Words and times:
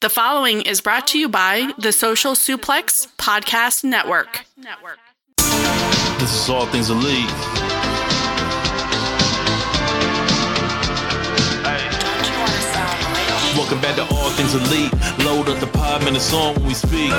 The 0.00 0.08
following 0.08 0.62
is 0.62 0.80
brought 0.80 1.08
to 1.08 1.18
you 1.18 1.28
by 1.28 1.72
the 1.76 1.90
Social 1.90 2.34
Suplex 2.34 3.08
Podcast 3.16 3.82
Network. 3.82 4.44
This 6.20 6.32
is 6.32 6.48
All 6.48 6.66
Things 6.66 6.88
Elite. 6.88 7.28
Welcome 13.56 13.80
back 13.80 13.96
to 13.96 14.02
All 14.14 14.30
Things 14.30 14.54
Elite. 14.54 14.92
Load 15.24 15.48
up 15.48 15.58
the 15.58 15.66
pod, 15.66 16.04
man, 16.04 16.14
it's 16.14 16.32
on 16.32 16.54
when 16.54 16.66
we 16.66 16.74
speak. 16.74 17.10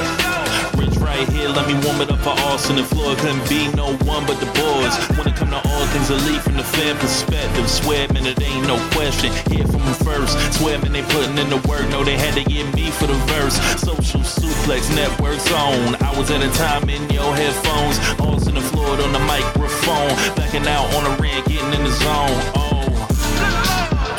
Rich 0.77 0.97
right 0.97 1.27
here, 1.29 1.49
let 1.49 1.67
me 1.67 1.73
warm 1.85 2.01
it 2.01 2.11
up 2.11 2.19
for 2.19 2.35
Austin 2.49 2.77
and 2.77 2.87
Floyd. 2.87 3.17
Couldn't 3.17 3.47
be 3.49 3.71
no 3.73 3.95
one 4.05 4.25
but 4.25 4.39
the 4.39 4.49
boys. 4.57 4.93
When 5.17 5.27
it 5.27 5.35
come 5.35 5.49
to 5.49 5.61
All 5.61 5.85
Things 5.87 6.09
Elite 6.09 6.41
from 6.41 6.57
the 6.57 6.63
fan 6.63 6.97
perspective, 6.97 7.69
swear, 7.69 8.07
man, 8.13 8.25
it 8.25 8.41
ain't 8.41 8.67
no 8.67 8.77
question. 8.91 9.31
Hear 9.51 9.65
from 9.65 9.83
them 9.85 9.97
first. 10.05 10.37
Swear, 10.57 10.79
man, 10.79 10.93
they 10.93 11.03
putting 11.03 11.37
in 11.37 11.49
the 11.49 11.61
work. 11.67 11.87
No, 11.89 12.03
they 12.03 12.17
had 12.17 12.33
to 12.35 12.43
get 12.43 12.65
me 12.75 12.91
for 12.91 13.07
the 13.07 13.19
verse. 13.31 13.55
Social 13.79 14.21
Suplex 14.21 14.93
Network's 14.95 15.51
on. 15.51 15.95
Hours 16.03 16.31
at 16.31 16.41
a 16.41 16.51
time 16.57 16.89
in 16.89 17.09
your 17.09 17.35
headphones. 17.35 17.97
Austin 18.19 18.57
and 18.57 18.65
Floyd 18.65 18.99
on 19.01 19.13
the 19.13 19.19
microphone. 19.19 20.13
Backing 20.35 20.67
out 20.67 20.93
on 20.95 21.03
the 21.03 21.21
rant, 21.21 21.45
getting 21.47 21.73
in 21.73 21.83
the 21.83 21.91
zone. 21.91 22.37
Oh. 22.55 22.68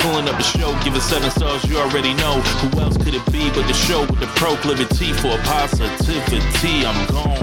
Pulling 0.01 0.27
up 0.29 0.37
the 0.39 0.43
show, 0.43 0.73
give 0.83 0.95
it 0.95 1.03
seven 1.03 1.31
stars, 1.31 1.63
you 1.65 1.77
already 1.77 2.15
know. 2.15 2.41
Who 2.41 2.81
else 2.81 2.97
could 2.97 3.13
it 3.13 3.25
be 3.31 3.51
but 3.51 3.67
the 3.67 3.75
show 3.75 4.01
with 4.01 4.19
the 4.19 4.29
proclivity 4.29 5.13
for 5.13 5.37
positivity? 5.45 6.87
I'm 6.87 7.07
gone. 7.07 7.37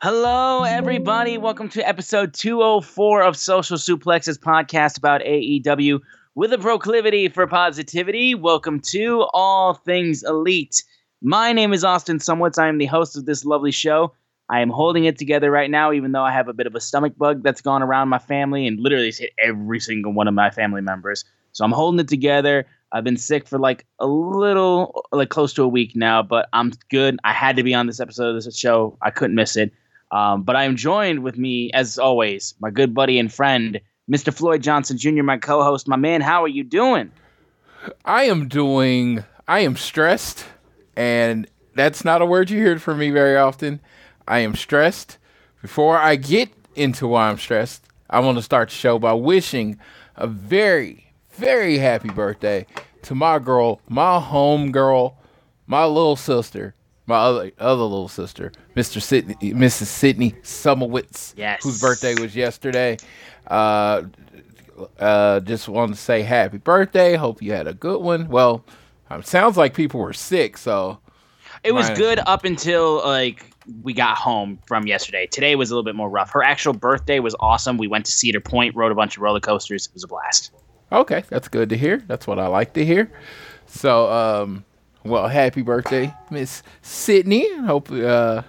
Hello, 0.00 0.62
everybody. 0.62 1.36
Welcome 1.36 1.68
to 1.70 1.86
episode 1.86 2.34
204 2.34 3.22
of 3.24 3.36
Social 3.36 3.76
Suplex's 3.76 4.38
podcast 4.38 4.98
about 4.98 5.22
AEW 5.22 5.98
with 6.36 6.52
a 6.52 6.58
proclivity 6.58 7.28
for 7.28 7.48
positivity. 7.48 8.36
Welcome 8.36 8.78
to 8.92 9.26
All 9.32 9.74
Things 9.74 10.22
Elite. 10.22 10.84
My 11.20 11.52
name 11.52 11.72
is 11.72 11.82
Austin 11.82 12.18
Szumowicz. 12.18 12.58
I 12.58 12.68
am 12.68 12.78
the 12.78 12.86
host 12.86 13.16
of 13.16 13.26
this 13.26 13.44
lovely 13.44 13.72
show. 13.72 14.12
I 14.48 14.60
am 14.60 14.70
holding 14.70 15.04
it 15.04 15.18
together 15.18 15.50
right 15.50 15.68
now, 15.68 15.92
even 15.92 16.12
though 16.12 16.22
I 16.22 16.30
have 16.30 16.46
a 16.46 16.52
bit 16.52 16.68
of 16.68 16.76
a 16.76 16.80
stomach 16.80 17.18
bug 17.18 17.42
that's 17.42 17.60
gone 17.60 17.82
around 17.82 18.08
my 18.08 18.20
family 18.20 18.68
and 18.68 18.78
literally 18.78 19.10
hit 19.10 19.30
every 19.42 19.80
single 19.80 20.12
one 20.12 20.28
of 20.28 20.34
my 20.34 20.50
family 20.50 20.80
members. 20.80 21.24
So 21.52 21.64
I'm 21.64 21.72
holding 21.72 21.98
it 21.98 22.06
together. 22.06 22.66
I've 22.92 23.02
been 23.02 23.16
sick 23.16 23.48
for 23.48 23.58
like 23.58 23.84
a 23.98 24.06
little, 24.06 25.04
like 25.10 25.28
close 25.28 25.52
to 25.54 25.64
a 25.64 25.68
week 25.68 25.96
now, 25.96 26.22
but 26.22 26.48
I'm 26.52 26.72
good. 26.88 27.18
I 27.24 27.32
had 27.32 27.56
to 27.56 27.64
be 27.64 27.74
on 27.74 27.88
this 27.88 27.98
episode 27.98 28.36
of 28.36 28.42
this 28.42 28.56
show. 28.56 28.96
I 29.02 29.10
couldn't 29.10 29.34
miss 29.34 29.56
it. 29.56 29.72
Um, 30.12 30.44
but 30.44 30.54
I 30.54 30.64
am 30.64 30.76
joined 30.76 31.24
with 31.24 31.36
me, 31.36 31.70
as 31.74 31.98
always, 31.98 32.54
my 32.60 32.70
good 32.70 32.94
buddy 32.94 33.18
and 33.18 33.30
friend, 33.30 33.80
Mr. 34.10 34.32
Floyd 34.32 34.62
Johnson 34.62 34.96
Jr., 34.96 35.24
my 35.24 35.36
co 35.36 35.64
host. 35.64 35.88
My 35.88 35.96
man, 35.96 36.20
how 36.20 36.44
are 36.44 36.48
you 36.48 36.62
doing? 36.62 37.10
I 38.04 38.24
am 38.24 38.48
doing, 38.48 39.24
I 39.46 39.60
am 39.60 39.76
stressed, 39.76 40.46
and 40.98 41.46
that's 41.76 42.04
not 42.04 42.20
a 42.20 42.26
word 42.26 42.50
you 42.50 42.58
hear 42.58 42.76
from 42.80 42.98
me 42.98 43.10
very 43.10 43.36
often. 43.36 43.78
I 44.26 44.40
am 44.40 44.56
stressed. 44.56 45.16
Before 45.62 45.96
I 45.96 46.16
get 46.16 46.48
into 46.74 47.06
why 47.06 47.28
I'm 47.28 47.38
stressed, 47.38 47.84
I 48.10 48.18
want 48.18 48.36
to 48.36 48.42
start 48.42 48.70
the 48.70 48.74
show 48.74 48.98
by 48.98 49.12
wishing 49.12 49.78
a 50.16 50.26
very, 50.26 51.12
very 51.30 51.78
happy 51.78 52.08
birthday 52.10 52.66
to 53.02 53.14
my 53.14 53.38
girl, 53.38 53.80
my 53.88 54.18
home 54.18 54.72
girl, 54.72 55.16
my 55.68 55.84
little 55.84 56.16
sister, 56.16 56.74
my 57.06 57.16
other 57.16 57.52
other 57.60 57.82
little 57.82 58.08
sister, 58.08 58.50
Mr. 58.74 59.00
Sydney, 59.00 59.36
Mrs. 59.54 59.86
Sydney 59.86 60.32
Szumowicz, 60.42 61.34
Yes. 61.36 61.62
whose 61.62 61.80
birthday 61.80 62.20
was 62.20 62.34
yesterday. 62.34 62.96
Uh, 63.46 64.02
uh, 64.98 65.40
just 65.40 65.68
wanted 65.68 65.94
to 65.94 66.00
say 66.00 66.22
happy 66.22 66.58
birthday. 66.58 67.14
Hope 67.14 67.40
you 67.40 67.52
had 67.52 67.68
a 67.68 67.74
good 67.74 68.00
one. 68.02 68.28
Well, 68.28 68.64
it 69.10 69.26
sounds 69.26 69.56
like 69.56 69.74
people 69.74 70.00
were 70.00 70.12
sick, 70.12 70.58
so 70.58 70.98
It 71.64 71.72
was 71.72 71.90
good 71.90 72.20
up 72.26 72.44
until 72.44 72.98
like 73.04 73.44
we 73.82 73.92
got 73.92 74.16
home 74.16 74.58
from 74.66 74.86
yesterday. 74.86 75.26
Today 75.26 75.54
was 75.54 75.70
a 75.70 75.74
little 75.74 75.84
bit 75.84 75.94
more 75.94 76.08
rough. 76.08 76.30
Her 76.30 76.42
actual 76.42 76.72
birthday 76.72 77.20
was 77.20 77.34
awesome. 77.40 77.76
We 77.78 77.88
went 77.88 78.06
to 78.06 78.12
Cedar 78.12 78.40
Point, 78.40 78.74
rode 78.74 78.92
a 78.92 78.94
bunch 78.94 79.16
of 79.16 79.22
roller 79.22 79.40
coasters. 79.40 79.86
It 79.86 79.94
was 79.94 80.04
a 80.04 80.08
blast. 80.08 80.52
Okay, 80.90 81.24
that's 81.28 81.48
good 81.48 81.68
to 81.68 81.76
hear. 81.76 81.98
That's 82.06 82.26
what 82.26 82.38
I 82.38 82.46
like 82.46 82.72
to 82.74 82.84
hear. 82.84 83.10
So, 83.66 84.10
um, 84.10 84.64
well, 85.04 85.28
happy 85.28 85.60
birthday, 85.62 86.14
Miss 86.30 86.62
Sydney. 86.82 87.46
Hope. 87.60 87.90
Uh, 87.90 88.42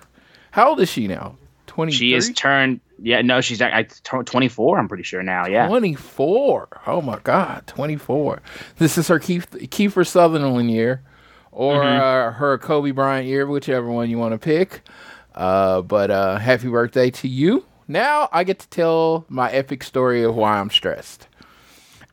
how 0.52 0.70
old 0.70 0.80
is 0.80 0.90
she 0.90 1.08
now? 1.08 1.36
Twenty. 1.68 1.92
She 1.92 2.14
is 2.14 2.32
turned. 2.32 2.80
Yeah, 3.02 3.22
no, 3.22 3.42
she's 3.42 3.62
I, 3.62 3.84
turned 4.04 4.28
24. 4.28 4.78
I'm 4.78 4.88
pretty 4.88 5.04
sure 5.04 5.24
now. 5.24 5.48
Yeah. 5.48 5.68
Twenty-four. 5.68 6.82
Oh 6.88 7.02
my 7.02 7.20
God, 7.24 7.64
twenty-four. 7.68 8.42
This 8.78 8.98
is 8.98 9.08
her 9.08 9.20
Keith, 9.20 9.50
Kiefer 9.52 10.06
Sutherland 10.06 10.72
year, 10.72 11.02
or 11.52 11.84
uh, 11.84 12.32
her 12.34 12.58
Kobe 12.58 12.92
Bryant 12.92 13.28
year, 13.28 13.48
whichever 13.48 13.90
one 13.90 14.10
you 14.10 14.18
want 14.18 14.34
to 14.34 14.38
pick. 14.38 14.82
Uh, 15.34 15.82
but 15.82 16.12
uh, 16.12 16.38
happy 16.38 16.68
birthday 16.68 17.10
to 17.12 17.28
you. 17.28 17.66
Now 17.88 18.30
I 18.32 18.44
get 18.44 18.60
to 18.60 18.70
tell 18.70 19.26
my 19.30 19.50
epic 19.52 19.84
story 19.84 20.24
of 20.24 20.36
why 20.36 20.60
I'm 20.60 20.70
stressed. 20.70 21.28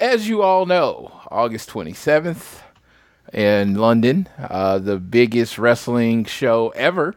As 0.00 0.28
you 0.28 0.42
all 0.42 0.66
know, 0.66 1.20
August 1.30 1.70
27th 1.70 2.60
in 3.32 3.74
London, 3.74 4.28
uh, 4.38 4.78
the 4.78 4.98
biggest 4.98 5.58
wrestling 5.58 6.24
show 6.24 6.68
ever. 6.76 7.14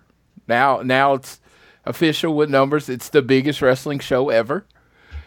Now, 0.47 0.81
now 0.81 1.13
it's 1.13 1.38
official 1.89 2.35
with 2.35 2.50
numbers. 2.50 2.88
It's 2.88 3.09
the 3.09 3.22
biggest 3.22 3.61
wrestling 3.61 4.00
show 4.00 4.29
ever. 4.29 4.66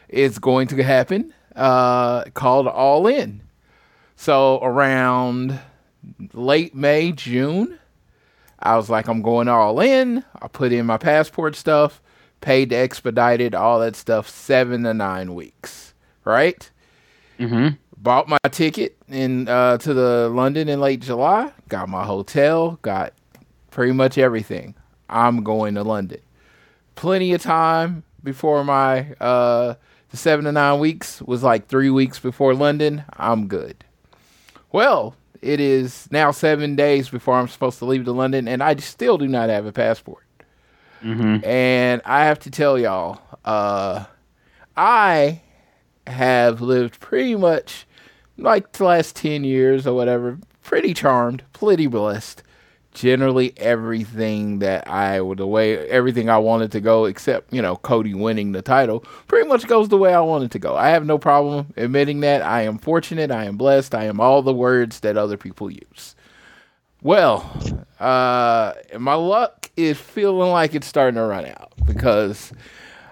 It's 0.08 0.38
going 0.38 0.68
to 0.68 0.82
happen. 0.82 1.34
Uh, 1.54 2.24
called 2.30 2.68
All 2.68 3.06
In. 3.06 3.42
So 4.16 4.62
around 4.62 5.58
late 6.32 6.74
May, 6.74 7.12
June, 7.12 7.78
I 8.60 8.76
was 8.76 8.88
like, 8.88 9.08
I'm 9.08 9.22
going 9.22 9.48
all 9.48 9.80
in. 9.80 10.24
I 10.40 10.46
put 10.46 10.72
in 10.72 10.86
my 10.86 10.96
passport 10.96 11.56
stuff, 11.56 12.00
paid 12.40 12.70
to 12.70 12.76
expedite 12.76 13.54
all 13.54 13.80
that 13.80 13.96
stuff, 13.96 14.28
seven 14.28 14.84
to 14.84 14.94
nine 14.94 15.34
weeks, 15.34 15.94
right? 16.24 16.70
Mm-hmm. 17.40 17.74
bought 17.96 18.28
my 18.28 18.38
ticket 18.52 18.96
in 19.08 19.48
uh, 19.48 19.78
to 19.78 19.92
the 19.94 20.28
London 20.28 20.68
in 20.68 20.80
late 20.80 21.00
July. 21.00 21.50
Got 21.68 21.88
my 21.88 22.04
hotel. 22.04 22.78
Got 22.82 23.14
pretty 23.72 23.92
much 23.92 24.16
everything. 24.16 24.76
I'm 25.08 25.42
going 25.42 25.74
to 25.74 25.82
London. 25.82 26.20
Plenty 26.94 27.32
of 27.32 27.42
time 27.42 28.03
before 28.22 28.64
my 28.64 29.12
uh, 29.20 29.75
the 30.10 30.16
seven 30.16 30.44
to 30.44 30.53
nine 30.53 30.78
weeks 30.78 31.20
was 31.22 31.42
like 31.42 31.66
three 31.69 31.91
weeks 31.91 32.19
before 32.19 32.54
London. 32.54 33.04
I'm 33.16 33.48
good. 33.48 33.84
Well, 34.70 35.16
it 35.41 35.58
is 35.60 36.08
now 36.10 36.30
seven 36.30 36.76
days 36.76 37.08
before 37.08 37.34
I'm 37.34 37.48
supposed 37.48 37.78
to 37.80 37.84
leave 37.84 38.04
to 38.04 38.12
London, 38.12 38.47
and 38.47 38.62
I 38.62 38.76
still 38.76 39.19
do 39.19 39.26
not 39.26 39.48
have 39.48 39.66
a 39.66 39.72
passport. 39.72 40.25
And 41.44 42.00
I 42.04 42.25
have 42.26 42.38
to 42.41 42.50
tell 42.50 42.78
y'all, 42.78 43.20
uh, 43.44 44.04
I 44.76 45.41
have 46.06 46.60
lived 46.60 47.00
pretty 47.00 47.34
much 47.34 47.86
like 48.38 48.70
the 48.72 48.84
last 48.84 49.16
10 49.16 49.42
years 49.44 49.84
or 49.86 49.94
whatever, 49.97 50.38
pretty 50.62 50.94
charmed, 50.94 51.42
pretty 51.53 51.88
blessed. 51.88 52.42
Generally, 52.94 53.54
everything 53.56 54.58
that 54.58 54.86
I 54.86 55.20
would, 55.20 55.38
the 55.38 55.47
way 55.47 55.78
everything 55.88 56.28
I 56.28 56.36
wanted 56.36 56.72
to 56.72 56.80
go, 56.80 57.06
except, 57.06 57.53
you 57.53 57.62
know, 57.62 57.76
Cody 57.76 58.12
winning 58.12 58.53
the 58.53 58.60
title, 58.60 59.00
pretty 59.28 59.48
much 59.48 59.66
goes 59.66 59.88
the 59.88 59.97
way 59.97 60.12
I 60.12 60.20
wanted 60.20 60.50
to 60.53 60.58
go. 60.58 60.76
I 60.76 60.91
have 60.91 61.06
no 61.06 61.16
problem 61.16 61.72
admitting 61.78 62.20
that. 62.20 62.42
I 62.42 62.62
am 62.62 62.76
fortunate. 62.76 63.30
I 63.30 63.44
am 63.44 63.56
blessed. 63.56 63.94
I 63.94 64.04
am 64.04 64.20
all 64.20 64.42
the 64.42 64.53
words 64.53 65.00
that 65.00 65.16
other 65.16 65.38
people 65.38 65.70
use. 65.70 66.14
Well, 67.03 67.50
uh, 67.98 68.75
my 68.98 69.14
luck 69.14 69.70
is 69.76 69.98
feeling 69.98 70.53
like 70.53 70.74
it's 70.74 70.86
starting 70.86 71.16
to 71.16 71.22
run 71.22 71.47
out 71.47 71.72
because 71.84 72.53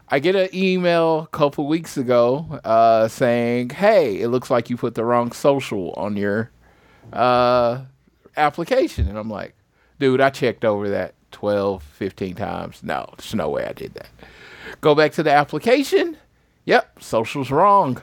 I 0.09 0.19
get 0.19 0.37
an 0.37 0.49
email 0.55 1.21
a 1.21 1.27
couple 1.29 1.67
weeks 1.67 1.97
ago 1.97 2.61
uh, 2.65 3.09
saying, 3.09 3.71
"Hey, 3.71 4.21
it 4.21 4.29
looks 4.29 4.51
like 4.51 4.69
you 4.69 4.77
put 4.77 4.95
the 4.95 5.05
wrong 5.05 5.33
social 5.33 5.93
on 5.97 6.17
your 6.17 6.51
uh, 7.13 7.83
application," 8.37 9.09
and 9.09 9.19
I'm 9.19 9.31
like, 9.31 9.55
"Dude, 10.01 10.21
I 10.21 10.31
checked 10.31 10.65
over 10.65 10.89
that 10.89 11.15
12, 11.31 11.83
15 11.83 12.35
times. 12.35 12.83
No, 12.83 13.09
there's 13.17 13.35
no 13.37 13.49
way 13.49 13.65
I 13.65 13.73
did 13.73 13.95
that." 13.95 14.09
Go 14.81 14.97
back 14.97 15.13
to 15.13 15.23
the 15.23 15.31
application. 15.31 16.17
Yep, 16.65 17.03
social's 17.03 17.51
wrong. 17.51 18.03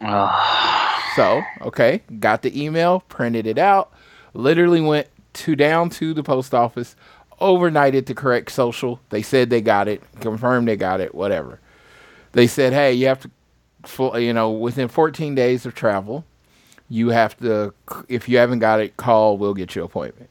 So, 1.14 1.42
okay, 1.60 2.00
got 2.20 2.40
the 2.40 2.64
email, 2.64 3.00
printed 3.00 3.46
it 3.46 3.58
out, 3.58 3.92
literally 4.32 4.80
went 4.80 5.08
to 5.34 5.54
down 5.54 5.90
to 5.90 6.14
the 6.14 6.22
post 6.22 6.54
office, 6.54 6.96
overnighted 7.38 8.06
the 8.06 8.14
correct 8.14 8.50
social. 8.50 8.98
They 9.10 9.20
said 9.20 9.50
they 9.50 9.60
got 9.60 9.88
it, 9.88 10.02
confirmed 10.20 10.68
they 10.68 10.76
got 10.76 11.02
it, 11.02 11.14
whatever. 11.14 11.60
They 12.32 12.46
said, 12.46 12.72
hey, 12.72 12.94
you 12.94 13.08
have 13.08 13.20
to, 13.20 14.20
you 14.20 14.32
know, 14.32 14.50
within 14.50 14.88
14 14.88 15.34
days 15.34 15.66
of 15.66 15.74
travel, 15.74 16.24
you 16.88 17.10
have 17.10 17.36
to, 17.40 17.74
if 18.08 18.26
you 18.26 18.38
haven't 18.38 18.60
got 18.60 18.80
it, 18.80 18.96
call, 18.96 19.36
we'll 19.36 19.52
get 19.52 19.74
you 19.74 19.82
an 19.82 19.86
appointment. 19.86 20.30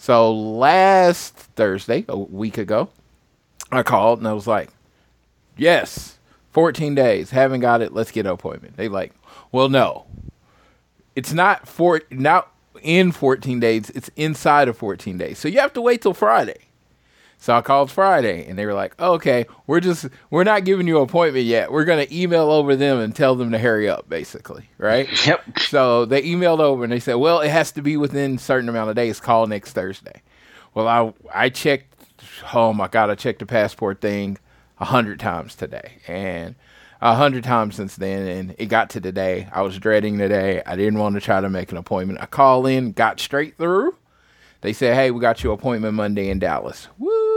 So 0.00 0.32
last 0.32 1.34
Thursday, 1.34 2.06
a 2.08 2.16
week 2.16 2.56
ago, 2.56 2.88
I 3.70 3.82
called 3.82 4.20
and 4.20 4.26
I 4.26 4.32
was 4.32 4.46
like, 4.46 4.70
yes, 5.58 6.16
14 6.52 6.94
days. 6.94 7.28
Haven't 7.32 7.60
got 7.60 7.82
it. 7.82 7.92
Let's 7.92 8.10
get 8.10 8.24
an 8.24 8.32
appointment. 8.32 8.78
They 8.78 8.88
like, 8.88 9.12
well, 9.52 9.68
no. 9.68 10.06
It's 11.14 11.34
not 11.34 11.68
for 11.68 12.00
not 12.10 12.50
in 12.80 13.12
14 13.12 13.60
days. 13.60 13.90
It's 13.90 14.10
inside 14.16 14.68
of 14.68 14.78
14 14.78 15.18
days. 15.18 15.38
So 15.38 15.48
you 15.48 15.60
have 15.60 15.74
to 15.74 15.82
wait 15.82 16.00
till 16.00 16.14
Friday. 16.14 16.69
So 17.42 17.54
I 17.54 17.62
called 17.62 17.90
Friday 17.90 18.46
and 18.46 18.58
they 18.58 18.66
were 18.66 18.74
like, 18.74 19.00
okay, 19.00 19.46
we're 19.66 19.80
just, 19.80 20.06
we're 20.28 20.44
not 20.44 20.66
giving 20.66 20.86
you 20.86 20.98
an 20.98 21.04
appointment 21.04 21.46
yet. 21.46 21.72
We're 21.72 21.86
going 21.86 22.06
to 22.06 22.14
email 22.14 22.50
over 22.50 22.76
them 22.76 22.98
and 22.98 23.16
tell 23.16 23.34
them 23.34 23.50
to 23.52 23.58
hurry 23.58 23.88
up, 23.88 24.08
basically. 24.08 24.68
Right. 24.78 25.08
Yep. 25.26 25.60
So 25.60 26.04
they 26.04 26.22
emailed 26.22 26.60
over 26.60 26.84
and 26.84 26.92
they 26.92 27.00
said, 27.00 27.14
well, 27.14 27.40
it 27.40 27.48
has 27.48 27.72
to 27.72 27.82
be 27.82 27.96
within 27.96 28.34
a 28.34 28.38
certain 28.38 28.68
amount 28.68 28.90
of 28.90 28.96
days. 28.96 29.20
Call 29.20 29.46
next 29.46 29.72
Thursday. 29.72 30.20
Well, 30.74 30.86
I, 30.86 31.14
I 31.46 31.48
checked, 31.48 31.94
oh 32.52 32.72
my 32.74 32.88
God, 32.88 33.08
I 33.08 33.14
checked 33.14 33.38
the 33.38 33.46
passport 33.46 34.02
thing 34.02 34.36
a 34.78 34.84
hundred 34.84 35.18
times 35.18 35.54
today 35.54 35.98
and 36.08 36.56
a 37.00 37.14
hundred 37.14 37.44
times 37.44 37.76
since 37.76 37.96
then. 37.96 38.26
And 38.26 38.54
it 38.58 38.66
got 38.66 38.90
to 38.90 39.00
today. 39.00 39.48
I 39.52 39.62
was 39.62 39.78
dreading 39.78 40.18
today. 40.18 40.62
I 40.66 40.76
didn't 40.76 40.98
want 40.98 41.14
to 41.14 41.20
try 41.22 41.40
to 41.40 41.48
make 41.48 41.70
an 41.70 41.78
appointment. 41.78 42.20
I 42.20 42.26
call 42.26 42.66
in, 42.66 42.92
got 42.92 43.18
straight 43.18 43.56
through. 43.56 43.96
They 44.62 44.74
said, 44.74 44.94
hey, 44.94 45.10
we 45.10 45.20
got 45.20 45.42
your 45.42 45.54
appointment 45.54 45.94
Monday 45.94 46.28
in 46.28 46.38
Dallas. 46.38 46.88
Woo! 46.98 47.29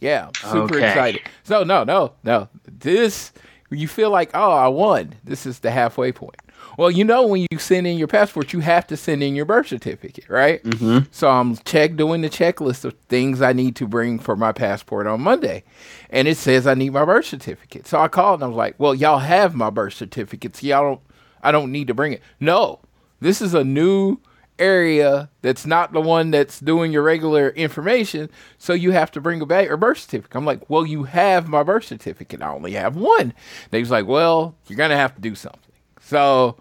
Yeah, 0.00 0.30
super 0.42 0.76
Okay. 0.76 0.88
excited. 0.88 1.20
So 1.44 1.62
no, 1.64 1.84
no, 1.84 2.12
no. 2.24 2.48
This 2.66 3.32
you 3.70 3.88
feel 3.88 4.10
like, 4.10 4.30
oh, 4.34 4.52
I 4.52 4.68
won. 4.68 5.14
This 5.24 5.44
is 5.44 5.58
the 5.60 5.70
halfway 5.72 6.12
point. 6.12 6.36
Well, 6.78 6.90
you 6.90 7.04
know, 7.04 7.26
when 7.26 7.46
you 7.50 7.58
send 7.58 7.86
in 7.86 7.96
your 7.98 8.06
passport, 8.06 8.52
you 8.52 8.60
have 8.60 8.86
to 8.88 8.96
send 8.96 9.22
in 9.22 9.34
your 9.34 9.44
birth 9.46 9.68
certificate, 9.68 10.28
right? 10.28 10.62
Mm-hmm. 10.62 11.08
So 11.10 11.28
I'm 11.28 11.56
check 11.58 11.96
doing 11.96 12.20
the 12.20 12.28
checklist 12.28 12.84
of 12.84 12.94
things 13.08 13.40
I 13.42 13.52
need 13.52 13.76
to 13.76 13.86
bring 13.86 14.18
for 14.18 14.36
my 14.36 14.52
passport 14.52 15.06
on 15.06 15.22
Monday, 15.22 15.64
and 16.10 16.28
it 16.28 16.36
says 16.36 16.66
I 16.66 16.74
need 16.74 16.90
my 16.92 17.04
birth 17.04 17.26
certificate. 17.26 17.86
So 17.86 17.98
I 17.98 18.08
called 18.08 18.40
and 18.40 18.44
I 18.44 18.48
was 18.48 18.56
like, 18.56 18.74
"Well, 18.78 18.94
y'all 18.94 19.18
have 19.18 19.54
my 19.54 19.70
birth 19.70 19.94
certificates. 19.94 20.62
Y'all 20.62 20.82
don't. 20.82 21.00
I 21.42 21.50
don't 21.50 21.72
need 21.72 21.86
to 21.88 21.94
bring 21.94 22.12
it. 22.12 22.22
No, 22.40 22.80
this 23.20 23.40
is 23.40 23.54
a 23.54 23.64
new 23.64 24.18
area 24.58 25.30
that's 25.42 25.66
not 25.66 25.92
the 25.92 26.00
one 26.00 26.30
that's 26.30 26.60
doing 26.60 26.92
your 26.92 27.02
regular 27.02 27.50
information. 27.50 28.30
So 28.58 28.72
you 28.72 28.92
have 28.92 29.10
to 29.12 29.20
bring 29.20 29.40
a 29.40 29.46
back 29.46 29.70
or 29.70 29.76
birth 29.76 29.98
certificate. 29.98 30.36
I'm 30.36 30.44
like, 30.44 30.68
well, 30.68 30.86
you 30.86 31.04
have 31.04 31.48
my 31.48 31.62
birth 31.62 31.84
certificate. 31.84 32.42
I 32.42 32.48
only 32.48 32.72
have 32.72 32.96
one. 32.96 33.34
They 33.70 33.80
was 33.80 33.90
like, 33.90 34.06
well, 34.06 34.56
you're 34.66 34.76
gonna 34.76 34.96
have 34.96 35.14
to 35.14 35.20
do 35.20 35.34
something. 35.34 35.60
So 36.00 36.56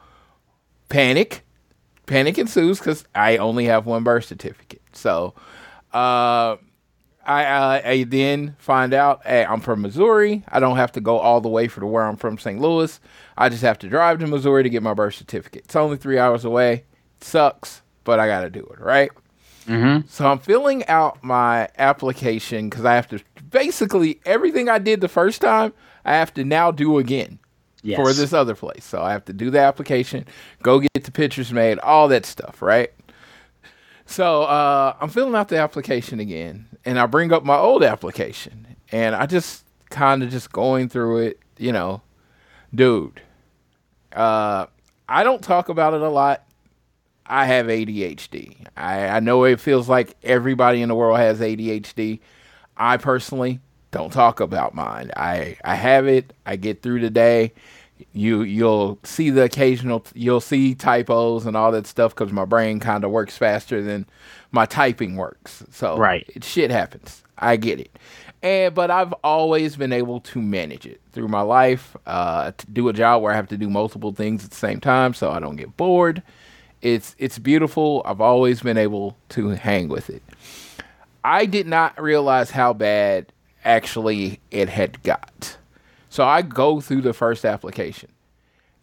panic, 0.89 1.43
panic 2.05 2.37
ensues 2.37 2.79
because 2.79 3.05
I 3.13 3.37
only 3.37 3.65
have 3.65 3.85
one 3.85 4.03
birth 4.03 4.25
certificate. 4.25 4.81
So 4.93 5.33
uh, 5.93 6.57
I, 7.25 7.81
I 7.83 8.03
then 8.03 8.55
find 8.59 8.93
out 8.93 9.25
hey, 9.25 9.45
I'm 9.45 9.59
from 9.59 9.81
Missouri. 9.81 10.43
I 10.47 10.59
don't 10.59 10.77
have 10.77 10.91
to 10.93 11.01
go 11.01 11.17
all 11.17 11.41
the 11.41 11.49
way 11.49 11.67
for 11.67 11.79
to 11.79 11.87
where 11.87 12.05
I'm 12.05 12.17
from, 12.17 12.37
St. 12.37 12.59
Louis. 12.59 12.99
I 13.37 13.49
just 13.49 13.63
have 13.63 13.79
to 13.79 13.89
drive 13.89 14.19
to 14.19 14.27
Missouri 14.27 14.63
to 14.63 14.69
get 14.69 14.83
my 14.83 14.93
birth 14.93 15.15
certificate. 15.15 15.65
It's 15.65 15.75
only 15.75 15.97
three 15.97 16.19
hours 16.19 16.45
away. 16.45 16.83
sucks, 17.21 17.81
but 18.05 18.19
I 18.21 18.27
got 18.27 18.41
to 18.41 18.49
do 18.49 18.61
it, 18.61 18.79
right? 18.79 19.11
Mm-hmm. 19.67 20.07
So 20.07 20.27
I'm 20.27 20.39
filling 20.39 20.85
out 20.87 21.21
my 21.23 21.67
application 21.77 22.69
because 22.69 22.85
I 22.85 22.95
have 22.95 23.09
to 23.09 23.19
basically 23.49 24.21
everything 24.25 24.69
I 24.69 24.77
did 24.77 25.01
the 25.01 25.09
first 25.09 25.41
time, 25.41 25.73
I 26.05 26.13
have 26.13 26.33
to 26.35 26.45
now 26.45 26.71
do 26.71 26.97
again 26.99 27.39
Yes. 27.81 27.97
for 27.97 28.11
this 28.13 28.33
other 28.33 28.55
place. 28.55 28.83
So 28.83 29.03
I 29.03 29.11
have 29.11 29.25
to 29.25 29.33
do 29.33 29.51
the 29.51 29.59
application, 29.59 30.25
go 30.63 30.79
get 30.79 31.03
the 31.03 31.11
pictures 31.11 31.53
made, 31.53 31.77
all 31.79 32.07
that 32.07 32.25
stuff, 32.25 32.61
right? 32.63 32.91
So 34.07 34.43
uh, 34.43 34.95
I'm 34.99 35.09
filling 35.09 35.35
out 35.35 35.49
the 35.49 35.57
application 35.57 36.19
again, 36.19 36.67
and 36.83 36.99
I 36.99 37.05
bring 37.05 37.31
up 37.33 37.43
my 37.43 37.57
old 37.57 37.83
application, 37.83 38.75
and 38.91 39.15
I 39.15 39.25
just 39.25 39.65
kind 39.89 40.23
of 40.23 40.29
just 40.29 40.51
going 40.51 40.89
through 40.89 41.17
it, 41.19 41.39
you 41.57 41.71
know, 41.71 42.01
dude. 42.73 43.21
Uh, 44.13 44.67
I 45.09 45.23
don't 45.23 45.43
talk 45.43 45.69
about 45.69 45.93
it 45.93 46.01
a 46.01 46.09
lot. 46.09 46.44
I 47.27 47.45
have 47.45 47.67
ADHD. 47.67 48.55
I, 48.77 49.07
I 49.07 49.19
know 49.19 49.43
it 49.45 49.59
feels 49.59 49.89
like 49.89 50.15
everybody 50.23 50.81
in 50.81 50.89
the 50.89 50.95
world 50.95 51.17
has 51.17 51.39
ADHD. 51.39 52.19
I 52.77 52.97
personally 52.97 53.59
don't 53.91 54.11
talk 54.11 54.39
about 54.39 54.75
mine. 54.75 55.11
I, 55.15 55.57
I 55.63 55.75
have 55.75 56.07
it. 56.07 56.33
I 56.45 56.55
get 56.55 56.81
through 56.81 57.01
the 57.01 57.09
day. 57.09 57.53
You 58.11 58.41
you'll 58.41 58.99
see 59.03 59.29
the 59.29 59.43
occasional 59.43 60.05
you'll 60.13 60.41
see 60.41 60.75
typos 60.75 61.45
and 61.45 61.55
all 61.55 61.71
that 61.71 61.87
stuff 61.87 62.13
because 62.13 62.33
my 62.33 62.43
brain 62.43 62.81
kind 62.81 63.05
of 63.05 63.11
works 63.11 63.37
faster 63.37 63.81
than 63.81 64.05
my 64.51 64.65
typing 64.65 65.15
works. 65.15 65.63
So 65.71 65.97
Right. 65.97 66.29
it, 66.35 66.43
shit 66.43 66.71
happens. 66.71 67.23
I 67.37 67.55
get 67.55 67.79
it. 67.79 67.97
And 68.43 68.75
but 68.75 68.91
I've 68.91 69.13
always 69.23 69.77
been 69.77 69.93
able 69.93 70.19
to 70.21 70.41
manage 70.41 70.85
it 70.85 70.99
through 71.13 71.29
my 71.29 71.39
life. 71.41 71.95
Uh, 72.05 72.51
to 72.57 72.65
do 72.67 72.89
a 72.89 72.93
job 72.93 73.21
where 73.23 73.31
I 73.31 73.37
have 73.37 73.47
to 73.47 73.57
do 73.57 73.69
multiple 73.69 74.11
things 74.11 74.43
at 74.43 74.49
the 74.51 74.57
same 74.57 74.81
time, 74.81 75.13
so 75.13 75.31
I 75.31 75.39
don't 75.39 75.55
get 75.55 75.77
bored. 75.77 76.21
It's 76.85 77.15
it's 77.17 77.39
beautiful. 77.39 78.03
I've 78.05 78.21
always 78.21 78.61
been 78.61 78.77
able 78.77 79.17
to 79.29 79.49
hang 79.49 79.87
with 79.87 80.11
it. 80.11 80.21
I 81.23 81.47
did 81.47 81.65
not 81.65 81.99
realize 81.99 82.51
how 82.51 82.73
bad 82.73 83.33
actually 83.63 84.39
it 84.51 84.69
had 84.69 85.01
got. 85.01 85.57
So 86.09 86.23
I 86.23 86.43
go 86.43 86.79
through 86.79 87.01
the 87.01 87.11
first 87.11 87.43
application 87.43 88.11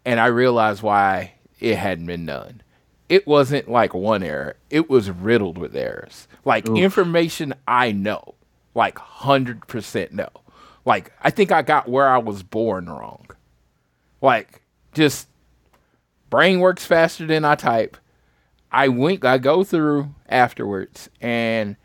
and 0.05 0.19
I 0.19 0.27
realize 0.27 0.83
why 0.83 1.35
it 1.61 1.77
hadn't 1.77 2.07
been 2.07 2.27
done. 2.27 2.63
It 3.09 3.25
wasn't 3.25 3.71
like 3.71 3.95
one 3.95 4.25
error, 4.25 4.57
it 4.69 4.91
was 4.91 5.09
riddled 5.09 5.57
with 5.57 5.77
errors. 5.77 6.27
Like 6.45 6.69
information 6.69 7.55
I 7.69 7.93
know, 7.93 8.35
like 8.75 8.97
100% 8.97 10.11
know. 10.11 10.31
Like, 10.85 11.13
I 11.23 11.31
think 11.31 11.53
I 11.53 11.63
got 11.63 11.89
where 11.89 12.09
I 12.09 12.19
was 12.19 12.43
born 12.43 12.87
wrong. 12.87 13.29
Like, 14.21 14.63
just 14.93 15.29
brain 16.33 16.61
works 16.61 16.87
faster 16.87 17.27
than 17.27 17.45
I 17.45 17.57
type. 17.57 17.99
I 18.73 18.89
went 18.89 19.23
I 19.23 19.37
go 19.37 19.65
through 19.65 20.15
afterwards 20.31 21.11
and 21.21 21.77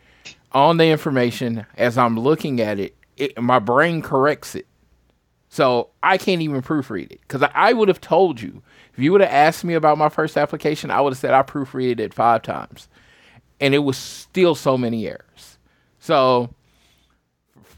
on 0.54 0.78
the 0.78 0.86
information 0.86 1.66
as 1.78 1.98
I'm 1.98 2.18
looking 2.18 2.62
at 2.62 2.80
it, 2.80 2.96
it 3.18 3.38
my 3.42 3.60
brain 3.60 4.02
corrects 4.02 4.56
it. 4.56 4.66
So 5.50 5.90
I 6.02 6.18
can't 6.18 6.42
even 6.42 6.62
proofread 6.62 7.12
it 7.12 7.20
because 7.28 7.44
I, 7.44 7.52
I 7.54 7.74
would 7.74 7.90
have 7.90 8.00
told 8.00 8.40
you 8.40 8.62
if 8.94 9.00
you 9.00 9.12
would 9.12 9.20
have 9.20 9.30
asked 9.30 9.66
me 9.66 9.74
about 9.74 9.98
my 9.98 10.08
first 10.08 10.38
application, 10.38 10.92
I 10.92 11.02
would 11.02 11.12
have 11.12 11.20
said 11.20 11.34
I 11.34 11.44
proofread 11.44 12.00
it 12.00 12.14
five 12.14 12.42
times, 12.42 12.88
and 13.60 13.74
it 13.76 13.80
was 13.80 13.98
still 13.98 14.56
so 14.56 14.78
many 14.78 15.08
errors. 15.08 15.58
So 16.00 16.54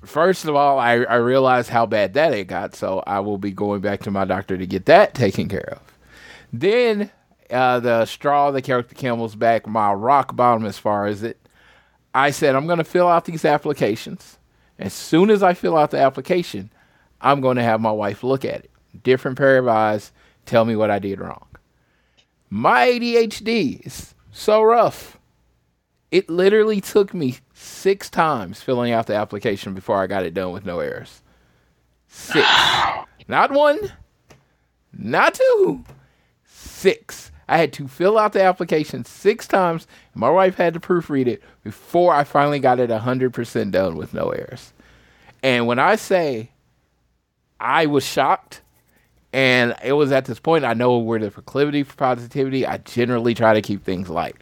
first 0.04 0.45
of 0.45 0.56
all, 0.56 0.77
I, 0.77 0.98
I 0.98 1.16
realized 1.16 1.69
how 1.69 1.88
bad 1.88 2.13
that 2.13 2.31
it 2.33 2.45
got, 2.45 2.75
so 2.75 3.04
I 3.07 3.21
will 3.21 3.39
be 3.39 3.51
going 3.51 3.81
back 3.81 4.01
to 4.01 4.12
my 4.12 4.25
doctor 4.25 4.56
to 4.56 4.68
get 4.68 4.85
that 4.85 5.16
taken 5.16 5.47
care 5.47 5.73
of. 5.73 5.89
Then 6.52 7.12
uh, 7.50 7.80
the 7.80 8.06
straw 8.06 8.52
that 8.52 8.62
carried 8.64 8.90
the 8.90 8.96
camel's 8.96 9.36
back, 9.36 9.68
my 9.68 9.92
rock 9.94 10.36
bottom 10.36 10.66
as 10.66 10.78
far 10.78 11.06
as 11.06 11.24
it. 11.24 11.38
I 12.14 12.32
said 12.32 12.56
I'm 12.56 12.66
going 12.66 12.80
to 12.80 12.84
fill 12.84 13.08
out 13.08 13.26
these 13.26 13.46
applications. 13.46 14.38
As 14.78 14.94
soon 14.94 15.30
as 15.30 15.44
I 15.44 15.54
fill 15.54 15.78
out 15.78 15.92
the 15.92 16.00
application, 16.00 16.72
I'm 17.22 17.42
going 17.42 17.58
to 17.58 17.64
have 17.64 17.82
my 17.82 17.92
wife 17.92 18.24
look 18.24 18.46
at 18.46 18.66
it. 18.66 18.72
Different 19.04 19.38
pair 19.38 19.58
of 19.58 19.68
eyes, 19.68 20.12
tell 20.46 20.66
me 20.66 20.76
what 20.76 20.90
I 20.90 21.00
did 21.00 21.20
wrong. 21.20 21.46
My 22.50 22.88
ADHD 22.88 23.86
is 23.86 24.16
so 24.32 24.64
rough. 24.64 25.20
It 26.12 26.30
literally 26.30 26.82
took 26.82 27.14
me 27.14 27.38
six 27.54 28.10
times 28.10 28.62
filling 28.62 28.92
out 28.92 29.06
the 29.06 29.16
application 29.16 29.76
before 29.76 30.02
I 30.02 30.08
got 30.08 30.26
it 30.26 30.34
done 30.34 30.52
with 30.52 30.66
no 30.66 30.80
errors. 30.80 31.22
Six. 32.08 32.48
Not 33.28 33.52
one, 33.52 33.78
not 34.92 35.36
two, 35.36 35.84
six. 36.80 37.31
I 37.48 37.57
had 37.57 37.74
to 37.74 37.88
fill 37.88 38.18
out 38.18 38.33
the 38.33 38.44
application 38.44 39.06
six 39.06 39.48
times. 39.48 39.88
And 40.14 40.21
my 40.21 40.30
wife 40.30 40.56
had 40.56 40.74
to 40.76 40.80
proofread 40.80 41.28
it 41.28 41.42
before 41.64 42.14
I 42.14 42.24
finally 42.24 42.59
got 42.59 42.80
it 42.80 42.90
100% 42.90 43.71
done 43.71 43.95
with 43.95 44.14
no 44.14 44.30
errors. 44.30 44.71
And 45.42 45.68
when 45.68 45.80
I 45.80 45.95
say 45.95 46.52
I 47.59 47.88
was 47.88 48.06
shocked, 48.06 48.62
and 49.33 49.76
it 49.83 49.94
was 49.94 50.12
at 50.12 50.26
this 50.26 50.40
point 50.40 50.66
I 50.66 50.74
know 50.74 50.98
where 50.98 51.19
the 51.19 51.31
proclivity 51.31 51.83
for 51.83 51.95
positivity. 51.95 52.66
I 52.66 52.78
generally 52.78 53.33
try 53.33 53.54
to 53.54 53.62
keep 53.62 53.83
things 53.83 54.09
light. 54.09 54.36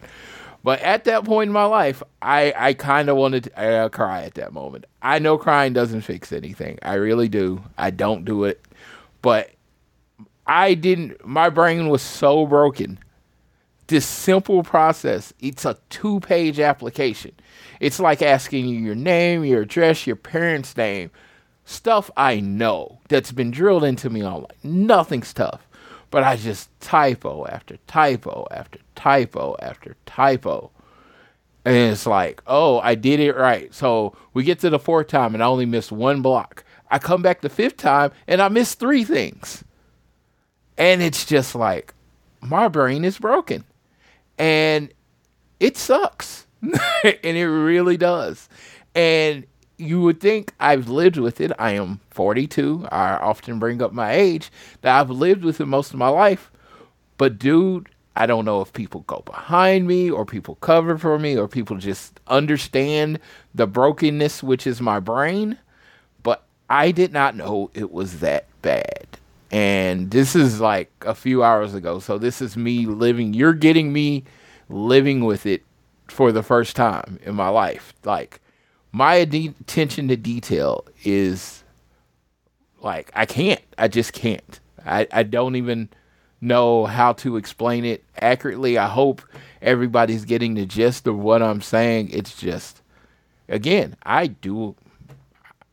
But 0.64 0.80
at 0.80 1.04
that 1.04 1.24
point 1.24 1.48
in 1.48 1.52
my 1.52 1.64
life, 1.64 2.02
I, 2.20 2.52
I 2.56 2.74
kind 2.74 3.08
of 3.08 3.16
wanted 3.16 3.44
to 3.44 3.58
uh, 3.58 3.88
cry 3.90 4.22
at 4.22 4.34
that 4.34 4.52
moment. 4.52 4.86
I 5.00 5.18
know 5.18 5.38
crying 5.38 5.72
doesn't 5.72 6.00
fix 6.02 6.32
anything. 6.32 6.78
I 6.82 6.94
really 6.94 7.28
do. 7.28 7.62
I 7.76 7.90
don't 7.90 8.24
do 8.24 8.44
it. 8.44 8.64
But 9.22 9.50
I 10.48 10.72
didn't, 10.74 11.24
my 11.26 11.50
brain 11.50 11.88
was 11.88 12.00
so 12.02 12.46
broken. 12.46 12.98
This 13.86 14.06
simple 14.06 14.62
process, 14.62 15.32
it's 15.40 15.64
a 15.64 15.78
two 15.90 16.20
page 16.20 16.58
application. 16.58 17.32
It's 17.80 18.00
like 18.00 18.22
asking 18.22 18.66
you 18.66 18.78
your 18.78 18.94
name, 18.94 19.44
your 19.44 19.62
address, 19.62 20.06
your 20.06 20.16
parents' 20.16 20.76
name, 20.76 21.10
stuff 21.64 22.10
I 22.16 22.40
know 22.40 22.98
that's 23.08 23.32
been 23.32 23.50
drilled 23.50 23.84
into 23.84 24.10
me 24.10 24.22
all 24.22 24.40
life. 24.40 24.64
Nothing's 24.64 25.32
tough. 25.32 25.66
But 26.10 26.24
I 26.24 26.36
just 26.36 26.70
typo 26.80 27.46
after 27.46 27.76
typo 27.86 28.46
after 28.50 28.78
typo 28.94 29.56
after 29.60 29.94
typo. 30.06 30.70
And 31.66 31.92
it's 31.92 32.06
like, 32.06 32.42
oh, 32.46 32.78
I 32.80 32.94
did 32.94 33.20
it 33.20 33.36
right. 33.36 33.72
So 33.74 34.16
we 34.32 34.44
get 34.44 34.58
to 34.60 34.70
the 34.70 34.78
fourth 34.78 35.08
time 35.08 35.34
and 35.34 35.42
I 35.42 35.46
only 35.46 35.66
missed 35.66 35.92
one 35.92 36.22
block. 36.22 36.64
I 36.90 36.98
come 36.98 37.20
back 37.20 37.42
the 37.42 37.50
fifth 37.50 37.76
time 37.76 38.12
and 38.26 38.40
I 38.40 38.48
miss 38.48 38.74
three 38.74 39.04
things. 39.04 39.64
And 40.78 41.02
it's 41.02 41.26
just 41.26 41.54
like, 41.54 41.92
my 42.40 42.68
brain 42.68 43.04
is 43.04 43.18
broken. 43.18 43.64
And 44.38 44.94
it 45.58 45.76
sucks. 45.76 46.46
and 46.62 46.78
it 47.22 47.48
really 47.48 47.96
does. 47.96 48.48
And 48.94 49.44
you 49.76 50.00
would 50.02 50.20
think 50.20 50.54
I've 50.60 50.88
lived 50.88 51.16
with 51.16 51.40
it. 51.40 51.52
I 51.58 51.72
am 51.72 52.00
42. 52.10 52.86
I 52.90 53.16
often 53.16 53.58
bring 53.58 53.82
up 53.82 53.92
my 53.92 54.12
age 54.12 54.50
that 54.82 54.98
I've 54.98 55.10
lived 55.10 55.44
with 55.44 55.60
it 55.60 55.66
most 55.66 55.92
of 55.92 55.98
my 55.98 56.08
life. 56.08 56.50
But, 57.16 57.38
dude, 57.38 57.88
I 58.14 58.26
don't 58.26 58.44
know 58.44 58.60
if 58.60 58.72
people 58.72 59.00
go 59.06 59.22
behind 59.24 59.86
me 59.86 60.10
or 60.10 60.24
people 60.24 60.56
cover 60.56 60.96
for 60.98 61.18
me 61.18 61.36
or 61.36 61.48
people 61.48 61.76
just 61.76 62.20
understand 62.28 63.18
the 63.54 63.66
brokenness, 63.66 64.42
which 64.42 64.66
is 64.66 64.80
my 64.80 65.00
brain. 65.00 65.58
But 66.22 66.44
I 66.70 66.92
did 66.92 67.12
not 67.12 67.36
know 67.36 67.70
it 67.74 67.92
was 67.92 68.20
that 68.20 68.46
bad. 68.62 69.17
And 69.50 70.10
this 70.10 70.36
is 70.36 70.60
like 70.60 70.90
a 71.02 71.14
few 71.14 71.42
hours 71.42 71.74
ago. 71.74 72.00
So 72.00 72.18
this 72.18 72.42
is 72.42 72.56
me 72.56 72.86
living. 72.86 73.32
You're 73.32 73.54
getting 73.54 73.92
me 73.92 74.24
living 74.68 75.24
with 75.24 75.46
it 75.46 75.62
for 76.08 76.32
the 76.32 76.42
first 76.42 76.76
time 76.76 77.18
in 77.22 77.34
my 77.34 77.48
life. 77.48 77.94
Like, 78.04 78.40
my 78.92 79.14
attention 79.14 80.08
to 80.08 80.16
detail 80.16 80.84
is 81.04 81.64
like, 82.80 83.10
I 83.14 83.26
can't. 83.26 83.62
I 83.76 83.88
just 83.88 84.12
can't. 84.12 84.60
I, 84.84 85.06
I 85.12 85.22
don't 85.22 85.56
even 85.56 85.88
know 86.40 86.86
how 86.86 87.12
to 87.12 87.36
explain 87.36 87.84
it 87.84 88.04
accurately. 88.20 88.78
I 88.78 88.86
hope 88.86 89.22
everybody's 89.60 90.24
getting 90.24 90.54
the 90.54 90.66
gist 90.66 91.06
of 91.06 91.18
what 91.18 91.42
I'm 91.42 91.60
saying. 91.60 92.10
It's 92.10 92.36
just, 92.36 92.80
again, 93.48 93.96
I 94.04 94.28
do, 94.28 94.76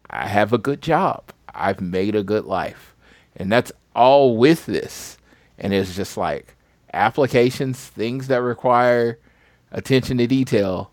I 0.09 0.27
have 0.27 0.53
a 0.53 0.57
good 0.57 0.81
job. 0.81 1.31
I've 1.53 1.81
made 1.81 2.15
a 2.15 2.23
good 2.23 2.45
life. 2.45 2.94
And 3.35 3.51
that's 3.51 3.71
all 3.95 4.37
with 4.37 4.65
this. 4.65 5.17
And 5.57 5.73
it's 5.73 5.95
just 5.95 6.17
like 6.17 6.55
applications, 6.93 7.79
things 7.79 8.27
that 8.27 8.41
require 8.41 9.19
attention 9.71 10.17
to 10.17 10.27
detail, 10.27 10.91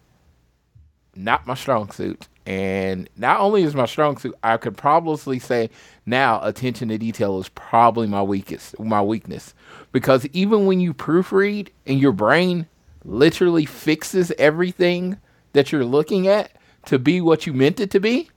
not 1.14 1.46
my 1.46 1.54
strong 1.54 1.90
suit. 1.90 2.28
And 2.44 3.08
not 3.16 3.38
only 3.38 3.62
is 3.62 3.74
my 3.74 3.86
strong 3.86 4.16
suit, 4.16 4.34
I 4.42 4.56
could 4.56 4.76
probably 4.76 5.38
say 5.38 5.70
now 6.06 6.40
attention 6.42 6.88
to 6.88 6.98
detail 6.98 7.38
is 7.38 7.48
probably 7.50 8.08
my 8.08 8.22
weakest, 8.22 8.78
my 8.80 9.00
weakness. 9.00 9.54
Because 9.92 10.26
even 10.32 10.66
when 10.66 10.80
you 10.80 10.92
proofread 10.92 11.68
and 11.86 12.00
your 12.00 12.12
brain 12.12 12.66
literally 13.04 13.64
fixes 13.64 14.32
everything 14.38 15.18
that 15.52 15.70
you're 15.70 15.84
looking 15.84 16.26
at 16.26 16.52
to 16.86 16.98
be 16.98 17.20
what 17.20 17.46
you 17.46 17.52
meant 17.52 17.78
it 17.78 17.90
to 17.92 18.00
be, 18.00 18.28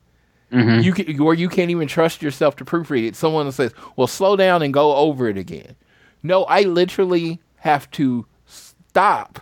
mm-hmm. 0.51 0.81
you 0.81 0.93
can, 0.93 1.19
or 1.19 1.33
you 1.33 1.49
can't 1.49 1.71
even 1.71 1.87
trust 1.87 2.21
yourself 2.21 2.55
to 2.57 2.65
proofread 2.65 3.07
it. 3.07 3.15
Someone 3.15 3.51
says, 3.51 3.73
"Well, 3.95 4.07
slow 4.07 4.35
down 4.35 4.61
and 4.61 4.73
go 4.73 4.95
over 4.95 5.27
it 5.27 5.37
again." 5.37 5.75
No, 6.23 6.43
I 6.45 6.61
literally 6.61 7.39
have 7.57 7.89
to 7.91 8.25
stop, 8.45 9.41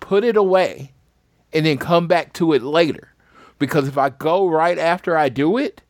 put 0.00 0.24
it 0.24 0.36
away, 0.36 0.92
and 1.52 1.66
then 1.66 1.78
come 1.78 2.06
back 2.06 2.32
to 2.34 2.52
it 2.52 2.62
later. 2.62 3.12
Because 3.58 3.88
if 3.88 3.96
I 3.96 4.10
go 4.10 4.48
right 4.48 4.78
after 4.78 5.16
I 5.16 5.28
do 5.28 5.56
it, 5.56 5.82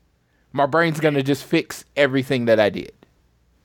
my 0.53 0.67
brain's 0.67 1.01
gonna 1.01 1.23
just 1.23 1.45
fix 1.45 1.85
everything 1.97 2.45
that 2.45 2.61
I 2.61 2.71
did. 2.71 2.93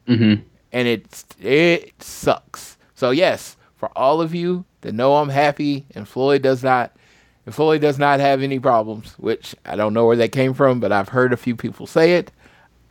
Mm-hmm 0.07 0.41
and 0.71 0.87
it's 0.87 1.25
it 1.39 2.01
sucks. 2.01 2.77
So 2.95 3.11
yes, 3.11 3.57
for 3.75 3.89
all 3.97 4.21
of 4.21 4.33
you 4.33 4.65
that 4.81 4.93
know 4.93 5.17
I'm 5.17 5.29
happy 5.29 5.85
and 5.93 6.07
Floyd 6.07 6.41
does 6.41 6.63
not, 6.63 6.95
and 7.45 7.55
Floyd 7.55 7.81
does 7.81 7.97
not 7.97 8.19
have 8.19 8.41
any 8.41 8.59
problems, 8.59 9.13
which 9.17 9.55
I 9.65 9.75
don't 9.75 9.93
know 9.93 10.05
where 10.05 10.15
that 10.17 10.31
came 10.31 10.53
from, 10.53 10.79
but 10.79 10.91
I've 10.91 11.09
heard 11.09 11.33
a 11.33 11.37
few 11.37 11.55
people 11.55 11.87
say 11.87 12.13
it. 12.13 12.31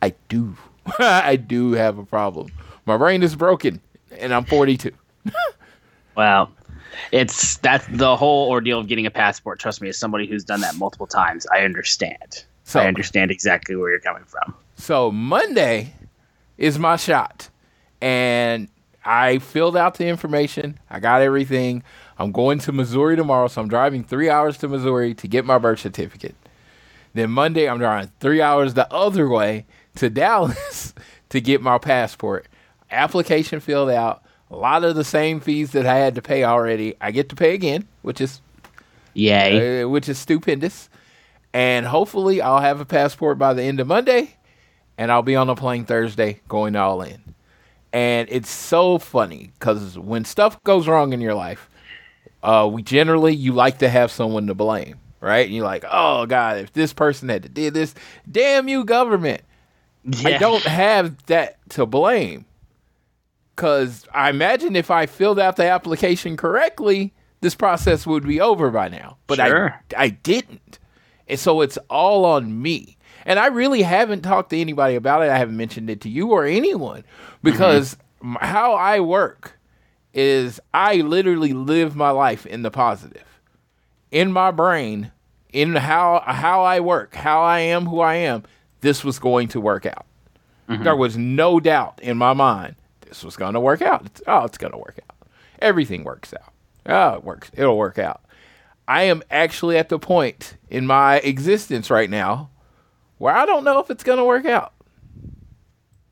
I 0.01 0.13
do, 0.29 0.55
I 0.99 1.35
do 1.35 1.73
have 1.73 1.97
a 1.97 2.05
problem. 2.05 2.51
My 2.85 2.97
brain 2.97 3.23
is 3.23 3.35
broken, 3.35 3.79
and 4.17 4.33
I'm 4.33 4.45
42. 4.45 4.91
wow, 6.17 6.49
it's 7.11 7.57
that's 7.57 7.85
the 7.87 8.15
whole 8.15 8.49
ordeal 8.49 8.79
of 8.79 8.87
getting 8.87 9.05
a 9.05 9.11
passport. 9.11 9.59
Trust 9.59 9.81
me, 9.81 9.89
as 9.89 9.97
somebody 9.97 10.27
who's 10.27 10.43
done 10.43 10.61
that 10.61 10.75
multiple 10.75 11.07
times, 11.07 11.45
I 11.53 11.61
understand. 11.61 12.43
So, 12.63 12.79
I 12.79 12.87
understand 12.87 13.31
exactly 13.31 13.75
where 13.75 13.89
you're 13.89 13.99
coming 13.99 14.23
from. 14.25 14.55
So 14.75 15.11
Monday 15.11 15.93
is 16.57 16.79
my 16.79 16.95
shot 16.95 17.49
and 18.01 18.67
I 19.03 19.39
filled 19.39 19.77
out 19.77 19.95
the 19.95 20.07
information. 20.07 20.79
I 20.89 20.99
got 20.99 21.21
everything. 21.21 21.83
I'm 22.21 22.31
going 22.31 22.59
to 22.59 22.71
Missouri 22.71 23.15
tomorrow, 23.15 23.47
so 23.47 23.61
I'm 23.61 23.67
driving 23.67 24.03
three 24.03 24.29
hours 24.29 24.55
to 24.59 24.67
Missouri 24.67 25.15
to 25.15 25.27
get 25.27 25.43
my 25.43 25.57
birth 25.57 25.79
certificate. 25.79 26.35
Then 27.15 27.31
Monday, 27.31 27.67
I'm 27.67 27.79
driving 27.79 28.11
three 28.19 28.43
hours 28.43 28.75
the 28.75 28.91
other 28.93 29.27
way 29.27 29.65
to 29.95 30.07
Dallas 30.07 30.93
to 31.29 31.41
get 31.41 31.61
my 31.61 31.79
passport. 31.79 32.47
Application 32.91 33.59
filled 33.59 33.89
out. 33.89 34.23
A 34.51 34.55
lot 34.55 34.83
of 34.83 34.95
the 34.95 35.03
same 35.03 35.39
fees 35.39 35.71
that 35.71 35.87
I 35.87 35.95
had 35.95 36.13
to 36.13 36.21
pay 36.21 36.43
already. 36.43 36.95
I 37.01 37.09
get 37.09 37.29
to 37.29 37.35
pay 37.35 37.55
again, 37.55 37.87
which 38.03 38.21
is 38.21 38.39
yay, 39.15 39.81
uh, 39.81 39.89
which 39.89 40.07
is 40.07 40.19
stupendous. 40.19 40.89
And 41.53 41.87
hopefully, 41.87 42.39
I'll 42.39 42.59
have 42.59 42.79
a 42.79 42.85
passport 42.85 43.39
by 43.39 43.55
the 43.55 43.63
end 43.63 43.79
of 43.79 43.87
Monday, 43.87 44.35
and 44.95 45.11
I'll 45.11 45.23
be 45.23 45.35
on 45.35 45.49
a 45.49 45.55
plane 45.55 45.85
Thursday 45.85 46.41
going 46.47 46.75
all 46.75 47.01
in. 47.01 47.33
And 47.91 48.27
it's 48.29 48.49
so 48.49 48.99
funny 48.99 49.51
because 49.57 49.97
when 49.97 50.23
stuff 50.23 50.63
goes 50.63 50.87
wrong 50.87 51.13
in 51.13 51.19
your 51.19 51.33
life, 51.33 51.67
uh, 52.43 52.69
we 52.71 52.81
generally 52.81 53.35
you 53.35 53.53
like 53.53 53.79
to 53.79 53.89
have 53.89 54.11
someone 54.11 54.47
to 54.47 54.55
blame, 54.55 54.99
right? 55.19 55.45
And 55.45 55.55
you're 55.55 55.65
like, 55.65 55.85
oh 55.89 56.25
God, 56.25 56.57
if 56.57 56.73
this 56.73 56.93
person 56.93 57.29
had 57.29 57.43
to 57.43 57.49
did 57.49 57.73
this, 57.73 57.93
damn 58.29 58.67
you, 58.67 58.83
government. 58.83 59.41
Yeah. 60.03 60.29
I 60.29 60.37
don't 60.37 60.63
have 60.63 61.23
that 61.27 61.57
to 61.71 61.85
blame. 61.85 62.45
Cause 63.55 64.07
I 64.13 64.29
imagine 64.29 64.75
if 64.75 64.89
I 64.89 65.05
filled 65.05 65.37
out 65.37 65.55
the 65.55 65.69
application 65.69 66.35
correctly, 66.37 67.13
this 67.41 67.53
process 67.53 68.07
would 68.07 68.25
be 68.25 68.41
over 68.41 68.71
by 68.71 68.87
now. 68.89 69.17
But 69.27 69.37
sure. 69.37 69.79
I 69.95 70.03
I 70.03 70.09
didn't. 70.09 70.79
And 71.27 71.39
so 71.39 71.61
it's 71.61 71.77
all 71.89 72.25
on 72.25 72.61
me. 72.61 72.97
And 73.25 73.39
I 73.39 73.47
really 73.47 73.83
haven't 73.83 74.21
talked 74.21 74.49
to 74.49 74.59
anybody 74.59 74.95
about 74.95 75.21
it. 75.21 75.29
I 75.29 75.37
haven't 75.37 75.57
mentioned 75.57 75.89
it 75.89 76.01
to 76.01 76.09
you 76.09 76.31
or 76.31 76.45
anyone 76.45 77.03
because 77.43 77.95
mm-hmm. 78.23 78.43
how 78.43 78.73
I 78.73 78.99
work 78.99 79.59
is 80.13 80.59
I 80.73 80.97
literally 80.97 81.53
live 81.53 81.95
my 81.95 82.11
life 82.11 82.45
in 82.45 82.61
the 82.61 82.71
positive. 82.71 83.39
In 84.11 84.31
my 84.31 84.51
brain, 84.51 85.11
in 85.53 85.75
how 85.75 86.21
how 86.25 86.63
I 86.63 86.79
work, 86.79 87.15
how 87.15 87.41
I 87.41 87.59
am 87.59 87.85
who 87.85 88.01
I 88.01 88.15
am, 88.15 88.43
this 88.81 89.03
was 89.03 89.19
going 89.19 89.47
to 89.49 89.61
work 89.61 89.85
out. 89.85 90.05
Mm-hmm. 90.67 90.83
There 90.83 90.95
was 90.95 91.17
no 91.17 91.59
doubt 91.59 91.99
in 92.01 92.17
my 92.17 92.33
mind 92.33 92.75
this 93.11 93.25
was 93.25 93.35
going 93.35 93.55
to 93.55 93.59
work 93.59 93.81
out. 93.81 94.05
It's, 94.05 94.21
oh, 94.25 94.45
it's 94.45 94.57
going 94.57 94.71
to 94.71 94.77
work 94.77 94.97
out. 95.09 95.27
Everything 95.59 96.05
works 96.05 96.33
out. 96.33 96.53
Oh, 96.85 97.17
it 97.17 97.23
works. 97.25 97.51
It'll 97.53 97.77
work 97.77 97.99
out. 97.99 98.21
I 98.87 99.03
am 99.03 99.21
actually 99.29 99.77
at 99.77 99.89
the 99.89 99.99
point 99.99 100.55
in 100.69 100.87
my 100.87 101.17
existence 101.17 101.89
right 101.89 102.09
now 102.09 102.49
where 103.17 103.35
I 103.35 103.45
don't 103.45 103.65
know 103.65 103.79
if 103.79 103.91
it's 103.91 104.05
going 104.05 104.17
to 104.17 104.23
work 104.23 104.45
out. 104.45 104.73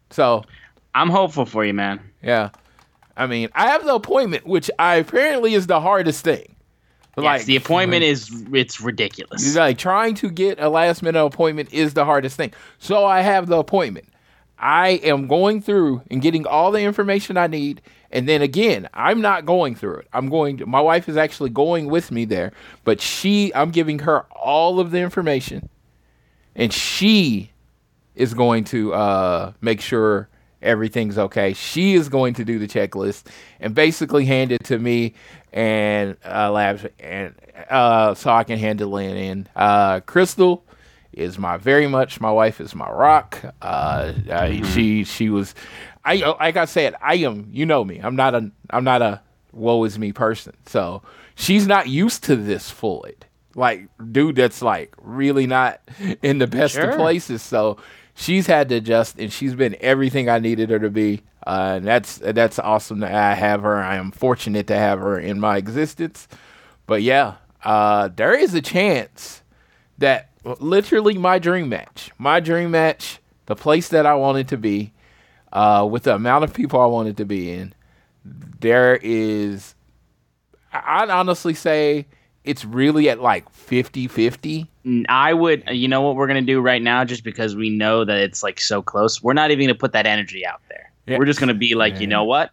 So 0.09 0.43
I'm 0.93 1.09
hopeful 1.09 1.45
for 1.45 1.63
you, 1.63 1.73
man. 1.73 2.01
Yeah. 2.21 2.49
I 3.19 3.27
mean, 3.27 3.49
I 3.53 3.67
have 3.69 3.85
the 3.85 3.93
appointment, 3.93 4.47
which 4.47 4.71
I 4.79 4.95
apparently 4.95 5.53
is 5.53 5.67
the 5.67 5.81
hardest 5.81 6.23
thing. 6.23 6.55
Yes, 7.17 7.23
like 7.23 7.45
the 7.45 7.57
appointment 7.57 8.03
is 8.03 8.45
it's 8.53 8.79
ridiculous. 8.79 9.55
Like 9.55 9.77
trying 9.77 10.15
to 10.15 10.29
get 10.29 10.59
a 10.59 10.69
last 10.69 11.03
minute 11.03 11.23
appointment 11.23 11.73
is 11.73 11.93
the 11.93 12.05
hardest 12.05 12.37
thing. 12.37 12.53
So 12.77 13.05
I 13.05 13.19
have 13.19 13.47
the 13.47 13.57
appointment. 13.57 14.07
I 14.57 14.91
am 15.03 15.27
going 15.27 15.61
through 15.61 16.01
and 16.09 16.21
getting 16.21 16.47
all 16.47 16.71
the 16.71 16.81
information 16.81 17.35
I 17.35 17.47
need. 17.47 17.81
And 18.11 18.27
then 18.27 18.41
again, 18.41 18.87
I'm 18.93 19.21
not 19.21 19.45
going 19.45 19.75
through 19.75 19.97
it. 19.97 20.07
I'm 20.13 20.29
going 20.29 20.57
to, 20.57 20.65
my 20.65 20.81
wife 20.81 21.09
is 21.09 21.17
actually 21.17 21.49
going 21.49 21.87
with 21.87 22.11
me 22.11 22.25
there, 22.25 22.53
but 22.83 23.01
she, 23.01 23.53
I'm 23.53 23.71
giving 23.71 23.99
her 23.99 24.21
all 24.31 24.79
of 24.79 24.91
the 24.91 24.99
information 24.99 25.69
and 26.55 26.73
she 26.73 27.51
is 28.15 28.33
going 28.33 28.63
to 28.65 28.93
uh, 28.93 29.53
make 29.61 29.81
sure 29.81 30.29
everything's 30.61 31.17
okay. 31.17 31.53
She 31.53 31.95
is 31.95 32.09
going 32.09 32.33
to 32.35 32.45
do 32.45 32.59
the 32.59 32.67
checklist 32.67 33.25
and 33.59 33.73
basically 33.73 34.25
hand 34.25 34.51
it 34.51 34.63
to 34.65 34.79
me 34.79 35.13
and 35.53 36.17
uh, 36.25 36.51
labs 36.51 36.85
and 36.99 37.35
uh, 37.69 38.13
so 38.13 38.31
I 38.31 38.43
can 38.43 38.59
hand 38.59 38.81
it 38.81 38.87
in. 38.87 39.47
Uh, 39.55 39.99
Crystal 40.01 40.63
is 41.11 41.37
my 41.37 41.57
very 41.57 41.87
much 41.87 42.21
my 42.21 42.31
wife 42.31 42.61
is 42.61 42.75
my 42.75 42.89
rock. 42.89 43.39
Uh, 43.61 44.13
mm-hmm. 44.13 44.63
she 44.73 45.03
she 45.03 45.29
was 45.29 45.55
I 46.05 46.15
like 46.39 46.57
I 46.57 46.65
said 46.65 46.95
I 47.01 47.15
am 47.15 47.49
you 47.51 47.65
know 47.65 47.83
me. 47.83 47.99
I'm 47.99 48.15
not 48.15 48.35
a 48.35 48.51
I'm 48.69 48.83
not 48.83 49.01
a 49.01 49.21
woe 49.51 49.83
is 49.83 49.97
me 49.97 50.13
person. 50.13 50.55
So 50.65 51.01
she's 51.35 51.67
not 51.67 51.87
used 51.87 52.23
to 52.25 52.35
this 52.35 52.69
Floyd 52.69 53.25
like 53.55 53.89
dude 54.11 54.35
that's 54.35 54.61
like 54.61 54.95
really 55.01 55.47
not 55.47 55.81
in 56.21 56.39
the 56.39 56.47
best 56.47 56.75
sure. 56.75 56.89
of 56.89 56.95
places. 56.95 57.41
So 57.41 57.77
she's 58.19 58.47
had 58.47 58.69
to 58.69 58.75
adjust, 58.75 59.17
and 59.17 59.31
she's 59.31 59.55
been 59.55 59.77
everything 59.79 60.29
I 60.29 60.39
needed 60.39 60.69
her 60.69 60.79
to 60.79 60.89
be. 60.89 61.21
Uh, 61.47 61.75
and 61.77 61.87
that's 61.87 62.17
that's 62.17 62.59
awesome 62.59 62.99
that 62.99 63.13
I 63.13 63.33
have 63.33 63.61
her. 63.63 63.77
I 63.77 63.95
am 63.95 64.11
fortunate 64.11 64.67
to 64.67 64.75
have 64.75 64.99
her 64.99 65.17
in 65.17 65.39
my 65.39 65.57
existence. 65.57 66.27
But 66.85 67.01
yeah, 67.01 67.35
uh, 67.63 68.09
there 68.13 68.33
is 68.33 68.53
a 68.53 68.61
chance 68.61 69.41
that 69.97 70.29
literally 70.59 71.17
my 71.17 71.39
dream 71.39 71.69
match. 71.69 72.11
My 72.17 72.39
dream 72.39 72.71
match, 72.71 73.19
the 73.45 73.55
place 73.55 73.87
that 73.89 74.05
I 74.05 74.15
wanted 74.15 74.49
to 74.49 74.57
be, 74.57 74.91
uh, 75.53 75.87
with 75.89 76.03
the 76.03 76.15
amount 76.15 76.43
of 76.43 76.53
people 76.53 76.79
I 76.81 76.85
wanted 76.85 77.17
to 77.17 77.25
be 77.25 77.51
in. 77.51 77.73
There 78.59 78.99
is, 79.01 79.75
I'd 80.73 81.09
honestly 81.09 81.53
say 81.53 82.07
it's 82.43 82.63
really 82.65 83.09
at 83.09 83.21
like 83.21 83.49
50 83.51 84.07
50. 84.07 84.61
Mm, 84.63 84.67
N- 84.85 85.05
I 85.09 85.33
would, 85.33 85.63
you 85.69 85.87
know 85.87 86.01
what 86.01 86.15
we're 86.15 86.27
gonna 86.27 86.41
do 86.41 86.61
right 86.61 86.81
now, 86.81 87.03
just 87.05 87.23
because 87.23 87.55
we 87.55 87.69
know 87.69 88.05
that 88.05 88.17
it's 88.17 88.41
like 88.43 88.59
so 88.59 88.81
close. 88.81 89.21
We're 89.21 89.33
not 89.33 89.51
even 89.51 89.67
gonna 89.67 89.77
put 89.77 89.91
that 89.93 90.05
energy 90.05 90.45
out 90.45 90.61
there. 90.69 90.91
Yeah. 91.05 91.17
We're 91.17 91.25
just 91.25 91.39
gonna 91.39 91.53
be 91.53 91.75
like, 91.75 91.99
you 91.99 92.07
know 92.07 92.23
what? 92.23 92.51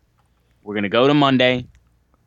We're 0.64 0.74
gonna 0.74 0.88
go 0.88 1.06
to 1.06 1.14
Monday. 1.14 1.66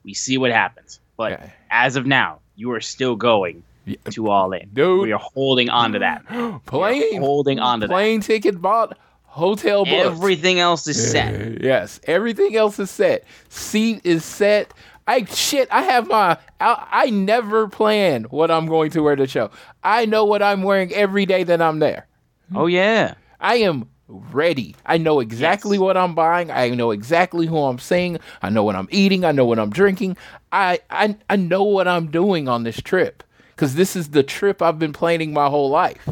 We 0.03 0.13
see 0.13 0.37
what 0.37 0.51
happens. 0.51 0.99
But 1.17 1.31
Yeah. 1.33 1.49
as 1.69 1.95
of 1.95 2.05
now, 2.05 2.39
you 2.55 2.71
are 2.71 2.81
still 2.81 3.15
going 3.15 3.63
Yeah. 3.85 3.97
to 4.11 4.29
all 4.29 4.51
in. 4.53 4.69
Dude. 4.73 5.01
we 5.01 5.11
are 5.11 5.19
holding 5.19 5.69
on 5.69 5.91
to 5.93 5.99
that. 5.99 6.25
Plane, 6.65 7.21
holding 7.21 7.59
on 7.59 7.81
to 7.81 7.87
that. 7.87 7.93
plane 7.93 8.21
ticket 8.21 8.61
bought, 8.61 8.97
hotel 9.25 9.83
booked. 9.85 9.95
Everything 10.05 10.59
else 10.59 10.87
is 10.87 11.11
set. 11.11 11.61
Yes, 11.61 11.99
everything 12.05 12.55
else 12.55 12.79
is 12.79 12.89
set. 12.89 13.25
Seat 13.49 14.01
is 14.05 14.23
set. 14.23 14.73
I 15.09 15.25
shit. 15.25 15.67
I 15.71 15.81
have 15.83 16.07
my. 16.07 16.37
I, 16.61 16.87
I 16.91 17.09
never 17.09 17.67
plan 17.67 18.23
what 18.25 18.51
I'm 18.51 18.67
going 18.67 18.91
to 18.91 19.01
wear 19.01 19.15
to 19.15 19.25
show. 19.27 19.49
I 19.83 20.05
know 20.05 20.23
what 20.25 20.41
I'm 20.43 20.61
wearing 20.63 20.93
every 20.93 21.25
day 21.25 21.43
that 21.43 21.61
I'm 21.61 21.79
there. 21.79 22.05
Oh 22.53 22.67
yeah. 22.67 23.15
I 23.39 23.55
am 23.55 23.89
ready. 24.07 24.75
I 24.85 24.97
know 24.97 25.19
exactly 25.19 25.77
Yes. 25.77 25.81
what 25.81 25.97
I'm 25.97 26.13
buying. 26.15 26.51
I 26.51 26.69
know 26.69 26.91
exactly 26.91 27.45
who 27.47 27.57
I'm 27.57 27.79
seeing. 27.79 28.19
I 28.41 28.49
know 28.49 28.63
what 28.63 28.75
I'm 28.75 28.87
eating. 28.91 29.23
I 29.25 29.31
know 29.31 29.45
what 29.45 29.59
I'm 29.59 29.69
drinking. 29.69 30.17
I 30.51 30.79
I, 30.89 31.15
I 31.29 31.35
know 31.35 31.63
what 31.63 31.87
I'm 31.87 32.07
doing 32.11 32.47
on 32.47 32.63
this 32.63 32.81
trip 32.81 33.23
because 33.55 33.75
this 33.75 33.95
is 33.95 34.09
the 34.09 34.23
trip 34.23 34.61
I've 34.61 34.79
been 34.79 34.93
planning 34.93 35.33
my 35.33 35.47
whole 35.47 35.69
life. 35.69 36.07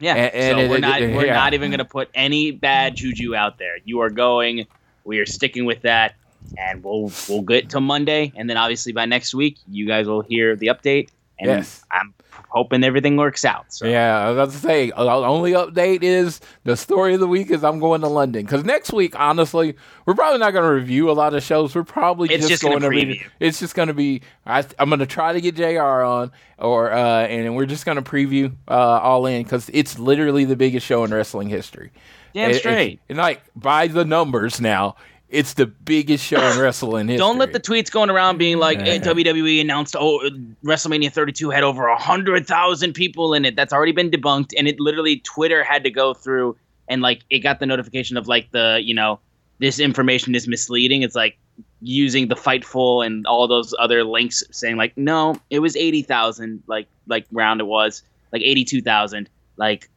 Yeah. 0.00 0.14
And- 0.14 0.34
and 0.34 0.56
so 0.58 0.64
it- 0.64 0.70
we're 0.70 0.76
it- 0.76 0.80
not 0.80 1.00
we're 1.00 1.26
yeah. 1.26 1.34
not 1.34 1.54
even 1.54 1.70
gonna 1.70 1.84
put 1.84 2.08
any 2.14 2.50
bad 2.50 2.96
juju 2.96 3.34
out 3.34 3.58
there. 3.58 3.76
You 3.84 4.00
are 4.00 4.10
going. 4.10 4.66
We 5.04 5.18
are 5.18 5.26
sticking 5.26 5.64
with 5.64 5.82
that, 5.82 6.14
and 6.56 6.82
we'll 6.84 7.10
we'll 7.28 7.42
get 7.42 7.70
to 7.70 7.80
Monday, 7.80 8.32
and 8.36 8.48
then 8.48 8.56
obviously 8.56 8.92
by 8.92 9.04
next 9.06 9.34
week, 9.34 9.58
you 9.70 9.86
guys 9.86 10.06
will 10.06 10.22
hear 10.22 10.56
the 10.56 10.68
update. 10.68 11.08
And 11.38 11.48
Yes. 11.48 11.82
I'm 11.90 12.14
hoping 12.50 12.84
everything 12.84 13.16
works 13.16 13.44
out. 13.44 13.72
So 13.72 13.86
Yeah, 13.86 14.16
I 14.18 14.30
was 14.30 14.36
about 14.36 14.50
to 14.52 14.58
say, 14.58 14.92
uh, 14.92 15.02
the 15.02 15.26
only 15.26 15.52
update 15.52 16.02
is 16.04 16.40
the 16.62 16.76
story 16.76 17.14
of 17.14 17.20
the 17.20 17.26
week 17.26 17.50
is 17.50 17.64
I'm 17.64 17.80
going 17.80 18.02
to 18.02 18.06
London. 18.08 18.44
Because 18.44 18.62
next 18.64 18.92
week, 18.92 19.18
honestly, 19.18 19.74
we're 20.06 20.14
probably 20.14 20.38
not 20.38 20.52
going 20.52 20.62
to 20.64 20.70
review 20.72 21.10
a 21.10 21.12
lot 21.12 21.34
of 21.34 21.42
shows. 21.42 21.74
We're 21.74 21.82
probably 21.82 22.28
just, 22.28 22.48
just 22.48 22.62
going 22.62 22.80
to 22.82 22.88
review. 22.88 23.24
It's 23.40 23.58
just 23.58 23.74
going 23.74 23.88
to 23.88 23.94
be, 23.94 24.20
I, 24.46 24.64
I'm 24.78 24.88
going 24.90 25.00
to 25.00 25.06
try 25.06 25.32
to 25.32 25.40
get 25.40 25.56
JR 25.56 25.80
on, 25.80 26.30
or 26.58 26.92
uh, 26.92 27.22
and 27.26 27.56
we're 27.56 27.66
just 27.66 27.86
going 27.86 27.96
to 27.96 28.02
preview 28.02 28.52
uh, 28.68 28.72
All 29.00 29.26
In 29.26 29.42
because 29.42 29.68
it's 29.72 29.98
literally 29.98 30.44
the 30.44 30.54
biggest 30.56 30.86
show 30.86 31.02
in 31.02 31.12
wrestling 31.12 31.48
history. 31.48 31.90
Damn 32.34 32.50
it- 32.50 32.54
straight. 32.60 33.00
and 33.08 33.18
like, 33.18 33.42
by 33.56 33.88
the 33.88 34.04
numbers 34.04 34.60
now, 34.60 34.94
it's 35.32 35.54
the 35.54 35.66
biggest 35.66 36.24
show 36.24 36.40
in 36.40 36.58
wrestling 36.60 37.08
history. 37.08 37.18
Don't 37.18 37.38
let 37.38 37.52
the 37.52 37.60
tweets 37.60 37.90
going 37.90 38.10
around 38.10 38.38
being 38.38 38.58
like 38.58 38.78
WWE 38.78 39.60
announced 39.60 39.96
oh 39.98 40.20
WrestleMania 40.64 41.12
32 41.12 41.50
had 41.50 41.64
over 41.64 41.88
a 41.88 41.96
hundred 41.96 42.46
thousand 42.46 42.92
people 42.92 43.34
in 43.34 43.44
it. 43.44 43.56
That's 43.56 43.72
already 43.72 43.92
been 43.92 44.10
debunked, 44.10 44.52
and 44.56 44.68
it 44.68 44.78
literally 44.78 45.18
Twitter 45.18 45.64
had 45.64 45.82
to 45.84 45.90
go 45.90 46.14
through 46.14 46.56
and 46.88 47.02
like 47.02 47.22
it 47.30 47.40
got 47.40 47.58
the 47.58 47.66
notification 47.66 48.16
of 48.16 48.28
like 48.28 48.50
the 48.52 48.80
you 48.82 48.94
know 48.94 49.18
this 49.58 49.80
information 49.80 50.34
is 50.34 50.46
misleading. 50.46 51.02
It's 51.02 51.14
like 51.14 51.38
using 51.80 52.28
the 52.28 52.36
Fightful 52.36 53.04
and 53.04 53.26
all 53.26 53.48
those 53.48 53.74
other 53.78 54.04
links 54.04 54.44
saying 54.50 54.76
like 54.76 54.96
no, 54.96 55.36
it 55.50 55.60
was 55.60 55.74
eighty 55.76 56.02
thousand 56.02 56.62
like 56.66 56.86
like 57.06 57.26
round 57.32 57.60
it 57.60 57.66
was 57.66 58.02
like 58.32 58.42
eighty 58.42 58.64
two 58.64 58.82
thousand. 58.82 59.28
Like 59.56 59.88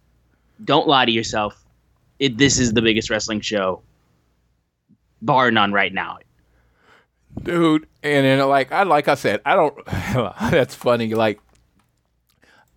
don't 0.63 0.87
lie 0.87 1.05
to 1.05 1.11
yourself. 1.11 1.61
It 2.19 2.37
this 2.37 2.57
is 2.57 2.71
the 2.73 2.81
biggest 2.81 3.09
wrestling 3.09 3.41
show, 3.41 3.81
bar 5.21 5.51
none 5.51 5.71
right 5.73 5.93
now. 5.93 6.17
dude. 7.41 7.87
And 8.03 8.25
then 8.25 8.47
like 8.47 8.71
I 8.71 8.83
like 8.83 9.07
I 9.07 9.15
said, 9.15 9.41
I 9.45 9.55
don't. 9.55 9.85
that's 10.51 10.75
funny. 10.75 11.13
Like 11.13 11.39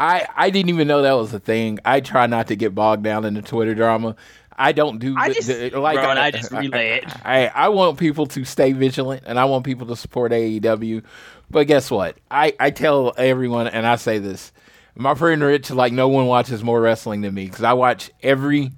I 0.01 0.27
I 0.37 0.51
didn't 0.51 0.71
even 0.71 0.89
know 0.89 1.03
that 1.03 1.13
was 1.13 1.33
a 1.35 1.41
thing. 1.41 1.79
I 1.85 2.01
try 2.01 2.27
not 2.27 2.49
to 2.49 2.57
get 2.57 2.75
bogged 2.75 3.03
down 3.05 3.25
in 3.25 3.35
the 3.35 3.43
Twitter 3.43 3.75
drama. 3.75 4.17
I 4.61 4.73
don't 4.73 4.99
do 4.99 5.15
I 5.17 5.33
just- 5.33 5.47
the- 5.49 5.71
like 5.79 5.99
bro, 5.99 6.11
and 6.11 6.19
I 6.19 6.31
just 6.33 6.51
relay 6.51 6.99
it. 6.99 7.05
I, 7.25 7.47
I 7.47 7.69
want 7.69 7.97
people 7.99 8.27
to 8.27 8.45
stay 8.45 8.73
vigilant 8.73 9.23
and 9.27 9.39
I 9.39 9.45
want 9.45 9.65
people 9.65 9.87
to 9.87 9.97
support 9.97 10.33
AEW. 10.33 11.05
But 11.49 11.69
guess 11.69 11.91
what? 11.91 12.17
I, 12.31 12.55
I 12.59 12.71
tell 12.71 13.15
everyone 13.17 13.69
and 13.69 13.87
I 13.87 13.97
say 13.97 14.19
this. 14.19 14.53
My 14.97 15.15
friend 15.15 15.41
Rich, 15.45 15.71
like 15.71 15.93
no 15.93 16.09
one 16.09 16.27
watches 16.27 16.65
more 16.65 16.81
wrestling 16.81 17.21
than 17.21 17.35
me 17.35 17.45
because 17.47 17.63
I 17.63 17.75
watch 17.75 18.11
every 18.21 18.73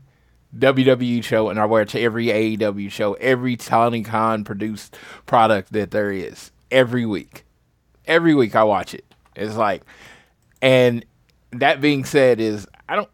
WWE 0.59 1.23
show 1.23 1.49
and 1.49 1.59
I 1.61 1.65
watch 1.65 1.95
every 1.95 2.27
AEW 2.27 2.91
show, 2.91 3.15
every 3.15 3.57
Tony 3.57 4.03
Khan 4.03 4.45
produced 4.45 4.97
product 5.27 5.73
that 5.73 5.91
there 5.93 6.11
is 6.13 6.51
every 6.71 7.07
week. 7.07 7.45
Every 8.07 8.35
week 8.35 8.57
I 8.57 8.65
watch 8.65 8.95
it. 8.95 9.05
It's 9.37 9.55
like, 9.57 9.83
and 10.61 11.05
that 11.53 11.81
being 11.81 12.05
said, 12.05 12.41
is 12.41 12.67
I 12.89 12.97
don't, 12.97 13.09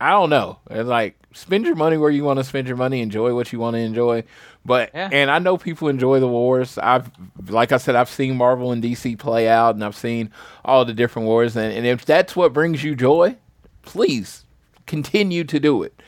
I 0.00 0.10
don't 0.10 0.30
know. 0.30 0.58
It's 0.70 0.88
like 0.88 1.16
spend 1.34 1.64
your 1.64 1.76
money 1.76 1.96
where 1.96 2.10
you 2.10 2.24
want 2.24 2.38
to 2.38 2.44
spend 2.44 2.66
your 2.66 2.76
money, 2.76 3.00
enjoy 3.00 3.34
what 3.34 3.52
you 3.52 3.58
want 3.60 3.74
to 3.74 3.80
enjoy. 3.80 4.24
But 4.64 4.90
Yeah. 4.94 5.08
and 5.12 5.30
I 5.30 5.38
know 5.38 5.56
people 5.56 5.88
enjoy 5.88 6.20
the 6.20 6.28
wars. 6.28 6.78
I've, 6.78 7.10
like 7.48 7.72
I 7.72 7.76
said, 7.78 7.94
I've 7.96 8.08
seen 8.08 8.36
Marvel 8.36 8.72
and 8.72 8.82
DC 8.82 9.18
play 9.18 9.48
out, 9.48 9.74
and 9.74 9.84
I've 9.84 9.96
seen 9.96 10.30
all 10.64 10.84
the 10.84 10.92
different 10.94 11.26
wars. 11.26 11.56
And, 11.56 11.72
and 11.72 11.86
if 11.86 12.04
that's 12.04 12.36
what 12.36 12.52
brings 12.52 12.84
you 12.84 12.94
joy, 12.94 13.36
please 13.82 14.44
continue 14.86 15.44
to 15.44 15.58
do 15.60 15.82
it. 15.82 16.01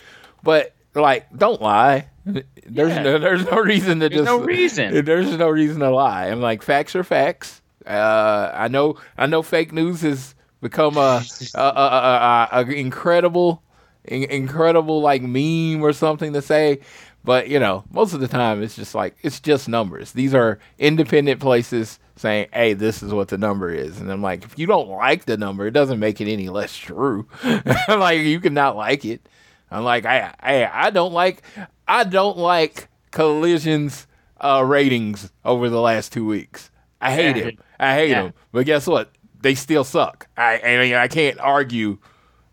But 0.44 0.74
like, 0.94 1.26
don't 1.37 1.61
lie. 1.61 2.09
There's 2.24 2.90
Yeah. 2.90 3.02
no, 3.02 3.18
there's 3.18 3.44
no 3.44 3.59
reason 3.59 4.00
to 4.00 4.09
There's 4.09 4.20
just 4.20 4.26
no 4.26 4.38
reason. 4.40 5.04
There's 5.04 5.37
no 5.37 5.48
reason 5.48 5.80
to 5.80 5.90
lie. 5.90 6.26
I'm 6.28 6.40
like, 6.40 6.62
facts 6.62 6.94
are 6.94 7.04
facts. 7.04 7.61
Uh, 7.87 8.50
I 8.54 8.68
know 8.68 8.96
I 9.18 9.26
know 9.26 9.42
fake 9.42 9.72
news 9.72 10.00
has 10.02 10.35
become 10.62 10.96
a, 10.96 11.22
a, 11.54 11.59
a, 11.59 11.62
a, 11.62 12.48
a, 12.52 12.64
a 12.64 12.70
incredible, 12.70 13.62
in, 14.04 14.22
incredible 14.24 15.02
like 15.02 15.20
meme 15.22 15.83
or 15.83 15.92
something 15.92 16.33
to 16.33 16.40
say. 16.40 16.80
But 17.24 17.48
you 17.48 17.59
know, 17.59 17.85
most 17.90 18.14
of 18.14 18.20
the 18.20 18.28
time 18.28 18.62
it's 18.62 18.76
just 18.76 18.94
like 18.94 19.16
it's 19.22 19.40
just 19.40 19.68
numbers. 19.68 20.12
These 20.12 20.35
are 20.35 20.59
independent 20.78 21.40
places 21.40 21.98
saying, 22.16 22.48
"Hey, 22.52 22.72
this 22.74 23.02
is 23.02 23.12
what 23.12 23.28
the 23.28 23.37
number 23.38 23.70
is," 23.70 24.00
and 24.00 24.11
I'm 24.11 24.22
like, 24.22 24.44
if 24.44 24.59
you 24.59 24.66
don't 24.66 24.88
like 24.88 25.24
the 25.26 25.37
number, 25.37 25.66
it 25.66 25.72
doesn't 25.72 25.98
make 26.00 26.20
it 26.22 26.30
any 26.33 26.48
less 26.48 26.74
true. 26.76 27.26
like 27.88 28.20
you 28.20 28.40
cannot 28.40 28.76
like 28.76 29.04
it. 29.04 29.26
I'm 29.74 29.84
like, 29.84 30.04
I, 30.06 30.32
I, 30.40 30.87
I 30.87 30.90
don't 30.90 31.12
like, 31.12 31.42
I 31.88 32.04
don't 32.04 32.38
like 32.38 32.88
Collision's 33.10 34.06
uh, 34.40 34.62
ratings 34.66 35.30
over 35.44 35.68
the 35.68 35.80
last 35.80 36.12
two 36.12 36.26
weeks. 36.26 36.70
I 37.00 37.12
hate 37.12 37.37
Yeah. 37.37 37.42
him. 37.44 37.58
I 37.78 37.94
hate 37.94 38.10
Yeah. 38.10 38.22
him. 38.24 38.34
But 38.52 38.66
guess 38.66 38.87
what? 38.87 39.10
They 39.40 39.54
still 39.54 39.84
suck. 39.84 40.28
I, 40.37 40.58
I 40.60 40.76
mean, 40.78 40.94
I 40.94 41.08
can't 41.08 41.38
argue 41.40 41.98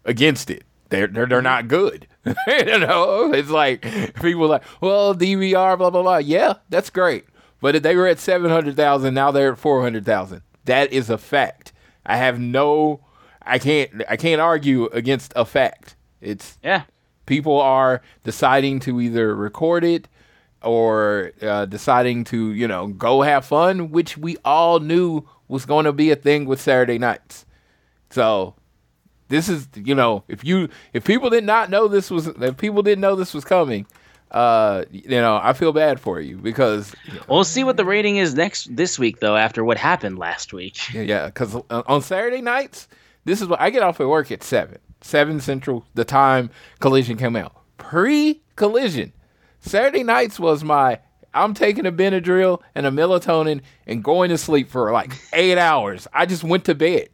against 0.05 0.49
it. 0.49 0.63
They're 0.89 1.07
they're, 1.07 1.25
they're 1.25 1.41
not 1.41 1.67
good. 1.69 2.07
you 2.25 2.79
know, 2.79 3.31
it's 3.34 3.49
like 3.49 3.81
people 4.21 4.43
are 4.45 4.47
like, 4.47 4.63
well, 4.81 5.15
DVR, 5.15 5.77
blah 5.77 5.89
blah 5.89 6.01
blah. 6.01 6.17
Yeah, 6.17 6.55
that's 6.69 6.89
great. 6.89 7.25
But 7.62 7.75
if 7.75 7.84
they 7.84 7.95
were 7.95 8.07
at 8.07 8.19
seven 8.19 8.51
hundred 8.51 8.75
thousand, 8.75 9.13
now 9.13 9.31
they're 9.31 9.53
at 9.53 9.57
four 9.57 9.81
hundred 9.81 10.05
thousand. 10.05 10.41
That 10.65 10.91
is 10.91 11.10
a 11.10 11.17
fact. 11.17 11.71
I 12.05 12.17
have 12.17 12.39
no, 12.39 13.05
I 13.41 13.57
can't, 13.57 14.01
I 14.10 14.17
can't 14.17 14.41
argue 14.41 14.86
against 14.88 15.31
a 15.36 15.45
fact. 15.45 15.95
It's 16.19 16.57
Yeah. 16.62 16.84
People 17.25 17.60
are 17.60 18.01
deciding 18.23 18.79
to 18.81 18.99
either 19.01 19.36
record 19.36 19.84
it 19.84 20.07
or 20.63 21.31
uh, 21.41 21.65
deciding 21.65 22.23
to 22.25 22.51
you 22.53 22.67
know 22.67 22.88
go 22.88 23.21
have 23.21 23.45
fun 23.45 23.91
which 23.91 24.17
we 24.17 24.38
all 24.45 24.79
knew 24.79 25.27
was 25.47 25.65
going 25.65 25.86
to 25.86 25.93
be 25.93 26.12
a 26.12 26.15
thing 26.15 26.45
with 26.45 26.62
saturday 26.62 26.97
nights 26.99 27.45
so 28.10 28.53
this 29.29 29.49
is 29.49 29.67
you 29.75 29.95
know 29.95 30.23
if 30.27 30.43
you 30.43 30.69
if 30.93 31.03
people 31.03 31.29
did 31.29 31.43
not 31.43 31.69
know 31.69 31.88
this 31.88 32.12
was 32.12 32.27
if 32.27 32.57
people 32.57 32.84
didn't 32.84 33.01
know 33.01 33.15
this 33.15 33.34
was 33.34 33.43
coming 33.43 33.86
uh 34.31 34.86
you 34.91 35.10
know 35.10 35.39
i 35.41 35.51
feel 35.51 35.73
bad 35.73 35.99
for 35.99 36.19
you 36.21 36.38
because 36.38 36.93
We'll 37.27 37.43
see 37.43 37.63
what 37.63 37.77
the 37.77 37.86
rating 37.86 38.17
is 38.17 38.34
next 38.36 38.75
this 38.75 38.99
week 38.99 39.19
though 39.19 39.36
after 39.36 39.63
what 39.63 39.77
happened 39.77 40.17
last 40.19 40.53
week. 40.53 40.93
Yeah, 40.93 41.27
because 41.27 41.55
on 41.69 42.01
Saturday 42.01 42.41
nights, 42.41 42.88
this 43.25 43.41
is 43.41 43.47
what 43.47 43.62
I 43.62 43.69
get 43.69 43.84
off 43.84 43.99
at 44.01 44.07
work 44.07 44.31
at 44.31 44.43
seven, 44.43 44.79
seven 45.02 45.40
central. 45.40 45.86
The 45.94 46.06
time 46.06 46.50
Collision 46.80 47.18
came 47.18 47.36
out, 47.36 47.56
pre-Collision, 47.78 49.14
Saturday 49.60 50.04
nights 50.04 50.40
was 50.40 50.64
my. 50.64 51.00
I'm 51.34 51.54
taking 51.54 51.86
a 51.86 51.92
Benadryl 51.92 52.62
and 52.76 52.86
a 52.86 52.92
melatonin 52.92 53.62
and 53.88 54.04
going 54.04 54.30
to 54.32 54.38
sleep 54.38 54.70
for 54.70 54.92
like 54.92 55.14
eight 55.32 55.58
hours. 55.58 56.08
I 56.14 56.26
just 56.26 56.44
went 56.44 56.66
to 56.66 56.76
bed. 56.76 57.08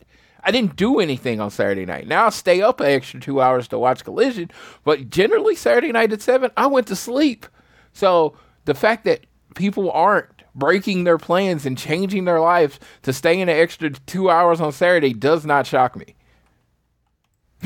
I 0.43 0.52
didn't 0.52 0.76
do 0.76 1.00
anything 1.00 1.39
on 1.39 1.52
Saturday 1.52 1.86
night. 1.86 2.08
Now 2.08 2.28
I 2.28 2.30
stay 2.30 2.62
up 2.62 2.80
an 2.80 2.88
extra 2.88 3.19
two 3.19 3.41
hours 3.41 3.67
to 3.67 3.78
watch 3.78 4.04
Collision, 4.04 4.50
but 4.84 5.10
generally 5.10 5.56
Saturday 5.56 5.91
night 5.91 6.13
at 6.13 6.21
seven, 6.21 6.52
I 6.56 6.67
went 6.67 6.88
to 6.88 6.95
sleep. 6.95 7.45
So 7.93 8.36
the 8.65 8.73
fact 8.73 9.04
that 9.04 9.26
people 9.56 9.91
aren't 9.91 10.30
breaking 10.56 11.04
their 11.04 11.17
plans 11.17 11.65
and 11.65 11.78
changing 11.78 12.26
their 12.26 12.39
lives 12.39 12.80
to 13.04 13.13
stay 13.13 13.39
in 13.39 13.50
an 13.50 13.58
extra 13.58 13.91
two 13.91 14.30
hours 14.30 14.60
on 14.62 14.71
Saturday 14.71 15.13
does 15.13 15.45
not 15.45 15.67
shock 15.67 15.95
me. 15.95 16.15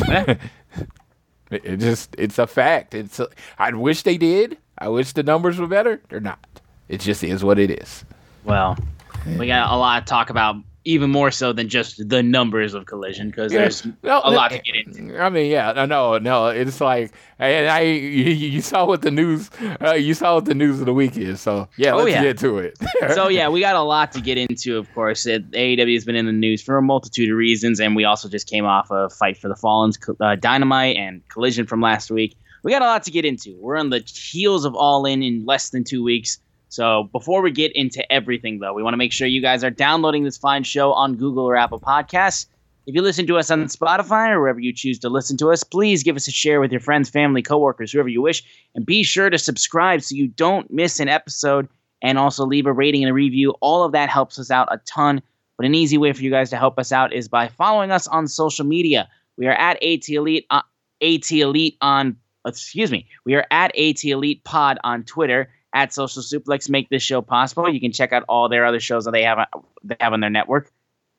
It, 1.52 1.80
just 1.80 2.16
it's 2.18 2.40
a 2.40 2.48
fact. 2.48 2.94
It's 2.96 3.20
a, 3.20 3.28
I 3.60 3.74
wish 3.74 4.04
they 4.04 4.18
did. 4.18 4.58
I 4.78 4.88
wish 4.88 5.12
the 5.12 5.22
numbers 5.22 5.60
were 5.60 5.68
better. 5.68 6.02
They're 6.08 6.22
not. 6.22 6.40
It 6.88 7.02
just 7.02 7.26
is 7.26 7.44
what 7.44 7.60
it 7.60 7.70
is. 7.70 8.06
well, 8.46 8.78
we 9.38 9.48
got 9.48 9.70
a 9.70 9.76
lot 9.76 10.08
to 10.08 10.10
talk 10.10 10.30
about, 10.30 10.56
even 10.84 11.10
more 11.12 11.30
so 11.32 11.54
than 11.54 11.70
just 11.70 12.10
the 12.10 12.24
numbers 12.24 12.74
of 12.74 12.86
collision, 12.88 13.30
because 13.30 13.52
there's 13.52 13.86
No, 14.04 14.22
a 14.24 14.32
lot 14.32 14.52
to 14.52 14.60
get 14.60 14.76
into. 14.76 15.18
I 15.20 15.30
mean, 15.30 15.52
yeah, 15.52 15.72
no, 15.74 15.86
no, 15.86 16.18
no. 16.18 16.48
It's 16.48 16.82
like, 16.82 17.12
and 17.38 17.70
I, 17.70 17.82
you, 17.82 18.24
you 18.56 18.62
saw 18.62 18.86
what 18.86 19.02
the 19.04 19.12
news, 19.12 19.50
uh, 19.80 19.94
you 19.94 20.14
saw 20.14 20.36
what 20.36 20.46
the 20.46 20.56
news 20.56 20.80
of 20.80 20.86
the 20.88 20.94
week 20.94 21.18
is. 21.18 21.40
So 21.40 21.68
yeah, 21.78 21.92
Oh, 21.94 21.98
let's 21.98 22.12
yeah. 22.12 22.24
get 22.24 22.38
to 22.40 22.58
it. 22.58 22.78
so 23.14 23.28
yeah, 23.28 23.48
we 23.50 23.60
got 23.60 23.76
a 23.76 23.82
lot 23.84 24.12
to 24.14 24.22
get 24.22 24.38
into. 24.38 24.78
Of 24.78 24.92
course, 24.94 25.26
it, 25.26 25.50
AEW 25.52 25.94
has 25.94 26.06
been 26.06 26.16
in 26.16 26.26
the 26.26 26.32
news 26.32 26.62
for 26.62 26.78
a 26.78 26.82
multitude 26.82 27.30
of 27.30 27.38
reasons, 27.38 27.80
and 27.80 27.96
we 27.96 28.04
also 28.06 28.28
just 28.28 28.48
came 28.50 28.66
off 28.66 28.90
a 28.90 29.10
fight 29.10 29.38
for 29.38 29.48
the 29.50 29.56
Fallen's 29.56 30.00
uh, 30.20 30.36
Dynamite 30.36 30.96
and 30.98 31.22
Collision 31.30 31.68
from 31.68 31.82
last 31.82 32.10
week. 32.10 32.36
We 32.64 32.72
got 32.72 32.82
a 32.82 32.86
lot 32.86 33.04
to 33.04 33.12
get 33.12 33.26
into. 33.26 33.56
We're 33.60 33.78
on 33.78 33.90
the 33.90 34.04
heels 34.08 34.66
of 34.66 34.76
All 34.76 35.06
In 35.06 35.24
in 35.24 35.46
less 35.46 35.70
than 35.72 35.84
two 35.84 36.04
weeks. 36.04 36.40
So 36.72 37.10
before 37.12 37.42
we 37.42 37.52
get 37.52 37.74
into 37.76 38.10
everything, 38.10 38.60
though, 38.60 38.74
we 38.74 38.82
want 38.82 38.94
to 38.94 38.98
make 38.98 39.12
sure 39.12 39.28
you 39.28 39.42
guys 39.42 39.62
are 39.62 39.70
downloading 39.70 40.24
this 40.24 40.38
fine 40.38 40.64
show 40.64 40.94
on 40.94 41.18
Google 41.18 41.44
or 41.44 41.58
Apple 41.58 41.82
Podcasts. 41.82 42.46
If 42.88 42.96
you 42.96 43.02
listen 43.02 43.28
to 43.28 43.38
us 43.38 43.52
on 43.52 43.66
Spotify 43.66 44.30
or 44.30 44.40
wherever 44.40 44.62
you 44.62 44.72
choose 44.72 44.98
to 45.00 45.10
listen 45.10 45.36
to 45.38 45.52
us, 45.52 45.66
please 45.66 46.02
give 46.02 46.16
us 46.16 46.30
a 46.30 46.32
share 46.32 46.62
with 46.62 46.72
your 46.72 46.80
friends, 46.80 47.10
family, 47.10 47.42
coworkers, 47.42 47.92
whoever 47.92 48.08
you 48.08 48.22
wish, 48.22 48.42
and 48.74 48.86
be 48.86 49.04
sure 49.04 49.30
to 49.30 49.38
subscribe 49.38 50.02
so 50.02 50.16
you 50.16 50.30
don't 50.30 50.72
miss 50.72 51.02
an 51.02 51.10
episode 51.10 51.68
and 52.02 52.18
also 52.18 52.46
leave 52.46 52.66
a 52.66 52.72
rating 52.72 53.04
and 53.04 53.12
a 53.12 53.14
review. 53.14 53.54
All 53.60 53.84
of 53.84 53.92
that 53.92 54.08
helps 54.08 54.40
us 54.40 54.50
out 54.50 54.70
a 54.72 54.78
ton. 54.86 55.22
But 55.58 55.66
an 55.66 55.76
easy 55.76 55.98
way 55.98 56.14
for 56.14 56.24
you 56.24 56.32
guys 56.32 56.52
to 56.52 56.58
help 56.58 56.80
us 56.80 56.94
out 56.94 57.12
is 57.12 57.28
by 57.28 57.50
following 57.50 57.92
us 57.92 58.08
on 58.08 58.30
social 58.30 58.66
media. 58.66 59.10
We 59.36 59.46
are 59.48 59.54
at 59.54 59.84
AT 59.84 60.08
Elite, 60.08 60.46
uh, 60.50 60.62
AT 61.02 61.30
Elite 61.34 61.76
on, 61.82 62.16
excuse 62.48 62.92
me, 62.92 63.08
we 63.26 63.36
are 63.36 63.46
at 63.52 63.78
AT 63.78 64.06
Elite 64.06 64.46
Pod 64.46 64.80
on 64.86 65.04
Twitter. 65.04 65.50
At 65.74 65.94
Social 65.94 66.22
Suplex 66.22 66.70
make 66.70 66.90
this 66.90 67.04
show 67.04 67.22
possible. 67.22 67.70
You 67.70 67.80
can 67.80 67.94
check 67.94 68.12
out 68.12 68.24
all 68.28 68.50
their 68.50 68.66
other 68.66 68.80
shows 68.80 69.06
that 69.06 69.12
they 69.12 69.24
have 69.24 69.48
they 69.84 69.96
have 70.00 70.14
on 70.14 70.20
their 70.20 70.30
network. 70.30 70.72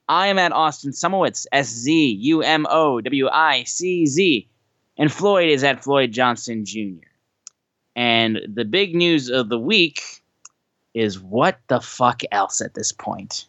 I 0.09 0.27
am 0.27 0.39
at 0.39 0.53
Austin 0.53 0.93
Szumowicz, 0.93 1.47
S 1.53 1.69
Z 1.69 2.19
U 2.21 2.43
M 2.43 2.67
O 2.69 3.01
W 3.01 3.29
I 3.29 3.65
C 3.65 4.05
Z, 4.05 4.49
and 4.99 5.11
Floyd 5.11 5.49
is 5.49 5.65
at 5.65 5.83
Floyd 5.83 6.13
Johnson 6.13 6.65
Jr. 6.65 7.07
And 7.97 8.41
the 8.53 8.65
big 8.65 8.95
news 8.95 9.31
of 9.31 9.49
the 9.49 9.59
week 9.59 10.23
is 10.95 11.19
what 11.19 11.59
the 11.69 11.81
fuck 11.81 12.23
else 12.31 12.61
at 12.61 12.75
this 12.75 12.93
point? 12.93 13.47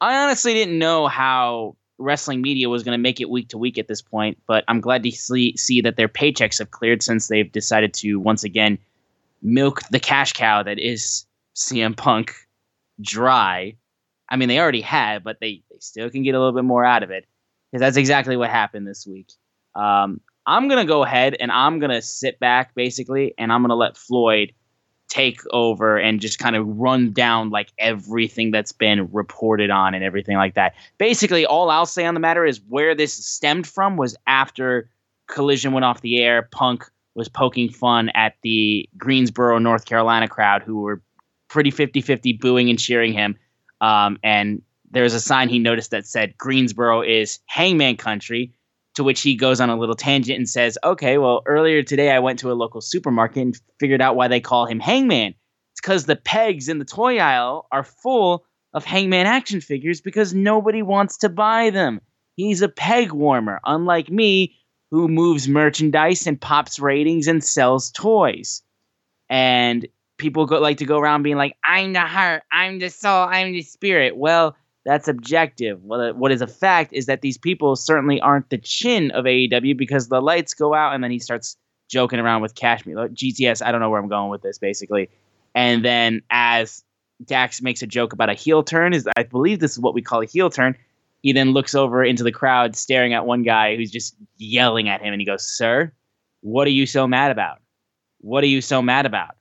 I 0.00 0.24
honestly 0.24 0.54
didn't 0.54 0.78
know 0.78 1.06
how 1.06 1.76
wrestling 1.98 2.42
media 2.42 2.68
was 2.68 2.82
going 2.82 2.98
to 2.98 3.02
make 3.02 3.20
it 3.20 3.30
week 3.30 3.48
to 3.48 3.58
week 3.58 3.78
at 3.78 3.88
this 3.88 4.02
point, 4.02 4.38
but 4.46 4.64
I'm 4.68 4.80
glad 4.80 5.02
to 5.04 5.10
see, 5.10 5.56
see 5.56 5.80
that 5.82 5.96
their 5.96 6.08
paychecks 6.08 6.58
have 6.58 6.70
cleared 6.70 7.02
since 7.02 7.28
they've 7.28 7.50
decided 7.50 7.94
to 7.94 8.16
once 8.16 8.44
again 8.44 8.78
milk 9.42 9.80
the 9.90 10.00
cash 10.00 10.32
cow 10.32 10.62
that 10.62 10.78
is 10.78 11.26
CM 11.54 11.96
Punk 11.96 12.34
dry. 13.00 13.76
I 14.28 14.36
mean, 14.36 14.48
they 14.48 14.58
already 14.58 14.80
had, 14.80 15.22
but 15.22 15.38
they, 15.40 15.62
they 15.70 15.78
still 15.80 16.10
can 16.10 16.22
get 16.22 16.34
a 16.34 16.38
little 16.38 16.54
bit 16.54 16.64
more 16.64 16.84
out 16.84 17.02
of 17.02 17.10
it 17.10 17.26
because 17.70 17.80
that's 17.80 17.96
exactly 17.96 18.36
what 18.36 18.50
happened 18.50 18.86
this 18.86 19.06
week. 19.06 19.30
Um, 19.74 20.20
I'm 20.46 20.68
going 20.68 20.84
to 20.84 20.88
go 20.88 21.04
ahead 21.04 21.36
and 21.38 21.50
I'm 21.50 21.78
going 21.78 21.90
to 21.90 22.02
sit 22.02 22.38
back 22.38 22.74
basically, 22.74 23.34
and 23.38 23.52
I'm 23.52 23.62
going 23.62 23.70
to 23.70 23.76
let 23.76 23.96
Floyd 23.96 24.52
take 25.08 25.40
over 25.52 25.96
and 25.98 26.20
just 26.20 26.38
kind 26.38 26.56
of 26.56 26.66
run 26.66 27.12
down 27.12 27.50
like 27.50 27.70
everything 27.78 28.50
that's 28.50 28.72
been 28.72 29.08
reported 29.12 29.70
on 29.70 29.94
and 29.94 30.04
everything 30.04 30.36
like 30.36 30.54
that. 30.54 30.74
Basically, 30.98 31.46
all 31.46 31.70
I'll 31.70 31.86
say 31.86 32.04
on 32.04 32.14
the 32.14 32.20
matter 32.20 32.44
is 32.44 32.60
where 32.68 32.94
this 32.94 33.14
stemmed 33.14 33.66
from 33.66 33.96
was 33.96 34.16
after 34.26 34.90
Collision 35.28 35.72
went 35.72 35.84
off 35.84 36.00
the 36.00 36.22
air, 36.22 36.42
Punk 36.42 36.90
was 37.16 37.28
poking 37.28 37.70
fun 37.70 38.10
at 38.10 38.34
the 38.42 38.88
Greensboro, 38.96 39.58
North 39.58 39.86
Carolina 39.86 40.28
crowd 40.28 40.62
who 40.62 40.82
were 40.82 41.02
pretty 41.48 41.70
50 41.70 42.02
50 42.02 42.34
booing 42.34 42.70
and 42.70 42.78
cheering 42.78 43.12
him. 43.12 43.36
Um, 43.80 44.18
and 44.22 44.62
there's 44.90 45.14
a 45.14 45.20
sign 45.20 45.48
he 45.48 45.58
noticed 45.58 45.90
that 45.90 46.06
said 46.06 46.36
Greensboro 46.38 47.02
is 47.02 47.40
hangman 47.46 47.96
country, 47.96 48.52
to 48.94 49.02
which 49.02 49.22
he 49.22 49.34
goes 49.34 49.60
on 49.60 49.70
a 49.70 49.78
little 49.78 49.94
tangent 49.94 50.38
and 50.38 50.48
says, 50.48 50.78
Okay, 50.84 51.18
well, 51.18 51.42
earlier 51.46 51.82
today 51.82 52.10
I 52.10 52.18
went 52.18 52.38
to 52.40 52.52
a 52.52 52.54
local 52.54 52.80
supermarket 52.82 53.42
and 53.42 53.60
figured 53.80 54.02
out 54.02 54.16
why 54.16 54.28
they 54.28 54.40
call 54.40 54.66
him 54.66 54.78
hangman. 54.78 55.34
It's 55.72 55.80
because 55.80 56.04
the 56.04 56.16
pegs 56.16 56.68
in 56.68 56.78
the 56.78 56.84
toy 56.84 57.18
aisle 57.18 57.66
are 57.72 57.82
full 57.82 58.44
of 58.74 58.84
hangman 58.84 59.26
action 59.26 59.62
figures 59.62 60.02
because 60.02 60.34
nobody 60.34 60.82
wants 60.82 61.16
to 61.18 61.30
buy 61.30 61.70
them. 61.70 62.00
He's 62.34 62.60
a 62.60 62.68
peg 62.68 63.12
warmer, 63.12 63.60
unlike 63.64 64.10
me, 64.10 64.54
who 64.90 65.08
moves 65.08 65.48
merchandise 65.48 66.26
and 66.26 66.40
pops 66.40 66.78
ratings 66.78 67.26
and 67.26 67.42
sells 67.42 67.90
toys. 67.90 68.62
And 69.28 69.86
people 70.18 70.46
go 70.46 70.58
like 70.60 70.78
to 70.78 70.84
go 70.84 70.98
around 70.98 71.22
being 71.22 71.36
like, 71.36 71.56
"I'm 71.64 71.92
the 71.92 72.00
heart, 72.00 72.42
I'm 72.52 72.78
the 72.78 72.90
soul, 72.90 73.26
I'm 73.28 73.52
the 73.52 73.62
spirit." 73.62 74.16
Well, 74.16 74.56
that's 74.84 75.08
objective. 75.08 75.82
Well, 75.82 76.00
uh, 76.00 76.12
what 76.12 76.30
is 76.30 76.40
a 76.40 76.46
fact 76.46 76.92
is 76.92 77.06
that 77.06 77.20
these 77.20 77.36
people 77.36 77.74
certainly 77.74 78.20
aren't 78.20 78.50
the 78.50 78.58
chin 78.58 79.10
of 79.10 79.24
AEW 79.24 79.76
because 79.76 80.08
the 80.08 80.22
lights 80.22 80.54
go 80.54 80.74
out 80.74 80.94
and 80.94 81.02
then 81.02 81.10
he 81.10 81.18
starts 81.18 81.56
joking 81.88 82.20
around 82.20 82.40
with 82.40 82.54
Cash 82.54 82.86
Wheeler. 82.86 83.02
Like, 83.02 83.12
GTS, 83.12 83.66
I 83.66 83.72
don't 83.72 83.80
know 83.80 83.90
where 83.90 84.00
I'm 84.00 84.08
going 84.08 84.30
with 84.30 84.42
this 84.42 84.58
basically. 84.58 85.10
And 85.56 85.84
then 85.84 86.22
as 86.30 86.84
Dax 87.24 87.62
makes 87.62 87.82
a 87.82 87.86
joke 87.86 88.12
about 88.12 88.28
a 88.28 88.34
heel 88.34 88.62
turn, 88.62 88.92
is 88.92 89.08
I 89.16 89.24
believe 89.24 89.58
this 89.58 89.72
is 89.72 89.80
what 89.80 89.94
we 89.94 90.02
call 90.02 90.22
a 90.22 90.26
heel 90.26 90.50
turn. 90.50 90.76
He 91.26 91.32
then 91.32 91.50
looks 91.50 91.74
over 91.74 92.04
into 92.04 92.22
the 92.22 92.30
crowd, 92.30 92.76
staring 92.76 93.12
at 93.12 93.26
one 93.26 93.42
guy 93.42 93.74
who's 93.74 93.90
just 93.90 94.14
yelling 94.36 94.88
at 94.88 95.00
him, 95.00 95.12
and 95.12 95.20
he 95.20 95.26
goes, 95.26 95.42
"Sir, 95.44 95.92
what 96.40 96.68
are 96.68 96.70
you 96.70 96.86
so 96.86 97.08
mad 97.08 97.32
about? 97.32 97.58
What 98.20 98.44
are 98.44 98.46
you 98.46 98.60
so 98.60 98.80
mad 98.80 99.06
about?" 99.06 99.34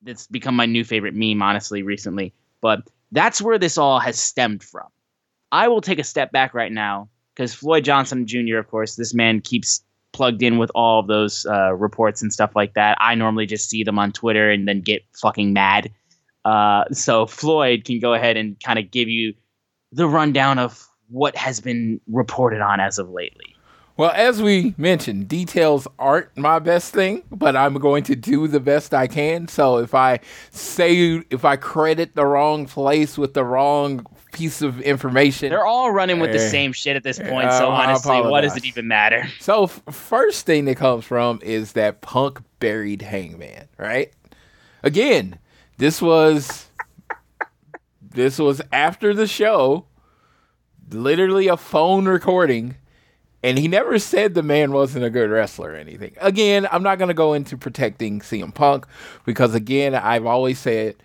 That's 0.00 0.26
become 0.26 0.56
my 0.56 0.64
new 0.64 0.84
favorite 0.84 1.14
meme, 1.14 1.42
honestly, 1.42 1.82
recently. 1.82 2.32
But 2.62 2.80
that's 3.12 3.42
where 3.42 3.58
this 3.58 3.76
all 3.76 4.00
has 4.00 4.18
stemmed 4.18 4.62
from. 4.62 4.86
I 5.52 5.68
will 5.68 5.82
take 5.82 5.98
a 5.98 6.02
step 6.02 6.32
back 6.32 6.54
right 6.54 6.72
now 6.72 7.10
because 7.34 7.52
Floyd 7.52 7.84
Johnson 7.84 8.26
Jr., 8.26 8.56
of 8.56 8.68
course, 8.68 8.96
this 8.96 9.12
man 9.12 9.42
keeps 9.42 9.84
plugged 10.12 10.42
in 10.42 10.56
with 10.56 10.70
all 10.74 10.98
of 11.00 11.08
those 11.08 11.44
uh, 11.44 11.74
reports 11.74 12.22
and 12.22 12.32
stuff 12.32 12.56
like 12.56 12.72
that. 12.72 12.96
I 13.02 13.14
normally 13.16 13.44
just 13.44 13.68
see 13.68 13.84
them 13.84 13.98
on 13.98 14.12
Twitter 14.12 14.50
and 14.50 14.66
then 14.66 14.80
get 14.80 15.04
fucking 15.20 15.52
mad. 15.52 15.92
Uh, 16.46 16.84
so 16.90 17.26
Floyd 17.26 17.84
can 17.84 18.00
go 18.00 18.14
ahead 18.14 18.38
and 18.38 18.58
kind 18.60 18.78
of 18.78 18.90
give 18.90 19.10
you 19.10 19.34
the 19.92 20.08
rundown 20.08 20.58
of 20.58 20.86
what 21.08 21.36
has 21.36 21.60
been 21.60 22.00
reported 22.06 22.60
on 22.60 22.80
as 22.80 22.98
of 22.98 23.08
lately. 23.10 23.54
Well, 23.96 24.12
as 24.14 24.40
we 24.40 24.74
mentioned, 24.78 25.26
details 25.26 25.88
aren't 25.98 26.36
my 26.36 26.60
best 26.60 26.94
thing, 26.94 27.24
but 27.32 27.56
I'm 27.56 27.74
going 27.74 28.04
to 28.04 28.14
do 28.14 28.46
the 28.46 28.60
best 28.60 28.94
I 28.94 29.08
can. 29.08 29.48
So 29.48 29.78
if 29.78 29.92
I 29.92 30.20
say, 30.52 31.24
if 31.30 31.44
I 31.44 31.56
credit 31.56 32.14
the 32.14 32.24
wrong 32.24 32.66
place 32.66 33.18
with 33.18 33.34
the 33.34 33.42
wrong 33.44 34.06
piece 34.32 34.62
of 34.62 34.80
information, 34.82 35.48
They're 35.50 35.66
all 35.66 35.90
running 35.90 36.20
with 36.20 36.30
the 36.30 36.38
Eh. 36.38 36.48
same 36.48 36.72
shit 36.72 36.94
at 36.94 37.02
this 37.02 37.18
point. 37.18 37.50
So 37.52 37.66
Uh, 37.66 37.70
I 37.70 37.86
honestly, 37.86 38.20
what 38.20 38.42
does 38.42 38.56
it 38.56 38.64
even 38.66 38.86
matter? 38.86 39.26
So 39.40 39.64
f- 39.64 39.82
first 39.90 40.46
thing 40.46 40.66
that 40.66 40.76
comes 40.76 41.04
from 41.04 41.40
is 41.42 41.72
that 41.72 42.00
Punk 42.00 42.38
buried 42.60 43.02
Hangman, 43.02 43.64
right? 43.78 44.12
Again, 44.84 45.40
this 45.78 46.00
was 46.00 46.67
this 48.10 48.38
was 48.38 48.62
after 48.72 49.12
the 49.14 49.26
show, 49.26 49.86
literally 50.90 51.48
a 51.48 51.56
phone 51.56 52.06
recording, 52.06 52.76
and 53.42 53.58
he 53.58 53.68
never 53.68 53.98
said 53.98 54.34
the 54.34 54.42
man 54.42 54.72
wasn't 54.72 55.04
a 55.04 55.10
good 55.10 55.30
wrestler 55.30 55.72
or 55.72 55.76
anything. 55.76 56.14
Again, 56.20 56.66
I'm 56.70 56.82
not 56.82 56.98
going 56.98 57.08
to 57.08 57.14
go 57.14 57.34
into 57.34 57.56
protecting 57.56 58.20
CM 58.20 58.52
Punk 58.52 58.86
because 59.24 59.54
again, 59.54 59.94
I've 59.94 60.26
always 60.26 60.58
said 60.58 60.96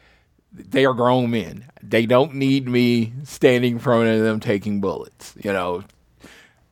they 0.52 0.86
are 0.86 0.94
grown 0.94 1.32
men. 1.32 1.66
They 1.82 2.06
don't 2.06 2.36
need 2.36 2.68
me 2.68 3.14
standing 3.24 3.74
in 3.74 3.80
front 3.80 4.10
of 4.10 4.22
them 4.22 4.40
taking 4.40 4.82
bullets. 4.82 5.36
You 5.44 5.54
know, 5.54 5.84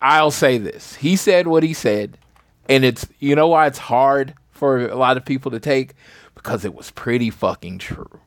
I'll 0.02 0.32
say 0.32 0.58
this. 0.58 0.96
He 0.96 1.15
said 1.15 1.48
what 1.48 1.63
he 1.63 1.74
said, 1.74 2.17
and 2.70 2.84
it's 2.84 3.08
you 3.20 3.36
know 3.36 3.48
why 3.48 3.67
it's 3.67 3.78
hard 3.78 4.34
for 4.52 4.88
a 4.88 4.96
lot 4.96 5.17
of 5.17 5.26
people 5.26 5.52
to 5.52 5.60
take 5.60 5.94
because 6.36 6.65
it 6.65 6.74
was 6.74 6.91
pretty 6.91 7.30
fucking 7.30 7.78
true. 7.80 8.20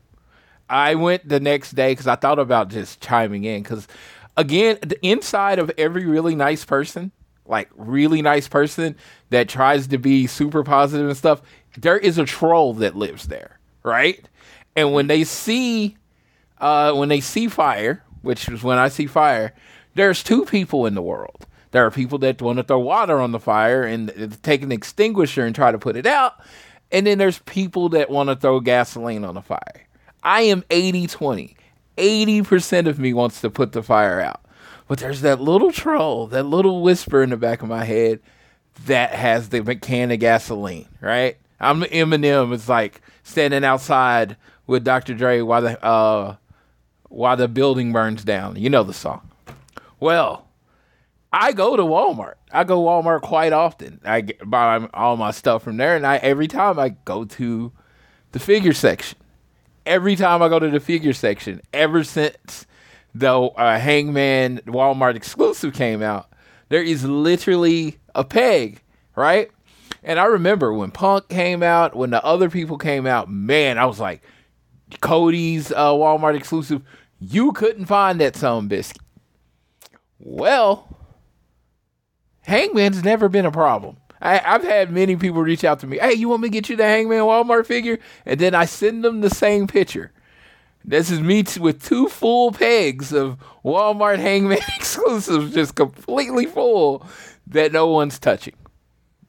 I 0.69 0.95
went 0.95 1.27
the 1.27 1.39
next 1.39 1.71
day 1.71 1.91
because 1.91 2.07
I 2.07 2.15
thought 2.15 2.39
about 2.39 2.69
just 2.69 3.01
chiming 3.01 3.43
in 3.43 3.63
because 3.63 3.87
again, 4.37 4.79
the 4.81 5.03
inside 5.05 5.59
of 5.59 5.71
every 5.77 6.05
really 6.05 6.35
nice 6.35 6.65
person, 6.65 7.11
like 7.45 7.69
really 7.75 8.21
nice 8.21 8.47
person 8.47 8.95
that 9.29 9.47
tries 9.49 9.87
to 9.87 9.97
be 9.97 10.27
super 10.27 10.63
positive 10.63 11.07
and 11.07 11.17
stuff, 11.17 11.41
there 11.77 11.97
is 11.97 12.17
a 12.17 12.25
troll 12.25 12.73
that 12.75 12.95
lives 12.95 13.27
there, 13.27 13.59
right? 13.83 14.27
And 14.75 14.93
when 14.93 15.07
they 15.07 15.23
see 15.23 15.97
uh, 16.59 16.93
when 16.93 17.09
they 17.09 17.21
see 17.21 17.47
fire, 17.47 18.03
which 18.21 18.47
is 18.49 18.63
when 18.63 18.77
I 18.77 18.87
see 18.87 19.07
fire, 19.07 19.53
there's 19.93 20.23
two 20.23 20.45
people 20.45 20.85
in 20.85 20.95
the 20.95 21.01
world. 21.01 21.45
There 21.71 21.85
are 21.85 21.91
people 21.91 22.17
that 22.19 22.41
want 22.41 22.57
to 22.57 22.63
throw 22.63 22.79
water 22.79 23.19
on 23.19 23.31
the 23.31 23.39
fire 23.39 23.83
and 23.83 24.37
take 24.41 24.61
an 24.61 24.71
extinguisher 24.71 25.45
and 25.45 25.53
try 25.53 25.71
to 25.71 25.77
put 25.77 25.97
it 25.97 26.05
out. 26.05 26.33
And 26.91 27.05
then 27.05 27.17
there's 27.17 27.39
people 27.39 27.89
that 27.89 28.09
want 28.09 28.29
to 28.29 28.35
throw 28.35 28.61
gasoline 28.61 29.25
on 29.25 29.35
the 29.35 29.41
fire. 29.41 29.84
I 30.25 30.41
am 30.41 30.63
80 30.71 31.07
20. 31.07 31.55
80% 31.97 32.87
of 32.87 32.99
me 32.99 33.13
wants 33.13 33.39
to 33.41 33.49
put 33.49 33.71
the 33.71 33.83
fire 33.83 34.19
out. 34.19 34.41
But 34.87 34.97
there's 34.97 35.21
that 35.21 35.39
little 35.39 35.71
troll, 35.71 36.27
that 36.27 36.43
little 36.43 36.81
whisper 36.81 37.23
in 37.23 37.29
the 37.29 37.37
back 37.37 37.61
of 37.61 37.69
my 37.69 37.85
head 37.85 38.19
that 38.85 39.11
has 39.11 39.49
the 39.49 39.61
can 39.75 40.11
of 40.11 40.19
gasoline, 40.19 40.89
right? 40.99 41.37
I'm 41.59 41.83
Eminem. 41.83 42.53
It's 42.53 42.67
like 42.67 43.01
standing 43.23 43.63
outside 43.63 44.35
with 44.67 44.83
Dr. 44.83 45.13
Dre 45.13 45.41
while 45.41 45.61
the 45.61 45.83
uh, 45.83 46.35
while 47.09 47.37
the 47.37 47.47
building 47.47 47.93
burns 47.93 48.23
down. 48.23 48.57
You 48.57 48.69
know 48.69 48.83
the 48.83 48.93
song. 48.93 49.29
Well, 49.99 50.47
I 51.31 51.53
go 51.53 51.77
to 51.77 51.83
Walmart. 51.83 52.35
I 52.51 52.63
go 52.63 52.83
Walmart 52.83 53.21
quite 53.21 53.53
often. 53.53 54.01
I 54.03 54.23
buy 54.43 54.87
all 54.93 55.17
my 55.17 55.31
stuff 55.31 55.63
from 55.63 55.77
there, 55.77 55.95
and 55.95 56.05
I 56.05 56.17
every 56.17 56.47
time 56.47 56.77
I 56.77 56.89
go 56.89 57.25
to 57.25 57.71
the 58.33 58.39
figure 58.39 58.73
section. 58.73 59.17
Every 59.85 60.15
time 60.15 60.41
I 60.41 60.49
go 60.49 60.59
to 60.59 60.69
the 60.69 60.79
figure 60.79 61.13
section, 61.13 61.61
ever 61.73 62.03
since 62.03 62.65
the 63.13 63.33
uh, 63.33 63.79
Hangman 63.79 64.59
Walmart 64.65 65.15
exclusive 65.15 65.73
came 65.73 66.01
out, 66.01 66.29
there 66.69 66.83
is 66.83 67.03
literally 67.05 67.97
a 68.13 68.23
peg, 68.23 68.81
right? 69.15 69.51
And 70.03 70.19
I 70.19 70.25
remember 70.25 70.73
when 70.73 70.91
Punk 70.91 71.29
came 71.29 71.63
out, 71.63 71.95
when 71.95 72.09
the 72.09 72.23
other 72.23 72.49
people 72.49 72.77
came 72.77 73.05
out, 73.05 73.29
man, 73.29 73.77
I 73.77 73.85
was 73.85 73.99
like, 73.99 74.21
Cody's 75.01 75.71
uh, 75.71 75.91
Walmart 75.91 76.35
exclusive, 76.35 76.81
you 77.19 77.51
couldn't 77.53 77.85
find 77.85 78.19
that 78.21 78.35
some 78.35 78.67
biscuit. 78.67 79.01
Well, 80.19 80.87
Hangman's 82.41 83.03
never 83.03 83.29
been 83.29 83.45
a 83.45 83.51
problem. 83.51 83.97
I, 84.21 84.37
have 84.37 84.63
had 84.63 84.91
many 84.91 85.15
people 85.15 85.41
reach 85.41 85.63
out 85.63 85.79
to 85.79 85.87
me. 85.87 85.97
Hey, 85.97 86.13
you 86.13 86.29
want 86.29 86.41
me 86.41 86.49
to 86.49 86.53
get 86.53 86.69
you 86.69 86.75
the 86.75 86.83
Hangman 86.83 87.19
Walmart 87.19 87.65
figure? 87.65 87.99
And 88.25 88.39
then 88.39 88.55
I 88.55 88.65
send 88.65 89.03
them 89.03 89.21
the 89.21 89.29
same 89.29 89.67
picture. 89.67 90.11
This 90.83 91.09
is 91.09 91.19
me 91.19 91.43
t- 91.43 91.59
with 91.59 91.83
two 91.83 92.07
full 92.07 92.51
pegs 92.51 93.11
of 93.11 93.37
Walmart 93.63 94.19
Hangman 94.19 94.59
exclusives, 94.77 95.53
just 95.53 95.75
completely 95.75 96.45
full 96.45 97.05
that 97.47 97.71
no 97.71 97.87
one's 97.87 98.19
touching. 98.19 98.55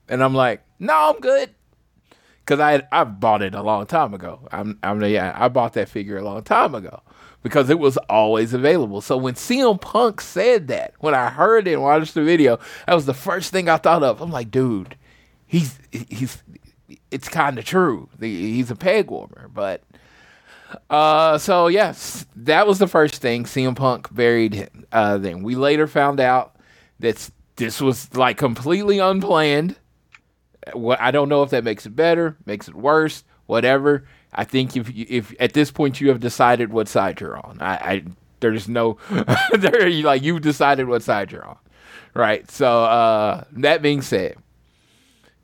And 0.09 0.23
I'm 0.23 0.35
like, 0.35 0.63
no, 0.79 1.13
I'm 1.15 1.21
good. 1.21 1.51
Cause 2.45 2.61
I 2.61 2.83
I 2.93 3.03
bought 3.03 3.43
it 3.43 3.57
a 3.57 3.63
long 3.63 3.87
time 3.87 4.15
ago. 4.15 4.47
I'm 4.53 4.79
I'm 4.81 5.03
yeah, 5.03 5.35
I 5.35 5.49
bought 5.49 5.73
that 5.73 5.89
figure 5.89 6.17
a 6.17 6.23
long 6.23 6.45
time 6.45 6.77
ago 6.77 7.03
because 7.47 7.71
it 7.71 7.79
was 7.79 7.97
always 8.09 8.53
available. 8.53 9.01
So 9.01 9.17
when 9.17 9.35
CM 9.35 9.81
Punk 9.81 10.21
said 10.21 10.67
that, 10.67 10.95
when 10.99 11.15
I 11.15 11.31
heard 11.31 11.69
it 11.69 11.75
and 11.75 11.83
watched 11.83 12.15
the 12.15 12.25
video, 12.25 12.59
that 12.87 12.95
was 12.95 13.07
the 13.07 13.15
first 13.15 13.53
thing 13.53 13.69
I 13.69 13.77
thought 13.77 14.03
of. 14.03 14.21
I'm 14.21 14.33
like, 14.33 14.51
dude, 14.51 14.97
he's 15.47 15.79
he's 15.93 16.43
it's 17.13 17.29
kind 17.29 17.57
of 17.57 17.65
true. 17.65 18.09
He's 18.19 18.73
a 18.73 18.75
peg 18.75 19.13
warmer, 19.13 19.49
but 19.55 19.85
uh, 20.91 21.39
so 21.39 21.69
yes, 21.69 22.27
that 22.35 22.67
was 22.67 22.81
the 22.81 22.89
first 22.89 23.23
thing. 23.23 23.45
CM 23.45 23.77
Punk 23.77 24.13
buried 24.13 24.53
him. 24.53 24.85
Uh, 24.91 25.17
then 25.17 25.45
we 25.45 25.55
later 25.55 25.87
found 25.87 26.19
out 26.19 26.57
that 26.99 27.31
this 27.55 27.81
was 27.81 28.13
like 28.17 28.39
completely 28.39 28.99
unplanned 28.99 29.77
what 30.73 31.01
I 31.01 31.13
don't 31.13 31.29
know 31.29 31.45
if 31.45 31.51
that 31.51 31.63
makes 31.63 31.87
it 31.87 31.95
better, 31.95 32.37
makes 32.45 32.67
it 32.67 32.75
worse, 32.75 33.23
whatever. 33.47 34.09
I 34.37 34.45
think 34.45 34.77
if 34.77 34.91
if 34.95 35.35
at 35.41 35.53
this 35.53 35.71
point 35.71 36.01
you 36.01 36.09
have 36.09 36.21
decided 36.21 36.73
what 36.73 36.89
side 36.89 37.21
you're 37.21 37.37
on, 37.37 37.59
I, 37.61 37.75
I 37.75 38.05
there's 38.41 38.69
no 38.69 38.99
there 39.59 39.91
like 39.91 40.23
you've 40.23 40.43
decided 40.43 40.89
what 40.89 41.03
side 41.03 41.33
you're 41.33 41.45
on, 41.45 41.59
right? 42.15 42.49
So 42.51 42.85
uh, 42.85 43.45
that 43.53 43.83
being 43.83 44.03
said, 44.03 44.37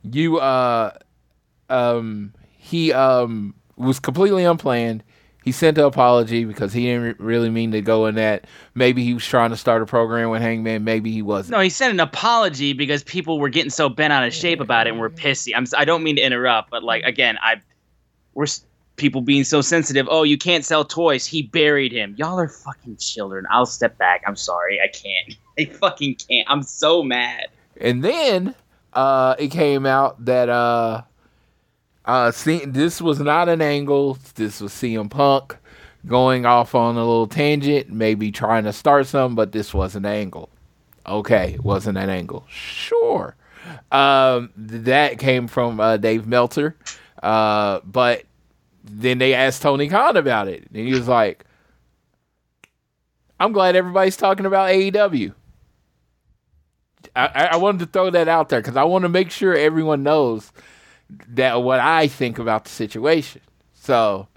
you 0.03 0.37
uh 0.37 0.91
um 1.69 2.33
he 2.57 2.93
um 2.93 3.55
was 3.75 3.99
completely 3.99 4.43
unplanned 4.43 5.03
he 5.43 5.51
sent 5.51 5.77
an 5.77 5.83
apology 5.83 6.45
because 6.45 6.71
he 6.71 6.85
didn't 6.85 7.19
really 7.19 7.49
mean 7.49 7.71
to 7.71 7.81
go 7.81 8.05
in 8.05 8.15
that. 8.15 8.47
Maybe 8.75 9.03
he 9.03 9.13
was 9.13 9.25
trying 9.25 9.49
to 9.49 9.57
start 9.57 9.81
a 9.81 9.85
program 9.85 10.29
with 10.29 10.41
Hangman. 10.41 10.85
Maybe 10.85 11.11
he 11.11 11.21
wasn't. 11.21 11.51
No, 11.51 11.59
he 11.59 11.69
sent 11.69 11.93
an 11.93 11.99
apology 11.99 12.71
because 12.71 13.03
people 13.03 13.39
were 13.39 13.49
getting 13.49 13.69
so 13.69 13.89
bent 13.89 14.13
out 14.13 14.25
of 14.25 14.33
shape 14.33 14.61
about 14.61 14.87
it 14.87 14.91
and 14.91 14.99
were 14.99 15.09
pissy. 15.09 15.51
I'm. 15.53 15.65
I 15.77 15.83
don't 15.83 16.01
mean 16.01 16.15
to 16.15 16.21
interrupt, 16.21 16.71
but 16.71 16.81
like 16.81 17.03
again, 17.03 17.37
I 17.41 17.57
we're 18.33 18.45
people 18.95 19.21
being 19.21 19.43
so 19.43 19.61
sensitive. 19.61 20.07
Oh, 20.09 20.23
you 20.23 20.37
can't 20.37 20.63
sell 20.63 20.85
toys. 20.85 21.25
He 21.25 21.41
buried 21.41 21.91
him. 21.91 22.15
Y'all 22.17 22.39
are 22.39 22.47
fucking 22.47 22.97
children. 22.97 23.45
I'll 23.49 23.65
step 23.65 23.97
back. 23.97 24.23
I'm 24.27 24.35
sorry. 24.35 24.79
I 24.81 24.87
can't. 24.87 25.37
I 25.59 25.65
fucking 25.65 26.15
can't. 26.15 26.47
I'm 26.49 26.63
so 26.63 27.03
mad. 27.03 27.47
And 27.79 28.03
then 28.03 28.55
uh, 28.93 29.35
it 29.39 29.49
came 29.49 29.85
out 29.85 30.23
that 30.25 30.49
uh, 30.49 31.03
uh, 32.05 32.31
see, 32.31 32.65
this 32.65 33.01
was 33.01 33.19
not 33.19 33.49
an 33.49 33.61
angle. 33.61 34.17
This 34.35 34.61
was 34.61 34.71
CM 34.71 35.09
Punk 35.09 35.57
going 36.05 36.45
off 36.45 36.75
on 36.75 36.95
a 36.95 36.99
little 36.99 37.27
tangent, 37.27 37.89
maybe 37.89 38.31
trying 38.31 38.65
to 38.65 38.73
start 38.73 39.07
something, 39.07 39.35
but 39.35 39.51
this 39.53 39.73
was 39.73 39.95
an 39.95 40.05
angle. 40.05 40.49
Okay, 41.07 41.57
wasn't 41.63 41.97
an 41.97 42.09
angle. 42.09 42.45
Sure. 42.49 43.35
Um, 43.91 44.51
that 44.55 45.19
came 45.19 45.47
from 45.47 45.79
uh, 45.79 45.97
Dave 45.97 46.27
Meltzer. 46.27 46.75
Uh, 47.21 47.79
but 47.85 48.23
then 48.99 49.17
they 49.17 49.33
asked 49.33 49.61
Tony 49.61 49.87
Khan 49.87 50.17
about 50.17 50.47
it, 50.47 50.67
and 50.73 50.87
he 50.87 50.93
was 50.93 51.07
like, 51.07 51.45
I'm 53.39 53.51
glad 53.51 53.75
everybody's 53.75 54.17
talking 54.17 54.45
about 54.45 54.69
AEW. 54.69 55.33
I, 57.15 57.49
I 57.51 57.55
wanted 57.57 57.79
to 57.79 57.85
throw 57.87 58.09
that 58.09 58.27
out 58.27 58.49
there 58.49 58.61
because 58.61 58.77
I 58.77 58.83
want 58.83 59.03
to 59.03 59.09
make 59.09 59.29
sure 59.29 59.53
everyone 59.55 60.03
knows 60.03 60.51
that 61.27 61.61
what 61.61 61.79
I 61.79 62.07
think 62.07 62.39
about 62.39 62.65
the 62.65 62.69
situation. 62.69 63.41
So, 63.73 64.27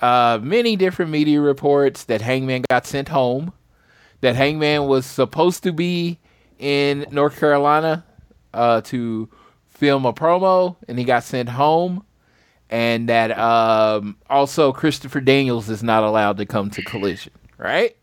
uh, 0.00 0.38
many 0.42 0.76
different 0.76 1.10
media 1.10 1.40
reports 1.40 2.04
that 2.04 2.22
Hangman 2.22 2.64
got 2.70 2.86
sent 2.86 3.08
home, 3.08 3.52
that 4.20 4.34
Hangman 4.36 4.86
was 4.86 5.06
supposed 5.06 5.62
to 5.64 5.72
be 5.72 6.18
in 6.58 7.06
North 7.10 7.38
Carolina 7.38 8.04
uh, 8.54 8.80
to 8.82 9.28
film 9.68 10.06
a 10.06 10.12
promo, 10.12 10.76
and 10.88 10.98
he 10.98 11.04
got 11.04 11.24
sent 11.24 11.50
home, 11.50 12.04
and 12.72 13.08
that 13.08 13.38
um, 13.38 14.16
also 14.28 14.72
Christopher 14.72 15.20
Daniels 15.20 15.68
is 15.68 15.84
not 15.84 16.02
allowed 16.02 16.38
to 16.38 16.46
come 16.46 16.70
to 16.70 16.82
Collision, 16.82 17.32
right? 17.58 17.96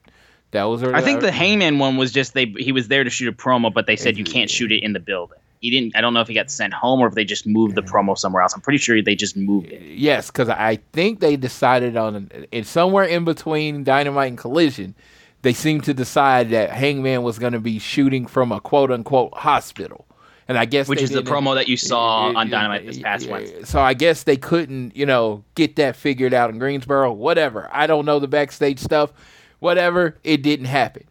That 0.52 0.64
was. 0.64 0.82
I 0.84 1.02
think 1.02 1.20
the 1.20 1.32
Hangman 1.32 1.80
one 1.80 1.98
was 1.98 2.14
just 2.14 2.34
they 2.34 2.46
he 2.46 2.72
was 2.72 2.88
there 2.88 3.04
to 3.04 3.10
shoot 3.10 3.28
a 3.28 3.34
promo, 3.34 3.74
but 3.74 3.86
they 3.86 3.98
said 3.98 4.18
you 4.18 4.24
can't 4.24 4.50
shoot 4.50 4.72
it 4.72 4.82
in 4.82 4.94
the 4.94 5.00
building 5.00 5.40
he 5.60 5.70
didn't. 5.70 5.96
I 5.96 6.02
don't 6.02 6.14
know 6.14 6.22
if 6.22 6.28
he 6.28 6.34
got 6.34 6.50
sent 6.50 6.74
home 6.74 7.02
or 7.02 7.08
if 7.08 7.16
they 7.16 7.26
just 7.26 7.46
moved 7.46 7.76
the 7.76 7.82
promo 7.82 8.18
somewhere 8.18 8.42
else. 8.42 8.54
I'm 8.54 8.62
pretty 8.62 8.78
sure 8.78 9.02
they 9.02 9.16
just 9.16 9.36
moved 9.36 9.68
it. 9.68 9.82
Yes, 9.82 10.28
because 10.28 10.50
I 10.50 10.80
think 10.94 11.20
they 11.20 11.36
decided 11.36 11.98
on 11.98 12.32
it 12.52 12.66
somewhere 12.66 13.04
in 13.04 13.26
between 13.26 13.84
Dynamite 13.84 14.30
and 14.30 14.38
Collision. 14.38 14.96
They 15.42 15.54
seemed 15.54 15.86
to 15.86 15.94
decide 15.94 16.50
that 16.50 16.72
Hangman 16.72 17.24
was 17.24 17.40
going 17.40 17.54
to 17.54 17.60
be 17.60 17.80
shooting 17.80 18.26
from 18.26 18.52
a 18.52 18.60
quote 18.60 18.92
unquote 18.92 19.34
hospital. 19.38 20.06
And 20.50 20.58
I 20.58 20.66
guess 20.66 20.88
which 20.88 21.02
is 21.04 21.12
the 21.12 21.22
promo 21.22 21.54
that 21.54 21.68
you 21.68 21.78
saw 21.78 22.34
on 22.36 22.50
Dynamite 22.50 22.84
this 22.84 22.98
past 22.98 23.30
Wednesday. 23.30 23.64
So 23.66 23.80
I 23.80 23.94
guess 23.94 24.24
they 24.24 24.36
couldn't, 24.36 24.96
you 24.96 25.06
know, 25.06 25.44
get 25.54 25.76
that 25.76 25.96
figured 25.96 26.34
out 26.34 26.50
in 26.50 26.58
Greensboro. 26.58 27.14
Whatever. 27.14 27.70
I 27.72 27.86
don't 27.86 28.04
know 28.04 28.18
the 28.18 28.28
backstage 28.28 28.80
stuff. 28.80 29.14
Whatever. 29.60 30.18
It 30.24 30.42
didn't 30.42 30.66
happen. 30.66 31.04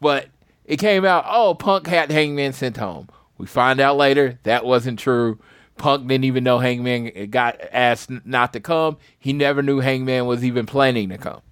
But 0.00 0.26
it 0.64 0.78
came 0.78 1.04
out. 1.04 1.24
Oh, 1.28 1.54
Punk 1.54 1.86
had 1.86 2.10
Hangman 2.10 2.52
sent 2.52 2.78
home. 2.78 3.08
We 3.38 3.46
find 3.46 3.78
out 3.78 3.96
later 3.96 4.40
that 4.42 4.64
wasn't 4.64 4.98
true. 4.98 5.38
Punk 5.78 6.08
didn't 6.08 6.24
even 6.24 6.42
know 6.42 6.58
Hangman 6.58 7.30
got 7.30 7.60
asked 7.70 8.10
not 8.26 8.52
to 8.54 8.60
come. 8.60 8.98
He 9.20 9.32
never 9.32 9.62
knew 9.62 9.78
Hangman 9.78 10.26
was 10.26 10.44
even 10.44 10.66
planning 10.66 11.10
to 11.10 11.16
come. 11.16 11.42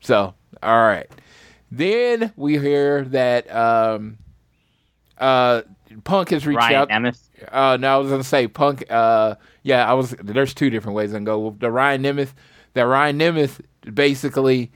So, 0.00 0.32
all 0.62 0.82
right. 0.82 1.10
Then 1.70 2.32
we 2.36 2.58
hear 2.58 3.04
that 3.04 3.54
um, 3.54 4.16
uh, 5.18 5.62
Punk 6.04 6.30
has 6.30 6.46
reached 6.46 6.58
Ryan 6.58 6.74
out. 6.76 6.88
Nemeth. 6.88 7.20
Uh, 7.50 7.76
no, 7.78 7.94
I 7.94 7.96
was 7.98 8.10
gonna 8.10 8.24
say 8.24 8.46
Punk. 8.48 8.84
Uh, 8.90 9.36
yeah, 9.62 9.88
I 9.88 9.94
was. 9.94 10.14
There's 10.22 10.54
two 10.54 10.70
different 10.70 10.96
ways 10.96 11.12
I 11.12 11.16
can 11.16 11.24
go. 11.24 11.56
The 11.58 11.70
Ryan 11.70 12.02
Nemeth. 12.02 12.32
That 12.74 12.82
Ryan 12.82 13.18
Nemeth 13.18 13.60
basically, 13.92 14.70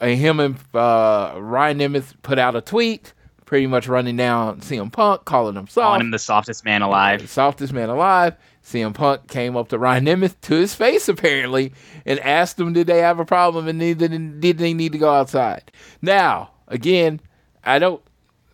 uh, 0.00 0.06
him 0.06 0.40
and 0.40 0.56
uh, 0.72 1.34
Ryan 1.36 1.78
Nemeth 1.78 2.14
put 2.22 2.38
out 2.38 2.56
a 2.56 2.62
tweet 2.62 3.12
pretty 3.44 3.66
much 3.66 3.86
running 3.86 4.16
down 4.16 4.60
CM 4.60 4.90
Punk, 4.90 5.24
calling 5.24 5.56
him 5.56 5.66
soft. 5.68 5.84
Calling 5.84 6.00
him 6.00 6.10
the 6.10 6.18
softest 6.18 6.64
man 6.64 6.82
alive. 6.82 7.22
The 7.22 7.28
softest 7.28 7.72
man 7.72 7.88
alive. 7.90 8.34
CM 8.64 8.94
Punk 8.94 9.28
came 9.28 9.56
up 9.56 9.68
to 9.68 9.78
Ryan 9.78 10.06
Nemeth 10.06 10.40
to 10.42 10.54
his 10.54 10.74
face 10.74 11.08
apparently 11.08 11.72
and 12.06 12.18
asked 12.20 12.58
him, 12.58 12.72
did 12.72 12.86
they 12.86 12.98
have 12.98 13.20
a 13.20 13.24
problem 13.24 13.68
and 13.68 13.78
did, 13.78 14.40
did 14.40 14.58
they 14.58 14.72
need 14.72 14.92
to 14.92 14.98
go 14.98 15.12
outside? 15.12 15.70
Now, 16.00 16.52
again, 16.68 17.20
I 17.62 17.78
don't 17.78 18.02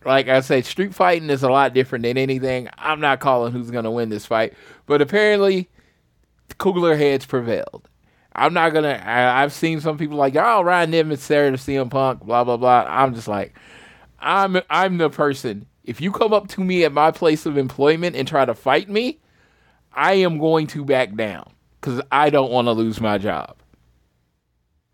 like 0.05 0.27
I 0.27 0.41
say, 0.41 0.61
street 0.61 0.93
fighting 0.93 1.29
is 1.29 1.43
a 1.43 1.49
lot 1.49 1.73
different 1.73 2.03
than 2.03 2.17
anything. 2.17 2.69
I'm 2.77 2.99
not 2.99 3.19
calling 3.19 3.51
who's 3.51 3.71
going 3.71 3.83
to 3.85 3.91
win 3.91 4.09
this 4.09 4.25
fight, 4.25 4.53
but 4.85 5.01
apparently, 5.01 5.69
cooler 6.57 6.95
heads 6.95 7.25
prevailed. 7.25 7.87
I'm 8.33 8.53
not 8.53 8.73
gonna. 8.73 9.01
I, 9.05 9.41
have 9.41 9.51
seen 9.51 9.81
some 9.81 9.97
people 9.97 10.17
like, 10.17 10.35
oh, 10.35 10.61
Ryan 10.61 10.91
Nemeth's 10.91 11.27
there 11.27 11.51
to 11.51 11.57
CM 11.57 11.89
Punk, 11.89 12.23
blah 12.23 12.43
blah 12.43 12.57
blah. 12.57 12.85
I'm 12.87 13.13
just 13.13 13.27
like, 13.27 13.57
I'm 14.19 14.61
I'm 14.69 14.97
the 14.97 15.09
person. 15.09 15.65
If 15.83 15.99
you 15.99 16.11
come 16.11 16.31
up 16.31 16.47
to 16.49 16.61
me 16.61 16.85
at 16.85 16.93
my 16.93 17.11
place 17.11 17.45
of 17.45 17.57
employment 17.57 18.15
and 18.15 18.27
try 18.27 18.45
to 18.45 18.53
fight 18.53 18.89
me, 18.89 19.19
I 19.93 20.13
am 20.13 20.37
going 20.37 20.67
to 20.67 20.85
back 20.85 21.15
down 21.15 21.51
because 21.79 22.01
I 22.11 22.29
don't 22.29 22.51
want 22.51 22.67
to 22.67 22.71
lose 22.71 23.01
my 23.01 23.17
job. 23.17 23.57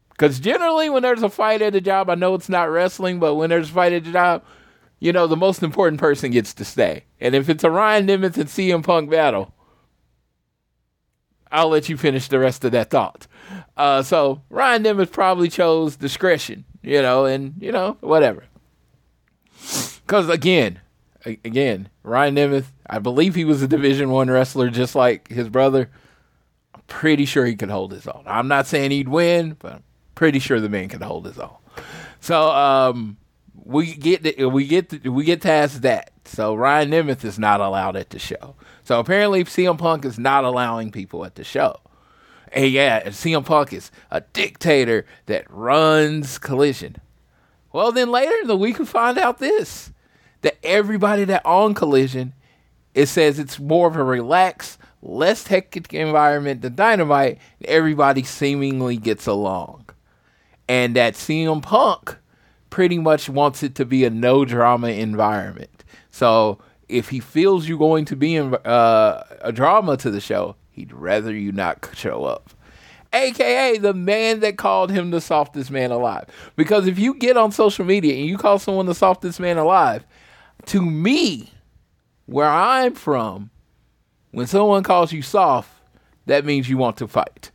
Because 0.09 0.39
generally, 0.39 0.89
when 0.89 1.03
there's 1.03 1.21
a 1.21 1.29
fight 1.29 1.61
at 1.61 1.73
the 1.73 1.81
job, 1.81 2.09
I 2.09 2.15
know 2.15 2.33
it's 2.33 2.49
not 2.49 2.71
wrestling, 2.71 3.19
but 3.19 3.35
when 3.35 3.51
there's 3.51 3.69
a 3.69 3.73
fight 3.73 3.93
at 3.93 4.03
the 4.03 4.11
job, 4.11 4.43
you 4.99 5.11
know, 5.11 5.27
the 5.27 5.37
most 5.37 5.63
important 5.63 5.99
person 5.99 6.31
gets 6.31 6.53
to 6.55 6.65
stay. 6.65 7.03
And 7.19 7.35
if 7.35 7.49
it's 7.49 7.63
a 7.63 7.71
Ryan 7.71 8.07
Nemeth 8.07 8.37
and 8.37 8.49
CM 8.49 8.83
Punk 8.83 9.09
battle, 9.09 9.53
I'll 11.51 11.69
let 11.69 11.89
you 11.89 11.97
finish 11.97 12.27
the 12.27 12.39
rest 12.39 12.65
of 12.65 12.71
that 12.71 12.89
thought. 12.89 13.27
Uh, 13.75 14.03
so 14.03 14.41
Ryan 14.49 14.83
Nemeth 14.83 15.11
probably 15.11 15.49
chose 15.49 15.95
discretion, 15.95 16.65
you 16.81 17.01
know, 17.01 17.25
and 17.25 17.53
you 17.59 17.71
know 17.71 17.97
whatever. 18.01 18.45
Because 20.05 20.29
again, 20.29 20.79
again, 21.25 21.89
Ryan 22.03 22.35
Nemeth, 22.35 22.65
I 22.89 22.99
believe 22.99 23.35
he 23.35 23.45
was 23.45 23.61
a 23.61 23.67
Division 23.67 24.09
One 24.09 24.29
wrestler, 24.29 24.69
just 24.69 24.95
like 24.95 25.27
his 25.27 25.49
brother. 25.49 25.89
I'm 26.73 26.81
pretty 26.87 27.25
sure 27.25 27.45
he 27.45 27.55
could 27.55 27.69
hold 27.69 27.91
his 27.91 28.07
own. 28.07 28.23
I'm 28.25 28.47
not 28.47 28.67
saying 28.67 28.91
he'd 28.91 29.09
win, 29.09 29.55
but 29.59 29.73
I'm 29.73 29.83
pretty 30.15 30.39
sure 30.39 30.59
the 30.59 30.69
man 30.69 30.89
could 30.89 31.01
hold 31.01 31.25
his 31.25 31.39
own. 31.39 31.55
So 32.19 32.49
um, 32.49 33.17
we 33.67 33.95
get 33.95 34.39
we 34.51 34.65
get 34.65 35.05
we 35.05 35.25
get 35.25 35.41
past 35.41 35.81
that. 35.81 36.11
So 36.23 36.55
Ryan 36.55 36.91
Nemeth 36.91 37.25
is 37.25 37.37
not 37.37 37.59
allowed 37.59 37.97
at 37.97 38.11
the 38.11 38.19
show. 38.19 38.55
So 38.83 38.99
apparently 38.99 39.43
CM 39.43 39.77
Punk 39.77 40.05
is 40.05 40.17
not 40.17 40.45
allowing 40.45 40.89
people 40.91 41.25
at 41.25 41.35
the 41.35 41.43
show. 41.43 41.77
And 42.53 42.71
yeah, 42.71 43.03
CM 43.07 43.45
Punk 43.45 43.73
is 43.73 43.91
a 44.09 44.21
dictator 44.21 45.05
that 45.25 45.45
runs 45.49 46.37
Collision. 46.37 46.95
Well, 47.73 47.91
then 47.91 48.09
later 48.09 48.35
in 48.41 48.47
the 48.47 48.55
week 48.55 48.79
we 48.79 48.85
find 48.85 49.17
out 49.17 49.39
this 49.39 49.91
that 50.43 50.57
everybody 50.63 51.25
that 51.25 51.45
on 51.45 51.73
Collision, 51.73 52.33
it 52.93 53.07
says 53.07 53.37
it's 53.37 53.59
more 53.59 53.89
of 53.89 53.97
a 53.97 54.03
relaxed, 54.03 54.79
less 55.01 55.47
hectic 55.47 55.93
environment 55.93 56.61
than 56.61 56.75
Dynamite. 56.75 57.39
Everybody 57.65 58.23
seemingly 58.23 58.95
gets 58.95 59.27
along, 59.27 59.89
and 60.69 60.95
that 60.95 61.15
CM 61.15 61.61
Punk 61.61 62.17
pretty 62.69 62.97
much 62.97 63.29
wants 63.29 63.63
it 63.63 63.75
to 63.75 63.85
be 63.85 64.05
a 64.05 64.09
no 64.09 64.45
drama 64.45 64.89
environment. 64.89 65.83
So 66.11 66.59
if 66.89 67.09
he 67.09 67.19
feels 67.19 67.67
you're 67.67 67.77
going 67.77 68.05
to 68.05 68.15
be 68.15 68.35
in 68.35 68.55
uh, 68.55 69.23
a 69.41 69.51
drama 69.51 69.97
to 69.97 70.09
the 70.11 70.21
show, 70.21 70.55
he'd 70.71 70.93
rather 70.93 71.33
you 71.33 71.51
not 71.51 71.87
show 71.93 72.25
up. 72.25 72.51
AKA 73.13 73.77
the 73.77 73.93
man 73.93 74.41
that 74.41 74.57
called 74.57 74.91
him 74.91 75.11
the 75.11 75.21
softest 75.21 75.71
man 75.71 75.91
alive. 75.91 76.25
Because 76.55 76.87
if 76.87 76.99
you 76.99 77.13
get 77.13 77.37
on 77.37 77.51
social 77.51 77.85
media 77.85 78.15
and 78.15 78.25
you 78.25 78.37
call 78.37 78.59
someone 78.59 78.85
the 78.85 78.93
softest 78.93 79.39
man 79.39 79.57
alive, 79.57 80.05
to 80.65 80.81
me, 80.81 81.51
where 82.25 82.49
I'm 82.49 82.93
from, 82.93 83.49
when 84.31 84.47
someone 84.47 84.83
calls 84.83 85.13
you 85.13 85.21
soft, 85.21 85.71
that 86.25 86.45
means 86.45 86.69
you 86.69 86.77
want 86.77 86.97
to 86.97 87.07
fight. 87.07 87.51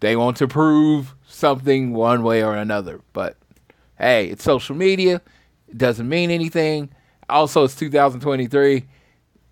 They 0.00 0.16
want 0.16 0.36
to 0.38 0.48
prove 0.48 1.14
something 1.26 1.92
one 1.92 2.22
way 2.22 2.42
or 2.42 2.56
another. 2.56 3.00
But 3.12 3.36
hey, 4.00 4.28
it's 4.28 4.42
social 4.42 4.74
media. 4.74 5.20
It 5.68 5.78
doesn't 5.78 6.08
mean 6.08 6.30
anything. 6.30 6.90
Also 7.28 7.64
it's 7.64 7.76
2023 7.76 8.86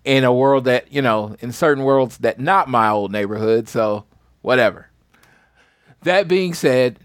in 0.03 0.23
a 0.23 0.33
world 0.33 0.65
that 0.65 0.91
you 0.91 1.01
know 1.01 1.35
in 1.39 1.51
certain 1.51 1.83
worlds 1.83 2.17
that 2.19 2.39
not 2.39 2.67
my 2.67 2.89
old 2.89 3.11
neighborhood 3.11 3.69
so 3.69 4.05
whatever. 4.41 4.89
That 6.03 6.27
being 6.27 6.53
said 6.53 6.99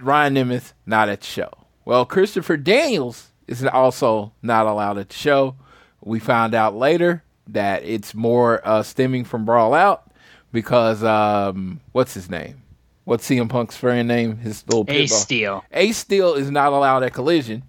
ryan 0.00 0.34
nemeth 0.34 0.72
not 0.86 1.08
at 1.08 1.20
the 1.20 1.26
show. 1.26 1.50
Well 1.84 2.06
christopher 2.06 2.56
daniels 2.56 3.32
is 3.46 3.64
also 3.64 4.32
not 4.42 4.66
allowed 4.66 4.98
at 4.98 5.10
the 5.10 5.16
show. 5.16 5.56
We 6.00 6.20
found 6.20 6.54
out 6.54 6.74
later 6.74 7.22
that 7.48 7.82
it's 7.82 8.14
more 8.14 8.66
uh, 8.66 8.82
stemming 8.82 9.24
from 9.24 9.44
brawl 9.44 9.74
out 9.74 10.10
because 10.52 11.02
um, 11.02 11.80
what's 11.92 12.14
his 12.14 12.30
name 12.30 12.63
what's 13.04 13.28
CM 13.28 13.48
Punk's 13.48 13.76
friend 13.76 14.08
name? 14.08 14.38
His 14.38 14.64
little 14.66 14.84
Ace 14.88 15.14
Steel. 15.14 15.64
Ace 15.72 15.98
Steel 15.98 16.34
is 16.34 16.50
not 16.50 16.72
allowed 16.72 17.02
at 17.02 17.14
Collision. 17.14 17.62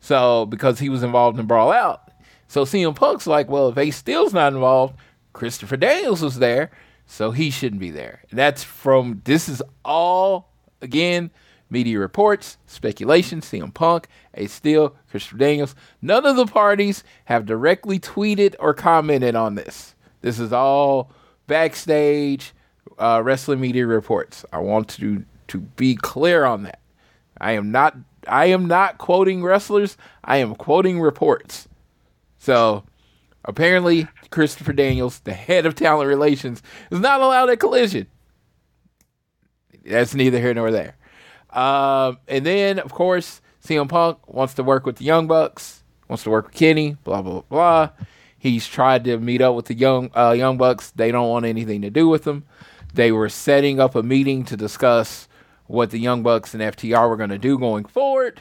So 0.00 0.46
because 0.46 0.78
he 0.78 0.88
was 0.88 1.02
involved 1.02 1.38
in 1.38 1.46
Brawl 1.46 1.72
Out, 1.72 2.10
so 2.48 2.64
CM 2.64 2.96
Punk's 2.96 3.26
like, 3.26 3.48
well, 3.48 3.68
if 3.68 3.78
Ace 3.78 3.96
Steel's 3.96 4.32
not 4.32 4.52
involved, 4.52 4.96
Christopher 5.32 5.76
Daniels 5.76 6.22
was 6.22 6.38
there, 6.38 6.70
so 7.06 7.30
he 7.30 7.50
shouldn't 7.50 7.80
be 7.80 7.90
there. 7.90 8.22
That's 8.32 8.64
from 8.64 9.22
this 9.24 9.48
is 9.48 9.62
all 9.84 10.52
again 10.80 11.30
media 11.68 11.98
reports, 11.98 12.58
speculation. 12.66 13.40
CM 13.40 13.72
Punk, 13.72 14.08
Ace 14.34 14.52
Steel, 14.52 14.96
Christopher 15.10 15.38
Daniels. 15.38 15.74
None 16.02 16.26
of 16.26 16.36
the 16.36 16.46
parties 16.46 17.04
have 17.26 17.46
directly 17.46 18.00
tweeted 18.00 18.56
or 18.58 18.74
commented 18.74 19.36
on 19.36 19.54
this. 19.54 19.94
This 20.20 20.38
is 20.38 20.52
all 20.52 21.12
backstage 21.46 22.52
uh, 23.00 23.22
wrestling 23.22 23.60
media 23.60 23.86
reports. 23.86 24.44
I 24.52 24.58
want 24.58 24.88
to 24.90 25.24
to 25.48 25.58
be 25.58 25.96
clear 25.96 26.44
on 26.44 26.62
that. 26.64 26.80
I 27.40 27.52
am 27.52 27.72
not 27.72 27.96
I 28.28 28.46
am 28.46 28.66
not 28.66 28.98
quoting 28.98 29.42
wrestlers. 29.42 29.96
I 30.22 30.36
am 30.38 30.54
quoting 30.54 31.00
reports. 31.00 31.68
So 32.38 32.84
apparently, 33.44 34.06
Christopher 34.30 34.72
Daniels, 34.72 35.20
the 35.20 35.32
head 35.32 35.66
of 35.66 35.74
talent 35.74 36.08
relations, 36.08 36.62
is 36.90 37.00
not 37.00 37.20
allowed 37.20 37.50
at 37.50 37.60
Collision. 37.60 38.06
That's 39.84 40.14
neither 40.14 40.38
here 40.38 40.54
nor 40.54 40.70
there. 40.70 40.96
Um, 41.50 42.18
and 42.28 42.46
then, 42.46 42.78
of 42.78 42.92
course, 42.92 43.40
CM 43.64 43.88
Punk 43.88 44.28
wants 44.28 44.54
to 44.54 44.62
work 44.62 44.86
with 44.86 44.96
the 44.96 45.04
Young 45.04 45.26
Bucks, 45.26 45.82
wants 46.08 46.22
to 46.24 46.30
work 46.30 46.46
with 46.46 46.54
Kenny, 46.54 46.96
blah 47.04 47.22
blah 47.22 47.42
blah. 47.48 47.90
He's 48.38 48.66
tried 48.66 49.04
to 49.04 49.18
meet 49.18 49.42
up 49.42 49.54
with 49.54 49.66
the 49.66 49.74
young 49.74 50.10
uh, 50.16 50.30
Young 50.30 50.56
Bucks. 50.56 50.92
They 50.92 51.12
don't 51.12 51.28
want 51.28 51.44
anything 51.44 51.82
to 51.82 51.90
do 51.90 52.08
with 52.08 52.26
him. 52.26 52.44
They 52.94 53.12
were 53.12 53.28
setting 53.28 53.80
up 53.80 53.94
a 53.94 54.02
meeting 54.02 54.44
to 54.44 54.56
discuss 54.56 55.28
what 55.66 55.90
the 55.90 55.98
Young 55.98 56.22
Bucks 56.22 56.54
and 56.54 56.62
FTR 56.62 57.08
were 57.08 57.16
going 57.16 57.30
to 57.30 57.38
do 57.38 57.58
going 57.58 57.84
forward. 57.84 58.40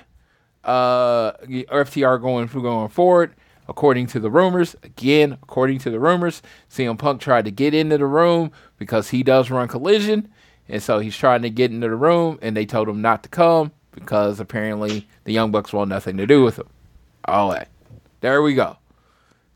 Uh, 0.64 1.34
FTR 1.44 2.20
going 2.22 2.48
going 2.48 2.90
forward, 2.90 3.34
according 3.68 4.08
to 4.08 4.20
the 4.20 4.30
rumors. 4.30 4.76
Again, 4.84 5.38
according 5.44 5.80
to 5.80 5.90
the 5.90 6.00
rumors, 6.00 6.42
CM 6.70 6.98
Punk 6.98 7.22
tried 7.22 7.46
to 7.46 7.52
get 7.52 7.74
into 7.74 7.98
the 7.98 8.06
room 8.06 8.52
because 8.78 9.10
he 9.10 9.24
does 9.24 9.50
run 9.50 9.68
Collision, 9.68 10.28
and 10.68 10.82
so 10.82 11.00
he's 11.00 11.16
trying 11.16 11.44
to 11.44 11.50
get 11.50 11.72
into 11.72 11.88
the 11.88 11.96
room, 11.96 12.40
and 12.42 12.58
they 12.58 12.66
told 12.66 12.90
him 12.90 13.02
not 13.02 13.24
to 13.24 13.30
come 13.30 13.72
because 13.92 14.40
apparently 14.40 15.08
the 15.24 15.34
Young 15.34 15.52
Bucks 15.52 15.72
want 15.72 15.90
nothing 15.90 16.18
to 16.18 16.28
do 16.28 16.44
with 16.44 16.60
him. 16.60 16.68
All 17.26 17.50
right, 17.52 17.68
there 18.22 18.42
we 18.42 18.56
go. 18.56 18.78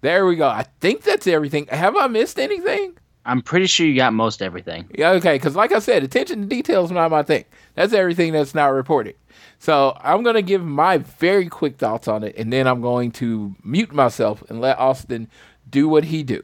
There 0.01 0.25
we 0.25 0.36
go. 0.36 0.47
I 0.47 0.65
think 0.79 1.03
that's 1.03 1.27
everything. 1.27 1.67
Have 1.67 1.95
I 1.95 2.08
missed 2.08 2.38
anything? 2.38 2.97
I'm 3.25 3.41
pretty 3.41 3.67
sure 3.67 3.86
you 3.86 3.95
got 3.95 4.13
most 4.13 4.41
everything. 4.41 4.89
Yeah, 4.93 5.12
okay. 5.12 5.36
Because 5.36 5.55
like 5.55 5.71
I 5.71 5.79
said, 5.79 6.03
attention 6.03 6.41
to 6.41 6.47
detail 6.47 6.83
is 6.83 6.91
not 6.91 7.12
my 7.12 7.23
thing. 7.23 7.45
That's 7.75 7.93
everything 7.93 8.33
that's 8.33 8.53
not 8.53 8.67
reported. 8.67 9.15
So 9.59 9.97
I'm 10.01 10.23
going 10.23 10.36
to 10.36 10.41
give 10.41 10.63
my 10.63 10.97
very 10.97 11.47
quick 11.47 11.77
thoughts 11.77 12.07
on 12.07 12.23
it, 12.23 12.36
and 12.38 12.51
then 12.51 12.67
I'm 12.67 12.81
going 12.81 13.12
to 13.13 13.55
mute 13.63 13.93
myself 13.93 14.43
and 14.49 14.59
let 14.59 14.77
Austin 14.77 15.29
do 15.69 15.88
what 15.88 16.03
he 16.03 16.23
do. 16.23 16.43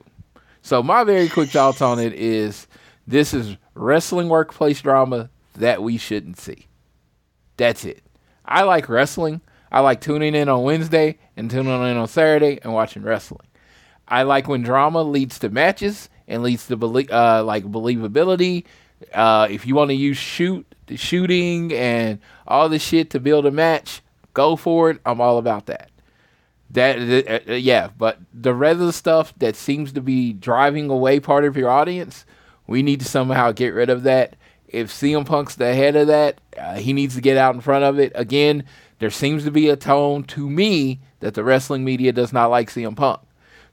So 0.62 0.82
my 0.82 1.04
very 1.04 1.28
quick 1.28 1.50
thoughts 1.50 1.82
on 1.82 2.00
it 2.00 2.14
is 2.14 2.68
this 3.08 3.34
is 3.34 3.58
wrestling 3.74 4.30
workplace 4.30 4.82
drama 4.82 5.30
that 5.56 5.84
we 5.84 5.98
shouldn't 5.98 6.40
see. 6.40 6.68
That's 7.58 7.84
it. 7.84 8.02
I 8.46 8.64
like 8.64 8.88
wrestling. 8.88 9.42
I 9.72 9.82
like 9.82 10.00
tuning 10.02 10.34
in 10.34 10.48
on 10.48 10.64
Wednesday 10.64 11.18
and 11.36 11.52
tuning 11.52 11.74
in 11.74 11.98
on 11.98 12.08
Saturday 12.08 12.60
and 12.64 12.74
watching 12.74 13.04
wrestling. 13.04 13.46
I 14.08 14.24
like 14.24 14.48
when 14.48 14.64
drama 14.64 15.04
leads 15.04 15.38
to 15.40 15.50
matches 15.50 16.10
and 16.30 16.44
leads 16.44 16.68
to 16.68 16.78
belie- 16.78 17.08
uh, 17.12 17.44
like 17.44 17.66
believability. 17.66 18.64
Uh, 19.14 19.48
if 19.50 19.66
you 19.66 19.76
want 19.76 19.90
to 19.90 19.96
use 19.96 20.18
shoot 20.18 20.66
shooting 20.96 21.74
and 21.74 22.20
all 22.48 22.70
this 22.70 22.82
shit 22.82 23.10
to 23.12 23.20
build 23.20 23.46
a 23.46 23.52
match, 23.52 24.02
go 24.34 24.56
for 24.56 24.92
it. 24.92 25.00
I'm 25.06 25.20
all 25.20 25.38
about 25.38 25.66
that. 25.66 25.90
That 26.72 27.00
uh, 27.28 27.52
uh, 27.52 27.56
yeah, 27.56 27.90
but 27.98 28.20
the 28.34 28.54
rest 28.54 28.80
of 28.80 28.88
the 28.88 28.94
stuff 28.94 29.34
that 29.40 29.56
seems 29.56 29.92
to 29.94 30.02
be 30.02 30.34
driving 30.34 30.90
away 30.90 31.20
part 31.20 31.44
of 31.44 31.58
your 31.58 31.70
audience, 31.70 32.26
we 32.68 32.84
need 32.84 33.00
to 33.00 33.06
somehow 33.06 33.52
get 33.52 33.74
rid 33.74 33.90
of 33.90 34.04
that. 34.04 34.36
If 34.68 34.92
CM 34.92 35.26
Punk's 35.26 35.56
the 35.56 35.74
head 35.74 35.96
of 35.96 36.08
that, 36.08 36.40
uh, 36.56 36.76
he 36.76 36.94
needs 36.94 37.16
to 37.16 37.22
get 37.22 37.38
out 37.38 37.56
in 37.56 37.62
front 37.62 37.86
of 37.86 37.98
it. 37.98 38.12
Again, 38.14 38.66
there 39.00 39.10
seems 39.10 39.44
to 39.46 39.52
be 39.52 39.68
a 39.68 39.76
tone 39.76 40.24
to 40.26 40.48
me 40.48 41.00
that 41.22 41.34
the 41.34 41.44
wrestling 41.44 41.84
media 41.84 42.12
does 42.12 42.32
not 42.32 42.52
like 42.52 42.70
CM 42.70 42.96
Punk. 42.96 43.20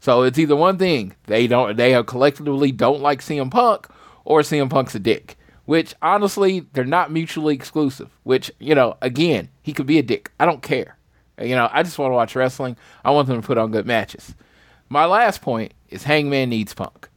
So 0.07 0.23
it's 0.23 0.39
either 0.39 0.55
one 0.55 0.79
thing 0.79 1.17
they 1.25 1.49
don't 1.49 1.77
they 1.77 2.01
collectively 2.05 2.71
don't 2.71 3.01
like 3.01 3.21
CM 3.21 3.51
Punk 3.51 3.89
or 4.25 4.43
CM 4.43 4.71
Punk's 4.71 4.95
a 4.95 5.01
dick. 5.01 5.37
Which 5.65 5.97
honestly, 6.01 6.61
they're 6.73 6.85
not 6.85 7.11
mutually 7.11 7.57
exclusive. 7.57 8.09
Which, 8.23 8.53
you 8.61 8.77
know, 8.77 8.99
again, 9.03 9.49
he 9.63 9.73
could 9.73 9.87
be 9.87 9.99
a 9.99 10.05
dick. 10.05 10.31
I 10.39 10.47
don't 10.47 10.63
care. 10.63 10.97
You 11.43 11.57
know, 11.57 11.69
I 11.73 11.83
just 11.83 11.99
want 11.99 12.13
to 12.13 12.15
watch 12.15 12.37
wrestling. 12.37 12.77
I 13.05 13.11
want 13.11 13.27
them 13.27 13.41
to 13.41 13.45
put 13.45 13.59
on 13.59 13.73
good 13.73 13.85
matches. 13.85 14.37
My 14.89 15.07
last 15.07 15.43
point 15.43 15.75
is 15.89 16.05
Hangman 16.05 16.51
needs 16.51 16.73
Punk. 16.73 17.09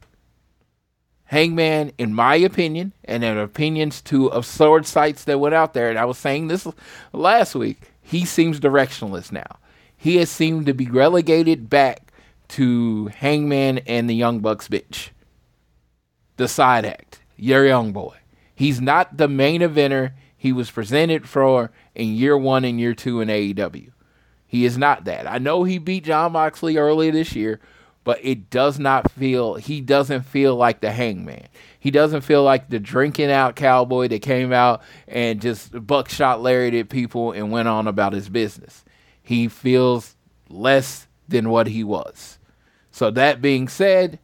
Hangman, 1.26 1.92
in 1.96 2.12
my 2.12 2.34
opinion, 2.34 2.92
and 3.04 3.22
in 3.22 3.38
opinions 3.38 4.02
too 4.02 4.32
of 4.32 4.44
sword 4.44 4.84
sites 4.84 5.22
that 5.26 5.38
went 5.38 5.54
out 5.54 5.74
there, 5.74 5.90
and 5.90 5.98
I 5.98 6.06
was 6.06 6.18
saying 6.18 6.48
this 6.48 6.66
last 7.12 7.54
week, 7.54 7.92
he 8.02 8.24
seems 8.24 8.58
directionless 8.58 9.30
now. 9.30 9.60
He 9.96 10.16
has 10.16 10.28
seemed 10.28 10.66
to 10.66 10.74
be 10.74 10.88
relegated 10.88 11.70
back 11.70 12.09
to 12.50 13.06
Hangman 13.08 13.78
and 13.78 14.08
the 14.08 14.14
Young 14.14 14.40
Bucks 14.40 14.68
bitch. 14.68 15.10
The 16.36 16.48
side 16.48 16.84
act. 16.84 17.20
Your 17.36 17.66
young 17.66 17.92
boy. 17.92 18.16
He's 18.54 18.80
not 18.80 19.16
the 19.16 19.28
main 19.28 19.60
eventer. 19.60 20.12
he 20.36 20.52
was 20.52 20.70
presented 20.70 21.28
for 21.28 21.70
in 21.94 22.14
year 22.14 22.36
one 22.36 22.64
and 22.64 22.80
year 22.80 22.94
two 22.94 23.20
in 23.20 23.28
AEW. 23.28 23.90
He 24.46 24.64
is 24.64 24.76
not 24.76 25.04
that. 25.04 25.30
I 25.30 25.38
know 25.38 25.62
he 25.64 25.78
beat 25.78 26.04
Jon 26.04 26.32
Moxley 26.32 26.76
earlier 26.76 27.12
this 27.12 27.36
year, 27.36 27.60
but 28.02 28.18
it 28.22 28.50
does 28.50 28.78
not 28.78 29.10
feel 29.12 29.54
he 29.54 29.80
doesn't 29.80 30.22
feel 30.22 30.56
like 30.56 30.80
the 30.80 30.90
hangman. 30.90 31.46
He 31.78 31.90
doesn't 31.90 32.22
feel 32.22 32.42
like 32.42 32.68
the 32.68 32.80
drinking 32.80 33.30
out 33.30 33.54
cowboy 33.54 34.08
that 34.08 34.22
came 34.22 34.52
out 34.52 34.82
and 35.06 35.40
just 35.40 35.86
buckshot 35.86 36.42
lariat 36.42 36.88
people 36.88 37.32
and 37.32 37.52
went 37.52 37.68
on 37.68 37.86
about 37.86 38.12
his 38.12 38.28
business. 38.28 38.84
He 39.22 39.46
feels 39.46 40.16
less 40.48 41.06
than 41.28 41.50
what 41.50 41.68
he 41.68 41.84
was. 41.84 42.39
So 42.90 43.10
that 43.10 43.40
being 43.40 43.68
said, 43.68 44.18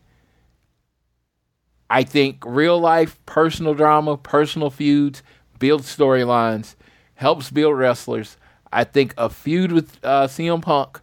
I 1.89 2.03
think 2.03 2.45
real 2.45 2.79
life 2.79 3.19
personal 3.27 3.75
drama, 3.75 4.17
personal 4.17 4.71
feuds, 4.71 5.23
build 5.59 5.83
storylines, 5.83 6.75
helps 7.15 7.51
build 7.51 7.79
wrestlers. 7.79 8.37
I 8.73 8.85
think 8.85 9.15
a 9.17 9.31
feud 9.31 9.73
with 9.73 9.99
uh, 10.03 10.27
CM 10.27 10.61
Punk, 10.63 11.01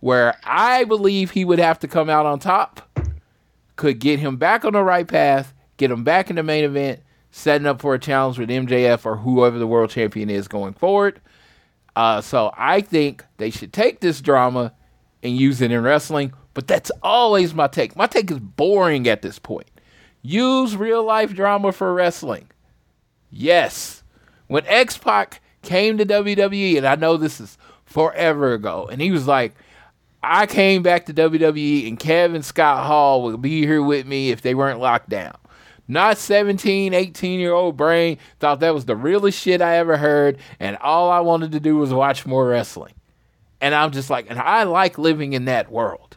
where 0.00 0.36
I 0.44 0.84
believe 0.84 1.30
he 1.30 1.44
would 1.44 1.58
have 1.58 1.78
to 1.80 1.88
come 1.88 2.08
out 2.08 2.26
on 2.26 2.38
top, 2.38 2.88
could 3.76 3.98
get 3.98 4.18
him 4.18 4.36
back 4.36 4.64
on 4.64 4.72
the 4.72 4.82
right 4.82 5.06
path, 5.06 5.54
get 5.76 5.90
him 5.90 6.04
back 6.04 6.30
in 6.30 6.36
the 6.36 6.42
main 6.42 6.64
event, 6.64 7.00
setting 7.30 7.66
up 7.66 7.80
for 7.80 7.94
a 7.94 7.98
challenge 7.98 8.38
with 8.38 8.48
MJF 8.48 9.04
or 9.06 9.16
whoever 9.16 9.58
the 9.58 9.66
world 9.66 9.90
champion 9.90 10.30
is 10.30 10.48
going 10.48 10.72
forward. 10.72 11.20
Uh, 11.94 12.20
so 12.20 12.52
I 12.56 12.80
think 12.80 13.24
they 13.36 13.50
should 13.50 13.72
take 13.72 14.00
this 14.00 14.20
drama 14.20 14.72
and 15.22 15.36
use 15.36 15.60
it 15.60 15.70
in 15.70 15.82
wrestling, 15.82 16.32
but 16.54 16.66
that's 16.66 16.90
always 17.02 17.54
my 17.54 17.66
take. 17.66 17.96
My 17.96 18.06
take 18.06 18.30
is 18.30 18.38
boring 18.38 19.08
at 19.08 19.22
this 19.22 19.38
point. 19.38 19.70
Use 20.22 20.76
real 20.76 21.02
life 21.04 21.34
drama 21.34 21.72
for 21.72 21.92
wrestling. 21.92 22.48
Yes. 23.30 24.02
When 24.46 24.64
X 24.66 24.98
Pac 24.98 25.40
came 25.62 25.98
to 25.98 26.06
WWE, 26.06 26.76
and 26.76 26.86
I 26.86 26.94
know 26.96 27.16
this 27.16 27.40
is 27.40 27.58
forever 27.84 28.52
ago, 28.52 28.88
and 28.90 29.00
he 29.00 29.10
was 29.10 29.26
like, 29.26 29.54
I 30.22 30.46
came 30.46 30.82
back 30.82 31.06
to 31.06 31.14
WWE 31.14 31.88
and 31.88 31.98
Kevin 31.98 32.42
Scott 32.42 32.86
Hall 32.86 33.22
would 33.24 33.42
be 33.42 33.66
here 33.66 33.82
with 33.82 34.06
me 34.06 34.30
if 34.30 34.40
they 34.40 34.54
weren't 34.54 34.78
locked 34.78 35.08
down. 35.08 35.36
Not 35.88 36.16
17, 36.16 36.94
18 36.94 37.40
year 37.40 37.52
old 37.52 37.76
brain 37.76 38.18
thought 38.38 38.60
that 38.60 38.72
was 38.72 38.84
the 38.84 38.94
realest 38.94 39.40
shit 39.40 39.60
I 39.60 39.76
ever 39.78 39.96
heard, 39.96 40.38
and 40.60 40.76
all 40.76 41.10
I 41.10 41.20
wanted 41.20 41.52
to 41.52 41.60
do 41.60 41.76
was 41.76 41.92
watch 41.92 42.24
more 42.24 42.46
wrestling. 42.46 42.94
And 43.60 43.74
I'm 43.74 43.90
just 43.90 44.10
like, 44.10 44.26
and 44.30 44.38
I 44.38 44.62
like 44.62 44.96
living 44.96 45.32
in 45.32 45.46
that 45.46 45.70
world. 45.70 46.11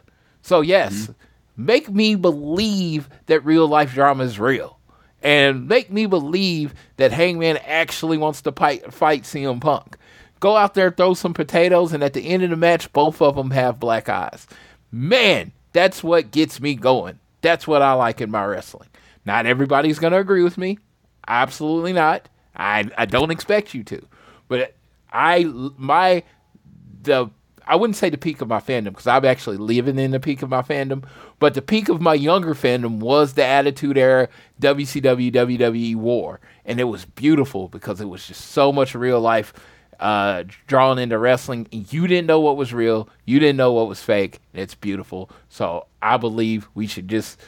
So, 0.46 0.60
yes, 0.60 0.94
mm-hmm. 0.94 1.12
make 1.56 1.90
me 1.90 2.14
believe 2.14 3.08
that 3.26 3.44
real 3.44 3.66
life 3.66 3.92
drama 3.92 4.22
is 4.22 4.38
real. 4.38 4.78
And 5.20 5.66
make 5.66 5.90
me 5.90 6.06
believe 6.06 6.72
that 6.98 7.10
Hangman 7.10 7.56
actually 7.66 8.16
wants 8.16 8.42
to 8.42 8.52
fight, 8.52 8.94
fight 8.94 9.24
CM 9.24 9.60
Punk. 9.60 9.96
Go 10.38 10.56
out 10.56 10.74
there, 10.74 10.92
throw 10.92 11.14
some 11.14 11.34
potatoes, 11.34 11.92
and 11.92 12.04
at 12.04 12.12
the 12.12 12.28
end 12.28 12.44
of 12.44 12.50
the 12.50 12.56
match, 12.56 12.92
both 12.92 13.20
of 13.20 13.34
them 13.34 13.50
have 13.50 13.80
black 13.80 14.08
eyes. 14.08 14.46
Man, 14.92 15.50
that's 15.72 16.04
what 16.04 16.30
gets 16.30 16.60
me 16.60 16.76
going. 16.76 17.18
That's 17.40 17.66
what 17.66 17.82
I 17.82 17.94
like 17.94 18.20
in 18.20 18.30
my 18.30 18.44
wrestling. 18.44 18.88
Not 19.24 19.46
everybody's 19.46 19.98
going 19.98 20.12
to 20.12 20.20
agree 20.20 20.44
with 20.44 20.56
me. 20.56 20.78
Absolutely 21.26 21.92
not. 21.92 22.28
I, 22.54 22.88
I 22.96 23.06
don't 23.06 23.32
expect 23.32 23.74
you 23.74 23.82
to. 23.82 24.06
But 24.46 24.76
I, 25.12 25.42
my, 25.76 26.22
the, 27.02 27.30
I 27.66 27.74
wouldn't 27.76 27.96
say 27.96 28.10
the 28.10 28.18
peak 28.18 28.40
of 28.40 28.48
my 28.48 28.60
fandom 28.60 28.86
because 28.86 29.06
I'm 29.06 29.24
actually 29.24 29.56
living 29.56 29.98
in 29.98 30.12
the 30.12 30.20
peak 30.20 30.42
of 30.42 30.48
my 30.48 30.62
fandom. 30.62 31.04
But 31.38 31.54
the 31.54 31.62
peak 31.62 31.88
of 31.88 32.00
my 32.00 32.14
younger 32.14 32.54
fandom 32.54 32.98
was 32.98 33.32
the 33.32 33.44
Attitude 33.44 33.98
Era 33.98 34.28
WCW 34.60 35.32
WWE 35.32 35.96
War. 35.96 36.40
And 36.64 36.78
it 36.78 36.84
was 36.84 37.04
beautiful 37.04 37.68
because 37.68 38.00
it 38.00 38.08
was 38.08 38.26
just 38.26 38.52
so 38.52 38.72
much 38.72 38.94
real 38.94 39.20
life 39.20 39.52
uh, 39.98 40.44
drawn 40.66 40.98
into 40.98 41.18
wrestling. 41.18 41.66
You 41.70 42.06
didn't 42.06 42.26
know 42.26 42.40
what 42.40 42.56
was 42.56 42.72
real. 42.72 43.08
You 43.24 43.40
didn't 43.40 43.56
know 43.56 43.72
what 43.72 43.88
was 43.88 44.00
fake. 44.00 44.40
It's 44.54 44.74
beautiful. 44.74 45.30
So 45.48 45.86
I 46.02 46.16
believe 46.18 46.68
we 46.74 46.86
should 46.86 47.08
just 47.08 47.40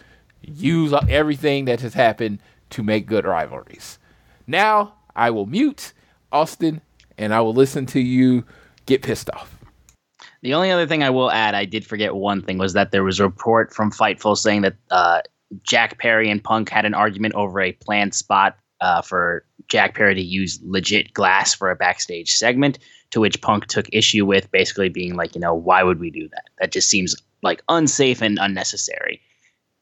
use 0.43 0.93
everything 1.09 1.67
that 1.67 1.81
has 1.81 1.95
happened 1.95 2.41
to 2.71 2.83
make 2.83 3.07
good 3.07 3.25
rivalries. 3.25 3.99
Now 4.47 4.95
I 5.15 5.31
will 5.31 5.47
mute 5.47 5.93
Austin 6.33 6.81
and 7.17 7.35
I 7.35 7.41
will 7.41 7.55
listen 7.55 7.87
to 7.87 8.01
you 8.01 8.45
get 8.87 9.03
pissed 9.03 9.31
off. 9.31 9.58
The 10.43 10.55
only 10.55 10.71
other 10.71 10.87
thing 10.87 11.03
I 11.03 11.11
will 11.11 11.31
add, 11.31 11.55
I 11.55 11.65
did 11.65 11.85
forget 11.85 12.15
one 12.15 12.43
thing, 12.43 12.59
was 12.59 12.73
that 12.75 12.93
there 12.93 13.05
was 13.05 13.19
a 13.19 13.25
report 13.25 13.75
from 13.75 13.91
Fightful 13.91 14.37
saying 14.37 14.63
that 14.63 14.77
uh, 14.91 15.23
Jack 15.63 15.99
Perry 15.99 16.31
and 16.31 16.43
Punk 16.43 16.69
had 16.69 16.85
an 16.85 16.95
argument 16.95 17.35
over 17.35 17.61
a 17.61 17.73
planned 17.73 18.15
spot 18.15 18.57
uh, 18.81 19.03
for 19.03 19.45
Jack 19.69 19.95
Perry 19.95 20.15
to 20.15 20.23
use 20.23 20.61
legit 20.63 21.13
glass 21.13 21.55
for 21.55 21.71
a 21.71 21.77
backstage 21.77 22.33
segment, 22.33 22.79
to 23.11 23.21
which 23.21 23.41
Punk 23.41 23.67
took 23.67 23.87
issue 23.93 24.25
with, 24.25 24.51
basically 24.53 24.89
being 24.89 25.17
like, 25.17 25.35
you 25.35 25.41
know, 25.41 25.55
why 25.55 25.83
would 25.83 25.99
we 25.99 26.11
do 26.11 26.29
that? 26.29 26.45
That 26.61 26.73
just 26.73 26.89
seems 26.89 27.17
like 27.43 27.63
unsafe 27.69 28.23
and 28.23 28.39
unnecessary. 28.41 29.21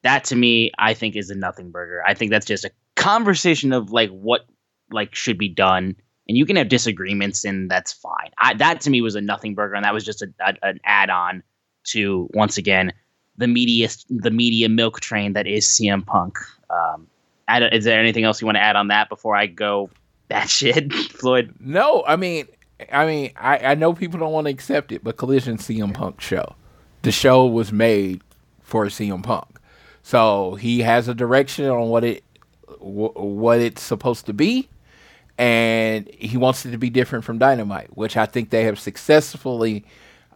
That 0.03 0.25
to 0.25 0.37
me, 0.37 0.71
I 0.79 0.95
think 0.95 1.17
is 1.17 1.31
a 1.31 1.35
nothing 1.35 1.71
burger. 1.71 2.03
I 2.07 2.15
think 2.15 2.31
that's 2.31 2.47
just 2.47 2.65
a 2.65 2.71
conversation 2.95 3.73
of 3.73 3.91
like 3.91 4.11
what 4.11 4.47
like 4.91 5.15
should 5.15 5.37
be 5.37 5.49
done, 5.49 5.97
and 6.29 6.37
you 6.37 6.45
can 6.45 6.57
have 6.57 6.69
disagreements, 6.69 7.45
and 7.45 7.71
that's 7.71 7.93
fine. 7.93 8.31
I, 8.39 8.55
that 8.55 8.81
to 8.83 8.91
me 8.91 9.01
was 9.01 9.15
a 9.15 9.21
nothing 9.21 9.55
burger, 9.55 9.75
and 9.75 9.85
that 9.85 9.95
was 9.95 10.05
just 10.05 10.23
a, 10.23 10.29
a, 10.41 10.55
an 10.63 10.81
add 10.85 11.11
on 11.11 11.43
to 11.85 12.29
once 12.35 12.59
again 12.59 12.93
the 13.39 13.47
media 13.47 13.89
the 14.09 14.31
media 14.31 14.69
milk 14.69 15.01
train 15.01 15.35
that 15.35 15.47
is 15.47 15.67
CM 15.67 16.05
Punk. 16.05 16.39
Um, 16.71 17.07
is 17.49 17.85
there 17.85 18.01
anything 18.01 18.25
else 18.25 18.41
you 18.41 18.47
want 18.47 18.57
to 18.57 18.63
add 18.63 18.77
on 18.77 18.89
that 18.89 19.09
before 19.09 19.37
I 19.37 19.47
go 19.47 19.91
that 20.29 20.51
shit, 20.51 20.93
Floyd? 21.13 21.55
No, 21.61 22.03
I 22.07 22.17
mean, 22.17 22.49
I 22.93 23.07
mean, 23.07 23.33
I, 23.37 23.59
I 23.59 23.75
know 23.75 23.93
people 23.93 24.19
don't 24.19 24.33
want 24.33 24.47
to 24.47 24.51
accept 24.51 24.91
it, 24.93 25.05
but 25.05 25.17
Collision 25.17 25.59
CM 25.59 25.95
Punk 25.95 26.21
show, 26.21 26.57
the 27.03 27.13
show 27.13 27.47
was 27.47 27.73
made 27.73 28.23
for 28.61 28.87
CM 28.87 29.23
Punk, 29.23 29.61
so 30.03 30.57
he 30.57 30.81
has 30.81 31.09
a 31.09 31.15
direction 31.15 31.67
on 31.67 31.89
what 31.89 32.05
it 32.05 32.25
what 32.79 33.61
it's 33.61 33.83
supposed 33.83 34.27
to 34.27 34.33
be, 34.33 34.69
and 35.39 36.09
he 36.09 36.37
wants 36.37 36.65
it 36.65 36.71
to 36.73 36.79
be 36.79 36.91
different 36.91 37.25
from 37.25 37.39
Dynamite, 37.39 37.97
which 37.97 38.17
I 38.17 38.27
think 38.27 38.51
they 38.51 38.65
have 38.65 38.79
successfully 38.79 39.85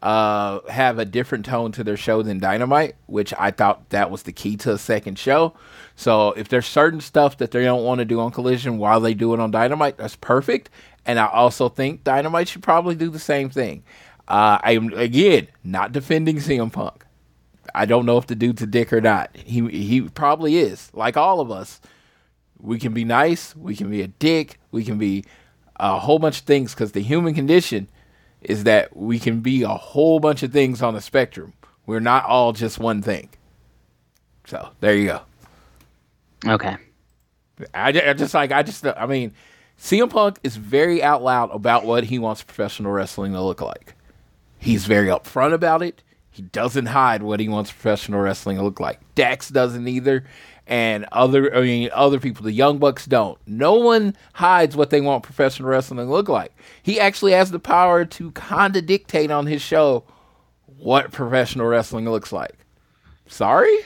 uh, 0.03 0.61
have 0.69 0.99
a 0.99 1.05
different 1.05 1.45
tone 1.45 1.73
to 1.73 1.85
their 1.85 1.97
show 1.97 2.23
than 2.23 2.39
Dynamite, 2.39 2.97
which 3.07 3.35
I 3.39 3.51
thought 3.51 3.91
that 3.91 4.11
was 4.11 4.23
the 4.23 4.33
key 4.33 4.57
to 4.59 4.73
a 4.73 4.79
second 4.79 5.19
show. 5.19 5.55
So 5.95 6.33
if 6.33 6.49
there's 6.49 6.67
certain 6.67 7.01
stuff 7.01 7.39
that 7.39 7.51
they 7.51 7.65
don't 7.65 7.85
want 7.85 7.99
to 7.99 8.05
do 8.05 8.21
on 8.21 8.31
Collision 8.31 8.79
while 8.79 9.01
they 9.01 9.15
do 9.15 9.35
it 9.35 9.41
on 9.41 9.51
Dynamite, 9.51 9.99
that's 9.99 10.17
perfect. 10.17 10.71
And 11.05 11.19
I 11.19 11.27
also 11.27 11.69
think 11.69 12.05
Dynamite 12.05 12.49
should 12.49 12.63
probably 12.63 12.95
do 12.95 13.11
the 13.11 13.19
same 13.19 13.51
thing. 13.51 13.85
Uh, 14.29 14.59
I'm 14.63 14.93
again 14.93 15.49
not 15.65 15.93
defending 15.93 16.37
CM 16.37 16.73
Punk. 16.73 17.05
I 17.75 17.85
don't 17.85 18.07
know 18.07 18.17
if 18.17 18.27
the 18.27 18.35
dude's 18.35 18.63
a 18.63 18.67
dick 18.67 18.93
or 18.93 19.01
not. 19.01 19.37
He 19.37 19.67
he 19.69 20.03
probably 20.03 20.57
is. 20.57 20.91
Like 20.95 21.17
all 21.17 21.41
of 21.41 21.51
us, 21.51 21.81
we 22.59 22.79
can 22.79 22.95
be 22.95 23.05
nice, 23.05 23.57
we 23.57 23.75
can 23.75 23.91
be 23.91 24.03
a 24.03 24.07
dick, 24.07 24.60
we 24.71 24.85
can 24.85 24.99
be 24.99 25.25
a 25.77 25.99
whole 25.99 26.19
bunch 26.19 26.41
of 26.41 26.45
things 26.45 26.75
because 26.75 26.93
the 26.93 27.01
human 27.01 27.35
condition 27.35 27.89
is 28.43 28.65
that 28.65 28.97
we 28.97 29.19
can 29.19 29.41
be 29.41 29.63
a 29.63 29.69
whole 29.69 30.21
bunch 30.21 30.43
of 30.43 30.53
things 30.53 30.83
on 30.83 30.95
the 30.95 31.01
spectrum. 31.01 31.53
We're 31.87 32.01
not 32.01 32.25
all 32.25 32.53
just 32.53 32.79
one 32.79 33.03
thing. 33.03 33.31
So 34.47 34.69
there 34.81 34.97
you 34.97 35.07
go. 35.07 35.21
Okay. 36.47 36.77
I, 37.75 37.89
I 37.89 38.13
just 38.15 38.35
like 38.35 38.53
I 38.53 38.63
just 38.63 38.87
I 38.87 39.07
mean, 39.07 39.35
CM 39.79 40.11
Punk 40.11 40.39
is 40.43 40.57
very 40.57 41.03
out 41.03 41.23
loud 41.23 41.51
about 41.51 41.85
what 41.85 42.05
he 42.05 42.19
wants 42.19 42.43
professional 42.43 42.93
wrestling 42.93 43.33
to 43.33 43.43
look 43.43 43.61
like. 43.61 43.95
He's 44.59 44.87
very 44.87 45.09
upfront 45.09 45.55
about 45.55 45.83
it. 45.83 46.03
He 46.31 46.43
doesn't 46.43 46.87
hide 46.87 47.23
what 47.23 47.41
he 47.41 47.49
wants 47.49 47.71
professional 47.71 48.21
wrestling 48.21 48.57
to 48.57 48.63
look 48.63 48.81
like. 48.81 49.01
Dax 49.15 49.49
doesn't 49.49 49.87
either 49.89 50.25
and 50.71 51.05
other 51.11 51.55
I 51.55 51.61
mean 51.63 51.91
other 51.93 52.21
people, 52.21 52.45
the 52.45 52.53
Young 52.53 52.79
Bucks 52.79 53.05
don't. 53.05 53.37
No 53.47 53.75
one 53.75 54.17
hides 54.35 54.77
what 54.77 54.91
they 54.91 55.01
want 55.01 55.25
professional 55.25 55.69
wrestling 55.69 55.99
to 55.99 56.05
look 56.05 56.29
like. 56.29 56.57
He 56.83 56.99
actually 56.99 57.33
has 57.33 57.51
the 57.51 57.59
power 57.59 58.05
to 58.07 58.31
kind 58.31 58.75
of 58.77 58.87
dictate 58.87 59.33
on 59.33 59.47
his 59.47 59.61
show 59.61 60.05
what 60.79 61.11
professional 61.11 61.67
wrestling 61.67 62.09
looks 62.09 62.33
like. 62.33 62.57
Sorry? 63.27 63.77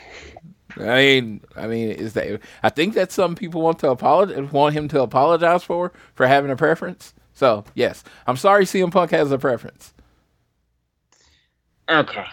I 0.76 0.97
mean, 0.97 1.41
I 1.57 1.66
mean, 1.66 1.91
is 1.91 2.12
that? 2.12 2.41
I 2.62 2.68
think 2.68 2.95
that 2.95 3.11
some 3.11 3.35
people 3.35 3.62
want 3.62 3.78
to 3.78 3.91
apologize, 3.91 4.53
want 4.53 4.74
him 4.74 4.87
to 4.89 5.01
apologize 5.01 5.64
for 5.64 5.91
for 6.14 6.26
having 6.26 6.51
a 6.51 6.57
preference. 6.57 7.14
So 7.32 7.64
yes, 7.74 8.05
I'm 8.26 8.37
sorry. 8.37 8.66
CM 8.66 8.93
Punk 8.93 9.11
has 9.12 9.32
a 9.32 9.39
preference. 9.39 9.95
Okay, 11.89 12.24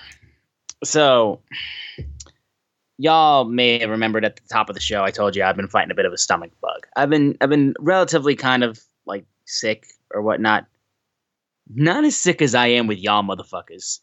so 0.84 1.40
y'all 3.02 3.46
may 3.46 3.80
have 3.80 3.90
remembered 3.90 4.24
at 4.24 4.36
the 4.36 4.48
top 4.48 4.70
of 4.70 4.76
the 4.76 4.82
show, 4.82 5.04
I 5.04 5.12
told 5.12 5.36
you 5.36 5.44
I've 5.44 5.56
been 5.56 5.68
fighting 5.68 5.92
a 5.92 5.96
bit 5.96 6.06
of 6.06 6.14
a 6.14 6.18
stomach 6.18 6.52
bug. 6.62 6.86
I've 6.96 7.10
been 7.10 7.36
I've 7.42 7.50
been 7.50 7.74
relatively 7.80 8.36
kind 8.36 8.64
of 8.64 8.80
like 9.06 9.26
sick 9.46 9.88
or 10.14 10.22
whatnot. 10.22 10.68
Not 11.74 12.04
as 12.04 12.16
sick 12.16 12.42
as 12.42 12.54
I 12.54 12.68
am 12.68 12.88
with 12.88 13.00
y'all 13.00 13.24
motherfuckers. 13.24 14.00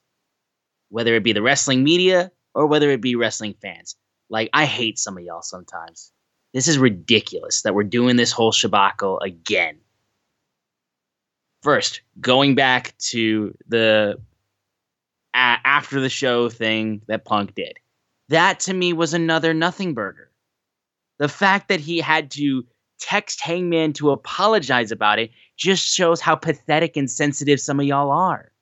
Whether 0.89 1.15
it 1.15 1.23
be 1.23 1.33
the 1.33 1.43
wrestling 1.43 1.85
media 1.85 2.33
or 2.55 2.67
whether 2.67 2.91
it 2.91 3.01
be 3.01 3.15
wrestling 3.15 3.55
fans. 3.63 3.95
Like 4.31 4.51
I 4.53 4.65
hate 4.65 4.99
some 4.99 5.17
of 5.17 5.23
y'all 5.23 5.43
sometimes. 5.43 6.11
This 6.53 6.67
is 6.67 6.79
ridiculous 6.79 7.63
that 7.63 7.75
we're 7.75 7.85
doing 7.85 8.17
this 8.17 8.33
whole 8.33 8.53
shabacle 8.53 9.21
again. 9.23 9.79
First, 11.63 12.01
going 12.21 12.55
back 12.55 12.97
to 13.11 13.55
the 13.69 14.19
a- 15.35 15.61
after 15.65 16.01
the 16.01 16.09
show 16.09 16.49
thing 16.49 17.03
that 17.07 17.25
Punk 17.25 17.55
did. 17.55 17.79
That 18.29 18.61
to 18.61 18.75
me 18.75 18.93
was 18.93 19.15
another 19.15 19.55
nothing 19.55 19.95
burger. 19.95 20.31
The 21.19 21.29
fact 21.29 21.69
that 21.69 21.81
he 21.81 21.99
had 21.99 22.31
to 22.33 22.65
text 23.01 23.41
Hangman 23.41 23.93
to 23.95 24.11
apologize 24.11 24.91
about 24.91 25.19
it 25.19 25.31
just 25.57 25.87
shows 25.95 26.21
how 26.21 26.37
pathetic 26.37 26.97
and 26.97 27.11
sensitive 27.11 27.61
some 27.61 27.81
of 27.81 27.87
y'all 27.87 28.11
are. 28.11 28.53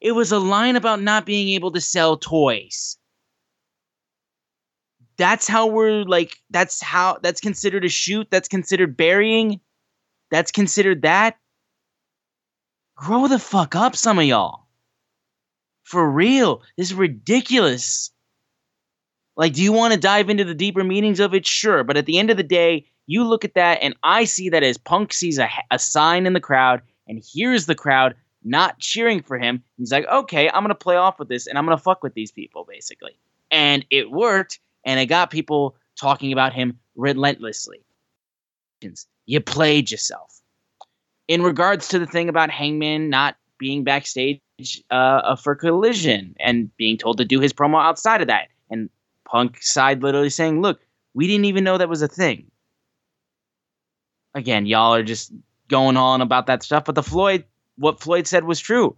It 0.00 0.12
was 0.12 0.32
a 0.32 0.38
line 0.38 0.76
about 0.76 1.00
not 1.00 1.26
being 1.26 1.50
able 1.50 1.70
to 1.72 1.80
sell 1.80 2.16
toys. 2.16 2.96
That's 5.16 5.46
how 5.46 5.68
we're 5.68 6.04
like, 6.04 6.36
that's 6.50 6.82
how, 6.82 7.18
that's 7.22 7.40
considered 7.40 7.84
a 7.84 7.88
shoot. 7.88 8.26
That's 8.30 8.48
considered 8.48 8.96
burying. 8.96 9.60
That's 10.30 10.50
considered 10.50 11.02
that. 11.02 11.36
Grow 12.96 13.28
the 13.28 13.38
fuck 13.38 13.76
up, 13.76 13.94
some 13.94 14.18
of 14.18 14.24
y'all. 14.24 14.66
For 15.84 16.10
real. 16.10 16.62
This 16.76 16.90
is 16.90 16.94
ridiculous. 16.94 18.11
Like, 19.36 19.54
do 19.54 19.62
you 19.62 19.72
want 19.72 19.94
to 19.94 20.00
dive 20.00 20.28
into 20.28 20.44
the 20.44 20.54
deeper 20.54 20.84
meanings 20.84 21.20
of 21.20 21.34
it? 21.34 21.46
Sure. 21.46 21.84
But 21.84 21.96
at 21.96 22.06
the 22.06 22.18
end 22.18 22.30
of 22.30 22.36
the 22.36 22.42
day, 22.42 22.86
you 23.06 23.24
look 23.24 23.44
at 23.44 23.54
that 23.54 23.78
and 23.82 23.94
I 24.02 24.24
see 24.24 24.48
that 24.50 24.62
as 24.62 24.78
Punk 24.78 25.12
sees 25.12 25.38
a, 25.38 25.48
a 25.70 25.78
sign 25.78 26.26
in 26.26 26.32
the 26.32 26.40
crowd 26.40 26.82
and 27.08 27.18
hears 27.18 27.66
the 27.66 27.74
crowd 27.74 28.14
not 28.44 28.78
cheering 28.78 29.22
for 29.22 29.38
him. 29.38 29.62
He's 29.78 29.92
like, 29.92 30.06
okay, 30.06 30.48
I'm 30.48 30.62
going 30.62 30.68
to 30.68 30.74
play 30.74 30.96
off 30.96 31.18
with 31.18 31.28
this 31.28 31.46
and 31.46 31.56
I'm 31.56 31.64
going 31.64 31.76
to 31.76 31.82
fuck 31.82 32.02
with 32.02 32.14
these 32.14 32.32
people, 32.32 32.66
basically. 32.68 33.16
And 33.50 33.84
it 33.90 34.10
worked 34.10 34.60
and 34.84 35.00
it 35.00 35.06
got 35.06 35.30
people 35.30 35.76
talking 35.98 36.32
about 36.32 36.52
him 36.52 36.78
relentlessly. 36.96 37.80
You 39.26 39.40
played 39.40 39.90
yourself. 39.90 40.40
In 41.28 41.42
regards 41.42 41.88
to 41.88 41.98
the 41.98 42.06
thing 42.06 42.28
about 42.28 42.50
Hangman 42.50 43.08
not 43.08 43.36
being 43.58 43.84
backstage 43.84 44.40
uh, 44.90 45.36
for 45.36 45.54
Collision 45.54 46.34
and 46.40 46.74
being 46.76 46.98
told 46.98 47.18
to 47.18 47.24
do 47.24 47.40
his 47.40 47.52
promo 47.52 47.82
outside 47.82 48.20
of 48.20 48.26
that, 48.26 48.48
and 48.70 48.90
Punk 49.24 49.62
side 49.62 50.02
literally 50.02 50.30
saying, 50.30 50.60
"Look, 50.60 50.80
we 51.14 51.26
didn't 51.26 51.46
even 51.46 51.64
know 51.64 51.78
that 51.78 51.88
was 51.88 52.02
a 52.02 52.08
thing." 52.08 52.50
Again, 54.34 54.66
y'all 54.66 54.94
are 54.94 55.02
just 55.02 55.32
going 55.68 55.96
on 55.96 56.20
about 56.20 56.46
that 56.46 56.62
stuff, 56.62 56.84
but 56.84 56.94
the 56.94 57.02
Floyd, 57.02 57.44
what 57.76 58.00
Floyd 58.00 58.26
said 58.26 58.44
was 58.44 58.60
true. 58.60 58.96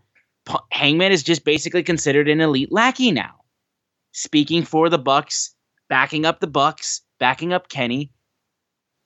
Hangman 0.71 1.13
is 1.13 1.23
just 1.23 1.45
basically 1.45 1.83
considered 1.83 2.29
an 2.29 2.41
elite 2.41 2.73
lackey 2.73 3.11
now, 3.11 3.35
speaking 4.13 4.63
for 4.63 4.89
the 4.89 4.99
Bucks, 4.99 5.55
backing 5.89 6.27
up 6.27 6.41
the 6.41 6.47
Bucks, 6.47 7.01
backing 7.19 7.53
up 7.53 7.69
Kenny. 7.69 8.13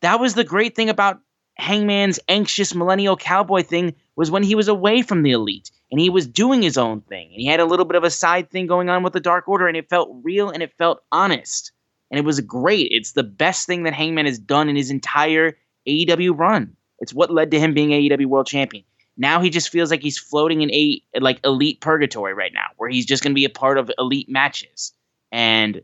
That 0.01 0.21
was 0.21 0.35
the 0.35 0.45
great 0.45 0.75
thing 0.75 0.91
about 0.91 1.21
Hangman's 1.57 2.21
anxious 2.29 2.75
millennial 2.75 3.17
cowboy 3.17 3.63
thing 3.63 3.95
was 4.17 4.31
when 4.31 4.43
he 4.43 4.55
was 4.55 4.69
away 4.69 5.03
from 5.03 5.23
the 5.23 5.33
elite 5.33 5.71
and 5.91 6.01
he 6.01 6.11
was 6.11 6.27
doing 6.27 6.63
his 6.63 6.79
own 6.79 7.01
thing 7.03 7.29
and 7.33 7.41
he 7.41 7.47
had 7.47 7.61
a 7.61 7.65
little 7.65 7.85
bit 7.85 7.97
of 7.97 8.05
a 8.05 8.11
side 8.11 8.51
thing 8.51 8.67
going 8.67 8.89
on 8.89 9.03
with 9.03 9.13
the 9.13 9.21
Dark 9.21 9.49
Order 9.49 9.69
and 9.69 9.77
it 9.77 9.89
felt 9.89 10.11
real 10.23 10.51
and 10.51 10.63
it 10.63 10.73
felt 10.79 11.03
honest 11.13 11.73
and 12.11 12.19
it 12.19 12.25
was 12.25 12.41
great. 12.41 12.89
It's 12.91 13.13
the 13.13 13.23
best 13.23 13.67
thing 13.67 13.83
that 13.83 13.95
Hangman 13.95 14.27
has 14.27 14.39
done 14.39 14.69
in 14.69 14.77
his 14.77 14.91
entire 14.91 15.57
AEW 15.87 16.39
run. 16.39 16.77
It's 17.01 17.15
what 17.15 17.31
led 17.31 17.51
to 17.53 17.61
him 17.61 17.75
being 17.75 17.91
AEW 17.91 18.27
World 18.27 18.47
Champion. 18.47 18.85
Now 19.17 19.41
he 19.41 19.51
just 19.51 19.71
feels 19.71 19.91
like 19.91 20.03
he's 20.03 20.19
floating 20.19 20.63
in 20.63 20.71
a 20.71 21.03
like 21.21 21.41
elite 21.45 21.81
purgatory 21.81 22.35
right 22.35 22.53
now, 22.55 22.67
where 22.77 22.89
he's 22.89 23.07
just 23.07 23.23
going 23.23 23.33
to 23.33 23.39
be 23.39 23.45
a 23.45 23.51
part 23.51 23.77
of 23.77 23.91
elite 23.99 24.29
matches, 24.29 24.93
and 25.33 25.83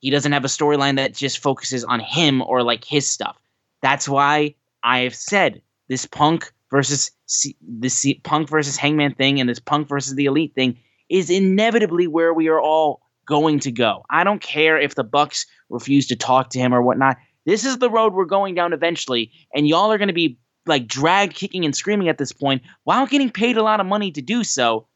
he 0.00 0.10
doesn't 0.10 0.32
have 0.32 0.44
a 0.44 0.48
storyline 0.48 0.96
that 0.96 1.14
just 1.14 1.38
focuses 1.38 1.82
on 1.82 1.98
him 1.98 2.42
or 2.42 2.62
like 2.62 2.84
his 2.84 3.08
stuff. 3.08 3.38
That's 3.80 4.06
why 4.06 4.54
I 4.82 5.00
have 5.00 5.14
said 5.14 5.62
this 5.88 6.04
Punk 6.04 6.52
versus 6.72 7.12
C- 7.26 7.56
this 7.60 7.94
C- 7.94 8.20
Punk 8.24 8.48
versus 8.48 8.76
Hangman 8.76 9.14
thing 9.14 9.38
and 9.38 9.48
this 9.48 9.60
Punk 9.60 9.88
versus 9.88 10.16
the 10.16 10.24
Elite 10.24 10.54
thing 10.56 10.78
is 11.08 11.30
inevitably 11.30 12.08
where 12.08 12.34
we 12.34 12.48
are 12.48 12.60
all 12.60 13.02
going 13.26 13.60
to 13.60 13.70
go. 13.70 14.04
I 14.10 14.24
don't 14.24 14.40
care 14.40 14.80
if 14.80 14.96
the 14.96 15.04
Bucks 15.04 15.46
refuse 15.68 16.08
to 16.08 16.16
talk 16.16 16.50
to 16.50 16.58
him 16.58 16.74
or 16.74 16.82
whatnot. 16.82 17.18
This 17.44 17.64
is 17.64 17.78
the 17.78 17.90
road 17.90 18.14
we're 18.14 18.24
going 18.24 18.54
down 18.54 18.72
eventually, 18.72 19.30
and 19.54 19.68
y'all 19.68 19.92
are 19.92 19.98
going 19.98 20.08
to 20.08 20.14
be 20.14 20.38
like 20.66 20.86
dragged 20.86 21.34
kicking 21.34 21.64
and 21.64 21.76
screaming 21.76 22.08
at 22.08 22.18
this 22.18 22.32
point 22.32 22.62
while 22.84 23.06
getting 23.06 23.30
paid 23.30 23.56
a 23.56 23.62
lot 23.62 23.80
of 23.80 23.86
money 23.86 24.10
to 24.12 24.22
do 24.22 24.42
so 24.42 24.86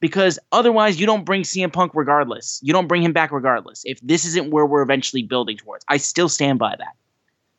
because 0.00 0.38
otherwise 0.52 1.00
you 1.00 1.06
don't 1.06 1.24
bring 1.24 1.42
CM 1.42 1.72
Punk 1.72 1.92
regardless. 1.94 2.60
You 2.62 2.72
don't 2.72 2.88
bring 2.88 3.02
him 3.02 3.12
back 3.12 3.32
regardless. 3.32 3.82
If 3.84 3.98
this 4.02 4.24
isn't 4.26 4.50
where 4.50 4.66
we're 4.66 4.82
eventually 4.82 5.22
building 5.22 5.56
towards, 5.56 5.84
I 5.88 5.96
still 5.96 6.28
stand 6.28 6.58
by 6.58 6.76
that. 6.76 6.94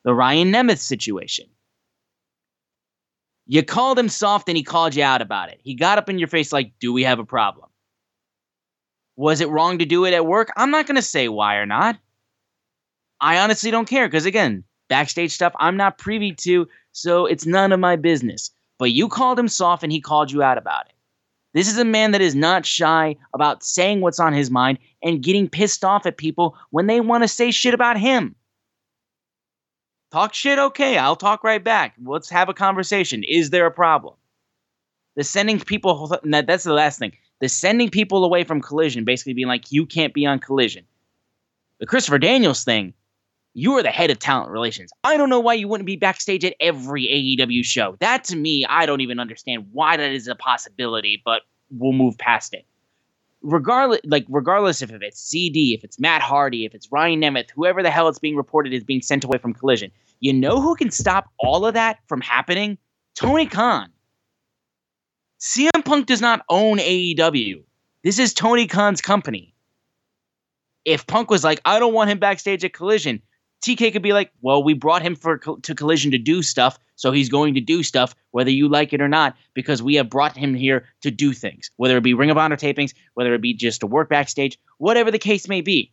The 0.03 0.13
Ryan 0.13 0.51
Nemeth 0.51 0.77
situation. 0.77 1.47
You 3.47 3.63
called 3.63 3.99
him 3.99 4.09
soft 4.09 4.47
and 4.49 4.57
he 4.57 4.63
called 4.63 4.95
you 4.95 5.03
out 5.03 5.21
about 5.21 5.49
it. 5.49 5.59
He 5.63 5.75
got 5.75 5.97
up 5.97 6.09
in 6.09 6.17
your 6.17 6.27
face 6.27 6.51
like, 6.51 6.73
Do 6.79 6.91
we 6.93 7.03
have 7.03 7.19
a 7.19 7.25
problem? 7.25 7.69
Was 9.15 9.41
it 9.41 9.49
wrong 9.49 9.77
to 9.79 9.85
do 9.85 10.05
it 10.05 10.13
at 10.13 10.25
work? 10.25 10.51
I'm 10.57 10.71
not 10.71 10.87
going 10.87 10.95
to 10.95 11.01
say 11.01 11.29
why 11.29 11.55
or 11.55 11.65
not. 11.65 11.97
I 13.21 13.39
honestly 13.39 13.71
don't 13.71 13.87
care 13.87 14.07
because, 14.07 14.25
again, 14.25 14.63
backstage 14.89 15.31
stuff 15.31 15.53
I'm 15.57 15.77
not 15.77 15.97
privy 15.97 16.33
to, 16.33 16.67
so 16.91 17.25
it's 17.25 17.45
none 17.45 17.71
of 17.71 17.79
my 17.79 17.95
business. 17.95 18.51
But 18.77 18.91
you 18.91 19.07
called 19.07 19.39
him 19.39 19.47
soft 19.47 19.83
and 19.83 19.91
he 19.91 20.01
called 20.01 20.31
you 20.31 20.43
out 20.43 20.57
about 20.57 20.87
it. 20.87 20.95
This 21.53 21.69
is 21.69 21.77
a 21.77 21.85
man 21.85 22.11
that 22.11 22.21
is 22.21 22.35
not 22.35 22.65
shy 22.65 23.15
about 23.33 23.63
saying 23.63 24.01
what's 24.01 24.19
on 24.19 24.33
his 24.33 24.51
mind 24.51 24.79
and 25.01 25.23
getting 25.23 25.47
pissed 25.47 25.85
off 25.85 26.05
at 26.05 26.17
people 26.17 26.57
when 26.71 26.87
they 26.87 26.99
want 26.99 27.23
to 27.23 27.29
say 27.29 27.51
shit 27.51 27.73
about 27.73 27.97
him. 27.97 28.35
Talk 30.15 30.33
shit, 30.33 30.57
okay, 30.57 30.97
I'll 30.97 31.17
talk 31.17 31.43
right 31.43 31.61
back. 31.61 31.93
Let's 32.01 32.29
have 32.29 32.47
a 32.47 32.53
conversation. 32.53 33.25
Is 33.27 33.49
there 33.49 33.65
a 33.65 33.71
problem? 33.71 34.13
The 35.17 35.25
sending 35.25 35.59
people, 35.59 36.17
that's 36.23 36.63
the 36.63 36.71
last 36.71 36.99
thing. 36.99 37.11
The 37.41 37.49
sending 37.49 37.89
people 37.89 38.23
away 38.23 38.45
from 38.45 38.61
collision, 38.61 39.03
basically 39.03 39.33
being 39.33 39.49
like, 39.49 39.73
you 39.73 39.85
can't 39.85 40.13
be 40.13 40.25
on 40.25 40.39
collision. 40.39 40.85
The 41.81 41.85
Christopher 41.85 42.17
Daniels 42.17 42.63
thing, 42.63 42.93
you 43.55 43.73
are 43.73 43.83
the 43.83 43.89
head 43.89 44.09
of 44.09 44.17
talent 44.17 44.51
relations. 44.51 44.89
I 45.03 45.17
don't 45.17 45.29
know 45.29 45.41
why 45.41 45.55
you 45.55 45.67
wouldn't 45.67 45.85
be 45.85 45.97
backstage 45.97 46.45
at 46.45 46.55
every 46.61 47.03
AEW 47.37 47.65
show. 47.65 47.97
That 47.99 48.23
to 48.23 48.37
me, 48.37 48.65
I 48.69 48.85
don't 48.85 49.01
even 49.01 49.19
understand 49.19 49.67
why 49.73 49.97
that 49.97 50.11
is 50.11 50.29
a 50.29 50.35
possibility, 50.35 51.21
but 51.25 51.41
we'll 51.69 51.91
move 51.91 52.17
past 52.17 52.53
it. 52.53 52.65
Regardless, 53.47 54.01
like 54.05 54.25
regardless 54.27 54.81
if 54.81 54.89
it's 54.89 55.21
CD, 55.21 55.75
if 55.75 55.83
it's 55.83 55.99
Matt 55.99 56.23
Hardy, 56.23 56.65
if 56.65 56.73
it's 56.73 56.91
Ryan 56.91 57.21
Nemeth, 57.21 57.51
whoever 57.51 57.83
the 57.83 57.91
hell 57.91 58.07
it's 58.07 58.17
being 58.17 58.35
reported 58.35 58.73
is 58.73 58.83
being 58.83 59.03
sent 59.03 59.23
away 59.23 59.37
from 59.37 59.53
Collision, 59.53 59.91
you 60.19 60.33
know 60.33 60.59
who 60.59 60.75
can 60.75 60.89
stop 60.89 61.29
all 61.37 61.65
of 61.67 61.75
that 61.75 61.99
from 62.07 62.21
happening? 62.21 62.79
Tony 63.13 63.45
Khan. 63.45 63.91
CM 65.39 65.85
Punk 65.85 66.07
does 66.07 66.21
not 66.21 66.43
own 66.49 66.79
AEW. 66.79 67.63
This 68.03 68.17
is 68.17 68.33
Tony 68.33 68.65
Khan's 68.65 68.99
company. 69.01 69.53
If 70.83 71.05
Punk 71.05 71.29
was 71.29 71.43
like, 71.43 71.61
I 71.65 71.77
don't 71.77 71.93
want 71.93 72.09
him 72.09 72.17
backstage 72.17 72.65
at 72.65 72.73
Collision, 72.73 73.21
TK 73.63 73.93
could 73.93 74.01
be 74.01 74.13
like, 74.13 74.31
well, 74.41 74.63
we 74.63 74.73
brought 74.73 75.01
him 75.01 75.15
for 75.15 75.37
to 75.37 75.75
Collision 75.75 76.11
to 76.11 76.17
do 76.17 76.43
stuff, 76.43 76.77
so 76.95 77.11
he's 77.11 77.29
going 77.29 77.53
to 77.55 77.61
do 77.61 77.83
stuff 77.83 78.15
whether 78.31 78.51
you 78.51 78.67
like 78.69 78.93
it 78.93 79.01
or 79.01 79.07
not, 79.07 79.35
because 79.53 79.81
we 79.81 79.95
have 79.95 80.09
brought 80.09 80.37
him 80.37 80.53
here 80.53 80.85
to 81.01 81.09
do 81.09 81.33
things, 81.33 81.71
whether 81.77 81.97
it 81.97 82.03
be 82.03 82.13
Ring 82.13 82.29
of 82.29 82.37
Honor 82.37 82.57
tapings, 82.57 82.93
whether 83.13 83.33
it 83.33 83.41
be 83.41 83.53
just 83.53 83.79
to 83.79 83.87
work 83.87 84.09
backstage, 84.09 84.59
whatever 84.77 85.09
the 85.09 85.19
case 85.19 85.47
may 85.47 85.61
be. 85.61 85.91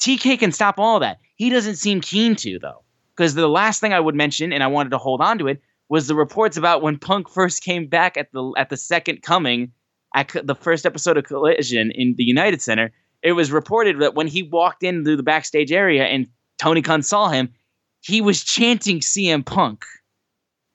TK 0.00 0.38
can 0.38 0.52
stop 0.52 0.78
all 0.78 1.00
that. 1.00 1.18
He 1.36 1.50
doesn't 1.50 1.76
seem 1.76 2.00
keen 2.00 2.34
to, 2.36 2.58
though. 2.58 2.82
Because 3.16 3.34
the 3.34 3.48
last 3.48 3.80
thing 3.80 3.92
I 3.92 4.00
would 4.00 4.14
mention, 4.14 4.52
and 4.52 4.62
I 4.62 4.66
wanted 4.66 4.90
to 4.90 4.98
hold 4.98 5.20
on 5.20 5.38
to 5.38 5.46
it, 5.46 5.60
was 5.90 6.06
the 6.06 6.14
reports 6.14 6.56
about 6.56 6.80
when 6.80 6.98
Punk 6.98 7.28
first 7.34 7.62
came 7.62 7.86
back 7.86 8.16
at 8.16 8.32
the 8.32 8.52
at 8.56 8.70
the 8.70 8.76
second 8.76 9.22
coming, 9.22 9.72
at 10.14 10.34
the 10.42 10.54
first 10.54 10.86
episode 10.86 11.18
of 11.18 11.24
Collision 11.24 11.90
in 11.94 12.14
the 12.16 12.24
United 12.24 12.62
Center. 12.62 12.92
It 13.22 13.32
was 13.32 13.50
reported 13.52 14.00
that 14.00 14.14
when 14.14 14.26
he 14.26 14.42
walked 14.42 14.82
into 14.82 15.16
the 15.16 15.22
backstage 15.22 15.72
area 15.72 16.04
and 16.04 16.26
Tony 16.58 16.82
Khan 16.82 17.02
saw 17.02 17.28
him, 17.28 17.52
he 18.00 18.20
was 18.20 18.42
chanting 18.42 19.00
CM 19.00 19.44
Punk. 19.44 19.84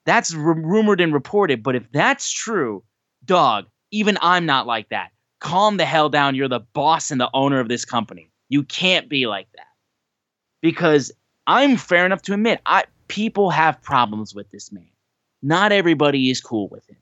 That's 0.04 0.32
r- 0.34 0.40
rumored 0.54 1.00
and 1.00 1.12
reported, 1.12 1.62
but 1.62 1.74
if 1.74 1.90
that's 1.92 2.30
true, 2.30 2.84
dog, 3.24 3.66
even 3.90 4.16
I'm 4.22 4.46
not 4.46 4.66
like 4.66 4.88
that. 4.90 5.10
Calm 5.40 5.76
the 5.76 5.84
hell 5.84 6.08
down. 6.08 6.34
You're 6.36 6.48
the 6.48 6.60
boss 6.60 7.10
and 7.10 7.20
the 7.20 7.28
owner 7.34 7.58
of 7.60 7.68
this 7.68 7.84
company. 7.84 8.30
You 8.48 8.62
can't 8.62 9.08
be 9.08 9.26
like 9.26 9.48
that. 9.56 9.66
Because 10.62 11.12
I'm 11.48 11.76
fair 11.76 12.06
enough 12.06 12.22
to 12.22 12.34
admit, 12.34 12.60
I 12.66 12.84
people 13.08 13.50
have 13.50 13.80
problems 13.82 14.34
with 14.34 14.50
this 14.50 14.72
man. 14.72 14.88
Not 15.42 15.72
everybody 15.72 16.30
is 16.30 16.40
cool 16.40 16.68
with 16.68 16.88
him. 16.88 16.96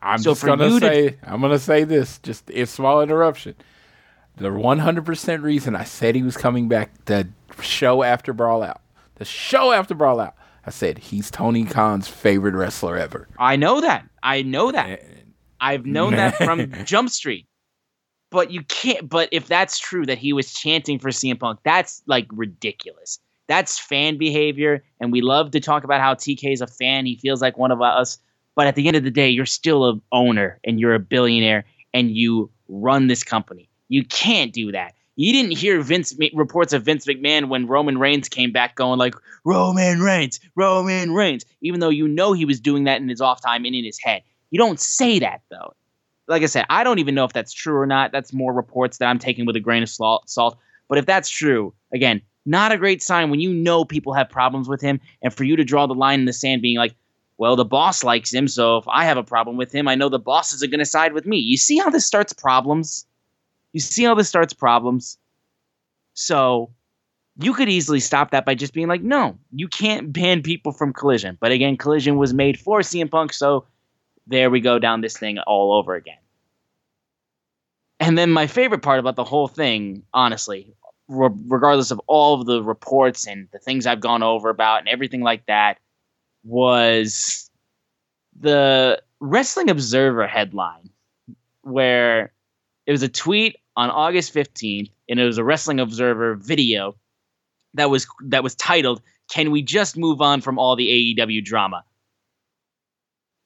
I'm 0.00 0.18
So 0.18 0.32
just 0.32 0.44
gonna 0.44 0.68
you 0.68 0.80
to- 0.80 0.86
say 0.86 1.16
I'm 1.24 1.40
gonna 1.40 1.58
say 1.58 1.84
this, 1.84 2.18
just 2.18 2.50
a 2.50 2.66
small 2.66 3.00
interruption. 3.02 3.54
The 4.36 4.48
100% 4.48 5.42
reason 5.42 5.76
I 5.76 5.84
said 5.84 6.14
he 6.14 6.22
was 6.22 6.36
coming 6.36 6.68
back 6.68 7.04
the 7.04 7.28
show 7.60 8.02
after 8.02 8.32
Brawl 8.32 8.62
Out, 8.62 8.80
the 9.16 9.24
show 9.24 9.72
after 9.72 9.94
Brawl 9.94 10.20
Out, 10.20 10.34
I 10.66 10.70
said 10.70 10.98
he's 10.98 11.30
Tony 11.30 11.64
Khan's 11.64 12.08
favorite 12.08 12.54
wrestler 12.54 12.96
ever. 12.96 13.28
I 13.38 13.56
know 13.56 13.80
that. 13.80 14.08
I 14.22 14.42
know 14.42 14.72
that. 14.72 14.88
Eh. 14.88 14.98
I've 15.60 15.86
known 15.86 16.16
that 16.16 16.36
from 16.36 16.72
Jump 16.84 17.10
Street. 17.10 17.46
But 18.30 18.50
you 18.50 18.62
can't. 18.64 19.08
But 19.08 19.28
if 19.32 19.46
that's 19.46 19.78
true 19.78 20.06
that 20.06 20.18
he 20.18 20.32
was 20.32 20.52
chanting 20.54 20.98
for 20.98 21.10
CM 21.10 21.38
Punk, 21.38 21.60
that's 21.64 22.02
like 22.06 22.26
ridiculous. 22.32 23.18
That's 23.48 23.78
fan 23.78 24.16
behavior, 24.16 24.82
and 25.00 25.12
we 25.12 25.20
love 25.20 25.50
to 25.50 25.60
talk 25.60 25.84
about 25.84 26.00
how 26.00 26.14
TK 26.14 26.52
is 26.52 26.60
a 26.60 26.66
fan. 26.66 27.06
He 27.06 27.16
feels 27.16 27.42
like 27.42 27.58
one 27.58 27.70
of 27.70 27.82
us, 27.82 28.18
but 28.54 28.66
at 28.66 28.76
the 28.76 28.86
end 28.86 28.96
of 28.96 29.04
the 29.04 29.10
day, 29.10 29.28
you're 29.28 29.46
still 29.46 29.84
a 29.84 30.00
owner 30.12 30.58
and 30.64 30.80
you're 30.80 30.94
a 30.94 30.98
billionaire 30.98 31.64
and 31.92 32.12
you 32.12 32.50
run 32.68 33.08
this 33.08 33.22
company. 33.22 33.68
You 33.92 34.06
can't 34.06 34.54
do 34.54 34.72
that. 34.72 34.94
You 35.16 35.34
didn't 35.34 35.58
hear 35.58 35.78
Vince 35.82 36.14
reports 36.32 36.72
of 36.72 36.82
Vince 36.82 37.04
McMahon 37.04 37.48
when 37.48 37.66
Roman 37.66 37.98
Reigns 37.98 38.26
came 38.26 38.50
back 38.50 38.74
going 38.74 38.98
like 38.98 39.14
Roman 39.44 40.00
Reigns, 40.00 40.40
Roman 40.56 41.12
Reigns, 41.12 41.44
even 41.60 41.80
though 41.80 41.90
you 41.90 42.08
know 42.08 42.32
he 42.32 42.46
was 42.46 42.58
doing 42.58 42.84
that 42.84 43.02
in 43.02 43.10
his 43.10 43.20
off 43.20 43.42
time 43.42 43.66
and 43.66 43.74
in 43.74 43.84
his 43.84 43.98
head. 43.98 44.22
You 44.50 44.58
don't 44.58 44.80
say 44.80 45.18
that 45.18 45.42
though. 45.50 45.74
Like 46.26 46.42
I 46.42 46.46
said, 46.46 46.64
I 46.70 46.84
don't 46.84 47.00
even 47.00 47.14
know 47.14 47.26
if 47.26 47.34
that's 47.34 47.52
true 47.52 47.76
or 47.76 47.84
not. 47.84 48.12
That's 48.12 48.32
more 48.32 48.54
reports 48.54 48.96
that 48.96 49.08
I'm 49.08 49.18
taking 49.18 49.44
with 49.44 49.56
a 49.56 49.60
grain 49.60 49.82
of 49.82 49.90
salt. 49.90 50.56
But 50.88 50.96
if 50.96 51.04
that's 51.04 51.28
true, 51.28 51.74
again, 51.92 52.22
not 52.46 52.72
a 52.72 52.78
great 52.78 53.02
sign 53.02 53.28
when 53.28 53.40
you 53.40 53.52
know 53.52 53.84
people 53.84 54.14
have 54.14 54.30
problems 54.30 54.70
with 54.70 54.80
him 54.80 55.00
and 55.20 55.34
for 55.34 55.44
you 55.44 55.54
to 55.56 55.64
draw 55.64 55.86
the 55.86 55.94
line 55.94 56.20
in 56.20 56.26
the 56.26 56.32
sand 56.32 56.62
being 56.62 56.78
like, 56.78 56.94
well, 57.36 57.56
the 57.56 57.66
boss 57.66 58.02
likes 58.02 58.32
him, 58.32 58.48
so 58.48 58.78
if 58.78 58.88
I 58.88 59.04
have 59.04 59.18
a 59.18 59.22
problem 59.22 59.58
with 59.58 59.74
him, 59.74 59.86
I 59.86 59.96
know 59.96 60.08
the 60.08 60.18
bosses 60.18 60.62
are 60.62 60.68
going 60.68 60.78
to 60.78 60.86
side 60.86 61.12
with 61.12 61.26
me. 61.26 61.36
You 61.36 61.58
see 61.58 61.76
how 61.76 61.90
this 61.90 62.06
starts 62.06 62.32
problems? 62.32 63.04
You 63.72 63.80
see 63.80 64.04
how 64.04 64.14
this 64.14 64.28
starts 64.28 64.52
problems? 64.52 65.18
So 66.14 66.70
you 67.38 67.54
could 67.54 67.68
easily 67.68 68.00
stop 68.00 68.30
that 68.30 68.44
by 68.44 68.54
just 68.54 68.74
being 68.74 68.88
like, 68.88 69.02
no, 69.02 69.38
you 69.52 69.68
can't 69.68 70.12
ban 70.12 70.42
people 70.42 70.72
from 70.72 70.92
Collision. 70.92 71.38
But 71.40 71.52
again, 71.52 71.76
Collision 71.76 72.16
was 72.16 72.34
made 72.34 72.58
for 72.58 72.80
CM 72.80 73.10
Punk, 73.10 73.32
so 73.32 73.64
there 74.26 74.50
we 74.50 74.60
go 74.60 74.78
down 74.78 75.00
this 75.00 75.16
thing 75.16 75.38
all 75.40 75.72
over 75.72 75.94
again. 75.94 76.18
And 78.00 78.18
then 78.18 78.30
my 78.30 78.46
favorite 78.46 78.82
part 78.82 78.98
about 78.98 79.16
the 79.16 79.24
whole 79.24 79.48
thing, 79.48 80.02
honestly, 80.12 80.74
re- 81.08 81.30
regardless 81.46 81.90
of 81.90 82.00
all 82.06 82.40
of 82.40 82.46
the 82.46 82.62
reports 82.62 83.26
and 83.26 83.48
the 83.52 83.58
things 83.58 83.86
I've 83.86 84.00
gone 84.00 84.22
over 84.22 84.50
about 84.50 84.80
and 84.80 84.88
everything 84.88 85.22
like 85.22 85.46
that, 85.46 85.78
was 86.44 87.48
the 88.38 89.00
Wrestling 89.20 89.70
Observer 89.70 90.26
headline 90.26 90.90
where 91.62 92.32
it 92.86 92.90
was 92.90 93.04
a 93.04 93.08
tweet 93.08 93.56
on 93.76 93.90
August 93.90 94.34
15th 94.34 94.90
and 95.08 95.20
it 95.20 95.24
was 95.24 95.38
a 95.38 95.44
Wrestling 95.44 95.80
Observer 95.80 96.34
video 96.34 96.96
that 97.74 97.90
was 97.90 98.06
that 98.26 98.42
was 98.42 98.54
titled 98.54 99.00
"Can 99.30 99.50
we 99.50 99.62
just 99.62 99.96
move 99.96 100.20
on 100.20 100.40
from 100.40 100.58
all 100.58 100.76
the 100.76 101.16
AEW 101.16 101.44
drama?" 101.44 101.84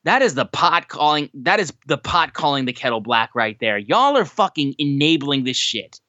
That 0.06 0.22
is 0.22 0.34
the 0.34 0.44
pot 0.44 0.86
calling. 0.86 1.30
That 1.34 1.58
is 1.58 1.72
the 1.86 1.98
pot 1.98 2.32
calling 2.32 2.64
the 2.64 2.72
kettle 2.72 3.00
black 3.00 3.34
right 3.34 3.58
there. 3.58 3.76
Y'all 3.76 4.16
are 4.16 4.24
fucking 4.24 4.76
enabling 4.78 5.42
this 5.42 5.56
shit. 5.56 6.00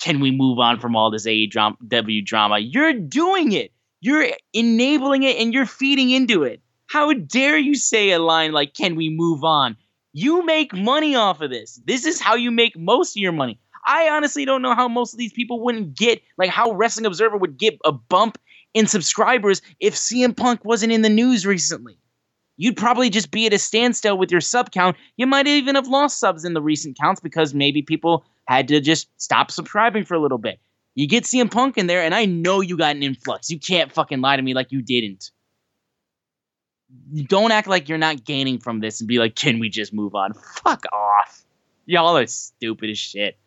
Can 0.00 0.18
we 0.18 0.32
move 0.32 0.58
on 0.58 0.80
from 0.80 0.96
all 0.96 1.12
this 1.12 1.26
AEW 1.26 2.24
drama? 2.24 2.58
You're 2.58 2.92
doing 2.92 3.52
it. 3.52 3.72
You're 4.00 4.26
enabling 4.52 5.22
it 5.22 5.36
and 5.36 5.54
you're 5.54 5.64
feeding 5.64 6.10
into 6.10 6.42
it. 6.42 6.60
How 6.88 7.12
dare 7.12 7.56
you 7.56 7.76
say 7.76 8.10
a 8.10 8.18
line 8.18 8.50
like, 8.50 8.74
Can 8.74 8.96
we 8.96 9.10
move 9.10 9.44
on? 9.44 9.76
You 10.18 10.46
make 10.46 10.72
money 10.72 11.14
off 11.14 11.42
of 11.42 11.50
this. 11.50 11.78
This 11.84 12.06
is 12.06 12.22
how 12.22 12.36
you 12.36 12.50
make 12.50 12.74
most 12.74 13.18
of 13.18 13.20
your 13.20 13.32
money. 13.32 13.60
I 13.86 14.08
honestly 14.08 14.46
don't 14.46 14.62
know 14.62 14.74
how 14.74 14.88
most 14.88 15.12
of 15.12 15.18
these 15.18 15.34
people 15.34 15.62
wouldn't 15.62 15.94
get, 15.94 16.22
like, 16.38 16.48
how 16.48 16.72
Wrestling 16.72 17.04
Observer 17.04 17.36
would 17.36 17.58
get 17.58 17.78
a 17.84 17.92
bump 17.92 18.38
in 18.72 18.86
subscribers 18.86 19.60
if 19.78 19.94
CM 19.94 20.34
Punk 20.34 20.64
wasn't 20.64 20.94
in 20.94 21.02
the 21.02 21.10
news 21.10 21.44
recently. 21.44 21.98
You'd 22.56 22.78
probably 22.78 23.10
just 23.10 23.30
be 23.30 23.44
at 23.44 23.52
a 23.52 23.58
standstill 23.58 24.16
with 24.16 24.32
your 24.32 24.40
sub 24.40 24.72
count. 24.72 24.96
You 25.18 25.26
might 25.26 25.46
even 25.46 25.74
have 25.74 25.86
lost 25.86 26.18
subs 26.18 26.46
in 26.46 26.54
the 26.54 26.62
recent 26.62 26.98
counts 26.98 27.20
because 27.20 27.52
maybe 27.52 27.82
people 27.82 28.24
had 28.48 28.68
to 28.68 28.80
just 28.80 29.10
stop 29.20 29.50
subscribing 29.50 30.06
for 30.06 30.14
a 30.14 30.18
little 30.18 30.38
bit. 30.38 30.58
You 30.94 31.06
get 31.06 31.24
CM 31.24 31.50
Punk 31.50 31.76
in 31.76 31.88
there, 31.88 32.00
and 32.00 32.14
I 32.14 32.24
know 32.24 32.62
you 32.62 32.78
got 32.78 32.96
an 32.96 33.02
influx. 33.02 33.50
You 33.50 33.60
can't 33.60 33.92
fucking 33.92 34.22
lie 34.22 34.36
to 34.36 34.42
me 34.42 34.54
like 34.54 34.72
you 34.72 34.80
didn't. 34.80 35.30
Don't 37.26 37.52
act 37.52 37.68
like 37.68 37.88
you're 37.88 37.98
not 37.98 38.24
gaining 38.24 38.58
from 38.58 38.80
this 38.80 39.00
and 39.00 39.08
be 39.08 39.18
like, 39.18 39.34
can 39.34 39.58
we 39.58 39.68
just 39.68 39.92
move 39.92 40.14
on? 40.14 40.34
Fuck 40.34 40.84
off. 40.92 41.44
Y'all 41.86 42.16
are 42.16 42.26
stupid 42.26 42.90
as 42.90 42.98
shit. 42.98 43.38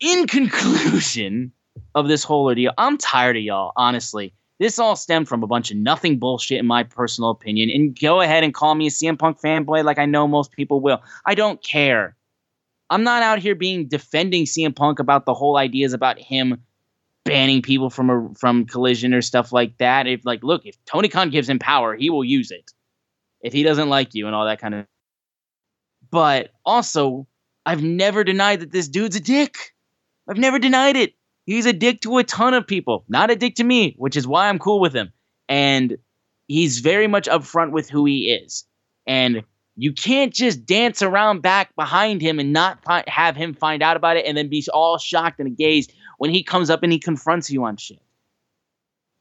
In 0.00 0.26
conclusion 0.26 1.52
of 1.94 2.08
this 2.08 2.24
whole 2.24 2.44
ordeal, 2.44 2.72
I'm 2.76 2.98
tired 2.98 3.36
of 3.36 3.42
y'all, 3.42 3.72
honestly. 3.76 4.34
This 4.58 4.78
all 4.78 4.96
stemmed 4.96 5.28
from 5.28 5.42
a 5.42 5.46
bunch 5.46 5.70
of 5.70 5.76
nothing 5.76 6.18
bullshit, 6.18 6.58
in 6.58 6.66
my 6.66 6.84
personal 6.84 7.30
opinion. 7.30 7.70
And 7.70 7.98
go 7.98 8.20
ahead 8.20 8.44
and 8.44 8.54
call 8.54 8.74
me 8.74 8.86
a 8.86 8.90
CM 8.90 9.18
Punk 9.18 9.40
fanboy 9.40 9.84
like 9.84 9.98
I 9.98 10.06
know 10.06 10.28
most 10.28 10.52
people 10.52 10.80
will. 10.80 11.02
I 11.26 11.34
don't 11.34 11.62
care. 11.62 12.16
I'm 12.90 13.02
not 13.02 13.22
out 13.22 13.38
here 13.38 13.54
being 13.54 13.88
defending 13.88 14.44
CM 14.44 14.74
Punk 14.74 14.98
about 14.98 15.26
the 15.26 15.34
whole 15.34 15.56
ideas 15.56 15.92
about 15.92 16.18
him 16.18 16.62
banning 17.24 17.62
people 17.62 17.90
from 17.90 18.10
a, 18.10 18.34
from 18.38 18.66
collision 18.66 19.14
or 19.14 19.22
stuff 19.22 19.52
like 19.52 19.76
that. 19.78 20.06
If 20.06 20.24
like, 20.24 20.44
look, 20.44 20.66
if 20.66 20.76
Tony 20.84 21.08
Khan 21.08 21.30
gives 21.30 21.48
him 21.48 21.58
power, 21.58 21.96
he 21.96 22.10
will 22.10 22.24
use 22.24 22.50
it. 22.50 22.72
If 23.40 23.52
he 23.52 23.62
doesn't 23.62 23.88
like 23.88 24.14
you 24.14 24.26
and 24.26 24.34
all 24.34 24.46
that 24.46 24.60
kind 24.60 24.74
of. 24.74 24.86
But 26.10 26.50
also, 26.64 27.26
I've 27.66 27.82
never 27.82 28.24
denied 28.24 28.60
that 28.60 28.72
this 28.72 28.88
dude's 28.88 29.16
a 29.16 29.20
dick. 29.20 29.56
I've 30.28 30.38
never 30.38 30.58
denied 30.58 30.96
it. 30.96 31.14
He's 31.46 31.66
a 31.66 31.72
dick 31.72 32.00
to 32.02 32.18
a 32.18 32.24
ton 32.24 32.54
of 32.54 32.66
people, 32.66 33.04
not 33.08 33.30
a 33.30 33.36
dick 33.36 33.56
to 33.56 33.64
me, 33.64 33.94
which 33.98 34.16
is 34.16 34.26
why 34.26 34.48
I'm 34.48 34.58
cool 34.58 34.80
with 34.80 34.94
him. 34.94 35.12
And 35.48 35.98
he's 36.46 36.78
very 36.78 37.06
much 37.06 37.28
upfront 37.28 37.72
with 37.72 37.90
who 37.90 38.06
he 38.06 38.30
is. 38.30 38.64
And 39.06 39.44
you 39.76 39.92
can't 39.92 40.32
just 40.32 40.64
dance 40.64 41.02
around 41.02 41.42
back 41.42 41.74
behind 41.76 42.22
him 42.22 42.38
and 42.38 42.52
not 42.52 42.78
have 43.08 43.36
him 43.36 43.54
find 43.54 43.82
out 43.82 43.96
about 43.96 44.16
it 44.16 44.24
and 44.24 44.36
then 44.36 44.48
be 44.48 44.64
all 44.72 44.98
shocked 44.98 45.40
and 45.40 45.48
agazed 45.48 45.92
when 46.24 46.30
he 46.30 46.42
comes 46.42 46.70
up 46.70 46.82
and 46.82 46.90
he 46.90 46.98
confronts 46.98 47.50
you 47.50 47.64
on 47.64 47.76
shit. 47.76 48.00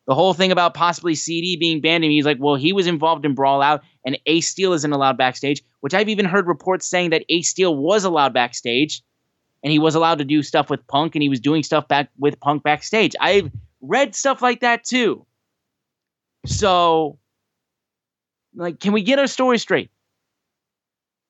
The 0.08 0.16
whole 0.16 0.34
thing 0.34 0.54
about 0.54 0.74
possibly 0.74 1.16
CD 1.16 1.58
being 1.58 1.82
banned, 1.82 2.06
and 2.06 2.14
he's 2.14 2.24
like, 2.24 2.38
well, 2.40 2.56
he 2.56 2.72
was 2.72 2.88
involved 2.88 3.26
in 3.26 3.36
Brawl 3.36 3.62
Out, 3.62 3.84
and 4.06 4.18
Ace 4.26 4.48
Steel 4.48 4.72
isn't 4.72 4.94
allowed 4.94 5.18
backstage, 5.18 5.62
which 5.82 5.94
I've 5.94 6.08
even 6.08 6.24
heard 6.24 6.48
reports 6.48 6.88
saying 6.88 7.10
that 7.10 7.26
Ace 7.28 7.50
Steel 7.50 7.76
was 7.76 8.06
allowed 8.06 8.34
backstage, 8.34 9.02
and 9.64 9.70
he 9.74 9.80
was 9.80 9.96
allowed 9.96 10.20
to 10.20 10.24
do 10.24 10.42
stuff 10.42 10.70
with 10.70 10.88
Punk, 10.88 11.14
and 11.14 11.22
he 11.22 11.28
was 11.28 11.42
doing 11.42 11.62
stuff 11.62 11.90
back 11.90 12.08
with 12.18 12.40
Punk 12.40 12.64
backstage. 12.64 13.18
I've 13.20 13.52
read 13.82 14.16
stuff 14.16 14.42
like 14.42 14.62
that 14.62 14.86
too. 14.86 15.26
So, 16.46 17.20
like, 18.56 18.80
can 18.80 18.94
we 18.94 19.04
get 19.04 19.20
our 19.20 19.28
story 19.28 19.58
straight? 19.58 19.90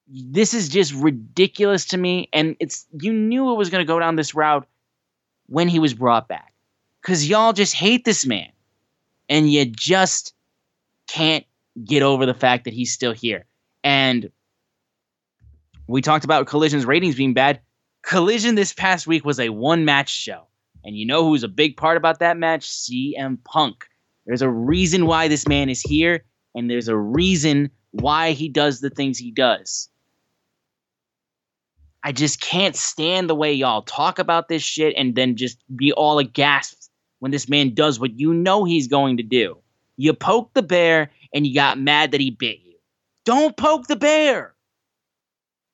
this 0.07 0.53
is 0.53 0.69
just 0.69 0.93
ridiculous 0.93 1.86
to 1.86 1.97
me. 1.97 2.30
And 2.34 2.55
it's 2.59 2.86
you 2.99 3.13
knew 3.13 3.51
it 3.51 3.57
was 3.57 3.69
going 3.69 3.82
to 3.84 3.88
go 3.88 3.99
down 3.99 4.15
this 4.15 4.36
route 4.36 4.67
when 5.47 5.67
he 5.67 5.79
was 5.79 5.93
brought 5.93 6.27
back 6.27 6.53
because 7.01 7.27
y'all 7.27 7.53
just 7.53 7.73
hate 7.73 8.05
this 8.05 8.25
man, 8.25 8.49
and 9.29 9.51
you 9.51 9.65
just 9.65 10.33
can't 11.07 11.45
get 11.83 12.01
over 12.01 12.25
the 12.25 12.33
fact 12.33 12.63
that 12.65 12.73
he's 12.73 12.93
still 12.93 13.13
here. 13.13 13.45
And 13.83 14.31
we 15.87 16.01
talked 16.01 16.23
about 16.23 16.47
Collision's 16.47 16.85
ratings 16.85 17.15
being 17.15 17.33
bad. 17.33 17.59
Collision 18.03 18.55
this 18.55 18.73
past 18.73 19.05
week 19.05 19.25
was 19.25 19.39
a 19.39 19.49
one 19.49 19.85
match 19.85 20.09
show. 20.09 20.47
And 20.85 20.97
you 20.97 21.05
know 21.05 21.23
who's 21.23 21.43
a 21.43 21.49
big 21.49 21.77
part 21.77 21.97
about 21.97 22.19
that 22.19 22.37
match? 22.37 22.67
CM 22.67 23.37
Punk. 23.43 23.85
There's 24.25 24.41
a 24.41 24.49
reason 24.49 25.05
why 25.05 25.27
this 25.27 25.47
man 25.47 25.69
is 25.69 25.81
here, 25.81 26.23
and 26.55 26.69
there's 26.69 26.87
a 26.87 26.97
reason 26.97 27.69
why 27.91 28.31
he 28.31 28.49
does 28.49 28.79
the 28.79 28.89
things 28.89 29.17
he 29.17 29.31
does. 29.31 29.89
I 32.04 32.12
just 32.12 32.41
can't 32.41 32.76
stand 32.76 33.30
the 33.30 33.36
way 33.36 33.54
y'all 33.54 33.82
talk 33.82 34.20
about 34.20 34.49
this 34.49 34.62
shit 34.62 34.93
and 34.97 35.16
then 35.16 35.38
just 35.38 35.58
be 35.74 35.93
all 35.93 36.20
aghast 36.20 36.91
when 37.20 37.32
this 37.32 37.47
man 37.47 37.74
does 37.74 37.99
what 37.99 38.20
you 38.20 38.34
know 38.34 38.66
he's 38.66 38.88
going 38.88 39.18
to 39.18 39.24
do. 39.24 39.58
You 39.95 40.14
poke 40.14 40.54
the 40.54 40.64
bear 40.64 41.12
and 41.34 41.47
you 41.47 41.54
got 41.54 41.80
mad 41.80 42.12
that 42.12 42.20
he 42.20 42.30
bit 42.30 42.60
you. 42.64 42.76
Don't 43.24 43.56
poke 43.56 43.88
the 43.88 43.95
bear. 43.95 44.54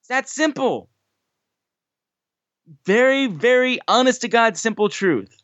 It's 0.01 0.09
that 0.09 0.29
simple. 0.29 0.89
Very, 2.85 3.25
very 3.25 3.79
honest 3.87 4.21
to 4.21 4.27
God, 4.27 4.55
simple 4.55 4.89
truth. 4.89 5.35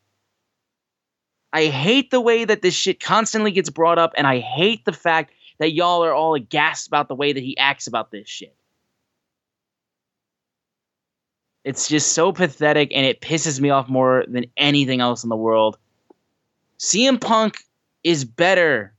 I 1.52 1.66
hate 1.68 2.12
the 2.12 2.22
way 2.22 2.46
that 2.46 2.62
this 2.62 2.76
shit 2.76 3.00
constantly 3.00 3.52
gets 3.52 3.70
brought 3.70 3.98
up, 3.98 4.14
and 4.18 4.28
I 4.28 4.40
hate 4.40 4.86
the 4.86 4.94
fact 4.94 5.34
that 5.58 5.72
y'all 5.72 6.04
are 6.04 6.14
all 6.14 6.36
aghast 6.36 6.88
about 6.88 7.08
the 7.08 7.16
way 7.16 7.34
that 7.34 7.42
he 7.42 7.58
acts 7.58 7.88
about 7.88 8.12
this 8.12 8.28
shit. 8.28 8.56
It's 11.66 11.88
just 11.88 12.14
so 12.14 12.32
pathetic 12.32 12.92
and 12.94 13.08
it 13.08 13.22
pisses 13.22 13.60
me 13.60 13.72
off 13.72 13.90
more 13.90 14.24
than 14.28 14.46
anything 14.56 15.02
else 15.02 15.24
in 15.24 15.30
the 15.30 15.36
world. 15.36 15.78
CM 16.78 17.20
Punk 17.20 17.58
is 18.04 18.24
better. 18.24 18.94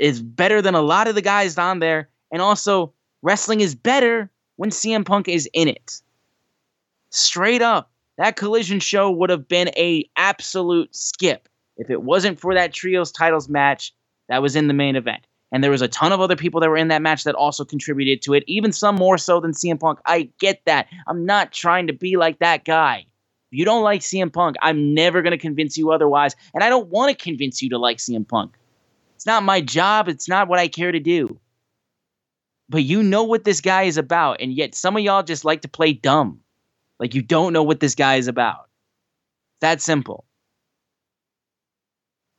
Is 0.00 0.22
better 0.22 0.62
than 0.62 0.74
a 0.74 0.80
lot 0.80 1.08
of 1.08 1.14
the 1.14 1.20
guys 1.22 1.58
on 1.58 1.78
there. 1.78 2.08
And 2.32 2.40
also, 2.40 2.94
wrestling 3.20 3.60
is 3.60 3.74
better 3.74 4.30
when 4.56 4.70
CM 4.70 5.04
Punk 5.04 5.28
is 5.28 5.46
in 5.52 5.68
it. 5.68 6.00
Straight 7.10 7.60
up, 7.60 7.90
that 8.16 8.36
collision 8.36 8.80
show 8.80 9.10
would 9.10 9.28
have 9.28 9.46
been 9.46 9.68
a 9.76 10.08
absolute 10.16 10.96
skip 10.96 11.50
if 11.76 11.90
it 11.90 12.02
wasn't 12.02 12.40
for 12.40 12.54
that 12.54 12.72
trios 12.72 13.12
titles 13.12 13.48
match 13.48 13.94
that 14.30 14.40
was 14.40 14.56
in 14.56 14.68
the 14.68 14.74
main 14.74 14.96
event. 14.96 15.26
And 15.56 15.64
there 15.64 15.70
was 15.70 15.80
a 15.80 15.88
ton 15.88 16.12
of 16.12 16.20
other 16.20 16.36
people 16.36 16.60
that 16.60 16.68
were 16.68 16.76
in 16.76 16.88
that 16.88 17.00
match 17.00 17.24
that 17.24 17.34
also 17.34 17.64
contributed 17.64 18.20
to 18.20 18.34
it, 18.34 18.44
even 18.46 18.72
some 18.72 18.94
more 18.94 19.16
so 19.16 19.40
than 19.40 19.52
CM 19.52 19.80
Punk. 19.80 19.98
I 20.04 20.28
get 20.38 20.60
that. 20.66 20.86
I'm 21.06 21.24
not 21.24 21.50
trying 21.50 21.86
to 21.86 21.94
be 21.94 22.18
like 22.18 22.40
that 22.40 22.66
guy. 22.66 23.06
If 23.50 23.58
you 23.58 23.64
don't 23.64 23.82
like 23.82 24.02
CM 24.02 24.30
Punk. 24.30 24.56
I'm 24.60 24.92
never 24.92 25.22
going 25.22 25.30
to 25.30 25.38
convince 25.38 25.78
you 25.78 25.92
otherwise. 25.92 26.36
And 26.52 26.62
I 26.62 26.68
don't 26.68 26.88
want 26.88 27.08
to 27.08 27.24
convince 27.24 27.62
you 27.62 27.70
to 27.70 27.78
like 27.78 27.96
CM 27.96 28.28
Punk. 28.28 28.54
It's 29.14 29.24
not 29.24 29.44
my 29.44 29.62
job. 29.62 30.08
It's 30.10 30.28
not 30.28 30.46
what 30.46 30.58
I 30.58 30.68
care 30.68 30.92
to 30.92 31.00
do. 31.00 31.40
But 32.68 32.84
you 32.84 33.02
know 33.02 33.24
what 33.24 33.44
this 33.44 33.62
guy 33.62 33.84
is 33.84 33.96
about. 33.96 34.42
And 34.42 34.52
yet 34.52 34.74
some 34.74 34.94
of 34.94 35.02
y'all 35.02 35.22
just 35.22 35.46
like 35.46 35.62
to 35.62 35.68
play 35.68 35.94
dumb. 35.94 36.38
Like 37.00 37.14
you 37.14 37.22
don't 37.22 37.54
know 37.54 37.62
what 37.62 37.80
this 37.80 37.94
guy 37.94 38.16
is 38.16 38.28
about. 38.28 38.68
That 39.62 39.80
simple. 39.80 40.26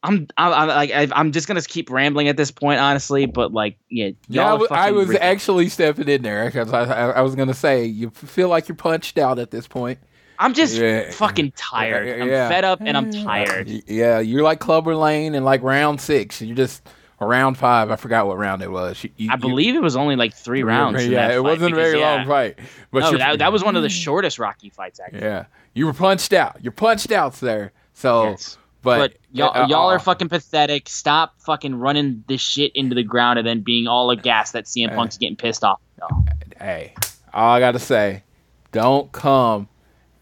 I'm 0.04 0.28
I'm 0.38 0.54
I'm, 0.54 0.68
like 0.68 0.92
I'm 0.94 1.32
just 1.32 1.48
gonna 1.48 1.62
keep 1.62 1.90
rambling 1.90 2.28
at 2.28 2.38
this 2.38 2.52
point, 2.52 2.80
honestly. 2.80 3.26
But 3.26 3.52
like, 3.52 3.78
yeah, 3.90 4.12
yeah. 4.28 4.52
I 4.52 4.54
was, 4.54 4.68
I 4.72 4.92
was 4.92 5.14
actually 5.16 5.70
stepping 5.70 6.08
in 6.08 6.22
there 6.22 6.46
because 6.46 6.72
I, 6.72 6.84
I, 6.84 7.10
I 7.10 7.22
was 7.22 7.36
gonna 7.36 7.54
say 7.54 7.86
you 7.86 8.12
feel 8.12 8.48
like 8.50 8.68
you're 8.68 8.76
punched 8.76 9.18
out 9.18 9.40
at 9.40 9.52
this 9.52 9.68
point. 9.68 10.00
I'm 10.40 10.54
just 10.54 10.76
yeah. 10.76 11.10
fucking 11.12 11.54
tired. 11.56 12.22
I'm 12.22 12.28
fed 12.28 12.64
up 12.64 12.80
and 12.82 12.96
I'm 12.96 13.12
tired. 13.12 13.68
Yeah, 13.88 14.20
you're 14.20 14.44
like 14.44 14.60
Clubber 14.60 14.96
Lang 14.96 15.36
and 15.36 15.44
like 15.44 15.64
round 15.64 16.00
six. 16.00 16.44
You're 16.44 16.56
just 16.56 16.88
round 17.20 17.58
five. 17.58 17.90
I 17.90 17.96
forgot 17.96 18.28
what 18.28 18.38
round 18.38 18.62
it 18.62 18.72
was. 18.72 19.04
You, 19.04 19.10
you, 19.18 19.32
I 19.32 19.36
believe 19.36 19.74
it 19.74 19.82
was 19.82 19.96
only 19.96 20.16
like 20.16 20.36
three 20.36 20.62
rounds. 20.62 21.08
Yeah, 21.08 21.34
it 21.34 21.44
wasn't 21.44 21.72
because, 21.72 21.88
a 21.88 21.90
very 21.92 22.00
yeah. 22.00 22.16
long 22.18 22.28
fight. 22.28 22.60
But 22.92 23.00
no, 23.00 23.18
that, 23.18 23.40
that 23.40 23.52
was 23.52 23.64
one 23.64 23.76
of 23.76 23.82
the 23.82 23.90
mm. 23.90 24.04
shortest 24.04 24.38
Rocky 24.38 24.70
fights. 24.70 25.00
Actually, 25.00 25.22
yeah, 25.22 25.46
you 25.74 25.88
were 25.88 25.94
punched 25.94 26.34
out. 26.34 26.58
You're 26.62 26.72
punched 26.72 27.12
out 27.12 27.34
there. 27.34 27.72
So. 27.94 28.30
Yes. 28.30 28.60
But, 28.88 29.12
but 29.12 29.18
y'all, 29.34 29.58
uh, 29.64 29.68
y'all 29.68 29.90
are 29.90 30.00
fucking 30.00 30.30
pathetic. 30.30 30.88
Stop 30.88 31.34
fucking 31.42 31.76
running 31.76 32.24
this 32.30 32.40
shit 32.40 32.72
into 32.74 32.96
the 32.96 33.04
ground 33.04 33.38
and 33.38 33.46
then 33.46 33.60
being 33.60 33.86
all 33.86 34.10
aghast 34.12 34.54
that 34.54 34.64
CM 34.64 34.96
Punk's 34.96 35.18
getting 35.18 35.36
pissed 35.36 35.62
off. 35.62 35.82
No. 36.00 36.26
Hey, 36.58 36.94
all 37.34 37.52
I 37.52 37.60
gotta 37.60 37.80
say, 37.80 38.24
don't 38.72 39.12
come 39.12 39.68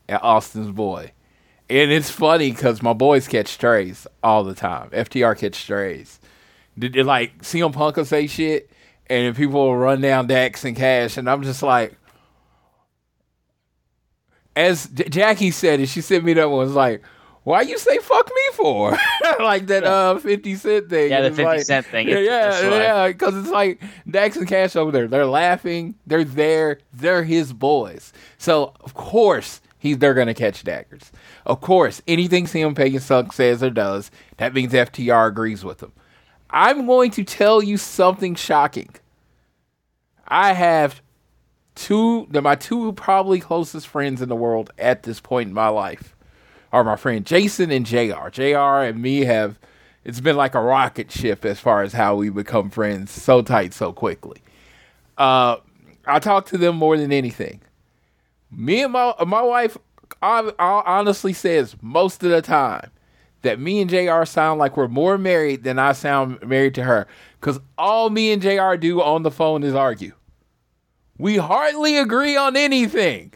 at 0.10 0.24
Austin's 0.24 0.72
boy. 0.72 1.12
And 1.70 1.92
it's 1.92 2.10
funny 2.10 2.50
because 2.50 2.82
my 2.82 2.94
boys 2.94 3.28
catch 3.28 3.50
strays 3.50 4.08
all 4.24 4.44
the 4.44 4.56
time. 4.56 4.90
FTR 4.90 5.38
catch 5.38 5.56
strays. 5.56 6.20
Did 6.78 6.96
like 7.06 7.44
CM 7.44 7.72
Punk 7.72 7.98
will 7.98 8.06
say 8.06 8.26
shit, 8.26 8.72
and 9.08 9.36
people 9.36 9.62
will 9.62 9.78
run 9.78 10.02
down 10.02 10.26
Dax 10.26 10.66
and 10.66 10.76
Cash, 10.76 11.18
and 11.18 11.30
I'm 11.30 11.44
just 11.44 11.62
like, 11.62 11.98
as 14.56 14.88
J- 14.88 15.10
Jackie 15.10 15.52
said 15.52 15.80
it, 15.80 15.88
she 15.88 16.02
sent 16.02 16.24
me 16.24 16.34
that 16.34 16.50
one. 16.50 16.66
Was 16.66 16.74
like, 16.74 17.04
why 17.46 17.62
you 17.62 17.78
say 17.78 18.00
fuck 18.00 18.28
me 18.28 18.42
for? 18.54 18.98
like 19.40 19.68
that 19.68 19.84
uh 19.84 20.18
50 20.18 20.56
cent 20.56 20.90
thing. 20.90 21.12
Yeah, 21.12 21.22
the 21.22 21.30
50 21.30 21.44
like, 21.44 21.62
cent 21.62 21.86
thing. 21.86 22.10
Yeah, 22.10 22.18
yeah, 22.18 22.70
yeah, 22.70 23.08
because 23.08 23.36
it's 23.38 23.52
like 23.52 23.82
Dax 24.10 24.36
and 24.36 24.48
Cash 24.48 24.76
over 24.76 24.92
there. 24.92 25.08
They're 25.08 25.28
laughing. 25.28 25.94
They're 26.08 26.24
there. 26.24 26.80
They're 26.92 27.24
his 27.24 27.54
boys. 27.54 28.12
So, 28.40 28.74
of 28.82 28.96
course, 28.96 29.62
he's 29.78 30.00
they're 30.00 30.16
going 30.16 30.26
to 30.26 30.34
catch 30.34 30.64
daggers. 30.64 31.12
Of 31.46 31.62
course, 31.62 32.02
anything 32.08 32.46
CM 32.46 32.76
Punk 32.76 33.00
Sunk 33.00 33.32
says 33.32 33.62
or 33.62 33.70
does, 33.70 34.10
that 34.38 34.56
means 34.56 34.74
FTR 34.74 35.28
agrees 35.28 35.64
with 35.64 35.84
him. 35.84 35.94
I'm 36.50 36.88
going 36.88 37.12
to 37.12 37.24
tell 37.24 37.62
you 37.62 37.78
something 37.78 38.34
shocking. 38.34 38.90
I 40.28 40.54
have 40.54 41.00
two, 41.76 42.26
they're 42.32 42.42
my 42.42 42.56
two 42.56 42.92
probably 42.94 43.40
closest 43.40 43.88
friends 43.88 44.24
in 44.24 44.30
the 44.30 44.36
world 44.36 44.72
at 44.80 45.04
this 45.04 45.20
point 45.20 45.50
in 45.50 45.54
my 45.54 45.68
life 45.68 46.15
are 46.72 46.84
my 46.84 46.96
friend 46.96 47.26
Jason 47.26 47.72
and 47.72 47.86
JR. 47.86 48.30
JR 48.32 48.84
and 48.84 49.02
me 49.02 49.22
have 49.22 49.60
it's 50.04 50.20
been 50.20 50.38
like 50.38 50.54
a 50.54 50.62
rocket 50.62 51.12
ship 51.12 51.44
as 51.46 51.60
far 51.60 51.82
as 51.82 51.94
how 51.94 52.16
we 52.16 52.30
become 52.30 52.70
friends 52.70 53.12
so 53.12 53.42
tight 53.42 53.74
so 53.74 53.92
quickly. 53.92 54.38
Uh, 55.18 55.58
I 56.06 56.20
talk 56.20 56.46
to 56.48 56.58
them 56.58 56.76
more 56.76 56.96
than 56.98 57.12
anything. 57.12 57.62
Me 58.52 58.84
and 58.84 58.94
my 58.94 59.14
my 59.26 59.42
wife 59.42 59.78
I, 60.22 60.52
I 60.60 60.84
honestly 60.86 61.34
says 61.34 61.76
most 61.82 62.24
of 62.24 62.30
the 62.30 62.42
time 62.42 62.92
that 63.42 63.60
me 63.60 63.82
and 63.82 63.90
JR 63.90 64.24
sound 64.26 64.60
like 64.60 64.78
we're 64.78 64.88
more 64.88 65.18
married 65.18 65.64
than 65.64 65.80
I 65.80 65.92
sound 65.94 66.42
married 66.44 66.76
to 66.76 66.84
her 66.84 67.08
cuz 67.42 67.60
all 67.78 68.10
me 68.10 68.32
and 68.32 68.42
JR 68.42 68.76
do 68.76 69.02
on 69.02 69.24
the 69.24 69.32
phone 69.32 69.64
is 69.64 69.74
argue. 69.74 70.14
We 71.18 71.38
hardly 71.38 71.98
agree 71.98 72.36
on 72.36 72.56
anything. 72.56 73.34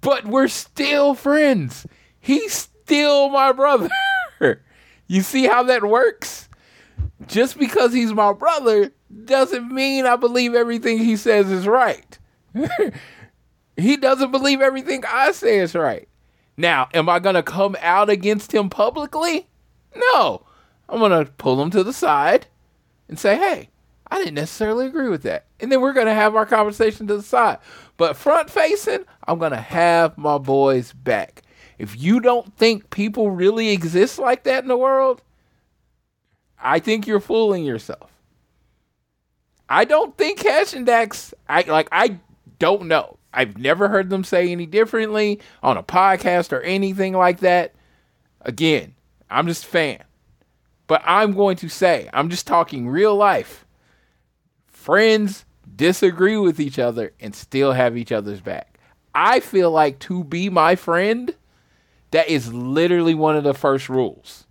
But 0.00 0.26
we're 0.26 0.48
still 0.48 1.14
friends 1.14 1.86
he's 2.26 2.52
still 2.52 3.28
my 3.28 3.52
brother. 3.52 3.88
you 5.06 5.22
see 5.22 5.46
how 5.46 5.62
that 5.62 5.84
works? 5.84 6.48
Just 7.28 7.56
because 7.56 7.92
he's 7.92 8.12
my 8.12 8.32
brother 8.32 8.92
doesn't 9.24 9.70
mean 9.70 10.06
I 10.06 10.16
believe 10.16 10.54
everything 10.54 10.98
he 10.98 11.16
says 11.16 11.50
is 11.50 11.68
right. 11.68 12.18
he 13.76 13.96
doesn't 13.96 14.32
believe 14.32 14.60
everything 14.60 15.04
I 15.08 15.30
say 15.30 15.60
is 15.60 15.74
right. 15.76 16.08
Now, 16.56 16.88
am 16.92 17.08
I 17.08 17.20
going 17.20 17.36
to 17.36 17.42
come 17.44 17.76
out 17.80 18.10
against 18.10 18.52
him 18.52 18.70
publicly? 18.70 19.46
No. 19.94 20.42
I'm 20.88 20.98
going 20.98 21.24
to 21.24 21.30
pull 21.32 21.62
him 21.62 21.70
to 21.70 21.84
the 21.84 21.92
side 21.92 22.46
and 23.08 23.18
say, 23.18 23.36
hey, 23.36 23.68
I 24.10 24.18
didn't 24.18 24.34
necessarily 24.34 24.86
agree 24.86 25.08
with 25.08 25.22
that. 25.22 25.46
And 25.60 25.70
then 25.70 25.80
we're 25.80 25.92
going 25.92 26.06
to 26.06 26.14
have 26.14 26.34
our 26.34 26.46
conversation 26.46 27.06
to 27.06 27.16
the 27.16 27.22
side. 27.22 27.58
But 27.96 28.16
front 28.16 28.50
facing, 28.50 29.04
I'm 29.28 29.38
going 29.38 29.52
to 29.52 29.58
have 29.58 30.18
my 30.18 30.38
boys 30.38 30.92
back. 30.92 31.42
If 31.78 32.00
you 32.00 32.20
don't 32.20 32.56
think 32.56 32.90
people 32.90 33.30
really 33.30 33.70
exist 33.70 34.18
like 34.18 34.44
that 34.44 34.62
in 34.62 34.68
the 34.68 34.76
world, 34.76 35.22
I 36.58 36.78
think 36.78 37.06
you're 37.06 37.20
fooling 37.20 37.64
yourself. 37.64 38.10
I 39.68 39.84
don't 39.84 40.16
think 40.16 40.38
Cash 40.38 40.74
and 40.74 40.86
Dax, 40.86 41.34
I 41.48 41.62
like 41.62 41.88
I 41.92 42.18
don't 42.58 42.86
know. 42.86 43.18
I've 43.32 43.58
never 43.58 43.88
heard 43.88 44.08
them 44.08 44.24
say 44.24 44.50
any 44.50 44.64
differently 44.64 45.40
on 45.62 45.76
a 45.76 45.82
podcast 45.82 46.52
or 46.52 46.60
anything 46.62 47.12
like 47.12 47.40
that. 47.40 47.74
Again, 48.40 48.94
I'm 49.28 49.46
just 49.46 49.64
a 49.64 49.68
fan. 49.68 50.02
But 50.86 51.02
I'm 51.04 51.32
going 51.32 51.56
to 51.58 51.68
say, 51.68 52.08
I'm 52.12 52.30
just 52.30 52.46
talking 52.46 52.88
real 52.88 53.14
life. 53.14 53.66
Friends 54.68 55.44
disagree 55.74 56.38
with 56.38 56.60
each 56.60 56.78
other 56.78 57.12
and 57.20 57.34
still 57.34 57.72
have 57.72 57.96
each 57.96 58.12
other's 58.12 58.40
back. 58.40 58.78
I 59.14 59.40
feel 59.40 59.70
like 59.70 59.98
to 60.00 60.24
be 60.24 60.48
my 60.48 60.76
friend, 60.76 61.34
that 62.10 62.28
is 62.28 62.52
literally 62.52 63.14
one 63.14 63.36
of 63.36 63.44
the 63.44 63.54
first 63.54 63.88
rules. 63.88 64.46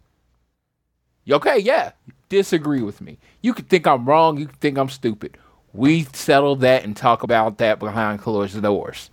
Okay, 1.30 1.58
yeah, 1.58 1.94
disagree 2.30 2.82
with 2.82 3.02
me. 3.02 3.18
You 3.42 3.54
could 3.54 3.70
think 3.70 3.88
I'm 3.88 4.06
wrong. 4.06 4.38
You 4.38 4.48
could 4.48 4.60
think 4.60 4.78
I'm 4.78 4.90
stupid. 4.90 5.38
We 5.74 6.04
settle 6.14 6.56
that 6.58 6.84
and 6.84 6.96
talk 6.96 7.24
about 7.24 7.58
that 7.58 7.80
behind 7.80 8.22
closed 8.22 8.62
doors. 8.62 9.10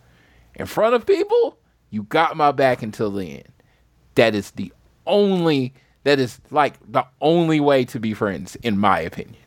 In 0.55 0.67
front 0.67 0.95
of 0.95 1.07
people, 1.07 1.59
you 1.91 2.05
got 2.05 2.37
my 2.37 2.53
back 2.53 2.83
until 2.83 3.11
the 3.11 3.39
end. 3.39 3.49
That 4.15 4.35
is 4.35 4.51
the 4.53 4.73
only, 5.07 5.73
that 6.05 6.19
is 6.19 6.41
like 6.51 6.75
the 6.91 7.07
only 7.21 7.61
way 7.61 7.85
to 7.87 7.99
be 7.99 8.15
friends, 8.15 8.57
in 8.57 8.79
my 8.79 9.01
opinion. 9.01 9.43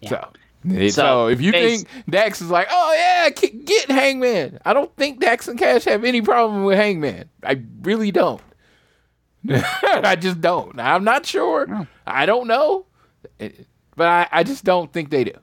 Yeah. 0.00 0.10
So 0.10 0.28
so, 0.68 0.88
so, 0.88 1.28
if 1.28 1.40
you 1.40 1.52
think 1.52 1.86
Dax 2.08 2.40
is 2.40 2.50
like, 2.50 2.68
oh 2.70 2.94
yeah, 2.96 3.30
get 3.30 3.90
Hangman, 3.90 4.58
I 4.64 4.72
don't 4.72 4.94
think 4.96 5.20
Dax 5.20 5.48
and 5.48 5.58
Cash 5.58 5.84
have 5.84 6.04
any 6.04 6.20
problem 6.20 6.64
with 6.64 6.76
Hangman. 6.76 7.28
I 7.42 7.62
really 7.82 8.10
don't. 8.10 8.42
I 9.50 10.16
just 10.16 10.40
don't. 10.40 10.78
I'm 10.80 11.04
not 11.04 11.26
sure. 11.26 11.66
No. 11.66 11.86
I 12.06 12.26
don't 12.26 12.46
know, 12.46 12.86
eh, 13.38 13.50
but 13.94 14.06
I, 14.06 14.28
I 14.32 14.42
just 14.42 14.64
don't 14.64 14.92
think 14.92 15.10
they 15.10 15.24
do. 15.24 15.34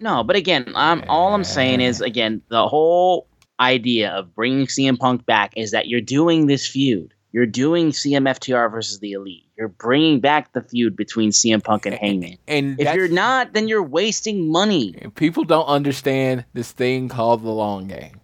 No, 0.00 0.24
but 0.24 0.36
again, 0.36 0.72
I'm 0.74 1.04
all 1.08 1.34
I'm 1.34 1.44
saying 1.44 1.80
is 1.80 2.02
eh. 2.02 2.06
again 2.06 2.42
the 2.48 2.66
whole 2.68 3.28
idea 3.60 4.10
of 4.10 4.34
bringing 4.34 4.66
CM 4.66 4.98
Punk 4.98 5.24
back 5.26 5.52
is 5.56 5.70
that 5.70 5.88
you're 5.88 6.00
doing 6.00 6.46
this 6.46 6.66
feud. 6.66 7.14
You're 7.36 7.44
doing 7.44 7.90
CMFTR 7.90 8.70
versus 8.70 9.00
the 9.00 9.12
Elite. 9.12 9.44
You're 9.58 9.68
bringing 9.68 10.20
back 10.20 10.54
the 10.54 10.62
feud 10.62 10.96
between 10.96 11.32
CM 11.32 11.62
Punk 11.62 11.84
and 11.84 11.94
Hangman. 11.94 12.38
And 12.48 12.80
if 12.80 12.94
you're 12.94 13.08
not, 13.08 13.52
then 13.52 13.68
you're 13.68 13.82
wasting 13.82 14.50
money. 14.50 14.94
People 15.16 15.44
don't 15.44 15.66
understand 15.66 16.46
this 16.54 16.72
thing 16.72 17.10
called 17.10 17.42
the 17.42 17.50
long 17.50 17.88
game. 17.88 18.22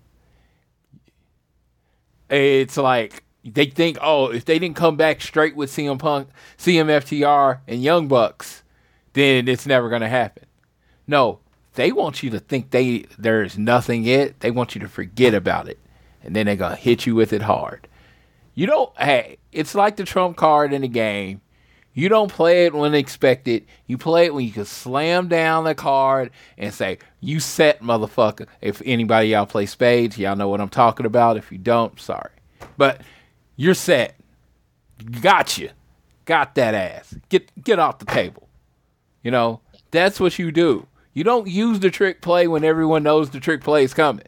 It's 2.31 2.79
like 2.79 3.23
they 3.45 3.67
think, 3.67 3.99
oh, 4.01 4.29
if 4.29 4.47
they 4.47 4.59
didn't 4.59 4.77
come 4.77 4.97
back 4.97 5.21
straight 5.21 5.55
with 5.55 5.71
CM 5.71 5.99
Punk, 5.99 6.31
CMFTR, 6.57 7.59
and 7.69 7.83
Young 7.83 8.09
Bucks, 8.09 8.63
then 9.13 9.47
it's 9.47 9.67
never 9.67 9.91
going 9.91 10.01
to 10.01 10.09
happen. 10.09 10.47
No, 11.07 11.41
they 11.75 11.93
want 11.93 12.23
you 12.23 12.31
to 12.31 12.39
think 12.39 12.71
they 12.71 13.05
there's 13.19 13.59
nothing 13.59 14.05
yet. 14.05 14.41
They 14.41 14.51
want 14.51 14.75
you 14.75 14.81
to 14.81 14.89
forget 14.89 15.35
about 15.35 15.69
it, 15.69 15.79
and 16.23 16.35
then 16.35 16.47
they're 16.47 16.57
gonna 16.57 16.77
hit 16.77 17.05
you 17.05 17.15
with 17.15 17.35
it 17.35 17.43
hard. 17.43 17.89
You 18.55 18.67
don't, 18.67 18.97
hey, 18.99 19.39
it's 19.51 19.75
like 19.75 19.97
the 19.97 20.05
trump 20.05 20.37
card 20.37 20.73
in 20.73 20.83
the 20.83 20.89
game. 20.89 21.41
You 21.95 22.09
don't 22.09 22.33
play 22.33 22.65
it 22.65 22.73
when 22.73 22.95
expected. 22.95 23.67
You 23.87 23.99
play 23.99 24.27
it 24.27 24.35
when 24.35 24.47
you 24.47 24.53
can 24.53 24.65
slam 24.65 25.29
down 25.29 25.65
the 25.65 25.75
card 25.75 26.31
and 26.57 26.73
say, 26.73 26.99
You 27.21 27.39
set, 27.39 27.83
motherfucker. 27.83 28.47
If 28.63 28.81
anybody 28.87 29.29
y'all 29.29 29.45
play 29.45 29.67
spades, 29.67 30.17
y'all 30.17 30.37
know 30.37 30.49
what 30.49 30.61
I'm 30.61 30.71
talking 30.71 31.05
about. 31.05 31.37
If 31.37 31.53
you 31.53 31.59
don't, 31.59 31.99
sorry. 32.01 32.31
But 32.79 33.03
you're 33.57 33.75
set. 33.75 34.15
Got 35.21 35.59
you. 35.59 35.71
Got 36.25 36.55
that 36.55 36.75
ass. 36.75 37.15
Get 37.29 37.51
get 37.63 37.79
off 37.79 37.99
the 37.99 38.07
table. 38.07 38.49
You 39.23 39.31
know, 39.31 39.61
that's 39.91 40.19
what 40.19 40.39
you 40.39 40.51
do. 40.51 40.87
You 41.13 41.25
don't 41.25 41.47
use 41.47 41.81
the 41.81 41.91
trick 41.91 42.23
play 42.23 42.49
when 42.49 42.65
everyone 42.65 43.03
knows 43.03 43.31
the 43.31 43.41
trick 43.41 43.63
play 43.63 43.85
is 43.85 43.93
coming. 43.93 44.27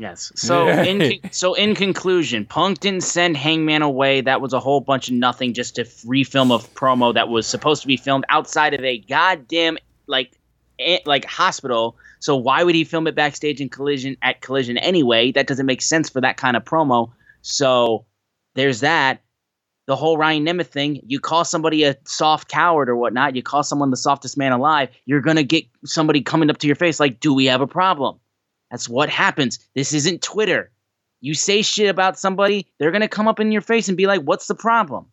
Yes. 0.00 0.32
So 0.36 0.68
in 0.68 1.20
so 1.30 1.52
in 1.54 1.74
conclusion, 1.74 2.46
Punk 2.46 2.80
didn't 2.80 3.02
send 3.02 3.36
Hangman 3.36 3.82
away. 3.82 4.22
That 4.22 4.40
was 4.40 4.54
a 4.54 4.58
whole 4.58 4.80
bunch 4.80 5.08
of 5.08 5.14
nothing 5.14 5.52
just 5.52 5.76
to 5.76 5.84
refilm 5.84 6.54
a 6.54 6.58
promo 6.58 7.12
that 7.12 7.28
was 7.28 7.46
supposed 7.46 7.82
to 7.82 7.86
be 7.86 7.98
filmed 7.98 8.24
outside 8.30 8.72
of 8.72 8.82
a 8.82 8.98
goddamn 8.98 9.76
like 10.06 10.32
like 11.04 11.26
hospital. 11.26 11.98
So 12.18 12.34
why 12.34 12.64
would 12.64 12.74
he 12.74 12.84
film 12.84 13.06
it 13.06 13.14
backstage 13.14 13.60
in 13.60 13.68
Collision 13.68 14.16
at 14.22 14.40
Collision 14.40 14.78
anyway? 14.78 15.32
That 15.32 15.46
doesn't 15.46 15.66
make 15.66 15.82
sense 15.82 16.08
for 16.08 16.22
that 16.22 16.38
kind 16.38 16.56
of 16.56 16.64
promo. 16.64 17.12
So 17.42 18.06
there's 18.54 18.80
that. 18.80 19.20
The 19.86 19.96
whole 19.96 20.16
Ryan 20.16 20.46
Nemeth 20.46 20.68
thing, 20.68 21.00
you 21.06 21.20
call 21.20 21.44
somebody 21.44 21.84
a 21.84 21.96
soft 22.04 22.48
coward 22.48 22.88
or 22.88 22.96
whatnot, 22.96 23.34
you 23.34 23.42
call 23.42 23.62
someone 23.62 23.90
the 23.90 23.96
softest 23.96 24.38
man 24.38 24.52
alive, 24.52 24.88
you're 25.04 25.20
gonna 25.20 25.42
get 25.42 25.64
somebody 25.84 26.22
coming 26.22 26.48
up 26.48 26.58
to 26.58 26.66
your 26.66 26.76
face 26.76 27.00
like, 27.00 27.20
do 27.20 27.34
we 27.34 27.46
have 27.46 27.60
a 27.60 27.66
problem? 27.66 28.20
That's 28.70 28.88
what 28.88 29.08
happens. 29.08 29.58
This 29.74 29.92
isn't 29.92 30.22
Twitter. 30.22 30.70
You 31.20 31.34
say 31.34 31.62
shit 31.62 31.90
about 31.90 32.18
somebody, 32.18 32.66
they're 32.78 32.90
going 32.90 33.02
to 33.02 33.08
come 33.08 33.28
up 33.28 33.40
in 33.40 33.52
your 33.52 33.60
face 33.60 33.88
and 33.88 33.96
be 33.96 34.06
like, 34.06 34.22
what's 34.22 34.46
the 34.46 34.54
problem? 34.54 35.06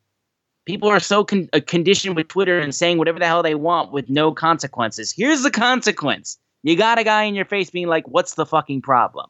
People 0.65 0.89
are 0.89 0.99
so 0.99 1.23
con- 1.23 1.49
uh, 1.53 1.59
conditioned 1.65 2.15
with 2.15 2.27
Twitter 2.27 2.59
and 2.59 2.73
saying 2.73 2.97
whatever 2.97 3.19
the 3.19 3.25
hell 3.25 3.43
they 3.43 3.55
want 3.55 3.91
with 3.91 4.09
no 4.09 4.33
consequences. 4.33 5.11
Here's 5.11 5.43
the 5.43 5.51
consequence 5.51 6.37
you 6.63 6.75
got 6.75 6.99
a 6.99 7.03
guy 7.03 7.23
in 7.23 7.35
your 7.35 7.45
face 7.45 7.69
being 7.69 7.87
like, 7.87 8.07
what's 8.07 8.35
the 8.35 8.45
fucking 8.45 8.81
problem? 8.81 9.29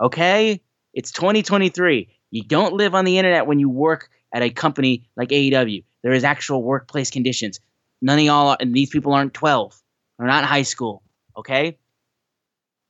Okay? 0.00 0.60
It's 0.94 1.12
2023. 1.12 2.08
You 2.30 2.42
don't 2.44 2.74
live 2.74 2.94
on 2.94 3.04
the 3.04 3.18
internet 3.18 3.46
when 3.46 3.58
you 3.58 3.68
work 3.68 4.08
at 4.32 4.42
a 4.42 4.50
company 4.50 5.08
like 5.16 5.28
AEW. 5.30 5.84
There 6.02 6.12
is 6.12 6.24
actual 6.24 6.62
workplace 6.62 7.10
conditions. 7.10 7.60
None 8.00 8.18
of 8.18 8.24
y'all 8.24 8.48
are, 8.48 8.56
and 8.60 8.74
these 8.74 8.88
people 8.88 9.12
aren't 9.12 9.34
12. 9.34 9.78
They're 10.18 10.26
not 10.26 10.44
in 10.44 10.48
high 10.48 10.62
school. 10.62 11.02
Okay? 11.36 11.76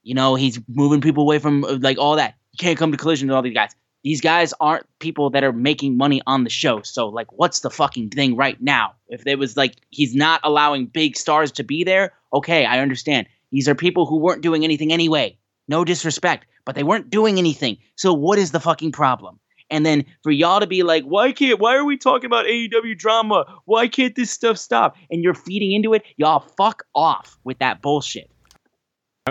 You 0.02 0.14
know, 0.14 0.34
he's 0.34 0.60
moving 0.68 1.00
people 1.00 1.24
away 1.24 1.38
from 1.38 1.64
uh, 1.64 1.78
like 1.80 1.98
all 1.98 2.16
that. 2.16 2.34
You 2.52 2.58
can't 2.58 2.78
come 2.78 2.92
to 2.92 2.98
collision 2.98 3.28
with 3.28 3.36
all 3.36 3.42
these 3.42 3.54
guys. 3.54 3.74
These 4.02 4.22
guys 4.22 4.54
aren't 4.60 4.86
people 4.98 5.30
that 5.30 5.44
are 5.44 5.52
making 5.52 5.98
money 5.98 6.22
on 6.26 6.44
the 6.44 6.50
show. 6.50 6.80
So, 6.82 7.08
like, 7.08 7.30
what's 7.32 7.60
the 7.60 7.70
fucking 7.70 8.10
thing 8.10 8.34
right 8.34 8.60
now? 8.60 8.94
If 9.08 9.26
it 9.26 9.38
was 9.38 9.56
like 9.56 9.74
he's 9.90 10.14
not 10.14 10.40
allowing 10.42 10.86
big 10.86 11.16
stars 11.16 11.52
to 11.52 11.64
be 11.64 11.84
there, 11.84 12.14
okay, 12.32 12.64
I 12.64 12.80
understand. 12.80 13.26
These 13.52 13.68
are 13.68 13.74
people 13.74 14.06
who 14.06 14.16
weren't 14.18 14.42
doing 14.42 14.64
anything 14.64 14.92
anyway. 14.92 15.36
No 15.68 15.84
disrespect, 15.84 16.46
but 16.64 16.76
they 16.76 16.82
weren't 16.82 17.10
doing 17.10 17.38
anything. 17.38 17.76
So, 17.96 18.14
what 18.14 18.38
is 18.38 18.52
the 18.52 18.60
fucking 18.60 18.92
problem? 18.92 19.38
And 19.70 19.86
then 19.86 20.04
for 20.22 20.32
y'all 20.32 20.60
to 20.60 20.66
be 20.66 20.82
like, 20.82 21.04
why 21.04 21.32
can't, 21.32 21.60
why 21.60 21.76
are 21.76 21.84
we 21.84 21.96
talking 21.96 22.26
about 22.26 22.46
AEW 22.46 22.98
drama? 22.98 23.44
Why 23.66 23.86
can't 23.86 24.16
this 24.16 24.30
stuff 24.30 24.58
stop? 24.58 24.96
And 25.10 25.22
you're 25.22 25.34
feeding 25.34 25.72
into 25.72 25.94
it, 25.94 26.02
y'all 26.16 26.40
fuck 26.40 26.82
off 26.94 27.38
with 27.44 27.58
that 27.60 27.80
bullshit. 27.80 28.30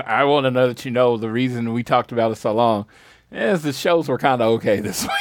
I 0.05 0.23
want 0.23 0.45
to 0.45 0.51
know 0.51 0.67
that 0.67 0.85
you 0.85 0.91
know 0.91 1.17
the 1.17 1.29
reason 1.29 1.73
we 1.73 1.83
talked 1.83 2.11
about 2.11 2.31
it 2.31 2.35
so 2.35 2.53
long 2.53 2.85
is 3.31 3.63
the 3.63 3.73
shows 3.73 4.07
were 4.07 4.17
kind 4.17 4.41
of 4.41 4.47
okay 4.53 4.79
this 4.81 5.03
week. 5.03 5.11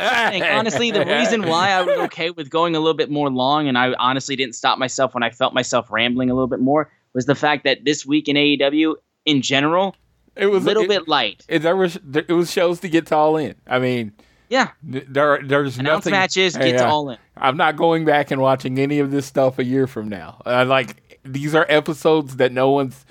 Honestly, 0.00 0.90
the 0.90 1.04
reason 1.04 1.46
why 1.46 1.70
I 1.70 1.82
was 1.82 1.96
okay 2.06 2.30
with 2.30 2.50
going 2.50 2.74
a 2.74 2.80
little 2.80 2.94
bit 2.94 3.10
more 3.10 3.30
long 3.30 3.68
and 3.68 3.78
I 3.78 3.92
honestly 3.94 4.36
didn't 4.36 4.54
stop 4.54 4.78
myself 4.78 5.14
when 5.14 5.22
I 5.22 5.30
felt 5.30 5.54
myself 5.54 5.90
rambling 5.90 6.30
a 6.30 6.34
little 6.34 6.48
bit 6.48 6.60
more 6.60 6.90
was 7.12 7.26
the 7.26 7.34
fact 7.34 7.64
that 7.64 7.84
this 7.84 8.04
week 8.06 8.28
in 8.28 8.36
AEW 8.36 8.94
in 9.24 9.42
general, 9.42 9.94
it 10.34 10.46
was 10.46 10.64
a 10.64 10.66
little 10.66 10.84
it, 10.84 10.88
bit 10.88 11.08
light. 11.08 11.44
It, 11.48 11.60
there 11.60 11.76
was 11.76 11.98
there, 12.02 12.24
it 12.26 12.32
was 12.32 12.50
shows 12.50 12.80
to 12.80 12.88
get 12.88 13.06
to 13.06 13.16
all 13.16 13.36
in. 13.36 13.54
I 13.66 13.78
mean, 13.78 14.12
yeah, 14.48 14.70
there 14.82 15.42
there's 15.42 15.78
Announce 15.78 16.06
nothing. 16.06 16.12
matches, 16.12 16.56
get 16.56 16.78
to 16.78 16.86
all 16.86 17.10
in. 17.10 17.18
I'm 17.36 17.56
not 17.56 17.76
going 17.76 18.04
back 18.04 18.30
and 18.30 18.40
watching 18.40 18.78
any 18.78 18.98
of 18.98 19.10
this 19.10 19.26
stuff 19.26 19.58
a 19.58 19.64
year 19.64 19.86
from 19.86 20.08
now. 20.08 20.42
Uh, 20.44 20.64
like 20.66 21.20
these 21.24 21.54
are 21.54 21.66
episodes 21.68 22.36
that 22.36 22.52
no 22.52 22.70
one's 22.70 23.04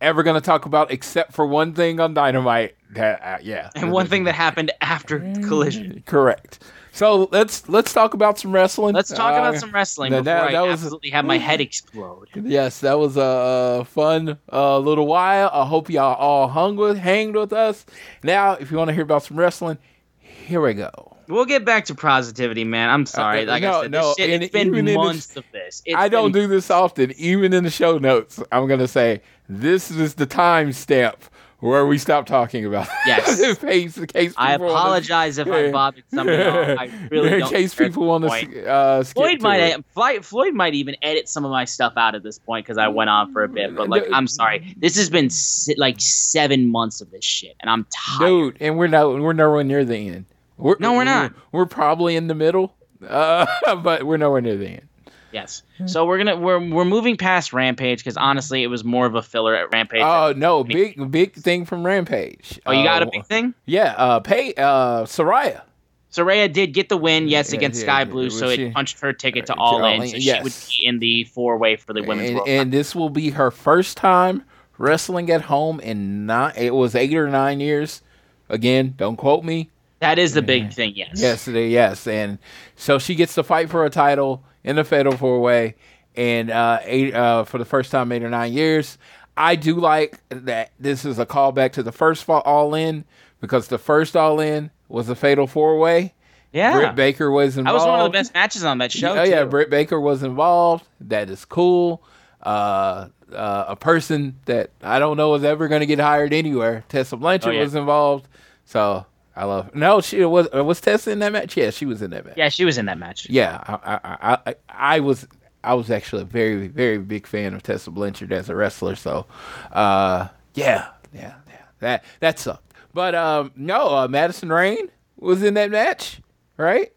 ever 0.00 0.22
going 0.22 0.34
to 0.34 0.40
talk 0.44 0.66
about 0.66 0.90
except 0.90 1.32
for 1.32 1.46
one 1.46 1.72
thing 1.74 2.00
on 2.00 2.14
Dynamite. 2.14 2.74
That 2.92 3.20
uh, 3.22 3.38
yeah, 3.42 3.70
And 3.74 3.92
one 3.92 4.06
thing 4.06 4.24
that 4.24 4.34
happened 4.34 4.70
after 4.80 5.18
Collision. 5.46 6.02
correct. 6.06 6.60
So 6.92 7.28
let's 7.30 7.68
let's 7.68 7.92
talk 7.92 8.14
about 8.14 8.38
some 8.38 8.50
wrestling. 8.50 8.94
Let's 8.94 9.10
talk 9.10 9.34
Uh, 9.34 9.38
about 9.40 9.56
some 9.56 9.70
wrestling 9.70 10.10
that- 10.12 10.24
before 10.24 10.34
that- 10.40 10.50
that 10.52 10.56
I 10.56 10.62
was- 10.62 10.82
absolutely 10.82 11.10
have 11.10 11.24
my 11.24 11.38
head 11.38 11.60
explode. 11.60 12.28
Yes, 12.34 12.80
that 12.80 12.98
was 12.98 13.16
a 13.16 13.84
fun 13.88 14.38
uh, 14.52 14.78
little 14.78 15.06
while. 15.06 15.50
I 15.52 15.64
hope 15.66 15.90
y'all 15.90 16.14
all 16.16 16.48
hung 16.48 16.76
with, 16.76 16.96
hanged 16.98 17.36
with 17.36 17.52
us. 17.52 17.84
Now, 18.24 18.52
if 18.52 18.70
you 18.72 18.78
want 18.78 18.88
to 18.88 18.94
hear 18.94 19.04
about 19.04 19.22
some 19.22 19.38
wrestling, 19.38 19.78
here 20.18 20.60
we 20.60 20.74
go. 20.74 21.07
We'll 21.28 21.44
get 21.44 21.64
back 21.64 21.84
to 21.86 21.94
positivity, 21.94 22.64
man. 22.64 22.90
I'm 22.90 23.06
sorry. 23.06 23.42
Uh, 23.42 23.46
Like 23.50 23.62
no, 23.62 23.78
I 23.78 23.82
said, 23.82 23.90
no, 23.90 24.00
this 24.08 24.16
shit, 24.16 24.42
it's 24.42 24.52
been 24.52 24.94
months 24.94 25.26
this- 25.28 25.36
of 25.36 25.44
this. 25.52 25.82
It's 25.84 25.96
I 25.96 26.08
don't 26.08 26.32
been- 26.32 26.42
do 26.42 26.48
this 26.48 26.70
often. 26.70 27.12
Even 27.16 27.52
in 27.52 27.64
the 27.64 27.70
show 27.70 27.98
notes, 27.98 28.42
I'm 28.50 28.66
going 28.66 28.80
to 28.80 28.88
say 28.88 29.20
this 29.48 29.90
is 29.90 30.14
the 30.14 30.26
time 30.26 30.72
stamp 30.72 31.22
where 31.60 31.84
we 31.84 31.98
stop 31.98 32.24
talking 32.24 32.64
about 32.64 32.86
Yes. 33.06 33.40
in 33.40 33.56
case, 33.56 33.96
in 33.98 34.06
case 34.06 34.32
I 34.36 34.54
apologize 34.54 35.38
if 35.38 35.48
I 35.48 35.72
bothered 35.72 36.04
somebody. 36.14 36.40
else. 36.40 36.78
I 36.78 36.90
really 37.10 37.32
in 37.32 37.38
don't. 37.40 37.50
case 37.50 37.74
people 37.74 38.06
want 38.06 38.24
point. 38.24 38.52
to 38.52 38.66
uh, 38.70 39.02
skip 39.02 39.16
Floyd 39.16 39.42
might 39.42 39.60
it. 39.60 39.84
Floyd, 39.92 40.24
Floyd 40.24 40.54
might 40.54 40.74
even 40.74 40.94
edit 41.02 41.28
some 41.28 41.44
of 41.44 41.50
my 41.50 41.64
stuff 41.64 41.94
out 41.96 42.14
at 42.14 42.22
this 42.22 42.38
point 42.38 42.64
because 42.64 42.78
I 42.78 42.86
went 42.86 43.10
on 43.10 43.32
for 43.32 43.42
a 43.42 43.48
bit. 43.48 43.74
But 43.74 43.88
like, 43.88 44.04
I'm 44.12 44.28
sorry. 44.28 44.72
This 44.78 44.96
has 44.98 45.10
been 45.10 45.30
like 45.78 46.00
seven 46.00 46.70
months 46.70 47.00
of 47.00 47.10
this 47.10 47.24
shit, 47.24 47.56
and 47.60 47.68
I'm 47.68 47.86
tired. 47.90 48.20
dude, 48.28 48.56
and 48.60 48.78
we're 48.78 48.86
not 48.86 49.08
we're 49.20 49.32
nowhere 49.32 49.64
near 49.64 49.84
the 49.84 49.96
end. 49.96 50.26
We're, 50.58 50.76
No, 50.80 50.92
we're 50.94 51.04
not. 51.04 51.32
We're, 51.52 51.66
probably 51.66 52.16
in 52.16 52.26
the 52.26 52.34
middle, 52.34 52.74
uh, 53.06 53.46
but 53.82 54.04
we're 54.04 54.16
nowhere 54.18 54.40
near 54.40 54.56
the 54.56 54.68
end. 54.68 54.88
Yes. 55.32 55.62
So 55.86 56.06
we're 56.06 56.16
gonna 56.18 56.36
we're 56.36 56.58
we're 56.58 56.86
moving 56.86 57.16
past 57.18 57.52
Rampage 57.52 57.98
because 57.98 58.16
honestly, 58.16 58.62
it 58.62 58.68
was 58.68 58.82
more 58.82 59.04
of 59.04 59.14
a 59.14 59.20
filler 59.22 59.54
at 59.54 59.70
Rampage. 59.72 60.00
Oh 60.02 60.32
no, 60.34 60.64
big 60.64 61.10
big 61.10 61.34
thing 61.34 61.66
from 61.66 61.84
Rampage. 61.84 62.58
oh, 62.64 62.72
you 62.72 62.82
got 62.82 63.02
a 63.02 63.06
Uh, 63.06 63.10
big 63.10 63.26
thing. 63.26 63.54
Yeah, 63.66 63.94
uh, 63.98 64.20
pay 64.20 64.54
uh, 64.54 65.04
Saraya. 65.04 65.62
Saraya 66.10 66.50
did 66.50 66.72
get 66.72 66.88
the 66.88 66.96
win, 66.96 67.28
yes, 67.28 67.52
Yeah, 67.52 67.58
against 67.58 67.80
yeah, 67.80 67.86
Skye 67.86 68.04
Blue, 68.06 68.30
so 68.30 68.50
she- 68.54 68.64
it 68.64 68.74
punched 68.74 68.98
her 69.00 69.12
ticket 69.12 69.44
to 69.46 69.52
to 69.52 69.58
All 69.58 69.84
In, 69.84 70.08
so 70.08 70.16
yes. 70.16 70.38
she 70.38 70.42
would 70.42 70.52
be 70.80 70.86
in 70.88 70.98
the 71.00 71.24
four 71.24 71.58
way 71.58 71.76
for 71.76 71.92
the 71.92 72.02
women's 72.02 72.30
and, 72.30 72.36
World 72.36 72.48
and 72.48 72.72
this 72.72 72.94
will 72.94 73.10
be 73.10 73.30
her 73.30 73.50
first 73.50 73.98
time 73.98 74.42
wrestling 74.78 75.30
at 75.30 75.42
home 75.42 75.78
in 75.80 76.24
nine. 76.24 76.54
It 76.56 76.74
was 76.74 76.94
eight 76.94 77.14
or 77.14 77.28
nine 77.28 77.60
years. 77.60 78.00
Again, 78.48 78.94
don't 78.96 79.16
quote 79.16 79.44
me. 79.44 79.68
That 80.00 80.18
is 80.18 80.34
the 80.34 80.42
big 80.42 80.72
thing, 80.72 80.92
yes. 80.94 81.10
Yes, 81.16 81.48
it 81.48 81.56
is, 81.56 81.72
yes, 81.72 82.06
and 82.06 82.38
so 82.76 82.98
she 82.98 83.14
gets 83.16 83.34
to 83.34 83.42
fight 83.42 83.68
for 83.68 83.84
a 83.84 83.90
title 83.90 84.44
in 84.62 84.76
the 84.76 84.84
Fatal 84.84 85.16
Four 85.16 85.40
Way, 85.40 85.74
and 86.14 86.50
uh, 86.50 86.78
eight 86.84 87.14
uh, 87.14 87.44
for 87.44 87.58
the 87.58 87.64
first 87.64 87.90
time 87.90 88.12
eight 88.12 88.22
or 88.22 88.30
nine 88.30 88.52
years. 88.52 88.96
I 89.36 89.54
do 89.56 89.74
like 89.76 90.18
that 90.30 90.72
this 90.80 91.04
is 91.04 91.18
a 91.18 91.26
callback 91.26 91.72
to 91.72 91.82
the 91.82 91.92
first 91.92 92.28
All 92.28 92.74
In 92.74 93.04
because 93.40 93.68
the 93.68 93.78
first 93.78 94.16
All 94.16 94.40
In 94.40 94.70
was 94.88 95.08
a 95.08 95.14
Fatal 95.14 95.46
Four 95.46 95.78
Way. 95.78 96.14
Yeah. 96.52 96.72
Britt 96.78 96.94
Baker 96.94 97.30
was 97.30 97.54
that 97.56 97.60
involved. 97.60 97.78
was 97.80 97.86
one 97.86 98.00
of 98.00 98.04
the 98.04 98.10
best 98.18 98.32
matches 98.34 98.64
on 98.64 98.78
that 98.78 98.90
show. 98.90 99.16
Oh 99.18 99.22
yeah, 99.22 99.42
too. 99.44 99.48
Britt 99.50 99.68
Baker 99.70 100.00
was 100.00 100.22
involved. 100.22 100.86
That 101.00 101.28
is 101.30 101.44
cool. 101.44 102.02
Uh, 102.42 103.08
uh, 103.32 103.64
a 103.68 103.76
person 103.76 104.38
that 104.46 104.70
I 104.82 104.98
don't 104.98 105.16
know 105.16 105.34
is 105.34 105.44
ever 105.44 105.68
going 105.68 105.80
to 105.80 105.86
get 105.86 105.98
hired 106.00 106.32
anywhere. 106.32 106.84
Tessa 106.88 107.16
Blanchard 107.16 107.50
Oh, 107.50 107.52
yeah. 107.56 107.60
was 107.62 107.74
involved, 107.74 108.26
so 108.64 109.04
I 109.38 109.44
love. 109.44 109.72
No, 109.72 110.00
she 110.00 110.24
was 110.24 110.48
uh, 110.52 110.64
was 110.64 110.80
Tessa 110.80 111.12
in 111.12 111.20
that 111.20 111.32
match. 111.32 111.56
Yeah, 111.56 111.70
she 111.70 111.86
was 111.86 112.02
in 112.02 112.10
that 112.10 112.26
match. 112.26 112.36
Yeah, 112.36 112.48
she 112.48 112.64
was 112.64 112.76
in 112.76 112.86
that 112.86 112.98
match. 112.98 113.30
Yeah, 113.30 113.62
I, 113.66 114.00
I, 114.04 114.38
I, 114.46 114.54
I, 114.68 115.00
was 115.00 115.28
I 115.62 115.74
was 115.74 115.92
actually 115.92 116.22
a 116.22 116.24
very 116.24 116.66
very 116.66 116.98
big 116.98 117.24
fan 117.24 117.54
of 117.54 117.62
Tessa 117.62 117.92
Blanchard 117.92 118.32
as 118.32 118.48
a 118.48 118.56
wrestler. 118.56 118.96
So, 118.96 119.26
uh, 119.70 120.26
yeah, 120.54 120.88
yeah, 121.14 121.34
yeah, 121.48 121.62
that 121.78 122.04
that 122.18 122.40
sucked. 122.40 122.74
But 122.92 123.14
um, 123.14 123.52
no, 123.54 123.96
uh, 123.96 124.08
Madison 124.08 124.50
Rayne 124.50 124.88
was 125.16 125.44
in 125.44 125.54
that 125.54 125.70
match, 125.70 126.20
right? 126.56 126.92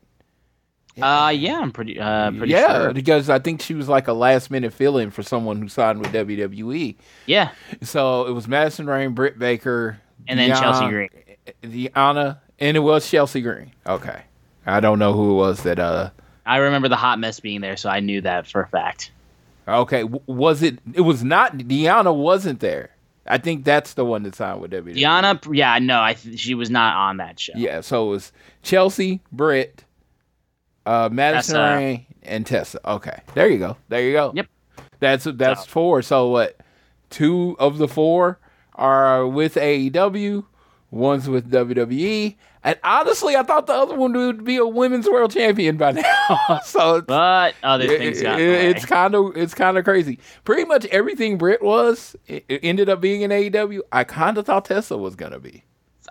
Uh, 1.01 1.29
yeah, 1.29 1.59
I'm 1.59 1.71
pretty, 1.71 1.99
uh, 1.99 2.31
pretty 2.31 2.51
sure. 2.51 2.59
yeah, 2.59 2.81
sure. 2.81 2.93
because 2.93 3.29
I 3.29 3.39
think 3.39 3.61
she 3.61 3.73
was 3.73 3.87
like 3.87 4.07
a 4.07 4.13
last 4.13 4.51
minute 4.51 4.73
fill 4.73 4.97
in 4.97 5.09
for 5.09 5.23
someone 5.23 5.61
who 5.61 5.69
signed 5.69 5.99
with 5.99 6.11
WWE. 6.11 6.95
Yeah, 7.27 7.51
So 7.81 8.27
it 8.27 8.33
was 8.33 8.47
Madison 8.47 8.87
Rayne, 8.87 9.13
Britt 9.13 9.39
Baker, 9.39 9.99
And 10.27 10.37
then 10.37 10.49
Chelsea 10.49 10.85
Deon- 10.85 11.09
Green. 11.61 11.89
Deanna, 11.89 12.39
and 12.59 12.77
it 12.77 12.81
was 12.81 13.09
Chelsea 13.09 13.41
Green. 13.41 13.71
Okay, 13.85 14.23
I 14.65 14.79
don't 14.79 14.99
know 14.99 15.13
who 15.13 15.31
it 15.31 15.35
was 15.35 15.63
that. 15.63 15.79
Uh, 15.79 16.09
I 16.45 16.57
remember 16.57 16.87
the 16.89 16.95
hot 16.95 17.19
mess 17.19 17.39
being 17.39 17.61
there, 17.61 17.77
so 17.77 17.89
I 17.89 17.99
knew 17.99 18.21
that 18.21 18.47
for 18.47 18.61
a 18.61 18.67
fact. 18.67 19.11
okay, 19.67 20.01
w- 20.01 20.21
was 20.27 20.63
it? 20.63 20.79
It 20.93 21.01
was 21.01 21.23
not. 21.23 21.57
Deanna 21.57 22.15
wasn't 22.15 22.59
there. 22.59 22.91
I 23.27 23.37
think 23.37 23.63
that's 23.65 23.93
the 23.93 24.03
one 24.03 24.23
that 24.23 24.33
signed 24.35 24.59
with 24.61 24.71
WWE. 24.71 24.95
Diana, 24.99 25.39
yeah, 25.51 25.77
no, 25.79 26.01
I 26.01 26.13
th- 26.15 26.39
she 26.39 26.55
was 26.55 26.69
not 26.71 26.95
on 26.95 27.17
that 27.17 27.39
show. 27.39 27.53
Yeah, 27.55 27.81
so 27.81 28.07
it 28.07 28.09
was 28.09 28.31
Chelsea, 28.63 29.21
Britt, 29.31 29.83
uh, 30.85 31.07
Madison 31.11 31.55
Tessa. 31.55 31.75
Rayne, 31.75 32.05
and 32.23 32.45
Tessa. 32.45 32.79
Okay, 32.89 33.21
there 33.35 33.47
you 33.47 33.59
go. 33.59 33.77
There 33.89 34.01
you 34.01 34.13
go. 34.13 34.31
Yep. 34.35 34.47
That's 34.99 35.23
that's 35.35 35.61
So- 35.65 35.67
four. 35.69 36.01
So 36.01 36.29
what? 36.29 36.57
Two 37.11 37.55
of 37.59 37.77
the 37.77 37.87
four 37.87 38.39
are 38.75 39.27
with 39.27 39.55
AEW. 39.55 40.45
One's 40.91 41.27
with 41.29 41.49
WWE. 41.49 42.35
And 42.63 42.77
honestly, 42.83 43.35
I 43.35 43.43
thought 43.43 43.65
the 43.65 43.73
other 43.73 43.95
one 43.95 44.13
would 44.13 44.43
be 44.43 44.57
a 44.57 44.65
women's 44.67 45.07
world 45.07 45.31
champion 45.31 45.77
by 45.77 45.91
now. 45.93 46.59
so 46.63 46.97
it's, 46.97 47.07
But 47.07 47.55
other 47.63 47.85
it- 47.85 47.97
things 47.97 48.19
it- 48.19 48.23
got 48.23 48.37
way. 48.37 48.67
it's 48.69 48.85
kind 48.85 49.15
of 49.15 49.35
it's 49.35 49.53
kind 49.55 49.77
of 49.77 49.83
crazy. 49.85 50.19
Pretty 50.43 50.65
much 50.65 50.85
everything 50.87 51.37
Britt 51.37 51.63
was, 51.63 52.15
it, 52.27 52.45
it 52.49 52.59
ended 52.63 52.89
up 52.89 53.01
being 53.01 53.21
in 53.21 53.31
AEW. 53.31 53.79
I 53.91 54.03
kind 54.03 54.37
of 54.37 54.45
thought 54.45 54.65
Tessa 54.65 54.97
was 54.97 55.15
gonna 55.15 55.39
be. 55.39 55.63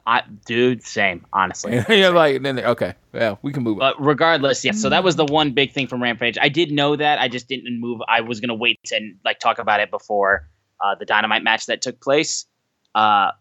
I, 0.06 0.22
dude, 0.46 0.82
same. 0.82 1.26
Honestly, 1.32 1.84
you're 1.90 2.10
like, 2.10 2.42
then 2.42 2.58
okay, 2.58 2.94
well, 3.12 3.38
we 3.42 3.52
can 3.52 3.62
move 3.62 3.74
on. 3.80 3.92
But 3.92 4.02
regardless, 4.04 4.64
yeah. 4.64 4.72
So 4.72 4.88
that 4.88 5.04
was 5.04 5.14
the 5.14 5.26
one 5.26 5.52
big 5.52 5.72
thing 5.72 5.86
from 5.88 6.02
Rampage. 6.02 6.38
I 6.40 6.48
did 6.48 6.72
know 6.72 6.96
that. 6.96 7.20
I 7.20 7.28
just 7.28 7.48
didn't 7.48 7.78
move. 7.80 8.00
I 8.08 8.22
was 8.22 8.40
gonna 8.40 8.54
wait 8.54 8.80
and 8.92 9.18
like 9.26 9.38
talk 9.40 9.58
about 9.58 9.80
it 9.80 9.90
before 9.90 10.48
uh, 10.80 10.94
the 10.94 11.04
Dynamite 11.04 11.44
match 11.44 11.66
that 11.66 11.82
took 11.82 12.00
place. 12.00 12.46
Uh, 12.94 13.32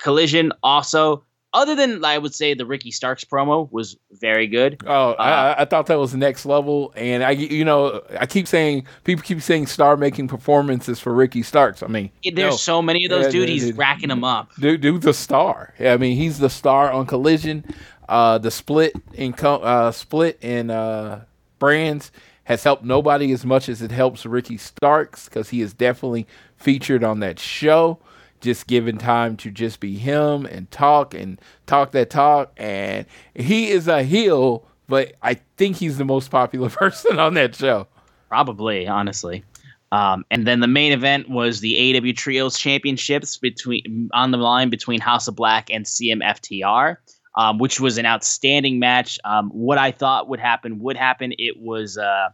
Collision 0.00 0.52
also, 0.62 1.24
other 1.52 1.74
than 1.74 2.04
I 2.04 2.16
would 2.16 2.34
say 2.34 2.54
the 2.54 2.64
Ricky 2.64 2.90
Starks 2.90 3.24
promo 3.24 3.70
was 3.72 3.96
very 4.12 4.46
good. 4.46 4.80
Oh, 4.86 5.10
Uh, 5.12 5.54
I, 5.58 5.62
I 5.62 5.64
thought 5.64 5.86
that 5.86 5.98
was 5.98 6.14
next 6.14 6.46
level, 6.46 6.92
and 6.96 7.24
I, 7.24 7.30
you 7.32 7.64
know, 7.64 8.02
I 8.18 8.26
keep 8.26 8.46
saying 8.46 8.86
people 9.04 9.22
keep 9.22 9.42
saying 9.42 9.66
star 9.66 9.96
making 9.96 10.28
performances 10.28 11.00
for 11.00 11.12
Ricky 11.12 11.42
Starks. 11.42 11.82
I 11.82 11.88
mean, 11.88 12.10
There's 12.34 12.60
so 12.62 12.80
many 12.80 13.04
of 13.04 13.10
those 13.10 13.24
Yeah, 13.26 13.30
dude. 13.32 13.40
dude, 13.42 13.48
He's 13.48 13.64
dude. 13.66 13.78
racking 13.78 14.08
them 14.10 14.22
up. 14.24 14.50
dude, 14.60 14.80
dude's 14.80 15.06
a 15.06 15.12
star. 15.14 15.74
I 15.80 15.96
mean, 15.96 16.16
he's 16.16 16.38
the 16.38 16.50
star 16.50 16.92
on 16.92 17.06
Collision. 17.06 17.64
Uh, 18.08 18.38
the 18.38 18.50
split 18.50 18.92
in 19.14 19.34
uh, 19.34 19.90
split 19.92 20.38
in 20.42 20.70
uh, 20.70 21.24
brands 21.58 22.10
has 22.44 22.64
helped 22.64 22.82
nobody 22.84 23.30
as 23.32 23.44
much 23.44 23.68
as 23.68 23.82
it 23.82 23.92
helps 23.92 24.26
Ricky 24.26 24.56
Starks 24.56 25.28
because 25.28 25.50
he 25.50 25.60
is 25.60 25.72
definitely 25.72 26.26
featured 26.56 27.04
on 27.04 27.20
that 27.20 27.38
show. 27.38 27.98
Just 28.40 28.66
given 28.66 28.96
time 28.96 29.36
to 29.38 29.50
just 29.50 29.80
be 29.80 29.96
him 29.96 30.46
and 30.46 30.70
talk 30.70 31.14
and 31.14 31.40
talk 31.66 31.92
that 31.92 32.10
talk, 32.10 32.52
and 32.56 33.06
he 33.34 33.70
is 33.70 33.86
a 33.86 34.02
heel, 34.02 34.66
but 34.88 35.12
I 35.22 35.34
think 35.56 35.76
he's 35.76 35.98
the 35.98 36.04
most 36.04 36.30
popular 36.30 36.68
person 36.70 37.18
on 37.18 37.34
that 37.34 37.54
show. 37.54 37.86
Probably, 38.28 38.86
honestly. 38.86 39.44
Um, 39.92 40.24
and 40.30 40.46
then 40.46 40.60
the 40.60 40.68
main 40.68 40.92
event 40.92 41.28
was 41.28 41.60
the 41.60 41.74
AEW 41.74 42.16
Trios 42.16 42.56
Championships 42.58 43.36
between 43.36 44.08
on 44.12 44.30
the 44.30 44.38
line 44.38 44.70
between 44.70 45.00
House 45.00 45.26
of 45.26 45.34
Black 45.34 45.68
and 45.70 45.84
CMFTR, 45.84 46.96
um, 47.36 47.58
which 47.58 47.80
was 47.80 47.98
an 47.98 48.06
outstanding 48.06 48.78
match. 48.78 49.18
Um, 49.24 49.50
what 49.50 49.78
I 49.78 49.90
thought 49.90 50.28
would 50.28 50.38
happen 50.38 50.78
would 50.78 50.96
happen. 50.96 51.32
It 51.38 51.60
was 51.60 51.98
uh, 51.98 52.28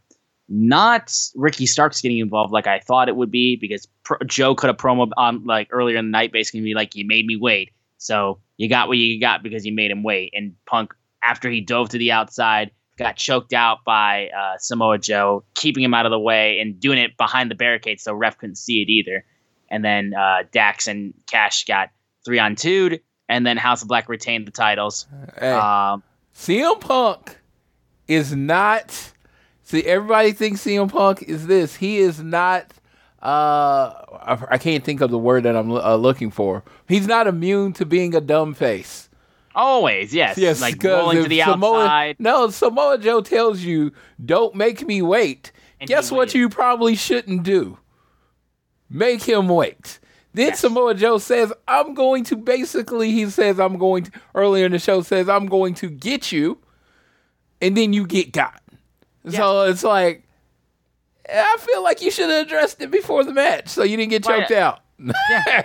not 0.48 1.12
Ricky 1.34 1.66
Starks 1.66 2.00
getting 2.00 2.18
involved 2.18 2.52
like 2.52 2.66
I 2.66 2.78
thought 2.78 3.08
it 3.08 3.16
would 3.16 3.30
be 3.30 3.56
because 3.56 3.88
Pro- 4.04 4.18
Joe 4.26 4.54
could 4.54 4.68
have 4.68 4.76
promo 4.76 5.10
on 5.16 5.44
like 5.44 5.68
earlier 5.72 5.96
in 5.96 6.06
the 6.06 6.10
night, 6.10 6.32
basically 6.32 6.60
be 6.60 6.74
like, 6.74 6.94
"You 6.94 7.06
made 7.06 7.26
me 7.26 7.36
wait, 7.36 7.72
so 7.98 8.38
you 8.56 8.68
got 8.68 8.88
what 8.88 8.98
you 8.98 9.20
got 9.20 9.42
because 9.42 9.66
you 9.66 9.72
made 9.72 9.90
him 9.90 10.02
wait." 10.02 10.32
And 10.34 10.54
Punk, 10.66 10.94
after 11.22 11.50
he 11.50 11.60
dove 11.60 11.88
to 11.90 11.98
the 11.98 12.12
outside, 12.12 12.70
got 12.96 13.16
choked 13.16 13.52
out 13.52 13.78
by 13.84 14.28
uh, 14.28 14.56
Samoa 14.58 14.98
Joe, 14.98 15.44
keeping 15.54 15.82
him 15.82 15.94
out 15.94 16.06
of 16.06 16.10
the 16.10 16.18
way 16.18 16.60
and 16.60 16.78
doing 16.78 16.98
it 16.98 17.16
behind 17.16 17.50
the 17.50 17.54
barricade 17.54 18.00
so 18.00 18.14
ref 18.14 18.38
couldn't 18.38 18.56
see 18.56 18.82
it 18.82 18.88
either. 18.88 19.24
And 19.68 19.84
then 19.84 20.14
uh, 20.14 20.44
Dax 20.52 20.86
and 20.86 21.12
Cash 21.26 21.64
got 21.64 21.90
three 22.24 22.38
on 22.38 22.54
two, 22.54 22.98
and 23.28 23.44
then 23.44 23.56
House 23.56 23.82
of 23.82 23.88
Black 23.88 24.08
retained 24.08 24.46
the 24.46 24.52
titles. 24.52 25.06
Hey. 25.38 25.50
Um, 25.50 26.02
CM 26.34 26.80
Punk 26.80 27.38
is 28.06 28.34
not. 28.34 29.12
See, 29.66 29.82
everybody 29.82 30.30
thinks 30.30 30.60
CM 30.64 30.88
Punk 30.88 31.24
is 31.24 31.48
this. 31.48 31.74
He 31.74 31.98
is 31.98 32.22
not. 32.22 32.72
Uh, 33.20 33.90
I, 34.22 34.38
I 34.50 34.58
can't 34.58 34.84
think 34.84 35.00
of 35.00 35.10
the 35.10 35.18
word 35.18 35.42
that 35.42 35.56
I'm 35.56 35.72
uh, 35.72 35.96
looking 35.96 36.30
for. 36.30 36.62
He's 36.86 37.08
not 37.08 37.26
immune 37.26 37.72
to 37.72 37.84
being 37.84 38.14
a 38.14 38.20
dumb 38.20 38.54
face. 38.54 39.08
always, 39.56 40.14
yes, 40.14 40.38
Yes, 40.38 40.60
like 40.60 40.80
rolling 40.84 41.24
to 41.24 41.28
the 41.28 41.40
Samoa, 41.40 41.80
outside. 41.82 42.16
No, 42.20 42.48
Samoa 42.50 42.98
Joe 42.98 43.20
tells 43.22 43.62
you, 43.62 43.90
"Don't 44.24 44.54
make 44.54 44.86
me 44.86 45.02
wait." 45.02 45.50
And 45.80 45.88
Guess 45.88 46.12
what? 46.12 46.28
waited. 46.28 46.38
You 46.38 46.48
probably 46.48 46.94
shouldn't 46.94 47.42
do. 47.42 47.76
Make 48.88 49.24
him 49.24 49.48
wait. 49.48 49.98
Then 50.32 50.48
Yes. 50.50 50.60
Samoa 50.60 50.94
Joe 50.94 51.18
says, 51.18 51.52
"I'm 51.66 51.92
going 51.94 52.22
to." 52.24 52.36
Basically, 52.36 53.10
he 53.10 53.28
says, 53.30 53.58
"I'm 53.58 53.78
going 53.78 54.04
to." 54.04 54.12
Earlier 54.32 54.66
in 54.66 54.72
the 54.72 54.78
show, 54.78 55.02
says, 55.02 55.28
"I'm 55.28 55.46
going 55.46 55.74
to 55.74 55.90
get 55.90 56.30
you," 56.30 56.58
and 57.60 57.76
then 57.76 57.92
you 57.92 58.06
get 58.06 58.30
got. 58.30 58.62
So 59.30 59.62
it's 59.64 59.82
like, 59.84 60.22
I 61.32 61.56
feel 61.60 61.82
like 61.82 62.02
you 62.02 62.10
should 62.10 62.30
have 62.30 62.46
addressed 62.46 62.80
it 62.80 62.90
before 62.90 63.24
the 63.24 63.32
match, 63.32 63.68
so 63.68 63.82
you 63.82 63.96
didn't 63.96 64.10
get 64.10 64.24
choked 64.24 64.50
out. 64.52 64.80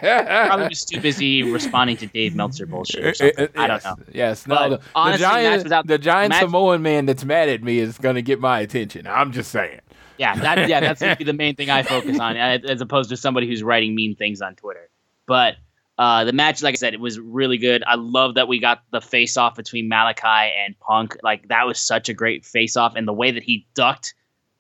Probably 0.01 0.67
was 0.67 0.83
too 0.83 0.99
busy 0.99 1.43
responding 1.43 1.95
to 1.97 2.07
Dave 2.07 2.35
Meltzer 2.35 2.65
bullshit 2.65 3.05
or 3.05 3.13
something. 3.13 3.47
I 3.55 3.67
don't 3.67 3.83
know. 3.83 3.95
Yes, 4.13 4.45
no, 4.45 4.69
the, 4.71 4.77
the 4.77 4.83
honestly, 4.93 5.25
match 5.25 5.33
giant, 5.33 5.63
without- 5.63 5.87
the 5.87 5.97
giant 5.97 6.29
match- 6.31 6.41
Samoan 6.41 6.81
man 6.81 7.05
that's 7.05 7.23
mad 7.23 7.47
at 7.49 7.63
me 7.63 7.79
is 7.79 7.97
going 7.97 8.15
to 8.15 8.21
get 8.21 8.39
my 8.39 8.59
attention. 8.59 9.07
I'm 9.07 9.31
just 9.31 9.51
saying. 9.51 9.79
Yeah, 10.17 10.35
that 10.35 10.67
yeah, 10.69 10.79
that's 10.93 10.99
the 11.23 11.33
main 11.33 11.55
thing 11.55 11.69
I 11.69 11.83
focus 11.83 12.19
on, 12.19 12.35
as 12.37 12.81
opposed 12.81 13.09
to 13.09 13.17
somebody 13.17 13.47
who's 13.47 13.63
writing 13.63 13.95
mean 13.95 14.15
things 14.15 14.41
on 14.41 14.55
Twitter. 14.55 14.89
But 15.27 15.55
uh, 16.01 16.23
the 16.23 16.33
match, 16.33 16.63
like 16.63 16.73
I 16.73 16.77
said, 16.77 16.95
it 16.95 16.99
was 16.99 17.19
really 17.19 17.59
good. 17.59 17.83
I 17.85 17.93
love 17.93 18.33
that 18.33 18.47
we 18.47 18.57
got 18.57 18.81
the 18.89 19.01
face 19.01 19.37
off 19.37 19.53
between 19.53 19.87
Malachi 19.87 20.51
and 20.65 20.73
Punk. 20.79 21.15
Like 21.21 21.47
that 21.49 21.67
was 21.67 21.79
such 21.79 22.09
a 22.09 22.13
great 22.15 22.43
face 22.43 22.75
off, 22.75 22.95
and 22.95 23.07
the 23.07 23.13
way 23.13 23.29
that 23.29 23.43
he 23.43 23.67
ducked 23.75 24.15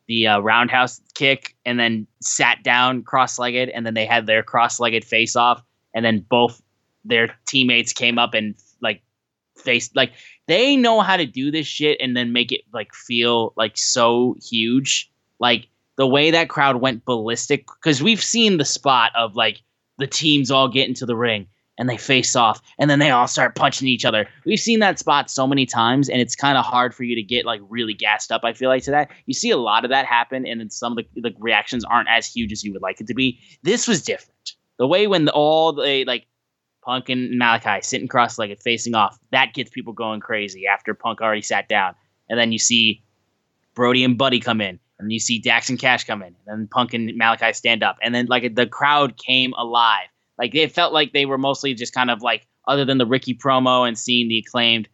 the 0.05 0.27
uh, 0.27 0.39
roundhouse 0.39 1.01
kick 1.15 1.55
and 1.65 1.79
then 1.79 2.05
sat 2.21 2.61
down 2.61 3.01
cross 3.01 3.39
legged, 3.39 3.69
and 3.69 3.87
then 3.87 3.95
they 3.95 4.05
had 4.05 4.27
their 4.27 4.43
cross 4.43 4.79
legged 4.79 5.03
face 5.03 5.35
off, 5.35 5.63
and 5.95 6.05
then 6.05 6.23
both 6.29 6.61
their 7.05 7.35
teammates 7.47 7.91
came 7.91 8.19
up 8.19 8.35
and 8.35 8.53
like 8.79 9.01
faced 9.57 9.95
like 9.95 10.11
they 10.45 10.75
know 10.77 11.01
how 11.01 11.17
to 11.17 11.25
do 11.25 11.49
this 11.49 11.65
shit 11.65 11.97
and 11.99 12.15
then 12.15 12.31
make 12.31 12.51
it 12.51 12.61
like 12.71 12.93
feel 12.93 13.51
like 13.57 13.75
so 13.75 14.35
huge 14.47 15.11
like 15.39 15.67
the 15.95 16.05
way 16.05 16.29
that 16.29 16.49
crowd 16.49 16.81
went 16.81 17.03
ballistic 17.03 17.65
because 17.65 18.03
we've 18.03 18.21
seen 18.21 18.59
the 18.59 18.65
spot 18.65 19.11
of 19.15 19.35
like 19.35 19.63
the 19.97 20.07
teams 20.07 20.51
all 20.51 20.67
get 20.67 20.87
into 20.87 21.05
the 21.05 21.15
ring 21.15 21.47
and 21.77 21.89
they 21.89 21.97
face 21.97 22.35
off 22.35 22.61
and 22.79 22.89
then 22.89 22.99
they 22.99 23.09
all 23.09 23.27
start 23.27 23.55
punching 23.55 23.87
each 23.87 24.05
other. 24.05 24.27
We've 24.45 24.59
seen 24.59 24.79
that 24.79 24.99
spot 24.99 25.31
so 25.31 25.47
many 25.47 25.65
times 25.65 26.09
and 26.09 26.21
it's 26.21 26.35
kind 26.35 26.57
of 26.57 26.65
hard 26.65 26.93
for 26.93 27.03
you 27.03 27.15
to 27.15 27.23
get 27.23 27.45
like 27.45 27.61
really 27.69 27.93
gassed 27.93 28.31
up 28.31 28.41
i 28.43 28.53
feel 28.53 28.69
like 28.69 28.83
to 28.83 28.91
that. 28.91 29.09
You 29.25 29.33
see 29.33 29.49
a 29.49 29.57
lot 29.57 29.83
of 29.83 29.89
that 29.89 30.05
happen 30.05 30.45
and 30.45 30.59
then 30.59 30.69
some 30.69 30.97
of 30.97 31.05
the, 31.15 31.21
the 31.21 31.33
reactions 31.39 31.83
aren't 31.83 32.09
as 32.09 32.27
huge 32.27 32.51
as 32.51 32.63
you 32.63 32.73
would 32.73 32.81
like 32.81 33.01
it 33.01 33.07
to 33.07 33.13
be. 33.13 33.39
This 33.63 33.87
was 33.87 34.03
different. 34.03 34.53
The 34.77 34.87
way 34.87 35.07
when 35.07 35.27
all 35.29 35.73
the 35.73 36.05
like 36.05 36.27
punk 36.83 37.09
and 37.09 37.37
malachi 37.37 37.81
sitting 37.81 38.07
cross-legged 38.07 38.61
facing 38.61 38.95
off 38.95 39.17
that 39.31 39.53
gets 39.53 39.69
people 39.69 39.93
going 39.93 40.19
crazy 40.19 40.67
after 40.67 40.93
punk 40.93 41.21
already 41.21 41.41
sat 41.41 41.67
down. 41.67 41.95
And 42.29 42.39
then 42.39 42.51
you 42.51 42.59
see 42.59 43.03
Brody 43.73 44.03
and 44.03 44.17
Buddy 44.17 44.39
come 44.39 44.61
in, 44.61 44.79
and 45.01 45.11
you 45.11 45.19
see 45.19 45.39
Dax 45.39 45.69
and 45.69 45.79
Cash 45.79 46.05
come 46.05 46.21
in, 46.21 46.35
and 46.47 46.61
then 46.61 46.67
Punk 46.67 46.93
and 46.93 47.11
Malachi 47.15 47.53
stand 47.53 47.83
up, 47.83 47.97
and 48.01 48.13
then 48.13 48.27
like 48.27 48.55
the 48.55 48.67
crowd 48.67 49.17
came 49.17 49.53
alive. 49.53 50.07
Like 50.37 50.55
it 50.55 50.71
felt 50.71 50.93
like 50.93 51.13
they 51.13 51.25
were 51.25 51.37
mostly 51.37 51.73
just 51.73 51.93
kind 51.93 52.09
of 52.09 52.21
like, 52.21 52.47
other 52.67 52.85
than 52.85 52.97
the 52.97 53.05
Ricky 53.05 53.35
promo 53.35 53.87
and 53.87 53.97
seeing 53.97 54.27
the 54.27 54.39
acclaimed, 54.39 54.87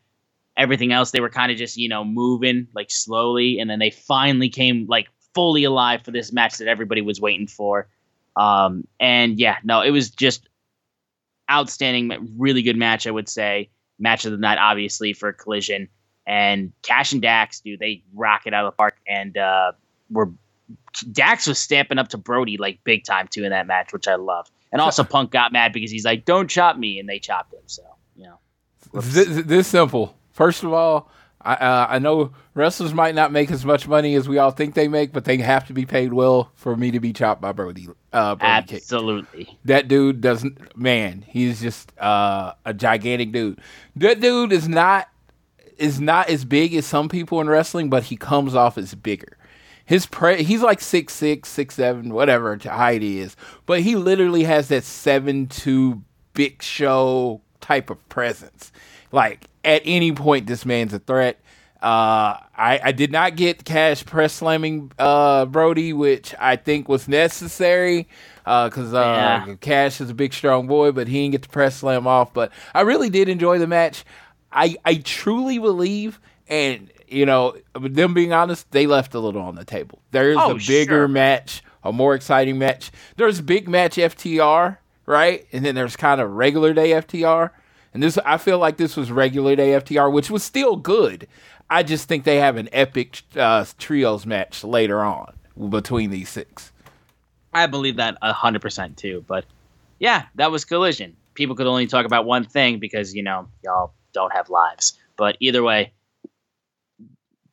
everything 0.58 0.92
else 0.92 1.12
they 1.12 1.20
were 1.20 1.30
kind 1.30 1.52
of 1.52 1.58
just 1.58 1.78
you 1.78 1.90
know 1.90 2.04
moving 2.04 2.68
like 2.74 2.92
slowly, 2.92 3.60
and 3.60 3.70
then 3.70 3.80
they 3.80 3.92
finally 3.92 4.50
came 4.50 4.86
like 4.88 5.08
fully 5.34 5.64
alive 5.64 6.02
for 6.04 6.12
this 6.12 6.34
match 6.34 6.58
that 6.58 6.68
everybody 6.68 7.02
was 7.02 7.22
waiting 7.22 7.48
for. 7.48 7.88
Um, 8.36 8.88
and 9.00 9.40
yeah, 9.40 9.58
no, 9.64 9.82
it 9.82 9.92
was 9.92 10.10
just 10.10 10.48
outstanding, 11.50 12.36
really 12.38 12.62
good 12.62 12.78
match. 12.78 13.08
I 13.08 13.12
would 13.12 13.30
say 13.30 13.70
match 14.00 14.26
of 14.26 14.32
the 14.32 14.38
night, 14.38 14.58
obviously 14.60 15.14
for 15.14 15.32
Collision 15.34 15.90
and 16.28 16.74
Cash 16.84 17.14
and 17.14 17.22
Dax, 17.22 17.62
dude, 17.62 17.80
they 17.80 18.04
rock 18.14 18.44
it 18.46 18.54
out 18.54 18.66
of 18.66 18.74
the 18.74 18.76
park. 18.76 18.98
And 19.08 19.38
uh, 19.38 19.72
we're 20.10 20.28
Dax 21.12 21.48
was 21.48 21.60
stamping 21.60 21.98
up 21.98 22.10
to 22.10 22.18
Brody 22.18 22.58
like 22.58 22.84
big 22.84 23.04
time 23.04 23.28
too 23.28 23.44
in 23.44 23.52
that 23.52 23.68
match, 23.68 23.94
which 23.94 24.08
I 24.08 24.16
love. 24.16 24.50
And 24.72 24.82
also 24.82 25.04
Punk 25.06 25.32
got 25.32 25.52
mad 25.52 25.74
because 25.74 25.92
he's 25.92 26.06
like, 26.06 26.26
"Don't 26.26 26.50
chop 26.50 26.78
me," 26.78 27.00
and 27.00 27.08
they 27.08 27.20
chopped 27.20 27.54
him. 27.54 27.62
So 27.68 27.84
you 28.16 28.26
know, 28.26 28.40
This, 28.94 29.46
this 29.46 29.68
simple. 29.68 30.16
First 30.32 30.64
of 30.64 30.74
all, 30.74 31.10
I 31.42 31.54
uh, 31.54 31.88
I 31.90 32.00
know 32.00 32.32
wrestlers 32.54 32.94
might 32.94 33.16
not 33.16 33.32
make 33.32 33.52
as 33.52 33.64
much 33.64 33.88
money 33.88 34.16
as 34.16 34.28
we 34.28 34.38
all 34.38 34.52
think 34.52 34.76
they 34.76 34.88
make, 34.88 35.14
but 35.14 35.26
they 35.26 35.38
have 35.38 35.68
to 35.68 35.74
be 35.74 35.86
paid 35.86 36.14
well 36.14 36.52
for 36.56 36.76
me 36.76 36.92
to 36.92 37.00
be 37.00 37.14
chopped 37.14 37.42
by 37.42 37.52
Brody. 37.52 37.88
Uh, 38.12 38.36
Brody 38.36 38.76
absolutely. 38.76 39.58
That 39.66 39.88
dude 39.88 40.22
doesn't. 40.22 40.78
Man, 40.78 41.24
he's 41.28 41.62
just 41.62 41.98
uh, 42.00 42.54
a 42.66 42.74
gigantic 42.74 43.32
dude. 43.32 43.60
That 43.96 44.20
dude 44.20 44.52
is 44.52 44.68
not 44.68 45.08
is 45.78 46.02
not 46.02 46.30
as 46.30 46.44
big 46.44 46.74
as 46.74 46.86
some 46.86 47.08
people 47.08 47.40
in 47.40 47.48
wrestling, 47.48 47.90
but 47.90 48.04
he 48.04 48.18
comes 48.18 48.56
off 48.56 48.78
as 48.78 48.96
bigger. 48.96 49.37
His 49.88 50.06
pre- 50.06 50.44
he's 50.44 50.62
like 50.62 50.82
six 50.82 51.14
six, 51.14 51.50
six 51.50 51.74
seven, 51.76 52.14
whatever 52.14 52.56
height 52.58 53.02
he 53.02 53.20
is, 53.20 53.36
but 53.66 53.80
he 53.82 53.96
literally 53.96 54.44
has 54.44 54.68
that 54.68 54.84
seven 54.84 55.48
two 55.48 56.04
big 56.34 56.62
show 56.62 57.42
type 57.62 57.90
of 57.90 58.08
presence. 58.10 58.72
Like 59.14 59.48
at 59.64 59.82
any 59.86 60.12
point, 60.12 60.46
this 60.46 60.66
man's 60.66 60.94
a 60.94 61.00
threat. 61.00 61.40
Uh, 61.82 62.36
I, 62.58 62.80
I 62.86 62.92
did 62.92 63.12
not 63.12 63.36
get 63.38 63.64
Cash 63.64 64.04
press 64.06 64.34
slamming 64.34 64.92
uh, 65.00 65.46
Brody, 65.46 65.94
which 65.94 66.36
I 66.40 66.58
think 66.58 66.90
was 66.90 67.08
necessary 67.08 68.08
because 68.44 68.94
uh, 68.94 69.44
Yeah. 69.48 69.56
Cash 69.62 70.02
is 70.02 70.10
a 70.10 70.14
big, 70.14 70.34
strong 70.34 70.68
boy, 70.68 70.92
but 70.92 71.08
he 71.08 71.22
didn't 71.22 71.32
get 71.34 71.42
the 71.44 71.50
press 71.50 71.78
slam 71.78 72.08
off. 72.08 72.34
But 72.34 72.52
I 72.74 72.82
really 72.82 73.10
did 73.10 73.30
enjoy 73.30 73.60
the 73.60 73.68
match. 73.68 74.04
I, 74.52 74.76
I 74.86 74.96
truly 74.96 75.60
believe, 75.60 76.20
and 76.50 76.92
you 77.08 77.26
know, 77.26 77.56
them 77.80 78.14
being 78.14 78.34
honest, 78.34 78.70
they 78.72 78.88
left 78.88 79.14
a 79.14 79.20
little 79.20 79.42
on 79.42 79.56
the 79.56 79.66
table. 79.66 80.00
There's 80.12 80.38
Oh, 80.40 80.52
a 80.52 80.56
bigger 80.56 80.86
sure. 81.02 81.08
match, 81.08 81.64
a 81.84 81.92
more 81.92 82.16
exciting 82.16 82.58
match. 82.58 82.92
There's 83.16 83.42
big 83.42 83.68
match 83.68 83.96
FTR, 83.98 84.78
right? 85.06 85.46
And 85.52 85.66
then 85.66 85.76
there's 85.76 85.96
kind 85.96 86.20
of 86.22 86.32
regular 86.32 86.74
day 86.74 86.90
FTR. 86.92 87.52
And 87.94 88.04
this, 88.04 88.18
I 88.20 88.38
feel 88.38 88.60
like 88.60 88.78
this 88.78 88.96
was 88.96 89.12
regular 89.12 89.56
day 89.56 89.70
FTR, 89.72 90.12
which 90.12 90.30
was 90.30 90.44
still 90.44 90.76
good. 90.76 91.28
I 91.70 91.84
just 91.84 92.08
think 92.08 92.24
they 92.24 92.38
have 92.38 92.58
an 92.58 92.70
epic 92.72 93.22
uh, 93.36 93.66
trios 93.78 94.26
match 94.26 94.64
later 94.64 95.02
on 95.04 95.34
between 95.70 96.10
these 96.12 96.30
six. 96.30 96.72
I 97.54 97.66
believe 97.68 97.96
that 97.96 98.18
hundred 98.22 98.62
percent 98.62 98.98
too. 98.98 99.24
But 99.28 99.46
yeah, 100.00 100.24
that 100.36 100.52
was 100.52 100.64
collision. 100.64 101.16
People 101.34 101.56
could 101.56 101.68
only 101.68 101.88
talk 101.88 102.06
about 102.06 102.26
one 102.26 102.44
thing 102.44 102.80
because 102.80 103.16
you 103.16 103.24
know 103.24 103.48
y'all 103.64 103.94
don't 104.14 104.32
have 104.32 104.50
lives. 104.50 104.94
But 105.18 105.38
either 105.40 105.64
way, 105.64 105.92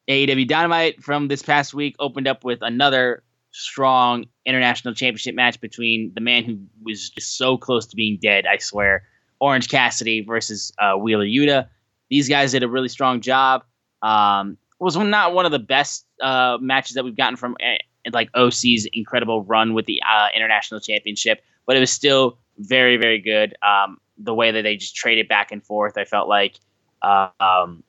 AEW 0.09 0.47
Dynamite 0.47 1.03
from 1.03 1.29
this 1.29 1.43
past 1.43 1.75
week 1.75 1.97
opened 1.99 2.29
up 2.29 2.45
with 2.45 2.59
another 2.63 3.23
strong 3.53 4.27
international 4.45 4.95
championship 4.95 5.35
match 5.35 5.61
between 5.61 6.13
the 6.15 6.21
man 6.21 6.45
who 6.45 6.59
was 6.83 7.11
just 7.11 7.39
so 7.39 7.57
close 7.57 7.87
to 7.87 7.97
being 7.97 8.19
dead, 8.21 8.45
I 8.47 8.59
swear, 8.59 9.05
Orange 9.41 9.69
Cassidy 9.69 10.23
versus 10.23 10.73
uh, 10.79 10.95
Wheeler 10.95 11.25
Yuta. 11.25 11.69
These 12.11 12.29
guys 12.29 12.53
did 12.53 12.63
a 12.63 12.69
really 12.69 12.89
strong 12.89 13.21
job. 13.21 13.65
Um, 14.03 14.59
was 14.81 14.97
not 14.97 15.33
one 15.33 15.47
of 15.47 15.53
the 15.53 15.59
best 15.59 16.07
uh, 16.21 16.59
matches 16.61 16.95
that 16.95 17.05
we've 17.05 17.17
gotten 17.17 17.37
from 17.37 17.57
uh, 17.65 17.77
like 18.13 18.29
OC's 18.35 18.87
incredible 18.93 19.43
run 19.45 19.73
with 19.73 19.87
the 19.87 20.01
uh, 20.07 20.29
international 20.37 20.81
championship, 20.81 21.43
but 21.67 21.77
it 21.77 21.81
was 21.81 21.91
still 21.91 22.39
very, 22.59 22.97
very 22.97 23.19
good. 23.19 23.57
Um, 23.63 23.99
the 24.19 24.35
way 24.35 24.51
that 24.51 24.63
they 24.63 24.77
just 24.77 24.95
traded 24.95 25.27
back 25.27 25.51
and 25.51 25.65
forth, 25.65 25.97
I 25.97 26.05
felt 26.05 26.29
like 26.29 26.61
uh, 27.03 27.31
um, 27.41 27.83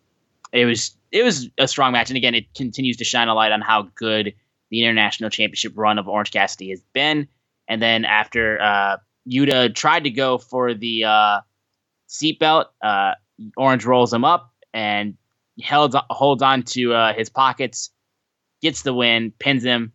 it 0.54 0.66
was 0.66 0.96
it 1.16 1.24
was 1.24 1.50
a 1.58 1.66
strong 1.66 1.94
match, 1.94 2.10
and 2.10 2.18
again, 2.18 2.36
it 2.36 2.54
continues 2.54 2.98
to 2.98 3.06
shine 3.06 3.30
a 3.30 3.34
light 3.34 3.54
on 3.54 3.62
how 3.62 3.84
good 3.96 4.34
the 4.70 4.84
international 4.84 5.30
championship 5.30 5.72
run 5.74 5.98
of 5.98 6.10
Orange 6.10 6.30
Cassidy 6.30 6.72
has 6.72 6.82
been. 6.94 7.30
And 7.70 7.82
then 7.82 8.04
after 8.04 8.62
uh, 8.62 8.98
Yuta 9.26 9.74
tried 9.74 10.04
to 10.04 10.10
go 10.10 10.38
for 10.38 10.74
the 10.74 11.06
uh, 11.06 11.40
seatbelt, 12.10 12.66
uh, 12.84 13.14
Orange 13.56 13.86
rolls 13.86 14.14
him 14.14 14.26
up 14.26 14.54
and 14.74 15.16
held 15.62 15.96
holds 16.10 16.44
on 16.44 16.64
to 16.64 16.94
uh, 16.94 17.14
his 17.14 17.30
pockets, 17.30 17.92
gets 18.62 18.82
the 18.82 18.94
win, 18.94 19.32
pins 19.40 19.64
him. 19.64 19.94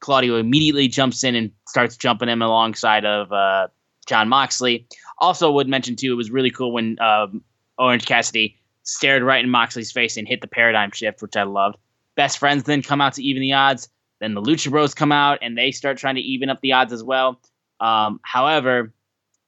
Claudio 0.00 0.36
immediately 0.36 0.88
jumps 0.88 1.22
in 1.22 1.36
and 1.36 1.52
starts 1.68 1.96
jumping 1.96 2.28
him 2.28 2.42
alongside 2.42 3.04
of 3.04 3.30
uh, 3.30 3.68
Jon 4.08 4.28
Moxley. 4.28 4.88
Also, 5.18 5.52
would 5.52 5.68
mention 5.68 5.94
too, 5.94 6.12
it 6.12 6.16
was 6.16 6.32
really 6.32 6.50
cool 6.50 6.72
when 6.72 6.98
um, 6.98 7.44
Orange 7.78 8.04
Cassidy 8.04 8.58
stared 8.84 9.22
right 9.22 9.42
in 9.42 9.50
Moxley's 9.50 9.92
face 9.92 10.16
and 10.16 10.26
hit 10.26 10.40
the 10.40 10.46
paradigm 10.46 10.90
shift, 10.92 11.22
which 11.22 11.36
I 11.36 11.44
loved. 11.44 11.76
Best 12.16 12.38
friends 12.38 12.64
then 12.64 12.82
come 12.82 13.00
out 13.00 13.14
to 13.14 13.22
even 13.22 13.42
the 13.42 13.52
odds. 13.52 13.88
Then 14.20 14.34
the 14.34 14.42
Lucha 14.42 14.70
Bros 14.70 14.94
come 14.94 15.12
out 15.12 15.38
and 15.42 15.56
they 15.56 15.72
start 15.72 15.98
trying 15.98 16.14
to 16.16 16.20
even 16.20 16.48
up 16.48 16.60
the 16.60 16.72
odds 16.72 16.92
as 16.92 17.02
well. 17.02 17.40
Um, 17.80 18.20
however, 18.22 18.92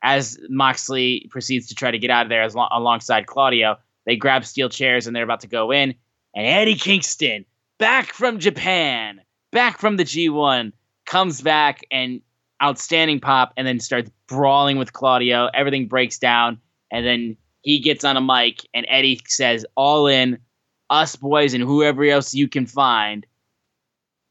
as 0.02 0.38
Moxley 0.48 1.28
proceeds 1.30 1.68
to 1.68 1.74
try 1.74 1.90
to 1.90 1.98
get 1.98 2.10
out 2.10 2.26
of 2.26 2.28
there 2.28 2.42
as 2.42 2.54
lo- 2.54 2.68
alongside 2.70 3.26
Claudio, 3.26 3.76
they 4.06 4.16
grab 4.16 4.44
steel 4.44 4.68
chairs 4.68 5.06
and 5.06 5.14
they're 5.14 5.24
about 5.24 5.40
to 5.40 5.46
go 5.46 5.70
in. 5.70 5.94
And 6.34 6.46
Eddie 6.46 6.74
Kingston, 6.74 7.44
back 7.78 8.12
from 8.12 8.38
Japan, 8.38 9.20
back 9.52 9.78
from 9.78 9.96
the 9.96 10.04
G1, 10.04 10.72
comes 11.06 11.40
back 11.40 11.84
and 11.90 12.20
outstanding 12.62 13.20
pop 13.20 13.52
and 13.56 13.66
then 13.66 13.80
starts 13.80 14.10
brawling 14.26 14.78
with 14.78 14.92
Claudio. 14.92 15.48
Everything 15.54 15.86
breaks 15.86 16.18
down. 16.18 16.58
And 16.90 17.06
then 17.06 17.36
he 17.64 17.78
gets 17.78 18.04
on 18.04 18.16
a 18.16 18.20
mic 18.20 18.68
and 18.74 18.84
Eddie 18.88 19.20
says, 19.26 19.64
All 19.74 20.06
in, 20.06 20.38
us 20.90 21.16
boys 21.16 21.54
and 21.54 21.64
whoever 21.64 22.04
else 22.04 22.34
you 22.34 22.46
can 22.46 22.66
find 22.66 23.26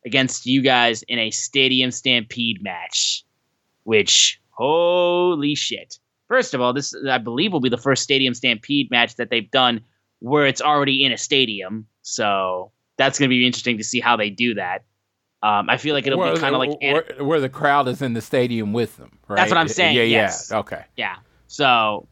against 0.06 0.46
you 0.46 0.62
guys 0.62 1.02
in 1.08 1.18
a 1.18 1.32
stadium 1.32 1.90
stampede 1.90 2.62
match. 2.62 3.26
Which, 3.86 4.40
holy 4.52 5.56
shit. 5.56 5.98
First 6.28 6.54
of 6.54 6.62
all, 6.62 6.74
this 6.74 6.96
I 7.10 7.18
believe 7.18 7.52
will 7.52 7.60
be 7.60 7.70
the 7.70 7.78
first 7.78 8.04
stadium 8.04 8.36
stampede 8.36 8.92
match 8.92 9.16
that 9.16 9.32
they've 9.32 9.50
done 9.50 9.82
where 10.20 10.46
it's 10.46 10.62
already 10.62 11.04
in 11.04 11.12
a 11.12 11.18
stadium. 11.18 11.88
So 12.04 12.72
that's 12.98 13.18
going 13.18 13.30
to 13.30 13.34
be 13.34 13.46
interesting 13.46 13.80
to 13.80 13.84
see 13.84 14.00
how 14.00 14.16
they 14.16 14.30
do 14.30 14.54
that. 14.54 14.86
Um, 15.42 15.70
I 15.72 15.78
feel 15.78 15.96
like 15.96 16.06
it'll 16.06 16.20
where, 16.20 16.36
be 16.36 16.40
kind 16.40 16.56
of 16.56 16.60
like 16.60 16.80
where, 16.80 17.26
where, 17.26 17.40
the 17.42 17.50
crowd 17.50 17.88
is 17.88 18.02
in 18.02 18.14
the 18.14 18.22
stadium 18.22 18.72
with 18.72 18.96
them. 18.96 19.18
Right? 19.28 19.38
That's 19.38 19.50
what 19.50 19.58
I'm 19.58 19.68
saying. 19.68 19.98
Yeah, 19.98 20.04
yes. 20.04 20.50
yeah. 20.52 20.60
Okay. 20.60 20.86
Yeah. 20.96 21.16
So 21.48 22.08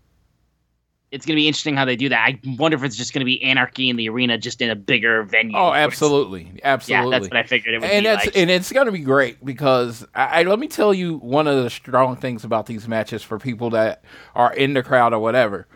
it's 1.11 1.25
going 1.25 1.35
to 1.35 1.39
be 1.41 1.47
interesting 1.47 1.75
how 1.75 1.83
they 1.83 1.97
do 1.97 2.07
that. 2.09 2.25
I 2.25 2.39
wonder 2.57 2.77
if 2.77 2.83
it's 2.83 2.95
just 2.95 3.13
going 3.13 3.19
to 3.19 3.25
be 3.25 3.43
anarchy 3.43 3.89
in 3.89 3.97
the 3.97 4.07
arena, 4.07 4.37
just 4.37 4.61
in 4.61 4.69
a 4.69 4.75
bigger 4.75 5.23
venue. 5.23 5.57
Oh, 5.57 5.73
absolutely, 5.73 6.49
absolutely. 6.63 7.11
Yeah, 7.11 7.19
that's 7.19 7.29
what 7.29 7.37
I 7.37 7.43
figured 7.43 7.75
it 7.75 7.81
would 7.81 7.89
and 7.89 8.03
be. 8.03 8.07
That's, 8.07 8.25
like. 8.27 8.37
And 8.37 8.49
it's 8.49 8.71
going 8.71 8.85
to 8.85 8.93
be 8.93 8.99
great 8.99 9.43
because 9.43 10.07
I, 10.15 10.39
I, 10.39 10.43
let 10.43 10.57
me 10.57 10.69
tell 10.69 10.93
you 10.93 11.17
one 11.17 11.47
of 11.47 11.61
the 11.61 11.69
strong 11.69 12.15
things 12.15 12.45
about 12.45 12.65
these 12.65 12.87
matches 12.87 13.23
for 13.23 13.37
people 13.37 13.71
that 13.71 14.05
are 14.35 14.53
in 14.53 14.73
the 14.73 14.83
crowd 14.83 15.13
or 15.13 15.19
whatever. 15.19 15.67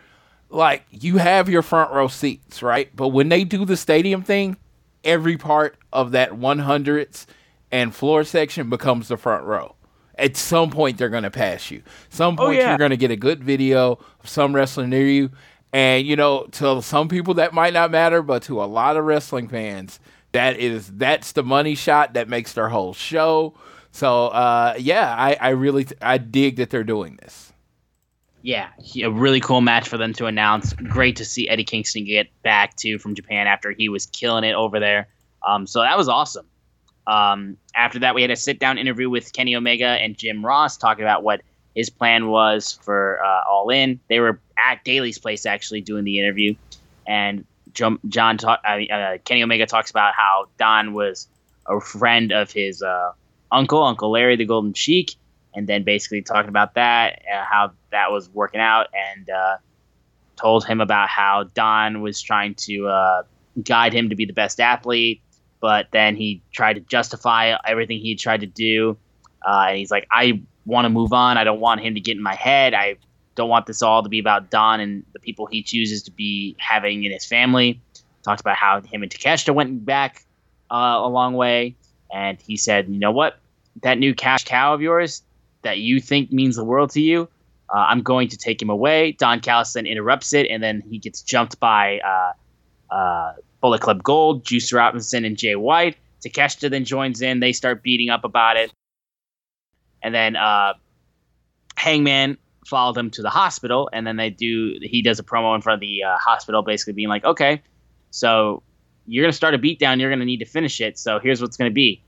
Like 0.48 0.84
you 0.90 1.18
have 1.18 1.50
your 1.50 1.62
front 1.62 1.92
row 1.92 2.08
seats, 2.08 2.62
right? 2.62 2.94
But 2.96 3.08
when 3.08 3.28
they 3.28 3.44
do 3.44 3.66
the 3.66 3.76
stadium 3.76 4.22
thing, 4.22 4.56
every 5.04 5.36
part 5.36 5.76
of 5.92 6.12
that 6.12 6.30
100s 6.30 7.26
and 7.70 7.94
floor 7.94 8.24
section 8.24 8.70
becomes 8.70 9.08
the 9.08 9.18
front 9.18 9.44
row 9.44 9.76
at 10.18 10.36
some 10.36 10.70
point 10.70 10.98
they're 10.98 11.08
going 11.08 11.22
to 11.22 11.30
pass 11.30 11.70
you. 11.70 11.82
Some 12.08 12.34
oh, 12.34 12.46
point 12.46 12.58
oh, 12.58 12.60
yeah. 12.60 12.68
you're 12.70 12.78
going 12.78 12.90
to 12.90 12.96
get 12.96 13.10
a 13.10 13.16
good 13.16 13.42
video 13.42 13.98
of 14.20 14.28
some 14.28 14.54
wrestler 14.54 14.86
near 14.86 15.06
you. 15.06 15.30
And 15.72 16.06
you 16.06 16.16
know, 16.16 16.46
to 16.52 16.80
some 16.82 17.08
people 17.08 17.34
that 17.34 17.52
might 17.52 17.72
not 17.72 17.90
matter, 17.90 18.22
but 18.22 18.42
to 18.44 18.62
a 18.62 18.64
lot 18.64 18.96
of 18.96 19.04
wrestling 19.04 19.48
fans, 19.48 20.00
that 20.32 20.58
is 20.58 20.88
that's 20.88 21.32
the 21.32 21.42
money 21.42 21.74
shot 21.74 22.14
that 22.14 22.28
makes 22.28 22.52
their 22.52 22.68
whole 22.68 22.94
show. 22.94 23.54
So 23.90 24.28
uh, 24.28 24.74
yeah, 24.78 25.14
I, 25.16 25.36
I 25.40 25.48
really 25.50 25.86
I 26.00 26.18
dig 26.18 26.56
that 26.56 26.70
they're 26.70 26.84
doing 26.84 27.16
this. 27.16 27.52
Yeah, 28.42 28.68
a 29.02 29.10
really 29.10 29.40
cool 29.40 29.60
match 29.60 29.88
for 29.88 29.98
them 29.98 30.12
to 30.14 30.26
announce. 30.26 30.72
Great 30.72 31.16
to 31.16 31.24
see 31.24 31.48
Eddie 31.48 31.64
Kingston 31.64 32.04
get 32.04 32.28
back 32.42 32.76
too 32.76 32.98
from 32.98 33.14
Japan 33.14 33.46
after 33.48 33.72
he 33.72 33.88
was 33.88 34.06
killing 34.06 34.44
it 34.44 34.54
over 34.54 34.78
there. 34.78 35.08
Um, 35.46 35.66
so 35.66 35.80
that 35.80 35.98
was 35.98 36.08
awesome. 36.08 36.46
Um, 37.06 37.56
after 37.74 38.00
that, 38.00 38.14
we 38.14 38.22
had 38.22 38.30
a 38.30 38.36
sit 38.36 38.58
down 38.58 38.78
interview 38.78 39.08
with 39.08 39.32
Kenny 39.32 39.54
Omega 39.54 39.86
and 39.86 40.16
Jim 40.16 40.44
Ross 40.44 40.76
talking 40.76 41.04
about 41.04 41.22
what 41.22 41.42
his 41.74 41.90
plan 41.90 42.28
was 42.28 42.78
for 42.82 43.22
uh, 43.24 43.42
All 43.48 43.70
In. 43.70 44.00
They 44.08 44.18
were 44.20 44.40
at 44.58 44.82
Daily's 44.84 45.18
Place 45.18 45.46
actually 45.46 45.82
doing 45.82 46.04
the 46.04 46.18
interview, 46.18 46.54
and 47.06 47.44
John, 47.72 48.38
talk, 48.38 48.60
uh, 48.64 49.18
Kenny 49.24 49.42
Omega 49.42 49.66
talks 49.66 49.90
about 49.90 50.14
how 50.14 50.46
Don 50.58 50.94
was 50.94 51.28
a 51.66 51.80
friend 51.80 52.32
of 52.32 52.50
his 52.50 52.82
uh, 52.82 53.12
uncle, 53.52 53.82
Uncle 53.82 54.10
Larry 54.10 54.36
the 54.36 54.46
Golden 54.46 54.72
Sheik, 54.72 55.14
and 55.54 55.66
then 55.66 55.82
basically 55.82 56.22
talking 56.22 56.48
about 56.48 56.74
that, 56.74 57.22
uh, 57.32 57.44
how 57.44 57.72
that 57.90 58.10
was 58.10 58.30
working 58.30 58.60
out, 58.60 58.86
and 59.12 59.28
uh, 59.28 59.56
told 60.36 60.66
him 60.66 60.80
about 60.80 61.08
how 61.08 61.44
Don 61.54 62.00
was 62.00 62.20
trying 62.20 62.54
to 62.54 62.88
uh, 62.88 63.22
guide 63.62 63.92
him 63.92 64.08
to 64.08 64.16
be 64.16 64.24
the 64.24 64.32
best 64.32 64.60
athlete 64.60 65.20
but 65.60 65.88
then 65.90 66.16
he 66.16 66.42
tried 66.52 66.74
to 66.74 66.80
justify 66.80 67.56
everything 67.64 67.98
he 67.98 68.14
tried 68.14 68.40
to 68.40 68.46
do. 68.46 68.96
Uh, 69.46 69.66
and 69.68 69.78
he's 69.78 69.90
like, 69.90 70.06
I 70.10 70.42
want 70.64 70.84
to 70.84 70.88
move 70.88 71.12
on. 71.12 71.38
I 71.38 71.44
don't 71.44 71.60
want 71.60 71.80
him 71.80 71.94
to 71.94 72.00
get 72.00 72.16
in 72.16 72.22
my 72.22 72.34
head. 72.34 72.74
I 72.74 72.96
don't 73.34 73.48
want 73.48 73.66
this 73.66 73.82
all 73.82 74.02
to 74.02 74.08
be 74.08 74.18
about 74.18 74.50
Don 74.50 74.80
and 74.80 75.04
the 75.12 75.20
people 75.20 75.46
he 75.46 75.62
chooses 75.62 76.04
to 76.04 76.10
be 76.10 76.56
having 76.58 77.04
in 77.04 77.12
his 77.12 77.24
family. 77.24 77.80
Talked 78.22 78.40
about 78.40 78.56
how 78.56 78.80
him 78.80 79.02
and 79.02 79.10
Takeshita 79.10 79.54
went 79.54 79.84
back 79.84 80.24
uh, 80.70 81.00
a 81.02 81.08
long 81.08 81.34
way. 81.34 81.76
And 82.12 82.40
he 82.40 82.56
said, 82.56 82.88
you 82.88 82.98
know 82.98 83.12
what? 83.12 83.38
That 83.82 83.98
new 83.98 84.14
cash 84.14 84.44
cow 84.44 84.74
of 84.74 84.80
yours 84.80 85.22
that 85.62 85.78
you 85.78 86.00
think 86.00 86.32
means 86.32 86.56
the 86.56 86.64
world 86.64 86.90
to 86.90 87.00
you, 87.00 87.28
uh, 87.68 87.78
I'm 87.78 88.02
going 88.02 88.28
to 88.28 88.36
take 88.36 88.62
him 88.62 88.70
away. 88.70 89.12
Don 89.12 89.40
Callis 89.40 89.72
then 89.72 89.86
interrupts 89.86 90.32
it, 90.32 90.46
and 90.48 90.62
then 90.62 90.82
he 90.88 90.98
gets 90.98 91.22
jumped 91.22 91.58
by 91.58 91.98
uh, 91.98 92.94
uh 92.94 93.32
Bullet 93.66 93.80
Club 93.80 94.00
Gold, 94.04 94.44
Juice 94.44 94.72
Robinson, 94.72 95.24
and 95.24 95.36
Jay 95.36 95.56
White. 95.56 95.96
Takeshita 96.24 96.70
then 96.70 96.84
joins 96.84 97.20
in. 97.20 97.40
They 97.40 97.52
start 97.52 97.82
beating 97.82 98.10
up 98.10 98.22
about 98.22 98.56
it. 98.56 98.72
And 100.04 100.14
then 100.14 100.36
uh, 100.36 100.74
Hangman 101.76 102.38
followed 102.64 102.96
him 102.96 103.10
to 103.10 103.22
the 103.22 103.28
hospital, 103.28 103.90
and 103.92 104.06
then 104.06 104.14
they 104.14 104.30
do. 104.30 104.78
He 104.80 105.02
does 105.02 105.18
a 105.18 105.24
promo 105.24 105.56
in 105.56 105.62
front 105.62 105.78
of 105.78 105.80
the 105.80 106.04
uh, 106.04 106.16
hospital, 106.16 106.62
basically 106.62 106.92
being 106.92 107.08
like, 107.08 107.24
"Okay, 107.24 107.60
so 108.12 108.62
you're 109.08 109.24
gonna 109.24 109.32
start 109.32 109.54
a 109.54 109.58
beatdown. 109.58 109.98
You're 109.98 110.10
gonna 110.10 110.24
need 110.24 110.38
to 110.38 110.44
finish 110.44 110.80
it. 110.80 110.96
So 110.96 111.18
here's 111.18 111.42
what's 111.42 111.56
gonna 111.56 111.72
be: 111.72 112.04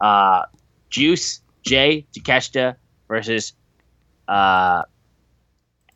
uh, 0.00 0.42
Juice, 0.90 1.40
Jay, 1.62 2.06
Takeshita 2.16 2.76
versus, 3.08 3.52
uh, 4.28 4.82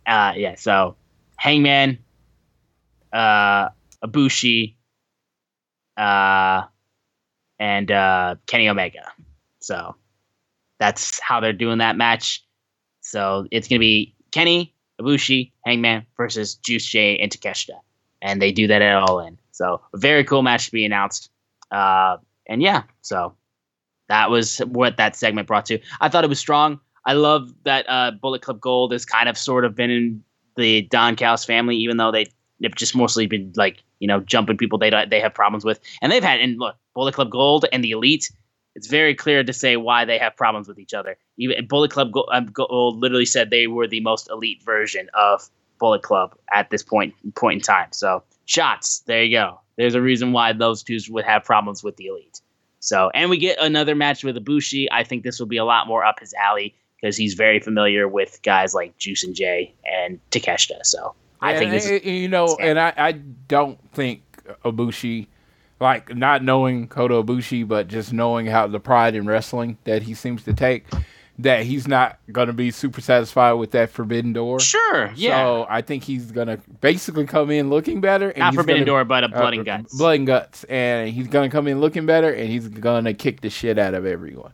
uh, 0.09 0.33
yeah. 0.35 0.57
So 0.57 0.97
Hangman, 1.37 1.99
uh, 3.13 3.69
Ibushi, 4.03 4.75
uh, 5.97 6.63
and 7.59 7.91
uh, 7.91 8.37
Kenny 8.47 8.69
Omega. 8.69 9.13
So 9.61 9.95
that's 10.79 11.21
how 11.21 11.41
they're 11.41 11.53
doing 11.53 11.79
that 11.79 11.97
match. 11.97 12.45
So 13.01 13.47
it's 13.51 13.69
going 13.69 13.79
to 13.79 13.81
be 13.81 14.15
Kenny, 14.33 14.75
Ibushi, 15.01 15.53
Hangman 15.65 16.07
versus 16.17 16.55
Juice 16.55 16.87
Jay 16.87 17.19
and 17.19 17.31
Takeshita. 17.31 17.79
And 18.23 18.41
they 18.41 18.53
do 18.53 18.67
that 18.67 18.83
at 18.83 18.97
All 18.97 19.21
In. 19.21 19.39
So 19.53 19.81
very 19.95 20.25
cool 20.25 20.43
match 20.43 20.67
to 20.67 20.73
be 20.73 20.85
announced. 20.85 21.31
Uh, 21.71 22.17
and 22.47 22.63
yeah, 22.63 22.83
so 23.03 23.35
that 24.09 24.31
was 24.31 24.59
what 24.59 24.97
that 24.97 25.17
segment 25.17 25.47
brought 25.47 25.67
to. 25.67 25.79
I 26.01 26.09
thought 26.09 26.25
it 26.25 26.29
was 26.29 26.39
strong. 26.39 26.81
I 27.07 27.13
love 27.13 27.53
that 27.65 27.89
uh, 27.89 28.13
Bullet 28.13 28.43
Club 28.43 28.61
Gold 28.61 28.93
has 28.93 29.05
kind 29.05 29.29
of 29.29 29.37
sort 29.37 29.65
of 29.65 29.75
been 29.75 29.91
in 29.91 30.25
the 30.57 30.83
Don 30.83 31.17
Callis 31.17 31.45
family, 31.45 31.77
even 31.77 31.97
though 31.99 32.11
they've 32.11 32.75
just 32.75 32.97
mostly 32.97 33.27
been 33.27 33.53
like 33.57 33.83
you 33.99 34.09
know 34.09 34.21
jumping 34.21 34.57
people 34.57 34.79
they 34.79 34.91
they 35.09 35.21
have 35.21 35.35
problems 35.35 35.65
with, 35.65 35.81
and 36.03 36.11
they've 36.11 36.25
had 36.25 36.41
and 36.41 36.59
look 36.59 36.77
Bullet 36.95 37.15
Club 37.15 37.31
Gold 37.31 37.67
and 37.73 37.83
the 37.83 37.93
Elite. 37.93 38.31
It's 38.77 38.89
very 38.89 39.15
clear 39.15 39.45
to 39.45 39.53
say 39.53 39.77
why 39.77 40.05
they 40.05 40.19
have 40.19 40.37
problems 40.37 40.67
with 40.67 40.81
each 40.81 40.95
other. 40.95 41.17
Even 41.39 41.67
Bullet 41.69 41.93
Club 41.93 42.11
Gold, 42.11 42.29
um, 42.33 43.01
literally 43.01 43.27
said 43.27 43.51
they 43.51 43.69
were 43.69 43.87
the 43.87 44.01
most 44.01 44.29
elite 44.31 44.63
version 44.65 45.09
of 45.15 45.49
Bullet 45.79 46.03
Club 46.03 46.37
at 46.53 46.71
this 46.71 46.83
point 46.83 47.15
point 47.35 47.57
in 47.57 47.61
time. 47.61 47.89
So 47.93 48.23
shots, 48.47 49.01
there 49.07 49.23
you 49.23 49.37
go. 49.37 49.61
There's 49.77 49.95
a 49.95 50.03
reason 50.03 50.33
why 50.33 50.53
those 50.53 50.83
two 50.83 50.99
would 51.11 51.25
have 51.25 51.45
problems 51.45 51.83
with 51.83 51.97
the 51.97 52.07
Elite. 52.07 52.41
So 52.81 53.11
and 53.15 53.31
we 53.31 53.39
get 53.39 53.59
another 53.61 53.95
match 53.95 54.25
with 54.25 54.37
Ibushi. 54.37 54.87
I 54.93 55.05
think 55.05 55.23
this 55.25 55.39
will 55.39 55.47
be 55.47 55.57
a 55.57 55.65
lot 55.65 55.87
more 55.87 56.05
up 56.05 56.21
his 56.21 56.35
alley 56.35 56.75
because 57.01 57.17
he's 57.17 57.35
very 57.35 57.61
familiar 57.61 58.09
with 58.09 58.41
guys 58.43 58.75
like 58.75 58.97
Juice 58.99 59.25
and 59.25 59.35
Jay 59.35 59.75
and 59.85 60.19
Takeshita. 60.31 60.85
So 60.85 61.15
I 61.45 61.59
think 61.59 61.71
this 61.71 61.85
is 61.87 62.03
and, 62.03 62.17
you 62.17 62.29
know, 62.29 62.57
and 62.61 62.79
I, 62.79 62.93
I 62.97 63.13
don't 63.13 63.79
think 63.93 64.23
Ibushi, 64.65 65.27
like 65.81 66.15
not 66.15 66.43
knowing 66.43 66.89
Kota 66.89 67.15
Ibushi, 67.15 67.67
but 67.67 67.89
just 67.89 68.13
knowing 68.13 68.47
how 68.47 68.67
the 68.67 68.81
pride 68.81 69.15
in 69.15 69.27
wrestling 69.27 69.79
that 69.85 70.03
he 70.03 70.15
seems 70.15 70.45
to 70.45 70.53
take, 70.53 70.87
that 71.39 71.65
he's 71.65 71.89
not 71.89 72.19
going 72.31 72.47
to 72.47 72.53
be 72.53 72.71
super 72.71 73.01
satisfied 73.01 73.53
with 73.55 73.73
that 73.73 73.91
Forbidden 73.91 74.33
Door. 74.33 74.61
sure, 74.61 75.11
yeah, 75.17 75.43
So 75.45 75.67
I 75.69 75.83
think 75.83 76.05
he's 76.05 76.31
going 76.31 76.47
to 76.47 76.59
basically 76.81 77.27
come 77.27 77.51
in 77.51 77.71
looking 77.71 78.01
better. 78.01 78.31
And 78.31 78.39
not 78.39 78.55
Forbidden 78.55 78.83
gonna- 78.83 78.87
Door, 78.87 79.05
but 79.07 79.25
a 79.25 79.37
uh, 79.37 79.49
and 79.49 79.65
Guts. 79.65 79.97
Blood 79.97 80.17
and 80.19 80.27
guts, 80.27 80.65
and 80.65 81.11
he's 81.11 81.27
gonna 81.29 81.51
come 81.51 81.67
in 81.69 81.81
looking 81.81 82.07
better, 82.07 82.33
and 82.33 82.49
he's 82.49 82.69
gonna 82.69 83.15
kick 83.15 83.41
the 83.41 83.51
shit 83.51 83.79
out 83.79 83.95
of 83.95 84.07
everyone. 84.07 84.53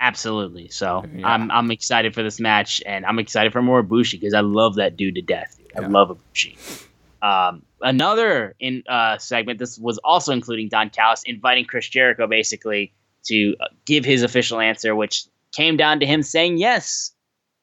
Absolutely. 0.00 0.68
So 0.68 1.04
Yeah. 1.14 1.28
I'm 1.28 1.50
I'm 1.50 1.70
excited 1.70 2.12
for 2.14 2.22
this 2.22 2.40
match, 2.40 2.82
and 2.84 3.06
I'm 3.06 3.18
excited 3.18 3.52
for 3.52 3.62
more 3.62 3.82
Ibushi 3.82 4.12
because 4.20 4.34
I 4.34 4.40
love 4.40 4.74
that 4.76 4.96
dude 4.96 5.14
to 5.14 5.22
death. 5.22 5.58
Dude. 5.74 5.84
I 5.84 5.86
Yeah. 5.86 5.92
love 5.92 6.18
Ibushi. 6.34 6.86
Um, 7.22 7.62
another 7.80 8.54
in 8.58 8.82
uh, 8.88 9.18
segment. 9.18 9.58
This 9.58 9.78
was 9.78 9.98
also 9.98 10.32
including 10.32 10.68
Don 10.68 10.90
Callis 10.90 11.22
inviting 11.24 11.64
Chris 11.64 11.88
Jericho 11.88 12.26
basically 12.26 12.92
to 13.26 13.54
uh, 13.60 13.66
give 13.86 14.04
his 14.04 14.22
official 14.22 14.58
answer, 14.60 14.94
which 14.96 15.24
came 15.52 15.76
down 15.76 16.00
to 16.00 16.06
him 16.06 16.22
saying 16.22 16.58
yes. 16.58 17.12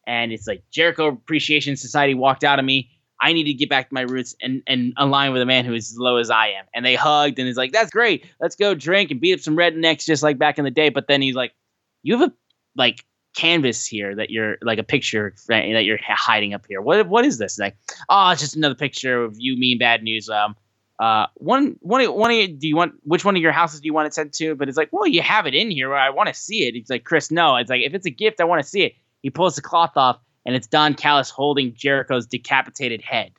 And 0.08 0.32
it's 0.32 0.48
like 0.48 0.64
Jericho 0.72 1.08
Appreciation 1.08 1.76
Society 1.76 2.14
walked 2.14 2.44
out 2.44 2.58
of 2.58 2.66
me. 2.66 2.90
I 3.22 3.34
need 3.34 3.44
to 3.44 3.54
get 3.54 3.70
back 3.70 3.90
to 3.90 3.94
my 3.94 4.02
roots 4.02 4.34
and, 4.42 4.64
and 4.66 4.94
align 4.96 5.34
with 5.34 5.42
a 5.42 5.46
man 5.46 5.66
who 5.66 5.74
is 5.74 5.92
as 5.92 5.98
low 5.98 6.16
as 6.16 6.30
I 6.32 6.48
am. 6.48 6.66
And 6.74 6.86
they 6.86 6.96
hugged 6.96 7.38
and 7.38 7.48
he's 7.48 7.58
like, 7.58 7.74
that's 7.74 7.92
great. 7.92 8.26
Let's 8.40 8.56
go 8.56 8.74
drink 8.74 9.12
and 9.12 9.20
beat 9.20 9.34
up 9.34 9.40
some 9.42 9.58
rednecks 9.58 10.06
just 10.06 10.24
like 10.24 10.38
back 10.38 10.58
in 10.58 10.64
the 10.64 10.72
day. 10.72 10.88
But 10.88 11.08
then 11.08 11.22
he's 11.22 11.36
like, 11.36 11.52
you 12.02 12.18
have 12.18 12.30
a 12.30 12.34
like 12.78 13.04
canvas 13.40 13.86
here 13.86 14.16
that 14.16 14.30
you're 14.30 14.58
like 14.62 14.80
a 14.80 14.84
picture 14.84 15.34
that 15.48 15.86
you're 15.86 16.00
hiding 16.04 16.54
up 16.54 16.66
here. 16.68 16.82
What 16.82 17.08
what 17.08 17.24
is 17.24 17.38
this? 17.38 17.58
Like, 17.58 17.78
oh, 18.10 18.32
it's 18.32 18.42
just 18.42 18.56
another 18.56 18.76
picture 18.76 19.24
of 19.24 19.36
you, 19.38 19.56
me, 19.56 19.72
and 19.72 19.80
bad 19.80 20.04
news. 20.04 20.30
Um, 20.30 20.56
uh, 21.00 21.28
one 21.36 21.78
one 21.80 22.04
one 22.06 22.32
of 22.32 22.38
you, 22.38 22.48
do 22.50 22.68
you 22.68 22.76
want 22.76 22.96
which 23.04 23.24
one 23.24 23.38
of 23.38 23.42
your 23.42 23.54
houses 23.54 23.80
do 23.80 23.86
you 23.86 23.94
want 23.94 24.08
it 24.08 24.14
sent 24.14 24.34
to? 24.34 24.56
But 24.56 24.68
it's 24.68 24.78
like, 24.78 24.90
well, 24.92 25.08
you 25.08 25.22
have 25.22 25.48
it 25.48 25.56
in 25.56 25.72
here. 25.72 25.96
I 25.96 26.10
want 26.10 26.28
to 26.28 26.34
see 26.34 26.68
it. 26.68 26.74
He's 26.74 26.90
like, 26.90 27.06
Chris, 27.06 27.32
no. 27.32 27.56
It's 27.56 27.70
like 27.70 27.82
if 27.82 27.94
it's 27.94 28.06
a 28.06 28.12
gift, 28.12 28.42
I 28.42 28.44
want 28.44 28.62
to 28.62 28.68
see 28.68 28.82
it. 28.82 28.94
He 29.22 29.30
pulls 29.30 29.56
the 29.56 29.62
cloth 29.62 29.96
off, 29.96 30.20
and 30.46 30.54
it's 30.54 30.68
Don 30.68 30.94
Callis 30.94 31.30
holding 31.30 31.74
Jericho's 31.74 32.28
decapitated 32.28 33.02
head, 33.02 33.32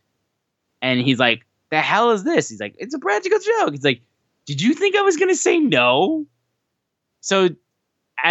and 0.81 1.01
he's 1.01 1.19
like, 1.19 1.47
the 1.71 1.81
hell 1.81 2.13
is 2.13 2.25
this? 2.25 2.49
He's 2.49 2.61
like, 2.61 2.75
it's 2.79 2.95
a 2.95 2.99
practical 2.99 3.39
joke. 3.39 3.73
He's 3.73 3.85
like, 3.85 4.01
did 4.47 4.63
you 4.63 4.73
think 4.73 4.97
I 4.97 5.03
was 5.03 5.19
gonna 5.19 5.35
say 5.35 5.59
no? 5.59 6.25
So 7.21 7.51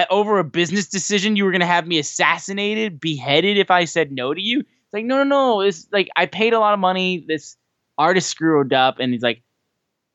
over 0.10 0.40
a 0.40 0.44
business 0.44 0.88
decision, 0.88 1.36
you 1.36 1.46
were 1.46 1.52
gonna 1.52 1.66
have 1.66 1.88
me 1.88 2.00
assassinated, 2.00 3.00
beheaded 3.00 3.58
if 3.58 3.72
I 3.72 3.86
said 3.86 4.12
no 4.12 4.34
to 4.34 4.42
you. 4.42 4.60
It's 4.60 4.94
like, 4.94 5.06
no, 5.06 5.18
no, 5.18 5.24
no. 5.24 5.62
It's 5.62 5.88
like 5.92 6.10
I 6.16 6.26
paid 6.26 6.54
a 6.54 6.60
lot 6.60 6.74
of 6.74 6.80
money. 6.80 7.24
This 7.28 7.58
artist 7.98 8.30
screwed 8.30 8.74
up, 8.74 9.00
and 9.00 9.14
he's 9.14 9.22
like, 9.22 9.44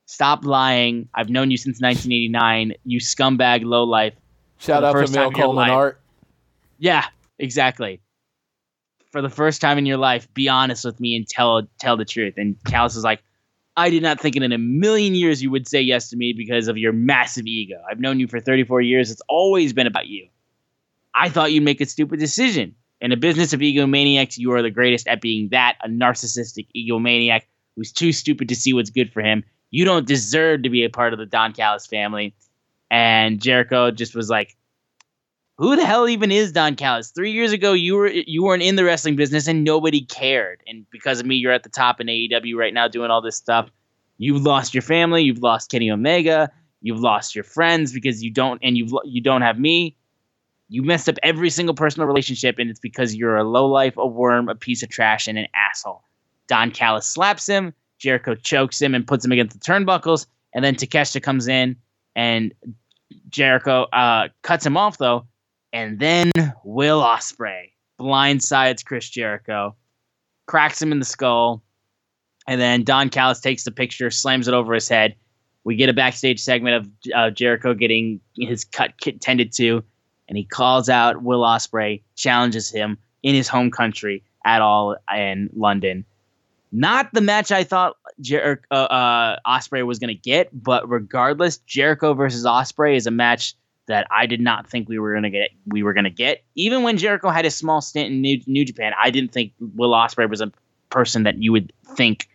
stop 0.07 0.45
lying. 0.45 1.09
I've 1.15 1.29
known 1.29 1.51
you 1.51 1.57
since 1.57 1.81
1989. 1.81 2.75
You 2.85 3.01
scumbag, 3.01 3.65
low 3.65 3.85
life. 3.85 4.15
Shout 4.59 4.85
out 4.85 4.93
to 4.93 4.99
Mel 4.99 5.07
time 5.07 5.33
in 5.33 5.37
your 5.37 5.47
Coleman. 5.47 5.71
Art. 5.71 6.01
Yeah, 6.79 7.05
exactly. 7.39 8.01
For 9.13 9.23
the 9.23 9.31
first 9.31 9.61
time 9.61 9.79
in 9.79 9.87
your 9.87 9.97
life, 9.97 10.33
be 10.35 10.49
honest 10.49 10.85
with 10.85 10.99
me 10.99 11.15
and 11.17 11.27
tell 11.27 11.69
tell 11.79 11.97
the 11.97 12.05
truth. 12.05 12.35
And 12.37 12.57
Callis 12.65 12.97
is 12.97 13.05
like, 13.05 13.23
I 13.77 13.91
did 13.91 14.03
not 14.03 14.21
think 14.21 14.37
in 14.37 14.53
a 14.53 14.59
million 14.59 15.15
years 15.15 15.43
you 15.43 15.51
would 15.51 15.67
say 15.67 15.81
yes 15.81 16.09
to 16.11 16.17
me 16.17 16.33
because 16.33 16.69
of 16.69 16.79
your 16.79 16.93
massive 16.93 17.47
ego. 17.47 17.77
I've 17.91 17.99
known 17.99 18.21
you 18.21 18.29
for 18.29 18.41
34 18.41 18.81
years. 18.83 19.11
It's 19.11 19.23
always 19.29 19.73
been 19.73 19.87
about 19.87 20.07
you. 20.07 20.29
I 21.15 21.29
thought 21.29 21.53
you'd 21.53 21.65
make 21.65 21.81
a 21.81 21.87
stupid 21.87 22.21
decision. 22.21 22.75
In 23.01 23.13
a 23.13 23.17
business 23.17 23.53
of 23.53 23.61
egomaniacs, 23.61 24.39
you 24.39 24.53
are 24.53 24.63
the 24.63 24.71
greatest 24.71 25.09
at 25.09 25.21
being 25.21 25.49
that, 25.51 25.77
a 25.83 25.89
narcissistic 25.89 26.69
egomaniac 26.77 27.43
who's 27.77 27.93
too 27.93 28.13
stupid 28.13 28.49
to 28.49 28.57
see 28.57 28.73
what's 28.73 28.91
good 28.91 29.13
for 29.13 29.21
him. 29.21 29.45
You 29.71 29.85
don't 29.85 30.07
deserve 30.07 30.63
to 30.63 30.71
be 30.71 30.85
a 30.85 30.91
part 30.91 31.13
of 31.13 31.19
the 31.19 31.27
Don 31.27 31.53
Callis 31.53 31.87
family. 31.87 32.35
And 32.91 33.41
Jericho 33.43 33.91
just 33.91 34.15
was 34.15 34.31
like, 34.31 34.57
who 35.57 35.77
the 35.77 35.87
hell 35.87 36.09
even 36.09 36.33
is 36.33 36.53
Don 36.53 36.75
Callis? 36.75 37.11
Three 37.11 37.33
years 37.33 37.53
ago, 37.53 37.73
you 37.73 37.95
were 37.95 38.09
you 38.09 38.43
weren't 38.43 38.63
in 38.63 38.77
the 38.77 38.85
wrestling 38.85 39.17
business 39.17 39.47
and 39.47 39.63
nobody 39.65 40.01
cared. 40.01 40.63
And 40.67 40.87
because 40.91 41.21
of 41.21 41.27
me, 41.27 41.37
you're 41.37 41.53
at 41.53 41.63
the 41.63 41.69
top 41.69 42.01
in 42.01 42.09
AEW 42.09 42.57
right 42.57 42.75
now 42.75 42.89
doing 42.89 43.11
all 43.11 43.21
this 43.21 43.37
stuff. 43.37 43.71
You've 44.19 44.43
lost 44.43 44.75
your 44.75 44.83
family. 44.83 45.23
You've 45.23 45.43
lost 45.43 45.71
Kenny 45.71 45.91
Omega. 45.91 46.51
You've 46.83 47.01
lost 47.01 47.35
your 47.35 47.45
friends 47.45 47.93
because 47.93 48.23
you 48.23 48.31
don't 48.31 48.59
and 48.63 48.77
you've 48.77 48.93
you 49.05 49.21
don't 49.21 49.43
have 49.43 49.59
me. 49.59 49.97
You 50.69 50.83
messed 50.83 51.09
up 51.09 51.17
every 51.23 51.51
single 51.51 51.75
personal 51.75 52.09
relationship, 52.09 52.59
and 52.59 52.69
it's 52.69 52.81
because 52.81 53.15
you're 53.15 53.37
a 53.37 53.45
low 53.45 53.67
life, 53.67 53.97
a 53.97 54.07
worm, 54.07 54.49
a 54.49 54.55
piece 54.55 54.83
of 54.83 54.89
trash, 54.89 55.29
and 55.29 55.39
an 55.39 55.47
asshole. 55.55 56.03
Don 56.49 56.71
Callis 56.71 57.07
slaps 57.07 57.47
him. 57.47 57.75
Jericho 57.99 58.35
chokes 58.35 58.83
him 58.83 58.95
and 58.95 59.07
puts 59.07 59.25
him 59.25 59.33
against 59.33 59.59
the 59.59 59.65
turnbuckles. 59.65 60.27
And 60.53 60.65
then 60.65 60.75
Takeshita 60.75 61.23
comes 61.23 61.49
in 61.49 61.77
and 62.15 62.53
Jericho 63.29 63.85
uh, 63.93 64.29
cuts 64.43 64.65
him 64.65 64.77
off 64.77 64.99
though. 64.99 65.27
And 65.75 65.99
then 65.99 66.31
Will 66.63 67.03
Ospreay 67.03 67.73
blindsides 67.99 68.85
Chris 68.85 69.11
Jericho, 69.11 69.75
cracks 70.47 70.81
him 70.81 70.93
in 70.93 71.01
the 71.01 71.05
skull, 71.05 71.65
and 72.47 72.61
then 72.61 72.85
Don 72.85 73.09
Callis 73.09 73.41
takes 73.41 73.65
the 73.65 73.73
picture, 73.73 74.09
slams 74.09 74.47
it 74.47 74.55
over 74.55 74.73
his 74.73 74.89
head. 74.89 75.17
We 75.65 75.75
get 75.75 75.89
a 75.89 75.93
backstage 75.93 76.41
segment 76.41 76.77
of 76.77 77.13
uh, 77.13 77.31
Jericho 77.31 77.75
getting 77.75 78.21
his 78.37 78.65
cut 78.65 78.93
tended 79.21 79.51
to, 79.55 79.83
and 80.29 80.39
he 80.39 80.45
calls 80.45 80.89
out 80.89 81.25
Will 81.25 81.41
Ospreay, 81.41 82.03
challenges 82.15 82.71
him 82.71 82.97
in 83.25 83.35
his 83.35 83.49
home 83.49 83.73
country 83.73 84.23
at 84.45 84.63
all 84.63 84.95
in 85.13 85.51
London. 85.57 86.05
Not 86.71 87.13
the 87.13 87.21
match 87.21 87.51
I 87.51 87.65
thought 87.65 87.97
Jer- 88.21 88.63
uh, 88.71 88.75
uh, 88.75 89.39
Ospreay 89.45 89.85
was 89.85 89.99
going 89.99 90.15
to 90.15 90.21
get, 90.21 90.51
but 90.53 90.89
regardless, 90.89 91.59
Jericho 91.59 92.15
versus 92.15 92.45
Ospreay 92.45 92.95
is 92.97 93.09
a 93.09 93.11
match 93.11 93.57
that 93.87 94.07
I 94.11 94.27
did 94.27 94.41
not 94.41 94.69
think 94.69 94.89
we 94.89 94.99
were 94.99 95.15
gonna 95.15 95.31
get. 95.31 95.51
We 95.67 95.83
were 95.83 95.93
gonna 95.93 96.11
get 96.11 96.45
even 96.55 96.83
when 96.83 96.97
Jericho 96.97 97.31
had 97.31 97.45
a 97.45 97.51
small 97.51 97.81
stint 97.81 98.13
in 98.13 98.21
New, 98.21 98.41
New 98.47 98.65
Japan. 98.65 98.93
I 99.01 99.11
didn't 99.11 99.33
think 99.33 99.53
Will 99.61 99.91
Ospreay 99.91 100.29
was 100.29 100.41
a 100.41 100.53
person 100.91 101.25
that 101.25 101.43
you 101.43 101.53
would 101.53 101.73
think 101.97 102.29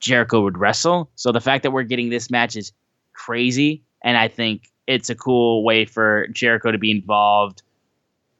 Jericho 0.00 0.42
would 0.42 0.58
wrestle. 0.58 1.10
So 1.14 1.32
the 1.32 1.40
fact 1.40 1.62
that 1.62 1.70
we're 1.70 1.84
getting 1.84 2.10
this 2.10 2.30
match 2.30 2.56
is 2.56 2.72
crazy, 3.12 3.82
and 4.02 4.16
I 4.16 4.28
think 4.28 4.70
it's 4.86 5.10
a 5.10 5.14
cool 5.14 5.64
way 5.64 5.84
for 5.84 6.26
Jericho 6.28 6.72
to 6.72 6.78
be 6.78 6.90
involved 6.90 7.62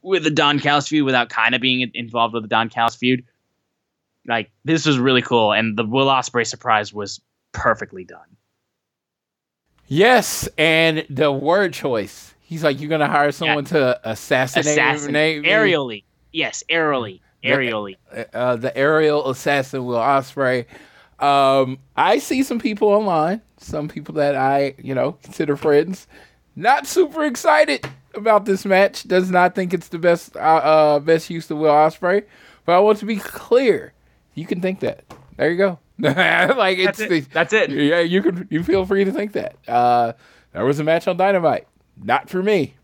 with 0.03 0.25
the 0.25 0.31
Don 0.31 0.59
Callis 0.59 0.89
feud 0.89 1.05
without 1.05 1.29
kind 1.29 1.55
of 1.55 1.61
being 1.61 1.89
involved 1.95 2.35
with 2.35 2.43
the 2.43 2.49
Don 2.49 2.69
Callis 2.69 2.97
feud. 2.97 3.25
Like 4.27 4.51
this 4.65 4.87
was 4.87 4.99
really 4.99 5.23
cool, 5.23 5.53
and 5.53 5.77
the 5.77 5.85
Will 5.85 6.07
Ospreay 6.07 6.47
surprise 6.47 6.93
was 6.93 7.21
perfectly 7.53 8.05
done. 8.05 8.37
Yes, 9.87 10.49
and 10.57 11.05
the 11.11 11.31
word 11.31 11.75
choice. 11.75 12.32
He's 12.53 12.63
like, 12.63 12.81
you're 12.81 12.91
gonna 12.91 13.09
hire 13.09 13.33
someone 13.33 13.65
to 13.67 13.99
assassinate 14.05 14.67
Assassin, 14.67 15.13
me? 15.15 15.41
aerially, 15.43 16.05
yes, 16.33 16.63
aerially, 16.69 17.21
Yeah. 17.43 17.57
aerially. 17.57 17.97
uh, 18.35 18.57
the 18.57 18.77
aerial 18.77 19.31
assassin 19.31 19.87
Will 19.87 19.97
Ospreay. 19.97 20.67
Um, 21.19 21.79
I 21.97 22.19
see 22.19 22.43
some 22.43 22.59
people 22.59 22.89
online, 22.89 23.41
some 23.57 23.89
people 23.89 24.17
that 24.17 24.35
I, 24.37 24.75
you 24.77 24.95
know, 24.95 25.13
consider 25.23 25.57
friends, 25.57 26.07
not 26.55 26.87
super 26.87 27.25
excited 27.25 27.87
about 28.15 28.45
this 28.45 28.67
match. 28.67 29.05
Does 29.09 29.31
not 29.31 29.55
think 29.55 29.73
it's 29.73 29.89
the 29.89 29.99
best, 29.99 30.37
uh, 30.37 30.41
uh 30.41 30.99
best 30.99 31.31
use 31.31 31.51
of 31.51 31.57
Will 31.57 31.71
Ospreay. 31.73 32.23
But 32.67 32.73
I 32.75 32.81
want 32.81 32.99
to 32.99 33.07
be 33.07 33.17
clear. 33.17 33.95
You 34.35 34.45
can 34.45 34.61
think 34.61 34.81
that. 34.81 35.05
There 35.39 35.51
you 35.51 35.57
go. 35.57 35.79
like 35.99 36.77
it's 36.77 36.99
That's 36.99 37.01
it. 37.01 37.09
the, 37.09 37.21
That's 37.33 37.53
it. 37.55 37.71
yeah. 37.71 38.01
You 38.01 38.21
can 38.21 38.47
you 38.51 38.63
feel 38.63 38.85
free 38.85 39.05
to 39.05 39.11
think 39.13 39.33
that. 39.33 39.57
Uh, 39.67 40.13
there 40.53 40.67
was 40.67 40.81
a 40.81 40.85
match 40.85 41.09
on 41.09 41.17
Dynamite. 41.17 41.67
Not 42.03 42.29
for 42.29 42.43
me. 42.43 42.75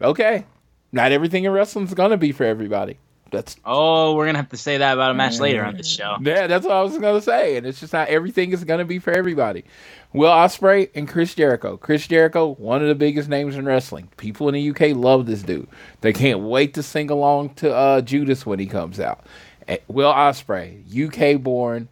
Okay. 0.00 0.44
Not 0.92 1.12
everything 1.12 1.44
in 1.44 1.52
wrestling 1.52 1.86
is 1.86 1.94
gonna 1.94 2.16
be 2.16 2.32
for 2.32 2.44
everybody. 2.44 2.98
That's 3.30 3.54
Oh, 3.64 4.16
we're 4.16 4.26
gonna 4.26 4.38
have 4.38 4.48
to 4.48 4.56
say 4.56 4.78
that 4.78 4.94
about 4.94 5.12
a 5.12 5.14
match 5.14 5.38
later 5.38 5.64
on 5.64 5.76
this 5.76 5.86
show. 5.88 6.16
yeah, 6.20 6.48
that's 6.48 6.64
what 6.66 6.74
I 6.74 6.82
was 6.82 6.98
gonna 6.98 7.20
say, 7.20 7.56
and 7.56 7.64
it's 7.64 7.78
just 7.78 7.92
not 7.92 8.08
everything 8.08 8.52
is 8.52 8.64
gonna 8.64 8.84
be 8.84 8.98
for 8.98 9.12
everybody. 9.12 9.64
Will 10.12 10.30
Ospreay 10.30 10.90
and 10.96 11.06
Chris 11.08 11.36
Jericho. 11.36 11.76
Chris 11.76 12.08
Jericho, 12.08 12.54
one 12.56 12.82
of 12.82 12.88
the 12.88 12.96
biggest 12.96 13.28
names 13.28 13.54
in 13.56 13.64
wrestling. 13.66 14.08
People 14.16 14.48
in 14.48 14.54
the 14.54 14.70
UK 14.70 14.96
love 14.96 15.26
this 15.26 15.42
dude. 15.42 15.68
They 16.00 16.12
can't 16.12 16.40
wait 16.40 16.74
to 16.74 16.82
sing 16.82 17.08
along 17.08 17.50
to 17.56 17.72
uh, 17.72 18.00
Judas 18.00 18.44
when 18.44 18.58
he 18.58 18.66
comes 18.66 18.98
out. 18.98 19.20
Eh, 19.68 19.76
Will 19.86 20.12
Ospreay, 20.12 20.82
UK 20.92 21.40
born, 21.40 21.82
you- 21.82 21.88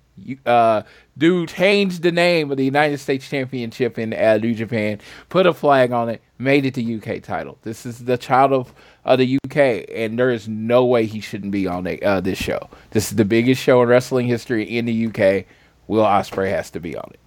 uh, 0.47 0.83
dude 1.17 1.49
changed 1.49 2.03
the 2.03 2.13
name 2.13 2.51
of 2.51 2.57
the 2.57 2.65
United 2.65 2.99
States 2.99 3.29
Championship 3.29 3.99
in 3.99 4.13
uh, 4.15 4.39
New 4.39 4.55
Japan, 4.55 5.01
put 5.29 5.47
a 5.47 5.53
flag 5.55 5.93
on 5.93 6.09
it, 6.09 6.23
made 6.39 6.65
it 6.67 6.75
the 6.75 6.97
UK 6.97 7.23
title. 7.23 7.59
This 7.63 7.85
is 7.87 8.05
the 8.05 8.17
child 8.19 8.53
of 8.53 8.75
uh, 9.05 9.17
the 9.17 9.39
UK, 9.45 9.89
and 9.95 10.19
there 10.19 10.31
is 10.31 10.49
no 10.49 10.85
way 10.85 11.07
he 11.07 11.21
shouldn't 11.21 11.53
be 11.53 11.67
on 11.67 11.87
uh, 12.03 12.21
this 12.21 12.39
show. 12.39 12.69
This 12.91 13.11
is 13.11 13.17
the 13.17 13.25
biggest 13.25 13.63
show 13.63 13.83
in 13.83 13.89
wrestling 13.89 14.27
history 14.27 14.65
in 14.65 14.85
the 14.85 15.07
UK. 15.07 15.45
Will 15.87 16.05
Ospreay 16.05 16.51
has 16.51 16.71
to 16.73 16.81
be 16.81 16.97
on 16.97 17.11
it. 17.15 17.21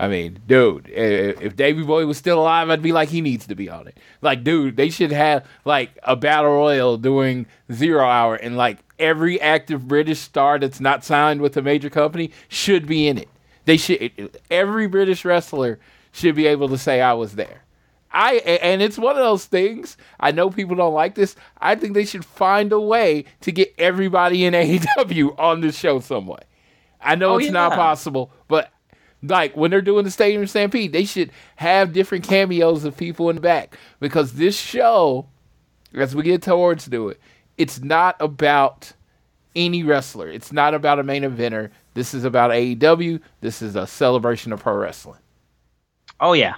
I 0.00 0.06
mean, 0.06 0.38
dude, 0.46 0.86
i- 0.86 1.34
if 1.42 1.56
Davey 1.56 1.82
Boy 1.82 2.06
was 2.06 2.16
still 2.16 2.38
alive, 2.40 2.70
I'd 2.70 2.80
be 2.82 2.92
like, 2.92 3.08
he 3.08 3.20
needs 3.20 3.46
to 3.48 3.54
be 3.56 3.68
on 3.68 3.88
it. 3.88 3.98
Like, 4.22 4.44
dude, 4.44 4.76
they 4.76 4.90
should 4.90 5.10
have 5.12 5.44
like 5.64 5.90
a 6.04 6.14
battle 6.14 6.52
royal 6.52 6.96
doing 6.98 7.46
zero 7.72 8.06
hour, 8.06 8.36
and 8.36 8.56
like 8.56 8.78
every 8.98 9.40
active 9.40 9.86
British 9.88 10.20
star 10.20 10.58
that's 10.58 10.80
not 10.80 11.04
signed 11.04 11.40
with 11.40 11.56
a 11.56 11.62
major 11.62 11.90
company 11.90 12.30
should 12.48 12.86
be 12.86 13.08
in 13.08 13.18
it. 13.18 13.28
They 13.64 13.76
should. 13.76 14.38
Every 14.50 14.86
British 14.86 15.24
wrestler 15.24 15.78
should 16.12 16.34
be 16.34 16.46
able 16.46 16.68
to 16.70 16.78
say 16.78 17.00
I 17.00 17.12
was 17.12 17.34
there. 17.34 17.62
I 18.10 18.36
and 18.36 18.80
it's 18.80 18.98
one 18.98 19.16
of 19.16 19.22
those 19.22 19.44
things. 19.44 19.96
I 20.18 20.30
know 20.30 20.48
people 20.50 20.74
don't 20.76 20.94
like 20.94 21.14
this. 21.14 21.36
I 21.58 21.74
think 21.74 21.92
they 21.92 22.06
should 22.06 22.24
find 22.24 22.72
a 22.72 22.80
way 22.80 23.26
to 23.42 23.52
get 23.52 23.74
everybody 23.76 24.46
in 24.46 24.54
AEW 24.54 25.38
on 25.38 25.60
this 25.60 25.78
show 25.78 26.00
some 26.00 26.26
way. 26.26 26.40
I 27.00 27.14
know 27.14 27.34
Oh, 27.34 27.38
it's 27.38 27.50
not 27.50 27.72
possible, 27.72 28.32
but 28.48 28.70
like 29.22 29.56
when 29.56 29.70
they're 29.70 29.82
doing 29.82 30.04
the 30.04 30.10
Stadium 30.10 30.46
Stampede, 30.46 30.92
they 30.92 31.04
should 31.04 31.30
have 31.56 31.92
different 31.92 32.26
cameos 32.26 32.84
of 32.84 32.96
people 32.96 33.28
in 33.28 33.36
the 33.36 33.42
back 33.42 33.76
because 34.00 34.32
this 34.32 34.58
show, 34.58 35.26
as 35.92 36.16
we 36.16 36.22
get 36.22 36.42
towards 36.42 36.88
to 36.88 37.08
it, 37.10 37.20
it's 37.58 37.80
not 37.80 38.16
about 38.20 38.92
any 39.56 39.82
wrestler. 39.82 40.28
It's 40.28 40.52
not 40.52 40.72
about 40.74 40.98
a 40.98 41.02
main 41.02 41.22
eventer. 41.22 41.70
This 41.94 42.14
is 42.14 42.24
about 42.24 42.50
AEW. 42.52 43.20
This 43.40 43.60
is 43.60 43.76
a 43.76 43.86
celebration 43.86 44.52
of 44.52 44.60
pro 44.60 44.74
wrestling. 44.74 45.18
Oh 46.20 46.32
yeah, 46.32 46.54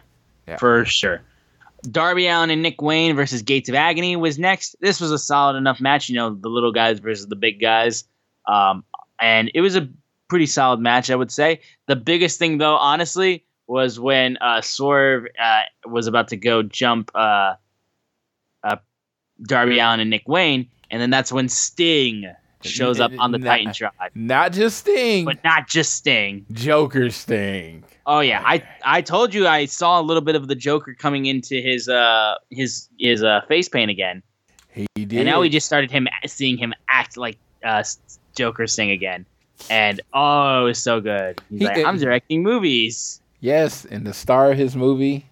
Yeah. 0.47 0.57
for 0.59 0.85
sure. 0.85 1.23
Darby 1.91 2.27
Allin 2.27 2.51
and 2.51 2.63
Nick 2.63 2.83
Wayne 2.83 3.17
versus 3.17 3.41
Gates 3.41 3.69
of 3.71 3.75
Agony 3.75 4.15
was 4.15 4.39
next. 4.39 4.77
This 4.81 5.01
was 5.01 5.11
a 5.13 5.19
solid 5.19 5.57
enough 5.57 5.81
match, 5.81 6.11
you 6.11 6.15
know, 6.15 6.35
the 6.35 6.49
little 6.51 6.73
guys 6.73 6.99
versus 6.99 7.27
the 7.27 7.37
big 7.37 7.59
guys, 7.61 8.05
um, 8.47 8.85
and 9.19 9.51
it 9.55 9.63
was 9.63 9.77
a 9.77 9.89
pretty 10.29 10.47
solid 10.47 10.79
match, 10.81 11.11
I 11.11 11.17
would 11.17 11.31
say. 11.33 11.61
The 11.87 11.97
biggest 11.97 12.39
thing, 12.39 12.59
though, 12.59 12.77
honestly, 12.77 13.45
was 13.67 13.99
when 13.99 14.37
uh, 14.43 14.61
Swerve 14.61 15.25
uh, 15.43 15.63
was 15.87 16.07
about 16.07 16.29
to 16.29 16.37
go 16.37 16.63
jump 16.63 17.11
uh, 17.15 17.55
uh, 18.63 18.77
Darby 19.43 19.79
Allin 19.79 20.01
and 20.01 20.11
Nick 20.11 20.29
Wayne, 20.29 20.69
and 20.91 21.01
then 21.01 21.11
that's 21.11 21.33
when 21.33 21.49
Sting 21.49 22.33
shows 22.63 23.01
up 23.01 23.11
on 23.19 23.33
the 23.33 23.39
Nah. 23.39 23.55
Titantron, 23.57 23.91
Not 24.15 24.53
just 24.53 24.79
Sting, 24.79 25.25
but 25.25 25.43
not 25.45 25.67
just 25.69 25.95
Sting. 25.95 26.45
Joker 26.53 27.09
Sting. 27.11 27.85
Oh 28.07 28.21
yeah, 28.21 28.43
I 28.45 28.63
I 28.85 29.01
told 29.03 29.33
you 29.33 29.47
I 29.47 29.65
saw 29.67 30.01
a 30.01 30.03
little 30.03 30.21
bit 30.21 30.35
of 30.37 30.49
the 30.49 30.55
Joker 30.55 30.95
coming 30.95 31.27
into 31.27 31.55
his 31.61 31.89
uh 31.89 32.35
his 32.51 32.89
his 32.99 33.23
uh 33.23 33.41
face 33.49 33.69
paint 33.69 33.91
again, 33.91 34.23
He 34.75 34.87
did. 34.97 35.13
and 35.21 35.27
now 35.27 35.41
we 35.41 35.49
just 35.49 35.67
started 35.67 35.91
him 35.91 36.07
seeing 36.27 36.59
him 36.59 36.75
act 36.89 37.17
like 37.17 37.39
uh 37.65 37.83
Joker 38.37 38.67
Sting 38.67 38.91
again, 38.91 39.25
and 39.71 40.01
oh, 40.13 40.63
it 40.63 40.65
was 40.65 40.83
so 40.83 41.01
good. 41.01 41.41
He's 41.51 41.61
He- 41.61 41.67
like, 41.67 41.85
I'm 41.85 41.99
directing 41.99 42.43
movies. 42.43 43.21
yes, 43.41 43.85
and 43.85 44.07
the 44.07 44.13
star 44.15 44.51
of 44.53 44.59
his 44.59 44.75
movie. 44.77 45.27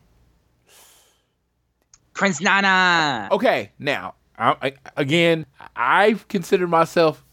Prince 2.14 2.40
Nana. 2.40 3.28
Okay, 3.30 3.70
now 3.78 4.14
I, 4.38 4.54
I, 4.62 4.72
again, 4.96 5.46
I 5.76 6.16
consider 6.28 6.66
myself 6.68 7.24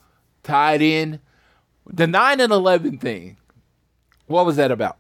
tied 0.43 0.81
in. 0.81 1.19
The 1.87 2.07
nine 2.07 2.39
and 2.41 2.51
eleven 2.51 2.97
thing. 2.97 3.37
What 4.27 4.45
was 4.45 4.55
that 4.55 4.71
about? 4.71 4.97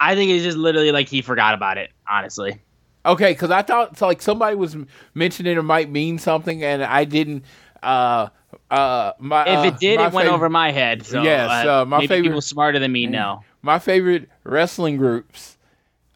I 0.00 0.14
think 0.14 0.30
it's 0.30 0.44
just 0.44 0.56
literally 0.56 0.90
like 0.92 1.08
he 1.08 1.20
forgot 1.22 1.54
about 1.54 1.76
it. 1.76 1.90
Honestly, 2.10 2.60
Okay, 3.04 3.32
because 3.32 3.50
I 3.50 3.62
thought 3.62 3.92
it's 3.92 4.00
like 4.00 4.22
somebody 4.22 4.56
was 4.56 4.76
mentioning 5.14 5.56
it 5.56 5.62
might 5.62 5.90
mean 5.90 6.18
something, 6.18 6.62
and 6.64 6.82
I 6.82 7.04
didn't. 7.04 7.44
Uh, 7.82 8.28
uh, 8.70 9.12
my 9.18 9.42
if 9.46 9.58
uh, 9.58 9.62
it 9.74 9.78
did, 9.78 9.98
my 9.98 10.06
it 10.06 10.12
went 10.12 10.28
over 10.28 10.48
my 10.48 10.70
head. 10.72 11.04
So 11.06 11.22
Yes, 11.22 11.50
uh, 11.66 11.82
uh, 11.82 11.84
my 11.84 11.98
maybe 11.98 12.08
favorite- 12.08 12.28
people 12.28 12.40
smarter 12.40 12.78
than 12.78 12.90
me 12.92 13.06
know. 13.06 13.42
my 13.62 13.78
favorite 13.78 14.28
wrestling 14.44 14.96
groups. 14.96 15.58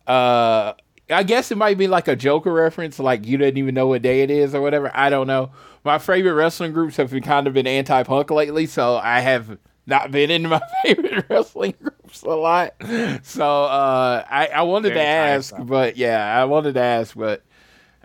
Uh, 0.07 0.73
I 1.11 1.23
guess 1.23 1.51
it 1.51 1.59
might 1.59 1.79
be 1.79 1.89
like 1.89 2.09
a 2.09 2.17
Joker 2.17 2.53
reference, 2.53 2.99
like 2.99 3.27
you 3.27 3.37
didn't 3.37 3.59
even 3.59 3.75
know 3.75 3.87
what 3.89 4.03
day 4.03 4.23
it 4.23 4.31
is 4.31 4.55
or 4.55 4.61
whatever. 4.61 4.91
I 4.95 5.11
don't 5.11 5.27
know. 5.27 5.51
My 5.85 5.99
favorite 5.99 6.35
wrestling 6.35 6.73
groups 6.73 6.97
have 6.97 7.11
been 7.11 7.23
kind 7.23 7.47
of 7.47 7.55
been 7.55 7.67
anti-punk 7.67 8.31
lately, 8.31 8.67
so 8.67 8.97
I 8.97 9.21
have 9.21 9.59
not 9.87 10.11
been 10.13 10.31
into 10.31 10.49
my 10.49 10.61
favorite 10.85 11.27
wrestling 11.29 11.75
groups 11.83 12.23
a 12.23 12.29
lot. 12.29 12.75
So 13.23 13.65
uh, 13.65 14.25
I, 14.31 14.47
I 14.49 14.63
wanted 14.63 14.95
Very 14.95 15.01
to 15.01 15.07
ask, 15.07 15.51
tiresome. 15.51 15.67
but 15.67 15.97
yeah, 15.97 16.41
I 16.41 16.45
wanted 16.45 16.75
to 16.75 16.81
ask, 16.81 17.17
but 17.17 17.43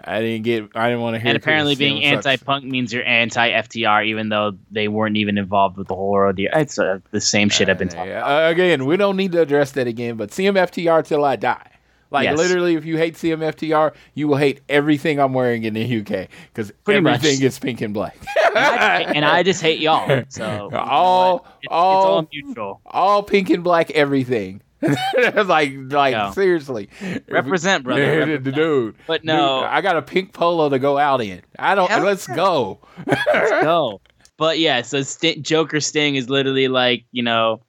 I 0.04 0.22
didn't 0.22 0.44
get. 0.44 0.70
I 0.76 0.90
didn't 0.90 1.02
want 1.02 1.16
to 1.16 1.20
hear. 1.20 1.30
And 1.30 1.38
apparently, 1.38 1.76
being 1.76 2.04
anti-punk 2.04 2.66
means 2.66 2.94
you're 2.94 3.06
anti-FTR, 3.06 4.06
even 4.08 4.30
though 4.30 4.58
they 4.72 4.88
weren't 4.88 5.18
even 5.18 5.38
involved 5.38 5.78
with 5.78 5.88
the 5.88 5.96
whole 5.96 6.12
ordeal. 6.12 6.50
It's 6.54 6.78
uh, 6.80 7.00
the 7.12 7.22
same 7.22 7.50
shit 7.50 7.70
I've 7.70 7.78
been 7.78 7.90
talking. 7.90 8.10
Yeah, 8.12 8.26
uh, 8.26 8.50
again, 8.50 8.86
we 8.86 8.98
don't 8.98 9.18
need 9.18 9.32
to 9.34 9.42
address 9.42 9.72
that 9.74 9.88
again, 9.88 10.16
but 10.16 10.30
CMFTR 10.32 11.06
till 11.06 11.24
I 11.26 11.36
die. 11.36 11.72
Like 12.10 12.26
Yes. 12.26 12.38
literally, 12.38 12.76
if 12.76 12.86
you 12.86 12.98
hate 12.98 13.16
CMFTR, 13.16 13.94
you 14.14 14.28
will 14.28 14.38
hate 14.38 14.62
everything 14.70 15.20
I'm 15.20 15.34
wearing 15.34 15.64
in 15.64 15.74
the 15.74 15.82
UK 16.00 16.28
because 16.54 16.72
Pretty 16.84 17.02
much. 17.02 17.16
everything 17.16 17.46
is 17.46 17.60
pink 17.60 17.82
and 17.82 17.94
black. 17.94 18.16
And 18.48 18.58
I, 18.58 19.02
and 19.16 19.26
I 19.26 19.44
just 19.44 19.62
hate 19.62 19.80
y'all. 19.80 20.24
So 20.30 20.46
you 20.66 20.70
know 20.72 20.78
All- 20.80 21.46
all- 21.70 22.06
all 22.06 22.28
mutual. 22.32 22.82
All 22.86 23.24
pink 23.24 23.50
and 23.50 23.64
black, 23.64 23.92
everything. 23.92 24.62
like, 24.82 25.74
like 25.90 26.14
No. 26.14 26.32
seriously, 26.34 26.88
Represent, 27.28 27.84
brother. 27.84 28.02
Represent. 28.20 28.56
dude, 28.56 28.96
But 29.08 29.24
no, 29.26 29.62
Dude, 29.62 29.70
I 29.70 29.82
got 29.82 29.98
a 29.98 30.02
pink 30.04 30.34
polo 30.34 30.70
to 30.70 30.78
go 30.80 30.98
out 31.00 31.20
in. 31.22 31.42
I 31.58 31.74
don't. 31.76 31.90
Hell 31.90 32.04
let's 32.04 32.28
go. 32.28 32.80
let's 33.08 33.52
go. 33.64 34.02
But 34.38 34.60
yeah, 34.60 34.84
so 34.84 35.02
St- 35.02 35.42
Joker 35.42 35.80
Sting 35.80 36.16
is 36.16 36.30
literally 36.30 36.68
like 36.68 37.06
you 37.12 37.24
know, 37.24 37.62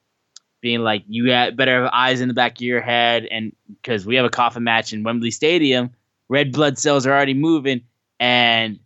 being 0.60 0.80
like 0.80 1.05
you 1.09 1.26
got 1.26 1.56
better 1.56 1.85
have 1.85 1.90
eyes 1.93 2.20
in 2.20 2.28
the 2.28 2.35
back 2.35 2.52
of 2.52 2.60
your 2.60 2.80
head, 2.80 3.26
and 3.30 3.55
because 3.82 4.06
we 4.06 4.16
have 4.16 4.24
a 4.24 4.30
coffin 4.30 4.64
match 4.64 4.93
in 4.93 5.02
Wembley 5.02 5.30
Stadium, 5.30 5.90
red 6.28 6.52
blood 6.52 6.78
cells 6.78 7.06
are 7.06 7.12
already 7.12 7.35
moving, 7.35 7.82
and 8.20 8.78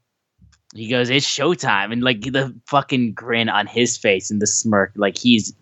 he 0.75 0.89
goes, 0.89 1.11
"It's 1.11 1.27
showtime," 1.27 1.93
and 1.93 2.03
like 2.03 2.21
the 2.21 2.55
fucking 2.67 3.13
grin 3.15 3.49
on 3.49 3.67
his 3.67 3.97
face 3.97 4.31
and 4.31 4.41
the 4.41 4.47
smirk, 4.47 4.93
like 4.97 5.19
he's 5.19 5.55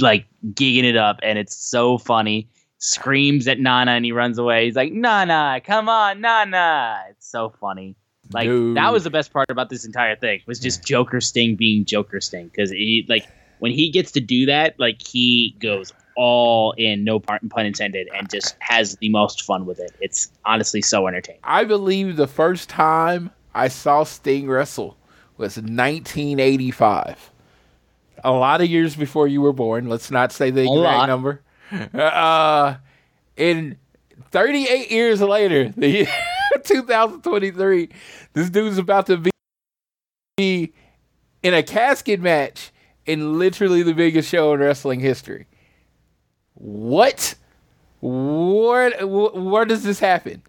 like 0.00 0.26
gigging 0.52 0.84
it 0.84 0.96
up, 0.96 1.18
and 1.22 1.38
it's 1.38 1.56
so 1.56 1.98
funny. 1.98 2.48
Screams 2.80 3.48
at 3.48 3.58
Nana 3.58 3.90
and 3.92 4.04
he 4.04 4.12
runs 4.12 4.38
away. 4.38 4.66
He's 4.66 4.76
like, 4.76 4.92
Nana, 4.92 5.60
come 5.64 5.88
on, 5.88 6.20
Nana. 6.20 7.02
It's 7.10 7.28
so 7.28 7.50
funny. 7.60 7.96
Like 8.32 8.46
Dude. 8.46 8.76
that 8.76 8.92
was 8.92 9.04
the 9.04 9.10
best 9.10 9.32
part 9.32 9.50
about 9.50 9.70
this 9.70 9.84
entire 9.84 10.14
thing 10.14 10.40
was 10.46 10.60
just 10.60 10.84
Joker 10.84 11.20
Sting 11.20 11.56
being 11.56 11.84
Joker 11.84 12.20
Sting 12.20 12.48
because 12.48 12.70
he 12.70 13.06
like 13.08 13.26
when 13.58 13.72
he 13.72 13.90
gets 13.90 14.12
to 14.12 14.20
do 14.20 14.46
that, 14.46 14.78
like 14.78 15.00
he 15.06 15.56
goes 15.60 15.92
all 16.16 16.72
in, 16.72 17.04
no 17.04 17.20
part, 17.20 17.48
pun 17.48 17.64
intended, 17.64 18.08
and 18.16 18.28
just 18.28 18.56
has 18.58 18.96
the 18.96 19.08
most 19.08 19.42
fun 19.42 19.66
with 19.66 19.78
it. 19.78 19.92
It's 20.00 20.30
honestly 20.44 20.82
so 20.82 21.06
entertaining. 21.06 21.40
I 21.44 21.64
believe 21.64 22.16
the 22.16 22.26
first 22.26 22.68
time 22.68 23.30
I 23.54 23.68
saw 23.68 24.02
Sting 24.04 24.48
wrestle 24.48 24.96
was 25.36 25.56
1985. 25.56 27.30
A 28.24 28.32
lot 28.32 28.60
of 28.60 28.68
years 28.68 28.96
before 28.96 29.28
you 29.28 29.40
were 29.40 29.52
born. 29.52 29.88
Let's 29.88 30.10
not 30.10 30.32
say 30.32 30.50
the 30.50 30.62
exact 30.62 31.08
number. 31.08 31.42
Uh, 31.92 32.76
in 33.36 33.76
38 34.30 34.90
years 34.90 35.20
later, 35.20 35.68
the 35.76 35.88
year 35.88 36.06
2023, 36.64 37.90
this 38.32 38.48
dude's 38.48 38.78
about 38.78 39.06
to 39.06 39.22
be 40.38 40.72
in 41.42 41.52
a 41.52 41.62
casket 41.62 42.20
match 42.20 42.72
in 43.08 43.38
literally 43.38 43.82
the 43.82 43.94
biggest 43.94 44.28
show 44.28 44.52
in 44.52 44.60
wrestling 44.60 45.00
history. 45.00 45.46
What? 46.54 47.34
Where, 48.00 48.90
wh- 49.00 49.34
where 49.34 49.64
does 49.64 49.82
this 49.82 49.98
happen? 49.98 50.42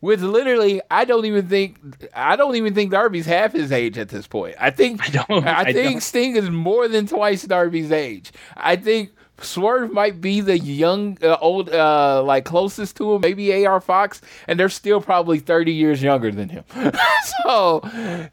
With 0.00 0.22
literally, 0.22 0.80
I 0.90 1.04
don't 1.04 1.24
even 1.24 1.48
think 1.48 1.78
I 2.14 2.36
don't 2.36 2.54
even 2.54 2.72
think 2.74 2.92
Darby's 2.92 3.26
half 3.26 3.52
his 3.52 3.72
age 3.72 3.98
at 3.98 4.10
this 4.10 4.26
point. 4.28 4.54
I 4.60 4.70
think 4.70 5.00
I 5.08 5.24
don't- 5.24 5.46
I, 5.46 5.60
I 5.60 5.72
think 5.72 5.92
don't. 5.94 6.00
Sting 6.02 6.36
is 6.36 6.50
more 6.50 6.86
than 6.88 7.06
twice 7.06 7.44
Darby's 7.44 7.90
age. 7.90 8.30
I 8.56 8.76
think 8.76 9.10
Swerve 9.40 9.92
might 9.92 10.20
be 10.20 10.40
the 10.40 10.58
young, 10.58 11.16
uh, 11.22 11.36
old, 11.40 11.70
uh, 11.70 12.22
like 12.24 12.44
closest 12.44 12.96
to 12.96 13.14
him, 13.14 13.20
maybe 13.20 13.66
AR 13.66 13.80
Fox, 13.80 14.20
and 14.46 14.58
they're 14.58 14.68
still 14.68 15.00
probably 15.00 15.38
thirty 15.38 15.72
years 15.72 16.02
younger 16.02 16.30
than 16.30 16.48
him. 16.48 16.64
so 17.44 17.80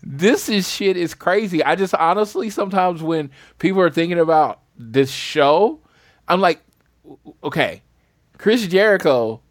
this 0.02 0.50
is 0.50 0.70
shit 0.70 0.98
is 0.98 1.14
crazy. 1.14 1.64
I 1.64 1.76
just 1.76 1.94
honestly 1.94 2.50
sometimes 2.50 3.04
when 3.04 3.30
people 3.60 3.82
are 3.82 3.90
thinking 3.90 4.20
about 4.20 4.62
this 4.78 5.12
show, 5.12 5.80
I'm 6.28 6.42
like, 6.42 6.62
okay, 7.44 7.84
Chris 8.38 8.66
Jericho 8.68 9.42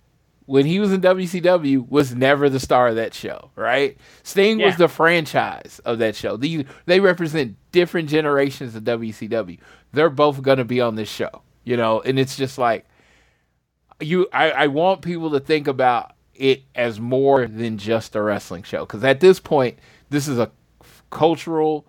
when 0.47 0.67
he 0.67 0.79
was 0.79 0.93
in 0.93 1.01
WCW 1.01 1.89
was 1.89 2.15
never 2.15 2.49
the 2.51 2.61
star 2.61 2.89
of 2.89 2.97
that 2.97 3.15
show, 3.15 3.51
right? 3.57 3.97
Sting 4.23 4.59
was 4.59 4.77
the 4.77 4.89
franchise 4.89 5.81
of 5.85 5.99
that 5.99 6.15
show. 6.15 6.37
These 6.37 6.65
they 6.87 7.01
represent 7.01 7.57
different 7.73 8.09
generations 8.09 8.75
of 8.75 8.85
WCW. 8.85 9.59
They're 9.93 10.11
both 10.11 10.43
going 10.43 10.59
to 10.59 10.65
be 10.65 10.81
on 10.81 10.97
this 10.97 11.09
show, 11.09 11.43
you 11.65 11.77
know, 11.77 12.01
and 12.01 12.19
it's 12.19 12.37
just 12.37 12.59
like 12.59 12.87
you 14.01 14.29
I, 14.33 14.51
I 14.51 14.67
want 14.69 15.03
people 15.03 15.31
to 15.33 15.41
think 15.41 15.67
about 15.67 16.13
it 16.35 16.63
as 16.75 16.99
more 16.99 17.47
than 17.47 17.79
just 17.79 18.17
a 18.17 18.23
wrestling 18.23 18.65
show 18.65 18.81
because 18.81 19.05
at 19.05 19.21
this 19.21 19.39
point 19.39 19.79
this 20.11 20.27
is 20.29 20.39
a 20.39 20.51
cultural 21.11 21.87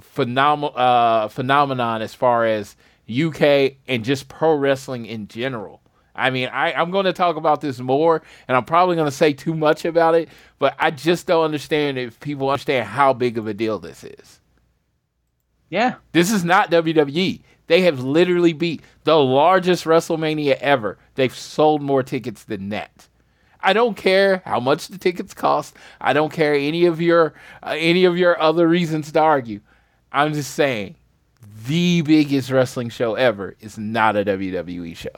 phenom- 0.00 0.72
uh, 0.74 1.28
phenomenon 1.28 2.02
as 2.02 2.14
far 2.14 2.44
as 2.44 2.76
UK 3.08 3.74
and 3.86 4.04
just 4.04 4.28
pro 4.28 4.54
wrestling 4.54 5.06
in 5.06 5.28
general. 5.28 5.80
I 6.14 6.30
mean, 6.30 6.48
I, 6.48 6.72
I'm 6.72 6.90
going 6.90 7.04
to 7.04 7.12
talk 7.12 7.36
about 7.36 7.60
this 7.60 7.78
more, 7.78 8.22
and 8.48 8.56
I'm 8.56 8.64
probably 8.64 8.96
going 8.96 9.06
to 9.06 9.12
say 9.12 9.34
too 9.34 9.54
much 9.54 9.84
about 9.84 10.14
it, 10.14 10.30
but 10.58 10.74
I 10.78 10.90
just 10.90 11.26
don't 11.26 11.44
understand 11.44 11.98
if 11.98 12.18
people 12.20 12.48
understand 12.48 12.88
how 12.88 13.12
big 13.12 13.36
of 13.36 13.46
a 13.46 13.54
deal 13.54 13.78
this 13.78 14.02
is. 14.02 14.40
Yeah. 15.68 15.96
This 16.12 16.30
is 16.30 16.44
not 16.44 16.70
WWE. 16.70 17.40
They 17.66 17.80
have 17.82 18.00
literally 18.00 18.52
beat 18.52 18.82
the 19.04 19.16
largest 19.16 19.84
WrestleMania 19.84 20.56
ever. 20.60 20.98
They've 21.16 21.34
sold 21.34 21.82
more 21.82 22.02
tickets 22.02 22.44
than 22.44 22.68
that. 22.68 23.08
I 23.60 23.72
don't 23.72 23.96
care 23.96 24.42
how 24.44 24.60
much 24.60 24.88
the 24.88 24.98
tickets 24.98 25.34
cost. 25.34 25.74
I 26.00 26.12
don't 26.12 26.32
care 26.32 26.54
any 26.54 26.84
of 26.86 27.00
your 27.00 27.34
uh, 27.62 27.74
any 27.76 28.04
of 28.04 28.16
your 28.16 28.40
other 28.40 28.68
reasons 28.68 29.10
to 29.12 29.20
argue. 29.20 29.60
I'm 30.12 30.34
just 30.34 30.52
saying 30.52 30.94
the 31.66 32.02
biggest 32.02 32.50
wrestling 32.50 32.90
show 32.90 33.14
ever 33.14 33.56
is 33.60 33.76
not 33.76 34.16
a 34.16 34.24
WWE 34.24 34.96
show. 34.96 35.10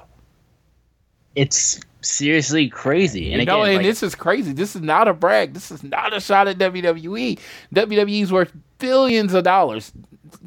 It's 1.34 1.78
seriously 2.00 2.68
crazy. 2.68 3.32
And 3.32 3.40
you 3.40 3.46
know, 3.46 3.62
again, 3.62 3.74
and 3.74 3.76
like- 3.78 3.86
this 3.86 4.02
is 4.02 4.14
crazy. 4.14 4.52
This 4.52 4.74
is 4.74 4.82
not 4.82 5.08
a 5.08 5.14
brag. 5.14 5.52
This 5.52 5.70
is 5.70 5.82
not 5.82 6.14
a 6.14 6.20
shot 6.20 6.48
at 6.48 6.58
WWE. 6.58 7.38
WWE's 7.74 8.32
worth 8.32 8.52
billions 8.78 9.34
of 9.34 9.44
dollars. 9.44 9.92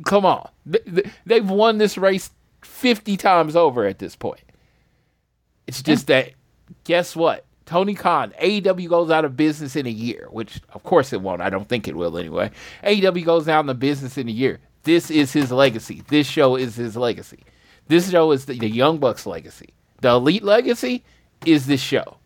Come 0.05 0.25
on. 0.25 0.49
Th- 0.71 0.83
th- 0.85 1.07
They've 1.25 1.49
won 1.49 1.77
this 1.77 1.97
race 1.97 2.29
50 2.61 3.17
times 3.17 3.55
over 3.55 3.85
at 3.85 3.99
this 3.99 4.15
point. 4.15 4.41
It's 5.67 5.81
just 5.81 6.07
that, 6.07 6.31
guess 6.83 7.15
what? 7.15 7.45
Tony 7.65 7.93
Khan, 7.93 8.33
AEW 8.41 8.89
goes 8.89 9.09
out 9.09 9.23
of 9.23 9.37
business 9.37 9.75
in 9.75 9.85
a 9.85 9.91
year, 9.91 10.27
which 10.31 10.59
of 10.73 10.83
course 10.83 11.13
it 11.13 11.21
won't. 11.21 11.41
I 11.41 11.49
don't 11.49 11.69
think 11.69 11.87
it 11.87 11.95
will 11.95 12.17
anyway. 12.17 12.51
AEW 12.83 13.23
goes 13.23 13.47
out 13.47 13.69
of 13.69 13.79
business 13.79 14.17
in 14.17 14.27
a 14.27 14.31
year. 14.31 14.59
This 14.83 15.09
is 15.09 15.31
his 15.31 15.51
legacy. 15.51 16.03
This 16.09 16.27
show 16.27 16.55
is 16.55 16.75
his 16.75 16.97
legacy. 16.97 17.39
This 17.87 18.09
show 18.09 18.31
is 18.31 18.45
the, 18.45 18.57
the 18.57 18.69
Young 18.69 18.97
Bucks 18.97 19.25
legacy. 19.25 19.69
The 20.01 20.09
Elite 20.09 20.43
legacy 20.43 21.03
is 21.45 21.67
this 21.67 21.81
show. 21.81 22.17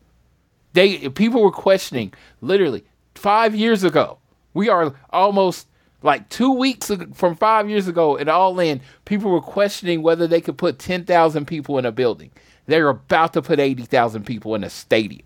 They 0.73 1.09
people 1.09 1.43
were 1.43 1.51
questioning 1.51 2.13
literally 2.41 2.83
five 3.13 3.53
years 3.53 3.83
ago. 3.83 4.17
We 4.53 4.69
are 4.69 4.93
almost 5.11 5.67
like 6.05 6.29
two 6.29 6.51
weeks 6.53 6.91
from 7.13 7.35
five 7.35 7.69
years 7.69 7.87
ago 7.87 8.17
at 8.17 8.29
All 8.29 8.59
In. 8.59 8.79
People 9.05 9.31
were 9.31 9.41
questioning 9.41 10.01
whether 10.01 10.27
they 10.27 10.39
could 10.39 10.57
put 10.57 10.79
ten 10.79 11.03
thousand 11.03 11.45
people 11.47 11.77
in 11.77 11.85
a 11.85 11.91
building. 11.91 12.31
They're 12.67 12.89
about 12.89 13.33
to 13.33 13.41
put 13.41 13.59
eighty 13.59 13.83
thousand 13.83 14.25
people 14.25 14.55
in 14.55 14.63
a 14.63 14.69
stadium. 14.69 15.25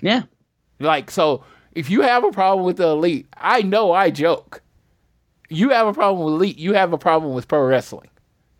yeah. 0.00 0.22
Like 0.78 1.10
so, 1.10 1.44
if 1.72 1.90
you 1.90 2.02
have 2.02 2.24
a 2.24 2.30
problem 2.30 2.64
with 2.64 2.76
the 2.78 2.88
elite, 2.88 3.26
I 3.36 3.62
know 3.62 3.92
I 3.92 4.10
joke. 4.10 4.62
You 5.48 5.70
have 5.70 5.86
a 5.86 5.92
problem 5.92 6.24
with 6.24 6.34
elite. 6.34 6.58
You 6.58 6.74
have 6.74 6.92
a 6.92 6.98
problem 6.98 7.34
with 7.34 7.48
pro 7.48 7.64
wrestling. 7.64 8.08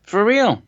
For 0.03 0.25
real. 0.25 0.63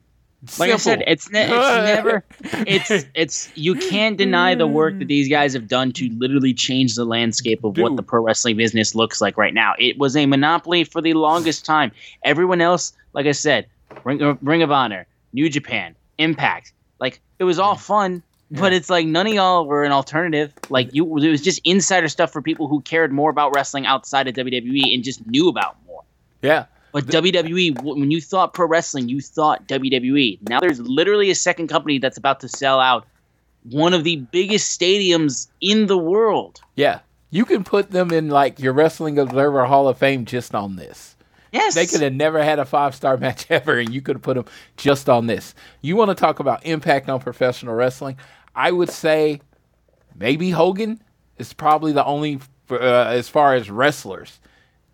Like 0.58 0.72
I 0.72 0.76
said, 0.76 1.04
it's 1.06 1.30
ne- 1.30 1.44
it's 1.44 1.50
never 1.94 2.24
it's 2.66 3.06
it's 3.14 3.52
you 3.54 3.76
can't 3.76 4.18
deny 4.18 4.54
the 4.56 4.66
work 4.66 4.98
that 4.98 5.06
these 5.06 5.28
guys 5.28 5.52
have 5.52 5.68
done 5.68 5.92
to 5.92 6.08
literally 6.18 6.52
change 6.52 6.96
the 6.96 7.04
landscape 7.04 7.62
of 7.62 7.78
what 7.78 7.94
the 7.96 8.02
pro 8.02 8.22
wrestling 8.24 8.56
business 8.56 8.94
looks 8.96 9.20
like 9.20 9.38
right 9.38 9.54
now. 9.54 9.74
It 9.78 9.98
was 9.98 10.16
a 10.16 10.26
monopoly 10.26 10.82
for 10.82 11.00
the 11.00 11.14
longest 11.14 11.64
time. 11.64 11.92
Everyone 12.24 12.60
else, 12.60 12.92
like 13.12 13.26
I 13.26 13.32
said, 13.32 13.66
Ring, 14.02 14.36
Ring 14.42 14.62
of 14.62 14.72
Honor, 14.72 15.06
New 15.32 15.48
Japan, 15.48 15.94
Impact, 16.18 16.72
like 16.98 17.20
it 17.38 17.44
was 17.44 17.60
all 17.60 17.76
fun, 17.76 18.20
but 18.50 18.72
it's 18.72 18.90
like 18.90 19.06
none 19.06 19.28
of 19.28 19.32
y'all 19.34 19.64
were 19.66 19.84
an 19.84 19.92
alternative. 19.92 20.52
Like 20.70 20.92
you, 20.92 21.04
it 21.18 21.30
was 21.30 21.40
just 21.40 21.60
insider 21.64 22.08
stuff 22.08 22.32
for 22.32 22.42
people 22.42 22.66
who 22.66 22.80
cared 22.80 23.12
more 23.12 23.30
about 23.30 23.54
wrestling 23.54 23.86
outside 23.86 24.26
of 24.26 24.34
WWE 24.34 24.92
and 24.92 25.04
just 25.04 25.24
knew 25.28 25.48
about 25.48 25.76
more. 25.86 26.02
yeah. 26.42 26.66
But 26.92 27.06
WWE, 27.06 27.82
when 27.82 28.10
you 28.10 28.20
thought 28.20 28.52
pro 28.52 28.66
wrestling, 28.66 29.08
you 29.08 29.20
thought 29.20 29.66
WWE. 29.66 30.38
Now 30.48 30.60
there's 30.60 30.80
literally 30.80 31.30
a 31.30 31.34
second 31.34 31.68
company 31.68 31.98
that's 31.98 32.18
about 32.18 32.40
to 32.40 32.48
sell 32.48 32.80
out 32.80 33.06
one 33.64 33.94
of 33.94 34.04
the 34.04 34.16
biggest 34.16 34.78
stadiums 34.78 35.48
in 35.60 35.86
the 35.86 35.96
world. 35.96 36.60
Yeah. 36.76 37.00
You 37.30 37.46
can 37.46 37.64
put 37.64 37.90
them 37.90 38.12
in 38.12 38.28
like 38.28 38.60
your 38.60 38.74
Wrestling 38.74 39.18
Observer 39.18 39.64
Hall 39.64 39.88
of 39.88 39.96
Fame 39.96 40.26
just 40.26 40.54
on 40.54 40.76
this. 40.76 41.16
Yes. 41.52 41.74
They 41.74 41.86
could 41.86 42.02
have 42.02 42.12
never 42.12 42.42
had 42.42 42.58
a 42.58 42.64
five 42.64 42.94
star 42.94 43.16
match 43.18 43.46
ever, 43.48 43.78
and 43.78 43.92
you 43.92 44.02
could 44.02 44.16
have 44.16 44.22
put 44.22 44.34
them 44.34 44.44
just 44.76 45.08
on 45.08 45.26
this. 45.26 45.54
You 45.80 45.96
want 45.96 46.10
to 46.10 46.14
talk 46.14 46.40
about 46.40 46.66
impact 46.66 47.08
on 47.08 47.20
professional 47.20 47.74
wrestling? 47.74 48.18
I 48.54 48.70
would 48.70 48.90
say 48.90 49.40
maybe 50.14 50.50
Hogan 50.50 51.02
is 51.38 51.54
probably 51.54 51.92
the 51.92 52.04
only, 52.04 52.40
uh, 52.70 52.76
as 52.76 53.28
far 53.28 53.54
as 53.54 53.70
wrestlers, 53.70 54.40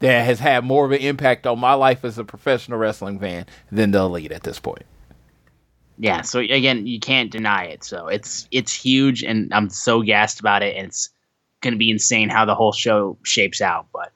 that 0.00 0.24
has 0.24 0.40
had 0.40 0.64
more 0.64 0.84
of 0.84 0.92
an 0.92 0.98
impact 0.98 1.46
on 1.46 1.58
my 1.58 1.74
life 1.74 2.04
as 2.04 2.18
a 2.18 2.24
professional 2.24 2.78
wrestling 2.78 3.18
fan 3.18 3.46
than 3.70 3.90
the 3.90 3.98
elite 3.98 4.32
at 4.32 4.42
this 4.42 4.58
point. 4.58 4.84
Yeah. 5.98 6.22
So 6.22 6.38
again, 6.38 6.86
you 6.86 7.00
can't 7.00 7.30
deny 7.30 7.64
it. 7.64 7.82
So 7.82 8.06
it's 8.06 8.46
it's 8.50 8.72
huge, 8.72 9.24
and 9.24 9.52
I'm 9.52 9.68
so 9.68 10.02
gassed 10.02 10.38
about 10.38 10.62
it, 10.62 10.76
and 10.76 10.86
it's 10.86 11.10
going 11.60 11.74
to 11.74 11.78
be 11.78 11.90
insane 11.90 12.28
how 12.28 12.44
the 12.44 12.54
whole 12.54 12.72
show 12.72 13.18
shapes 13.24 13.60
out. 13.60 13.86
But 13.92 14.12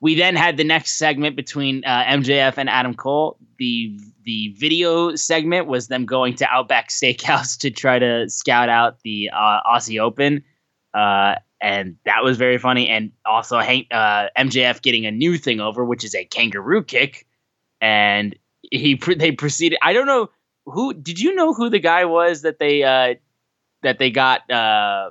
we 0.00 0.14
then 0.14 0.36
had 0.36 0.56
the 0.56 0.64
next 0.64 0.92
segment 0.92 1.36
between 1.36 1.84
uh, 1.84 2.04
MJF 2.04 2.56
and 2.58 2.70
Adam 2.70 2.94
Cole. 2.94 3.36
The 3.58 3.98
the 4.24 4.54
video 4.56 5.16
segment 5.16 5.66
was 5.66 5.88
them 5.88 6.06
going 6.06 6.36
to 6.36 6.46
Outback 6.46 6.90
Steakhouse 6.90 7.58
to 7.60 7.70
try 7.70 7.98
to 7.98 8.28
scout 8.28 8.68
out 8.68 9.00
the 9.02 9.30
uh, 9.32 9.60
Aussie 9.66 10.00
Open, 10.00 10.44
uh, 10.94 11.36
and 11.60 11.96
that 12.04 12.22
was 12.22 12.36
very 12.36 12.58
funny. 12.58 12.88
And 12.88 13.12
also, 13.24 13.58
Hank, 13.58 13.88
uh, 13.90 14.28
MJF 14.36 14.82
getting 14.82 15.06
a 15.06 15.10
new 15.10 15.36
thing 15.36 15.60
over, 15.60 15.84
which 15.84 16.04
is 16.04 16.14
a 16.14 16.24
kangaroo 16.24 16.82
kick, 16.82 17.26
and 17.80 18.36
he 18.70 18.94
they 19.16 19.32
proceeded. 19.32 19.78
I 19.82 19.92
don't 19.92 20.06
know 20.06 20.30
who 20.66 20.94
did 20.94 21.20
you 21.20 21.34
know 21.34 21.52
who 21.52 21.68
the 21.70 21.78
guy 21.78 22.04
was 22.04 22.42
that 22.42 22.58
they 22.58 22.82
uh, 22.82 23.14
that 23.82 23.98
they 23.98 24.10
got 24.10 24.48
uh, 24.50 25.10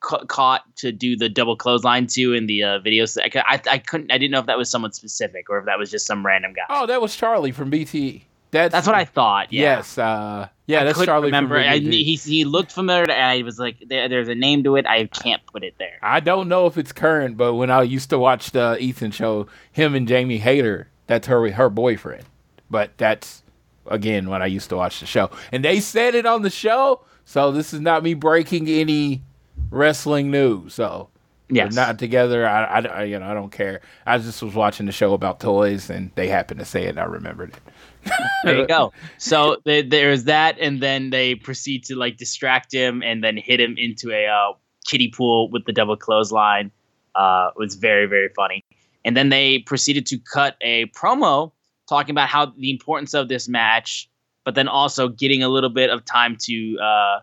ca- 0.00 0.24
caught 0.26 0.62
to 0.76 0.92
do 0.92 1.16
the 1.16 1.28
double 1.28 1.56
clothesline 1.56 2.06
to 2.08 2.32
in 2.32 2.46
the 2.46 2.62
uh, 2.62 2.78
video. 2.80 3.04
I, 3.16 3.30
I 3.34 3.60
I 3.72 3.78
couldn't 3.78 4.12
I 4.12 4.18
didn't 4.18 4.32
know 4.32 4.40
if 4.40 4.46
that 4.46 4.58
was 4.58 4.70
someone 4.70 4.92
specific 4.92 5.50
or 5.50 5.58
if 5.58 5.66
that 5.66 5.78
was 5.78 5.90
just 5.90 6.06
some 6.06 6.24
random 6.24 6.52
guy. 6.52 6.64
Oh, 6.68 6.86
that 6.86 7.00
was 7.00 7.16
Charlie 7.16 7.52
from 7.52 7.70
BTE. 7.70 8.22
That's, 8.50 8.72
That's 8.72 8.86
what 8.86 8.96
I 8.96 9.04
thought. 9.04 9.52
Yeah. 9.52 9.76
Yes. 9.76 9.98
Uh, 9.98 10.48
yeah, 10.66 10.80
I 10.80 10.84
that's 10.84 11.04
Charlie 11.04 11.26
remember. 11.26 11.56
from 11.62 11.68
I, 11.68 11.78
BTE. 11.80 11.92
he 12.04 12.14
he 12.16 12.44
looked 12.44 12.72
familiar. 12.72 13.02
And 13.04 13.12
I 13.12 13.42
was 13.42 13.58
like, 13.58 13.76
there, 13.88 14.08
"There's 14.08 14.28
a 14.28 14.34
name 14.34 14.64
to 14.64 14.76
it. 14.76 14.86
I 14.86 15.06
can't 15.06 15.44
put 15.46 15.62
it 15.64 15.74
there." 15.78 15.98
I 16.02 16.20
don't 16.20 16.48
know 16.48 16.66
if 16.66 16.76
it's 16.76 16.92
current, 16.92 17.36
but 17.36 17.54
when 17.54 17.70
I 17.70 17.82
used 17.82 18.10
to 18.10 18.18
watch 18.18 18.50
the 18.50 18.76
Ethan 18.80 19.10
show, 19.12 19.46
him 19.72 19.94
and 19.94 20.06
Jamie 20.08 20.38
Hayter, 20.38 20.88
that's 21.06 21.26
her 21.28 21.50
her 21.52 21.70
boyfriend. 21.70 22.24
But 22.70 22.96
that's 22.98 23.42
again 23.86 24.28
when 24.28 24.42
I 24.42 24.46
used 24.46 24.68
to 24.70 24.76
watch 24.76 25.00
the 25.00 25.06
show, 25.06 25.30
and 25.52 25.64
they 25.64 25.80
said 25.80 26.14
it 26.14 26.26
on 26.26 26.42
the 26.42 26.50
show. 26.50 27.00
So 27.24 27.50
this 27.52 27.72
is 27.74 27.80
not 27.80 28.02
me 28.02 28.14
breaking 28.14 28.68
any 28.68 29.22
wrestling 29.70 30.30
news. 30.30 30.74
So 30.74 31.08
they're 31.48 31.70
not 31.70 31.98
together. 31.98 32.46
I, 32.46 32.64
I, 32.64 32.78
I- 32.80 33.02
you 33.04 33.18
know 33.18 33.26
I 33.26 33.34
don't 33.34 33.50
care. 33.52 33.80
I 34.04 34.18
just 34.18 34.42
was 34.42 34.54
watching 34.54 34.86
the 34.86 34.92
show 34.92 35.12
about 35.14 35.38
toys, 35.40 35.90
and 35.90 36.10
they 36.16 36.28
happened 36.28 36.58
to 36.60 36.66
say 36.66 36.84
it. 36.84 36.90
and 36.90 37.00
I 37.00 37.04
remembered 37.04 37.50
it. 37.50 37.60
there 38.44 38.56
you 38.56 38.66
go. 38.66 38.92
So 39.18 39.56
the, 39.64 39.82
there's 39.82 40.24
that, 40.24 40.58
and 40.58 40.80
then 40.80 41.10
they 41.10 41.34
proceed 41.34 41.84
to 41.84 41.96
like 41.96 42.16
distract 42.16 42.72
him 42.72 43.02
and 43.02 43.22
then 43.22 43.36
hit 43.36 43.60
him 43.60 43.76
into 43.78 44.12
a 44.12 44.26
uh, 44.26 44.52
kiddie 44.86 45.10
pool 45.10 45.50
with 45.50 45.64
the 45.64 45.72
double 45.72 45.96
clothesline. 45.96 46.70
Uh, 47.14 47.50
it 47.54 47.58
was 47.58 47.74
very 47.74 48.06
very 48.06 48.28
funny. 48.36 48.64
And 49.04 49.16
then 49.16 49.28
they 49.28 49.60
proceeded 49.60 50.06
to 50.06 50.18
cut 50.18 50.56
a 50.60 50.86
promo 50.86 51.52
talking 51.88 52.12
about 52.12 52.28
how 52.28 52.46
the 52.46 52.70
importance 52.70 53.14
of 53.14 53.28
this 53.28 53.48
match, 53.48 54.10
but 54.44 54.54
then 54.54 54.68
also 54.68 55.08
getting 55.08 55.42
a 55.42 55.48
little 55.48 55.70
bit 55.70 55.90
of 55.90 56.04
time 56.04 56.36
to 56.42 56.78
uh, 56.78 57.20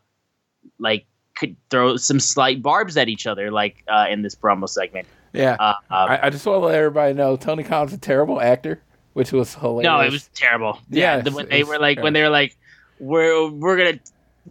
like 0.80 1.06
could 1.36 1.56
throw 1.70 1.98
some 1.98 2.20
slight 2.20 2.62
barbs 2.62 2.96
at 2.96 3.10
each 3.10 3.28
other, 3.28 3.52
like 3.52 3.84
uh, 3.88 4.06
in 4.10 4.22
this 4.22 4.36
promo 4.36 4.68
segment. 4.70 5.08
Yeah, 5.34 5.58
Uh, 5.60 5.74
uh, 5.90 5.96
I, 5.96 6.28
I 6.28 6.30
just 6.30 6.46
want 6.46 6.62
to 6.62 6.68
let 6.68 6.76
everybody 6.76 7.14
know 7.14 7.36
Tony 7.36 7.64
Khan's 7.64 7.92
a 7.92 7.98
terrible 7.98 8.40
actor, 8.40 8.84
which 9.14 9.32
was 9.32 9.56
hilarious. 9.56 9.84
No, 9.86 10.00
it 10.02 10.12
was 10.12 10.28
terrible. 10.34 10.80
Yeah, 10.90 11.18
Yeah, 11.18 11.22
the, 11.22 11.32
when 11.32 11.50
they 11.50 11.64
were 11.64 11.80
like, 11.80 12.02
when 12.02 12.14
they 12.14 12.22
were 12.22 12.30
like, 12.30 12.58
we're 13.00 13.50
we're 13.50 13.78
gonna 13.78 14.00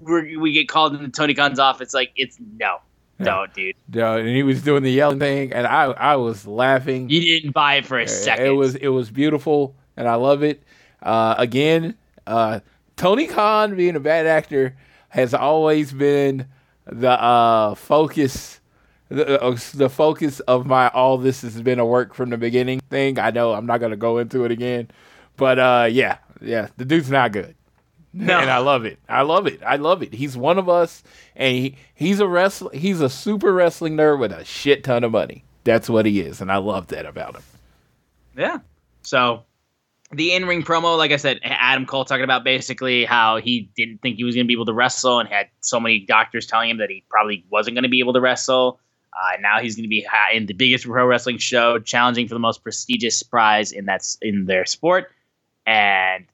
we're, 0.01 0.39
we 0.39 0.53
get 0.53 0.69
called 0.69 0.95
into 0.95 1.09
Tony 1.09 1.35
Khan's 1.35 1.59
office. 1.59 1.93
Like, 1.95 2.13
it's 2.17 2.39
no, 2.57 2.79
no, 3.19 3.47
dude, 3.55 3.77
No, 3.93 4.17
and 4.17 4.29
he 4.29 4.43
was 4.43 4.63
doing 4.63 4.83
the 4.83 4.91
yelling 4.91 5.19
thing, 5.19 5.53
and 5.53 5.67
I 5.67 5.85
I 5.85 6.17
was 6.17 6.47
laughing. 6.47 7.11
you 7.11 7.21
didn't 7.21 7.53
buy 7.53 7.75
it 7.75 7.87
for 7.87 7.99
a 7.99 8.09
second. 8.09 8.47
It 8.47 8.51
was 8.51 8.75
it 8.77 8.89
was 8.89 9.11
beautiful, 9.11 9.77
and 9.97 10.09
I 10.09 10.15
love 10.15 10.43
it. 10.43 10.63
Uh, 11.03 11.35
again, 11.39 11.97
uh, 12.27 12.61
Tony 12.97 13.27
Khan 13.27 13.77
being 13.77 13.97
a 13.97 14.01
bad 14.01 14.27
actor 14.27 14.77
has 15.09 15.35
always 15.35 15.93
been 15.93 16.47
the 16.87 17.11
uh, 17.11 17.75
focus 17.75 18.61
the, 19.13 19.43
uh, 19.43 19.57
the 19.75 19.89
focus 19.89 20.41
of 20.41 20.67
my 20.67 20.89
all 20.89 21.19
this 21.19 21.43
has 21.43 21.61
been 21.63 21.79
a 21.79 21.87
work 21.87 22.15
from 22.15 22.31
the 22.31 22.37
beginning 22.37 22.81
thing. 22.91 23.19
I 23.19 23.31
know 23.31 23.53
I'm 23.53 23.67
not 23.67 23.79
gonna 23.79 23.97
go 23.97 24.19
into 24.19 24.45
it 24.45 24.51
again, 24.51 24.89
but 25.37 25.59
uh, 25.59 25.89
yeah, 25.91 26.19
yeah, 26.41 26.69
the 26.77 26.85
dude's 26.85 27.11
not 27.11 27.33
good, 27.33 27.55
No. 28.13 28.39
and 28.39 28.51
I 28.51 28.59
love 28.59 28.85
it. 28.85 28.99
I 29.09 29.23
love 29.23 29.47
it. 29.47 29.63
I 29.63 29.77
love 29.77 30.03
it. 30.03 30.13
He's 30.15 30.37
one 30.37 30.59
of 30.59 30.69
us, 30.69 31.03
and 31.37 31.55
he, 31.55 31.77
he's 31.95 32.21
a 32.21 32.27
wrestler. 32.29 32.73
He's 32.73 33.01
a 33.01 33.09
super 33.11 33.53
wrestling 33.53 33.97
nerd 33.97 34.19
with 34.19 34.33
a 34.33 34.45
shit 34.45 34.85
ton 34.85 35.05
of 35.05 35.13
money. 35.13 35.45
That's 35.65 35.89
what 35.89 36.07
he 36.07 36.21
is, 36.21 36.41
and 36.41 36.51
I 36.51 36.57
love 36.57 36.89
that 36.89 37.07
about 37.07 37.37
him. 37.37 37.43
Yeah. 38.37 38.59
So 39.03 39.45
the 40.11 40.33
in 40.35 40.47
ring 40.47 40.63
promo, 40.63 40.97
like 40.99 41.11
I 41.13 41.17
said, 41.17 41.39
Adam 41.43 41.87
Cole 41.87 42.05
talking 42.05 42.25
about 42.25 42.45
basically 42.45 43.05
how 43.05 43.37
he 43.39 43.71
didn't 43.77 44.03
think 44.03 44.17
he 44.17 44.25
was 44.25 44.35
going 44.35 44.45
to 44.45 44.49
be 44.49 44.55
able 44.55 44.67
to 44.67 44.73
wrestle 44.73 45.21
and 45.21 45.29
had 45.29 45.49
so 45.61 45.79
many 45.81 46.01
doctors 46.01 46.47
telling 46.47 46.71
him 46.71 46.79
that 46.79 46.91
he 46.91 47.05
probably 47.09 47.45
wasn't 47.51 47.75
going 47.75 47.83
to 47.85 47.89
be 47.89 48.01
able 48.01 48.13
to 48.13 48.21
wrestle. 48.21 48.79
Uh, 49.13 49.37
now 49.41 49.61
he's 49.61 49.77
going 49.77 49.85
to 49.85 49.89
be 49.89 50.07
in 50.33 50.47
the 50.47 50.55
biggest 50.55 50.85
pro 50.85 51.07
wrestling 51.07 51.39
show, 51.39 51.79
challenging 51.79 52.29
for 52.29 52.35
the 52.35 52.41
most 52.41 52.63
prestigious 52.63 53.23
prize 53.23 53.73
in 53.73 53.85
that's 53.85 54.17
in 54.23 54.47
their 54.47 54.65
sport, 54.65 55.11
and 55.67 56.27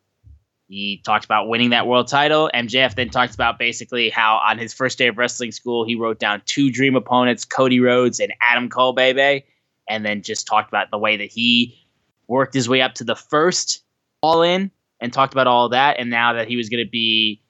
he 0.68 1.00
talks 1.04 1.24
about 1.24 1.48
winning 1.48 1.70
that 1.70 1.86
world 1.86 2.08
title. 2.08 2.50
MJF 2.54 2.94
then 2.94 3.08
talks 3.08 3.34
about 3.34 3.58
basically 3.58 4.10
how 4.10 4.36
on 4.36 4.58
his 4.58 4.74
first 4.74 4.98
day 4.98 5.08
of 5.08 5.16
wrestling 5.16 5.50
school 5.50 5.84
he 5.84 5.96
wrote 5.96 6.18
down 6.18 6.42
two 6.44 6.70
dream 6.70 6.94
opponents, 6.94 7.44
Cody 7.44 7.80
Rhodes 7.80 8.20
and 8.20 8.32
Adam 8.40 8.68
Cole, 8.68 8.92
baby, 8.92 9.44
and 9.88 10.04
then 10.04 10.22
just 10.22 10.46
talked 10.46 10.68
about 10.68 10.90
the 10.90 10.98
way 10.98 11.16
that 11.16 11.30
he 11.32 11.78
worked 12.26 12.54
his 12.54 12.68
way 12.68 12.82
up 12.82 12.94
to 12.94 13.04
the 13.04 13.16
first 13.16 13.82
All 14.22 14.42
In 14.42 14.70
and 15.00 15.12
talked 15.12 15.32
about 15.32 15.46
all 15.46 15.70
that, 15.70 15.98
and 15.98 16.10
now 16.10 16.34
that 16.34 16.48
he 16.48 16.56
was 16.56 16.68
going 16.68 16.84
to 16.84 16.90
be 16.90 17.42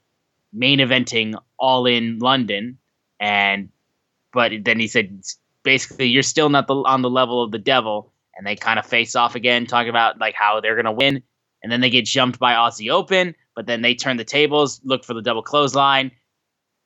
main 0.53 0.79
eventing 0.79 1.35
All 1.59 1.87
In 1.87 2.19
London, 2.21 2.79
and 3.19 3.69
but 4.33 4.53
then 4.65 4.79
he 4.79 4.89
said 4.89 5.23
basically 5.63 6.07
you're 6.07 6.23
still 6.23 6.49
not 6.49 6.67
the, 6.67 6.75
on 6.75 7.03
the 7.03 7.11
level 7.11 7.43
of 7.43 7.51
the 7.51 7.59
devil, 7.59 8.13
and 8.37 8.47
they 8.47 8.57
kind 8.57 8.79
of 8.79 8.87
face 8.87 9.17
off 9.17 9.35
again, 9.35 9.67
talking 9.67 9.91
about 9.91 10.19
like 10.19 10.35
how 10.35 10.61
they're 10.61 10.75
going 10.75 10.85
to 10.85 10.93
win, 10.93 11.23
and 11.63 11.73
then 11.73 11.81
they 11.81 11.91
get 11.91 12.05
jumped 12.05 12.39
by 12.39 12.55
Aussie 12.55 12.91
Open, 12.91 13.35
but 13.55 13.67
then 13.67 13.83
they 13.83 13.95
turn 13.95 14.17
the 14.17 14.25
tables, 14.25 14.81
look 14.85 15.05
for 15.05 15.15
the 15.15 15.23
double 15.23 15.43
clothesline, 15.43 16.11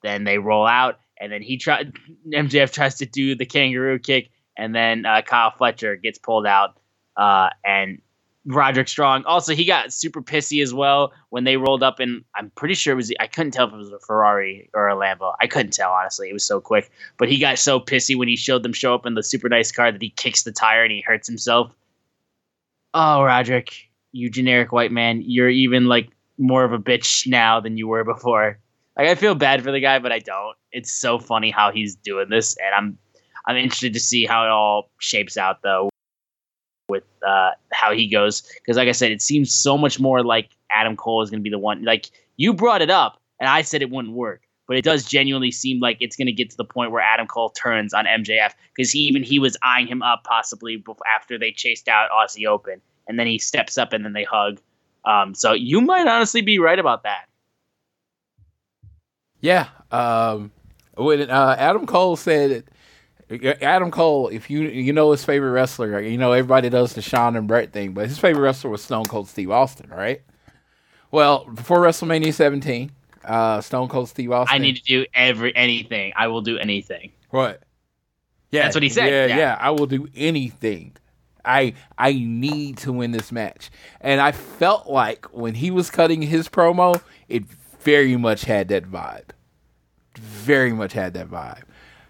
then 0.03 0.25
they 0.25 0.39
roll 0.39 0.67
out, 0.67 0.99
and 1.21 1.33
then 1.33 1.43
he 1.43 1.57
tried 1.57 1.93
MJF 2.29 2.73
tries 2.73 2.97
to 2.97 3.07
do 3.07 3.35
the 3.35 3.47
kangaroo 3.47 3.99
kick, 3.99 4.31
and 4.57 4.75
then 4.75 5.07
uh, 5.07 5.23
Kyle 5.23 5.51
Fletcher 5.51 5.97
gets 5.97 6.19
pulled 6.19 6.47
out 6.47 6.79
uh, 7.17 7.51
and 7.65 8.01
Roderick 8.45 8.89
Strong. 8.89 9.25
Also, 9.25 9.55
he 9.55 9.65
got 9.65 9.93
super 9.93 10.21
pissy 10.21 10.63
as 10.63 10.75
well 10.75 11.13
when 11.31 11.45
they 11.45 11.57
rolled 11.57 11.83
up, 11.83 12.01
and 12.01 12.25
I'm 12.35 12.51
pretty 12.51 12.75
sure 12.75 12.93
it 12.93 12.97
was. 12.97 13.13
I 13.21 13.27
couldn't 13.27 13.53
tell 13.53 13.69
if 13.69 13.73
it 13.73 13.77
was 13.77 13.93
a 13.93 14.01
Ferrari 14.01 14.69
or 14.75 14.89
a 14.89 14.97
Lambo. 14.97 15.35
I 15.41 15.47
couldn't 15.47 15.73
tell 15.73 15.93
honestly. 15.93 16.29
It 16.29 16.33
was 16.33 16.47
so 16.47 16.61
quick. 16.61 16.91
But 17.19 17.29
he 17.29 17.39
got 17.39 17.59
so 17.59 17.79
pissy 17.79 18.17
when 18.17 18.29
he 18.29 18.37
showed 18.37 18.63
them 18.63 18.73
show 18.73 18.95
up 18.95 19.07
in 19.07 19.15
the 19.15 19.23
super 19.23 19.49
nice 19.49 19.71
car 19.71 19.93
that 19.93 20.03
he 20.03 20.11
kicks 20.11 20.43
the 20.43 20.53
tire 20.53 20.83
and 20.83 20.93
he 20.93 21.03
hurts 21.03 21.29
himself. 21.29 21.73
Oh, 22.95 23.23
Roderick, 23.23 23.75
you 24.11 24.29
generic 24.29 24.73
white 24.73 24.93
man, 24.93 25.23
you're 25.25 25.49
even 25.49 25.87
like 25.87 26.11
more 26.37 26.65
of 26.65 26.73
a 26.73 26.79
bitch 26.79 27.27
now 27.27 27.61
than 27.61 27.77
you 27.77 27.87
were 27.87 28.05
before. 28.05 28.59
Like 28.97 29.09
I 29.09 29.15
feel 29.15 29.35
bad 29.35 29.63
for 29.63 29.71
the 29.71 29.81
guy, 29.81 29.99
but 30.01 30.13
I 30.13 30.19
don't. 30.19 30.57
It's 30.73 30.93
so 30.93 31.19
funny 31.19 31.51
how 31.51 31.71
he's 31.71 31.95
doing 31.95 32.29
this, 32.29 32.57
and 32.57 32.75
I'm 32.75 32.99
I'm 33.47 33.57
interested 33.57 33.95
to 33.95 34.01
see 34.01 34.27
how 34.27 34.45
it 34.45 34.51
all 34.51 34.91
shapes 34.99 35.37
out 35.37 35.63
though 35.63 35.92
with 36.89 37.05
uh, 37.27 37.51
how 37.73 37.93
he 37.93 38.09
goes 38.09 38.43
because 38.55 38.77
like 38.77 38.89
i 38.89 38.93
said 38.93 39.11
it 39.11 39.23
seems 39.23 39.55
so 39.55 39.79
much 39.79 40.01
more 40.01 40.23
like 40.23 40.51
adam 40.71 40.97
cole 40.97 41.23
is 41.23 41.31
going 41.31 41.41
to 41.41 41.43
be 41.43 41.51
the 41.51 41.59
one 41.59 41.85
like 41.85 42.11
you 42.37 42.53
brought 42.53 42.83
it 42.83 42.91
up 42.91 43.21
and 43.41 43.49
i 43.49 43.63
said 43.63 43.83
it 43.83 43.91
wouldn't 43.91 44.15
work 44.15 44.43
but 44.69 44.77
it 44.77 44.85
does 44.85 45.05
genuinely 45.05 45.51
seem 45.51 45.81
like 45.81 45.97
it's 46.01 46.17
going 46.17 46.27
to 46.27 46.33
get 46.33 46.51
to 46.51 46.57
the 46.57 46.65
point 46.65 46.91
where 46.91 47.03
adam 47.03 47.27
cole 47.27 47.51
turns 47.51 47.95
on 47.95 48.05
mjf 48.05 48.53
because 48.75 48.91
he 48.91 49.01
even 49.01 49.23
he 49.23 49.39
was 49.39 49.57
eyeing 49.63 49.87
him 49.87 50.03
up 50.03 50.25
possibly 50.25 50.83
after 51.15 51.39
they 51.39 51.53
chased 51.53 51.89
out 51.89 52.11
aussie 52.11 52.47
open 52.47 52.81
and 53.09 53.19
then 53.19 53.27
he 53.27 53.39
steps 53.39 53.79
up 53.79 53.93
and 53.93 54.05
then 54.05 54.13
they 54.13 54.25
hug 54.25 54.61
um, 55.05 55.35
so 55.35 55.53
you 55.53 55.81
might 55.81 56.07
honestly 56.07 56.43
be 56.43 56.61
right 56.61 56.79
about 56.79 57.03
that 57.03 57.27
Yeah. 59.43 59.69
Um, 59.91 60.53
when 60.97 61.29
uh, 61.29 61.57
Adam 61.59 61.85
Cole 61.85 62.17
said, 62.17 62.65
Adam 63.31 63.91
Cole, 63.91 64.29
if 64.29 64.51
you 64.51 64.63
you 64.63 64.93
know 64.93 65.11
his 65.11 65.25
favorite 65.25 65.51
wrestler, 65.51 66.01
you 66.01 66.19
know 66.19 66.33
everybody 66.33 66.69
does 66.69 66.93
the 66.95 67.03
Shawn 67.03 67.37
and 67.37 67.49
Brett 67.49 67.73
thing, 67.73 67.93
but 67.93 68.09
his 68.09 68.19
favorite 68.19 68.43
wrestler 68.43 68.71
was 68.71 68.83
Stone 68.83 69.05
Cold 69.07 69.29
Steve 69.29 69.51
Austin, 69.51 69.89
right? 69.91 70.23
Well, 71.11 71.47
before 71.47 71.79
WrestleMania 71.81 72.33
17, 72.33 72.91
uh, 73.25 73.61
Stone 73.61 73.89
Cold 73.89 74.09
Steve 74.09 74.33
Austin. 74.33 74.55
i 74.55 74.59
need 74.59 74.77
to 74.77 74.83
do 74.83 75.07
every 75.15 75.55
anything 75.55 76.13
i 76.17 76.27
will 76.27 76.41
do 76.41 76.59
anything 76.59 77.13
what? 77.31 77.63
Yeah, 78.51 78.65
That's 78.65 78.77
what 78.77 78.83
he 78.83 78.91
said, 78.91 79.09
Yeah, 79.09 79.27
yeah. 79.27 79.37
yeah, 79.39 79.59
I 79.59 79.71
will 79.71 79.87
do 79.87 80.07
anything. 80.15 80.95
I 81.45 81.73
I 81.97 82.13
need 82.13 82.77
to 82.79 82.93
win 82.93 83.11
this 83.13 83.33
match, 83.33 83.71
and 84.03 84.21
I 84.21 84.33
felt 84.33 84.87
like 84.89 85.25
when 85.35 85.55
he 85.55 85.71
was 85.71 85.91
cutting 85.91 86.21
his 86.21 86.49
promo, 86.49 87.01
it 87.29 87.45
very 87.81 88.17
much 88.17 88.43
had 88.45 88.69
that 88.69 88.85
vibe. 88.85 89.31
Very 90.15 90.73
much 90.75 90.93
had 90.93 91.15
that 91.15 91.29
vibe. 91.29 91.63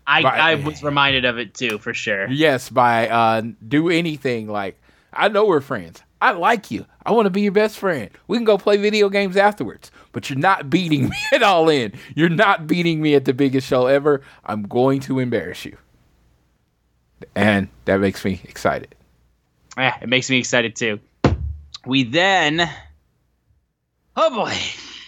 I, 0.06 0.22
Right. 0.22 0.40
I 0.40 0.54
was 0.56 0.82
reminded 0.82 1.24
of 1.24 1.38
it 1.38 1.54
too 1.54 1.78
for 1.78 1.94
sure 1.94 2.28
Yes, 2.28 2.68
by 2.68 3.08
uh, 3.08 3.42
do 3.66 3.88
anything 3.88 4.48
like 4.48 4.80
I 5.12 5.28
know 5.28 5.46
we're 5.46 5.60
friends. 5.60 6.02
I 6.20 6.30
like 6.32 6.70
you. 6.70 6.86
I 7.04 7.10
want 7.12 7.26
to 7.26 7.30
be 7.30 7.42
your 7.42 7.52
best 7.52 7.78
friend. 7.78 8.08
We 8.28 8.36
can 8.38 8.44
go 8.44 8.56
play 8.56 8.76
video 8.76 9.08
games 9.08 9.36
afterwards. 9.36 9.90
But 10.12 10.30
you're 10.30 10.38
not 10.38 10.70
beating 10.70 11.08
me 11.08 11.16
at 11.32 11.42
all 11.42 11.68
in. 11.68 11.92
You're 12.14 12.28
not 12.28 12.66
beating 12.66 13.02
me 13.02 13.14
at 13.14 13.24
the 13.24 13.34
biggest 13.34 13.66
show 13.66 13.86
ever. 13.86 14.22
I'm 14.44 14.62
going 14.62 15.00
to 15.00 15.18
embarrass 15.18 15.64
you. 15.64 15.76
And 17.34 17.68
that 17.84 18.00
makes 18.00 18.24
me 18.24 18.40
excited. 18.44 18.94
Yeah, 19.76 19.96
it 20.00 20.08
makes 20.08 20.30
me 20.30 20.38
excited 20.38 20.76
too. 20.76 21.00
We 21.86 22.04
then, 22.04 22.70
oh 24.16 24.30
boy, 24.30 24.56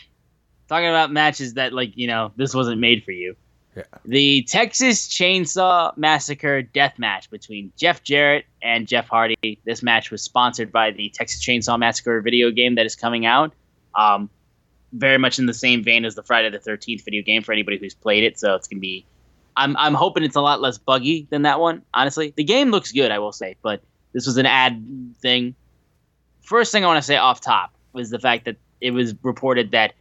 talking 0.69 0.89
about 0.89 1.13
matches 1.13 1.55
that 1.55 1.73
like 1.73 1.93
you 1.97 2.07
know 2.07 2.33
this 2.37 2.55
wasn't 2.55 2.81
made 2.81 3.05
for 3.05 3.13
you. 3.13 3.37
Yeah. 3.77 3.83
The 4.05 4.43
Texas 4.43 5.09
Chainsaw 5.09 5.97
Massacre 5.97 6.63
death 6.63 6.99
match 6.99 7.31
between 7.31 7.73
Jeff 7.77 8.03
Jarrett 8.05 8.47
and 8.63 8.87
Jeff 8.87 9.09
Hardy. 9.09 9.59
This 9.65 9.83
match 9.83 10.11
was 10.11 10.23
sponsored 10.23 10.71
by 10.71 10.93
the 10.93 11.09
Texas 11.11 11.45
Chainsaw 11.45 11.79
Massacre 11.79 12.21
video 12.21 12.51
game 12.51 12.77
that 12.77 12.87
is 12.87 12.95
coming 12.95 13.27
out. 13.27 13.53
Um, 13.97 14.31
very 14.93 15.19
much 15.19 15.39
in 15.39 15.47
the 15.47 15.55
same 15.55 15.83
vein 15.83 16.05
as 16.05 16.15
the 16.15 16.23
Friday 16.23 16.51
the 16.51 16.61
Thirteenth 16.61 17.05
video 17.05 17.23
game 17.23 17.43
for 17.43 17.53
anybody 17.53 17.79
who's 17.79 17.95
played 17.95 18.23
it. 18.23 18.39
So 18.39 18.55
it's 18.55 18.69
gonna 18.69 18.81
be. 18.81 19.05
I'm 19.57 19.77
I'm 19.77 19.95
hoping 19.95 20.23
it's 20.23 20.37
a 20.37 20.41
lot 20.41 20.61
less 20.61 20.79
buggy 20.79 21.27
than 21.31 21.43
that 21.43 21.61
one. 21.61 21.83
Honestly, 21.95 22.33
the 22.37 22.45
game 22.45 22.71
looks 22.71 22.93
good, 22.93 23.11
I 23.11 23.19
will 23.19 23.33
say, 23.33 23.57
but 23.63 23.83
this 24.13 24.27
was 24.27 24.37
an 24.37 24.47
ad 24.47 24.85
thing. 25.21 25.55
First 26.43 26.71
thing 26.73 26.85
I 26.85 26.87
want 26.87 26.99
to 26.99 27.07
say 27.07 27.17
off 27.17 27.41
top 27.41 27.73
was 27.93 28.11
the 28.11 28.19
fact 28.19 28.45
that 28.45 28.57
it 28.81 28.93
was 28.93 29.15
reported 29.23 29.73
that 29.73 29.95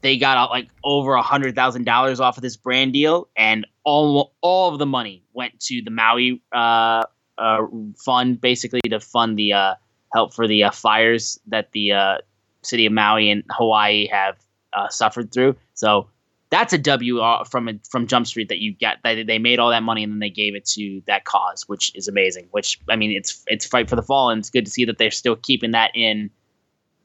they 0.00 0.16
got 0.16 0.50
like 0.50 0.68
over 0.84 1.14
a 1.14 1.22
hundred 1.22 1.54
thousand 1.54 1.84
dollars 1.84 2.20
off 2.20 2.36
of 2.36 2.42
this 2.42 2.56
brand 2.56 2.92
deal, 2.92 3.28
and 3.36 3.66
all 3.84 4.34
all 4.40 4.72
of 4.72 4.78
the 4.78 4.86
money 4.86 5.24
went 5.32 5.58
to 5.60 5.82
the 5.82 5.90
Maui 5.90 6.42
uh, 6.52 7.04
uh, 7.36 7.58
fund, 8.04 8.40
basically 8.40 8.80
to 8.88 9.00
fund 9.00 9.38
the 9.38 9.52
uh, 9.52 9.74
help 10.12 10.34
for 10.34 10.46
the 10.46 10.64
uh, 10.64 10.70
fires 10.70 11.38
that 11.46 11.72
the 11.72 11.92
uh, 11.92 12.18
city 12.62 12.86
of 12.86 12.92
Maui 12.92 13.30
and 13.30 13.42
Hawaii 13.50 14.06
have 14.08 14.36
uh, 14.72 14.88
suffered 14.88 15.32
through. 15.32 15.56
So 15.74 16.08
that's 16.50 16.72
a 16.72 16.78
W 16.78 17.20
uh, 17.20 17.44
from 17.44 17.80
from 17.90 18.06
Jump 18.06 18.26
Street 18.26 18.48
that 18.48 18.58
you 18.58 18.72
get 18.72 18.98
that 19.04 19.26
they 19.26 19.38
made 19.38 19.58
all 19.58 19.70
that 19.70 19.82
money 19.82 20.02
and 20.02 20.12
then 20.12 20.20
they 20.20 20.30
gave 20.30 20.54
it 20.54 20.64
to 20.66 21.02
that 21.06 21.24
cause, 21.24 21.64
which 21.68 21.94
is 21.94 22.08
amazing. 22.08 22.48
Which 22.52 22.78
I 22.88 22.96
mean, 22.96 23.10
it's 23.12 23.42
it's 23.48 23.66
fight 23.66 23.88
for 23.88 23.96
the 23.96 24.02
fallen. 24.02 24.38
It's 24.38 24.50
good 24.50 24.64
to 24.64 24.70
see 24.70 24.84
that 24.84 24.98
they're 24.98 25.10
still 25.10 25.36
keeping 25.36 25.72
that 25.72 25.90
in 25.94 26.30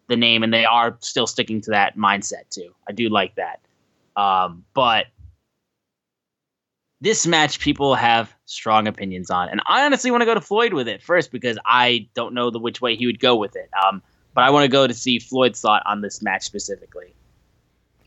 the 0.07 0.15
name 0.15 0.43
and 0.43 0.53
they 0.53 0.65
are 0.65 0.97
still 0.99 1.27
sticking 1.27 1.61
to 1.61 1.71
that 1.71 1.97
mindset 1.97 2.49
too. 2.49 2.73
I 2.87 2.91
do 2.91 3.09
like 3.09 3.35
that. 3.35 3.59
Um, 4.15 4.63
but 4.73 5.07
this 7.01 7.25
match 7.27 7.59
people 7.59 7.95
have 7.95 8.33
strong 8.45 8.87
opinions 8.87 9.29
on, 9.29 9.49
and 9.49 9.61
I 9.67 9.85
honestly 9.85 10.11
want 10.11 10.21
to 10.21 10.25
go 10.25 10.33
to 10.33 10.41
Floyd 10.41 10.73
with 10.73 10.87
it 10.87 11.01
first 11.01 11.31
because 11.31 11.57
I 11.65 12.07
don't 12.13 12.33
know 12.33 12.49
the 12.49 12.59
which 12.59 12.81
way 12.81 12.95
he 12.95 13.05
would 13.05 13.19
go 13.19 13.35
with 13.35 13.55
it. 13.55 13.69
Um, 13.85 14.01
but 14.33 14.43
I 14.43 14.49
want 14.49 14.63
to 14.63 14.69
go 14.69 14.87
to 14.87 14.93
see 14.93 15.19
Floyd's 15.19 15.61
thought 15.61 15.83
on 15.85 16.01
this 16.01 16.21
match 16.21 16.43
specifically. 16.43 17.13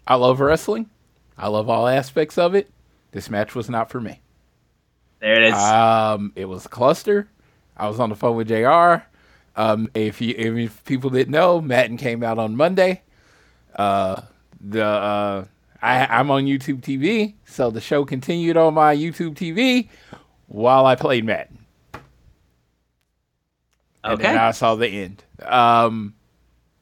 I 0.06 0.14
love 0.14 0.40
wrestling. 0.40 0.88
I 1.36 1.48
love 1.48 1.68
all 1.68 1.86
aspects 1.86 2.38
of 2.38 2.54
it. 2.54 2.70
This 3.12 3.28
match 3.30 3.54
was 3.54 3.68
not 3.68 3.90
for 3.90 4.00
me. 4.00 4.20
There 5.20 5.34
it 5.34 5.48
is. 5.48 5.54
Um, 5.54 6.32
it 6.36 6.46
was 6.46 6.66
a 6.66 6.68
cluster. 6.68 7.28
I 7.76 7.88
was 7.88 8.00
on 8.00 8.08
the 8.08 8.16
phone 8.16 8.36
with 8.36 8.48
Jr. 8.48 9.04
Um, 9.56 9.90
if 9.94 10.20
you 10.20 10.34
if 10.36 10.84
people 10.84 11.10
didn't 11.10 11.32
know, 11.32 11.60
Madden 11.60 11.96
came 11.96 12.22
out 12.22 12.38
on 12.38 12.56
Monday. 12.56 13.02
Uh, 13.74 14.22
the 14.60 14.84
uh, 14.84 15.44
I 15.82 16.06
I'm 16.06 16.30
on 16.30 16.44
YouTube 16.44 16.82
TV, 16.82 17.34
so 17.46 17.70
the 17.70 17.80
show 17.80 18.04
continued 18.04 18.56
on 18.56 18.74
my 18.74 18.94
YouTube 18.94 19.34
TV 19.34 19.88
while 20.46 20.86
I 20.86 20.94
played 20.94 21.24
Madden. 21.24 21.58
And 24.04 24.20
then. 24.20 24.38
I 24.38 24.52
saw 24.52 24.76
the 24.76 24.86
end. 24.86 25.24
Um, 25.42 26.14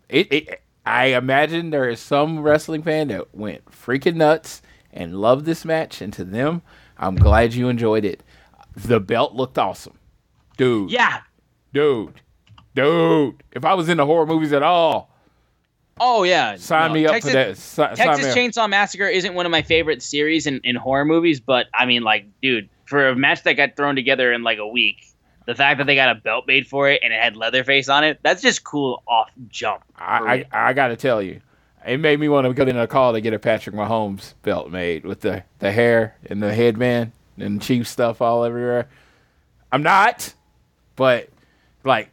it, 0.09 0.33
it 0.33 0.63
I 0.85 1.07
imagine 1.07 1.71
there 1.71 1.89
is 1.89 2.01
some 2.01 2.41
wrestling 2.41 2.83
fan 2.83 3.09
that 3.09 3.35
went 3.35 3.65
freaking 3.67 4.17
nuts 4.17 4.61
and 4.93 5.21
loved 5.21 5.47
this 5.47 5.65
match, 5.65 6.03
and 6.03 6.13
to 6.13 6.25
them, 6.25 6.63
I'm 6.99 7.17
glad 7.17 7.55
you 7.55 7.69
enjoyed 7.69 8.05
it. 8.05 8.23
The 8.77 9.01
belt 9.01 9.35
looked 9.35 9.59
awesome, 9.59 9.99
dude. 10.57 10.91
Yeah. 10.91 11.21
dude, 11.73 12.21
dude. 12.75 13.43
If 13.53 13.65
I 13.65 13.75
was 13.75 13.89
into 13.89 14.05
horror 14.05 14.27
movies 14.27 14.53
at 14.53 14.63
all, 14.63 15.11
Oh 16.01 16.25
yeah. 16.25 16.57
sign 16.57 16.89
No, 16.89 16.95
me 16.95 17.07
up 17.07 17.13
Texas, 17.13 17.31
for 17.75 17.83
that. 17.83 17.97
Si- 17.97 18.03
Texas. 18.03 18.35
Chainsaw 18.35 18.69
Massacre 18.69 19.07
isn't 19.07 19.35
one 19.35 19.47
of 19.47 19.53
my 19.53 19.63
favorite 19.63 20.03
series 20.03 20.47
in, 20.47 20.61
in 20.65 20.75
horror 20.75 21.05
movies, 21.05 21.39
but 21.41 21.67
I 21.73 21.87
mean, 21.87 22.03
like, 22.03 22.27
dude, 22.43 22.69
for 22.85 23.09
a 23.09 23.15
match 23.17 23.45
that 23.45 23.55
got 23.55 23.77
thrown 23.77 23.95
together 23.95 24.33
in 24.33 24.43
like 24.43 24.59
a 24.59 24.67
week, 24.67 25.07
the 25.47 25.55
fact 25.55 25.79
that 25.79 25.87
they 25.87 25.95
got 25.95 26.11
a 26.11 26.19
belt 26.21 26.47
made 26.49 26.67
for 26.67 26.89
it 26.91 27.01
and 27.05 27.13
it 27.13 27.21
had 27.23 27.37
Leatherface 27.37 27.89
on 27.89 28.03
it, 28.03 28.19
that's 28.23 28.43
just 28.43 28.65
cool 28.65 29.03
off 29.07 29.31
jump. 29.49 29.83
I, 29.97 30.45
I, 30.53 30.71
I 30.71 30.73
got 30.73 30.89
to 30.89 30.97
tell 30.97 31.23
you, 31.23 31.41
it 31.87 32.01
made 32.01 32.19
me 32.19 32.29
want 32.29 32.47
to 32.47 32.55
go 32.55 32.65
in 32.65 32.77
a 32.77 32.87
call 32.89 33.13
to 33.13 33.21
get 33.21 33.33
a 33.33 33.39
Patrick 33.39 33.77
Mahomes 33.77 34.35
belt 34.43 34.71
made 34.73 35.05
with 35.05 35.21
the, 35.21 35.45
the 35.61 35.71
hair 35.71 36.17
and 36.27 36.43
the 36.43 36.53
headband 36.53 37.13
and 37.39 37.63
Chief 37.63 37.87
stuff 37.87 38.21
all 38.21 38.43
everywhere. 38.45 38.89
I'm 39.71 39.83
not, 39.85 40.33
but 40.97 41.29
like, 41.85 42.11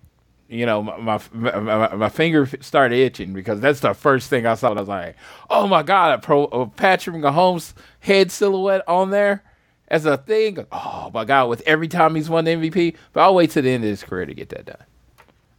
you 0.52 0.66
know, 0.66 0.84
my 0.84 1.20
my, 1.32 1.60
my, 1.60 1.96
my 1.96 2.10
finger 2.10 2.46
started 2.60 2.98
itching 2.98 3.34
because 3.34 3.60
that's 3.62 3.80
the 3.80 3.94
first 3.94 4.30
thing 4.30 4.46
I 4.46 4.56
saw. 4.56 4.70
And 4.72 4.80
I 4.80 4.82
was 4.82 4.90
like, 4.90 5.16
oh 5.50 5.66
my 5.68 5.82
God, 5.82 6.14
a, 6.14 6.18
pro, 6.22 6.44
a 6.46 6.68
Patrick 6.68 7.16
Mahomes 7.16 7.74
head 8.02 8.32
silhouette 8.32 8.84
on 8.88 9.10
there 9.12 9.44
as 9.88 10.06
a 10.06 10.18
thing. 10.18 10.66
Oh 10.72 11.10
my 11.14 11.26
God, 11.26 11.48
with 11.50 11.62
every 11.66 11.88
time 11.88 12.16
he's 12.16 12.30
won 12.30 12.46
the 12.46 12.52
MVP. 12.52 12.96
But 13.14 13.22
I'll 13.22 13.36
wait 13.36 13.52
to 13.52 13.62
the 13.62 13.70
end 13.72 13.84
of 13.84 13.90
his 13.90 14.04
career 14.04 14.26
to 14.26 14.34
get 14.34 14.50
that 14.50 14.66
done. 14.66 14.84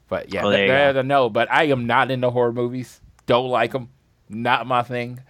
But 0.09 0.33
yeah, 0.33 0.45
Oh, 0.45 0.51
there 0.51 0.69
that, 0.69 0.93
that- 0.93 1.07
no, 1.07 1.31
but 1.31 1.51
I 1.51 1.65
am 1.65 1.87
not 1.87 2.11
into 2.11 2.29
horror 2.31 2.53
movies. 2.53 3.01
Don't 3.27 3.49
like 3.49 3.73
them. 3.73 3.89
Not 4.29 4.67
my 4.67 4.83
thing. 4.83 5.21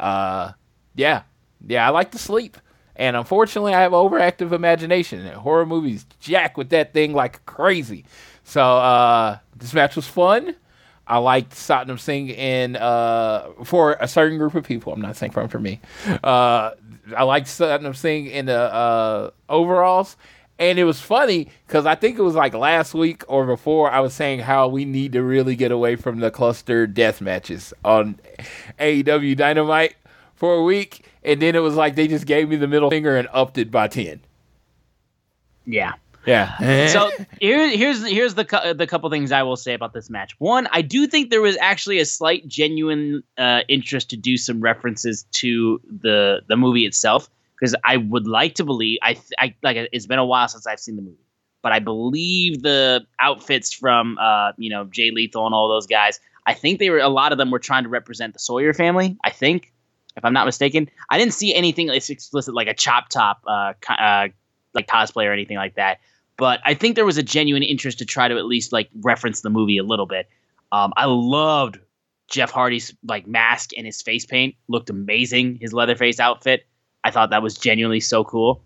Uh, 0.00 0.52
yeah, 0.96 1.22
yeah, 1.66 1.86
I 1.86 1.90
like 1.90 2.10
to 2.10 2.18
sleep, 2.18 2.56
and 2.96 3.14
unfortunately, 3.16 3.72
I 3.72 3.80
have 3.82 3.92
overactive 3.92 4.50
imagination. 4.52 5.20
And 5.20 5.36
horror 5.36 5.64
movies 5.64 6.06
jack 6.18 6.56
with 6.56 6.70
that 6.70 6.92
thing 6.92 7.12
like 7.12 7.44
crazy. 7.46 8.04
So 8.44 8.62
uh, 8.62 9.38
this 9.56 9.74
match 9.74 9.96
was 9.96 10.06
fun. 10.06 10.54
I 11.06 11.18
liked 11.18 11.52
Satnam 11.52 11.98
Singh 11.98 12.30
in 12.30 12.76
uh, 12.76 13.48
for 13.64 13.96
a 14.00 14.08
certain 14.08 14.38
group 14.38 14.54
of 14.54 14.64
people. 14.64 14.92
I'm 14.92 15.00
not 15.00 15.16
saying 15.16 15.32
for 15.32 15.46
for 15.48 15.58
me. 15.58 15.80
Uh, 16.22 16.70
I 17.16 17.24
liked 17.24 17.48
Satnam 17.48 17.96
Singh 17.96 18.26
in 18.26 18.46
the 18.46 18.58
uh, 18.58 19.30
overalls. 19.48 20.16
And 20.58 20.78
it 20.78 20.84
was 20.84 21.00
funny 21.00 21.48
because 21.66 21.86
I 21.86 21.96
think 21.96 22.18
it 22.18 22.22
was 22.22 22.36
like 22.36 22.54
last 22.54 22.94
week 22.94 23.24
or 23.26 23.46
before 23.46 23.90
I 23.90 23.98
was 23.98 24.14
saying 24.14 24.40
how 24.40 24.68
we 24.68 24.84
need 24.84 25.12
to 25.12 25.22
really 25.22 25.56
get 25.56 25.72
away 25.72 25.96
from 25.96 26.20
the 26.20 26.30
cluster 26.30 26.86
death 26.86 27.20
matches 27.20 27.74
on 27.84 28.20
AEW 28.78 29.36
Dynamite 29.36 29.96
for 30.36 30.54
a 30.54 30.62
week. 30.62 31.04
And 31.24 31.42
then 31.42 31.56
it 31.56 31.60
was 31.60 31.74
like 31.74 31.96
they 31.96 32.06
just 32.06 32.26
gave 32.26 32.48
me 32.48 32.56
the 32.56 32.68
middle 32.68 32.90
finger 32.90 33.16
and 33.16 33.28
upped 33.32 33.58
it 33.58 33.72
by 33.72 33.88
10. 33.88 34.20
Yeah. 35.66 35.94
Yeah. 36.26 36.86
So 36.88 37.10
here, 37.40 37.68
here's 37.68 38.06
here's 38.06 38.34
the 38.34 38.44
cou- 38.44 38.74
the 38.74 38.86
couple 38.86 39.10
things 39.10 39.32
I 39.32 39.42
will 39.42 39.56
say 39.56 39.74
about 39.74 39.92
this 39.92 40.08
match. 40.08 40.34
One, 40.38 40.68
I 40.70 40.82
do 40.82 41.06
think 41.06 41.30
there 41.30 41.40
was 41.40 41.56
actually 41.60 41.98
a 41.98 42.04
slight 42.04 42.46
genuine 42.46 43.22
uh, 43.36 43.60
interest 43.68 44.10
to 44.10 44.16
do 44.16 44.36
some 44.36 44.60
references 44.60 45.24
to 45.32 45.80
the 45.86 46.42
the 46.48 46.56
movie 46.56 46.86
itself 46.86 47.28
because 47.58 47.74
I 47.84 47.96
would 47.96 48.26
like 48.26 48.54
to 48.56 48.64
believe 48.64 48.98
I 49.02 49.14
th- 49.14 49.32
I 49.38 49.54
like 49.62 49.88
it's 49.92 50.06
been 50.06 50.18
a 50.18 50.24
while 50.24 50.48
since 50.48 50.66
I've 50.66 50.80
seen 50.80 50.96
the 50.96 51.02
movie, 51.02 51.26
but 51.62 51.72
I 51.72 51.80
believe 51.80 52.62
the 52.62 53.04
outfits 53.20 53.72
from 53.72 54.16
uh 54.18 54.52
you 54.56 54.70
know 54.70 54.84
Jay 54.84 55.10
Lethal 55.10 55.46
and 55.46 55.54
all 55.54 55.68
those 55.68 55.86
guys. 55.86 56.20
I 56.46 56.54
think 56.54 56.78
they 56.78 56.90
were 56.90 56.98
a 56.98 57.08
lot 57.08 57.32
of 57.32 57.38
them 57.38 57.50
were 57.50 57.60
trying 57.60 57.84
to 57.84 57.88
represent 57.88 58.32
the 58.32 58.40
Sawyer 58.40 58.72
family. 58.74 59.16
I 59.24 59.30
think, 59.30 59.72
if 60.16 60.24
I'm 60.24 60.32
not 60.32 60.44
mistaken, 60.44 60.88
I 61.08 61.18
didn't 61.18 61.34
see 61.34 61.54
anything 61.54 61.86
that's 61.86 62.10
explicit 62.10 62.54
like 62.54 62.66
a 62.68 62.74
chop 62.74 63.08
top 63.08 63.42
uh, 63.46 63.74
uh 63.88 64.28
like 64.74 64.86
cosplay 64.86 65.26
or 65.26 65.32
anything 65.32 65.56
like 65.56 65.74
that 65.74 65.98
but 66.42 66.58
I 66.64 66.74
think 66.74 66.96
there 66.96 67.04
was 67.04 67.18
a 67.18 67.22
genuine 67.22 67.62
interest 67.62 68.00
to 68.00 68.04
try 68.04 68.26
to 68.26 68.36
at 68.36 68.46
least 68.46 68.72
like 68.72 68.90
reference 69.02 69.42
the 69.42 69.48
movie 69.48 69.78
a 69.78 69.84
little 69.84 70.06
bit. 70.06 70.28
Um, 70.72 70.92
I 70.96 71.04
loved 71.04 71.78
Jeff 72.28 72.50
Hardy's 72.50 72.92
like 73.04 73.28
mask 73.28 73.70
and 73.76 73.86
his 73.86 74.02
face 74.02 74.26
paint 74.26 74.56
looked 74.66 74.90
amazing. 74.90 75.58
His 75.60 75.72
Leatherface 75.72 76.18
outfit, 76.18 76.66
I 77.04 77.12
thought 77.12 77.30
that 77.30 77.44
was 77.44 77.54
genuinely 77.54 78.00
so 78.00 78.24
cool. 78.24 78.60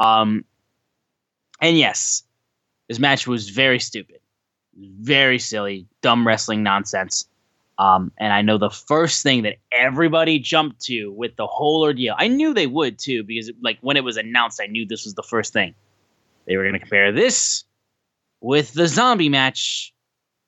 Um, 0.00 0.44
and 1.60 1.78
yes, 1.78 2.24
this 2.88 2.98
match 2.98 3.28
was 3.28 3.50
very 3.50 3.78
stupid, 3.78 4.18
very 4.76 5.38
silly, 5.38 5.86
dumb 6.00 6.26
wrestling 6.26 6.64
nonsense. 6.64 7.28
Um, 7.78 8.10
and 8.18 8.32
I 8.32 8.42
know 8.42 8.58
the 8.58 8.70
first 8.70 9.22
thing 9.22 9.44
that 9.44 9.58
everybody 9.70 10.40
jumped 10.40 10.80
to 10.86 11.12
with 11.12 11.36
the 11.36 11.46
whole 11.46 11.82
ordeal, 11.82 12.16
I 12.18 12.26
knew 12.26 12.54
they 12.54 12.66
would 12.66 12.98
too, 12.98 13.22
because 13.22 13.52
like 13.62 13.78
when 13.82 13.96
it 13.96 14.02
was 14.02 14.16
announced, 14.16 14.60
I 14.60 14.66
knew 14.66 14.84
this 14.84 15.04
was 15.04 15.14
the 15.14 15.22
first 15.22 15.52
thing. 15.52 15.76
They 16.46 16.56
were 16.56 16.62
going 16.64 16.74
to 16.74 16.78
compare 16.80 17.12
this 17.12 17.64
with 18.40 18.72
the 18.72 18.88
zombie 18.88 19.28
match, 19.28 19.92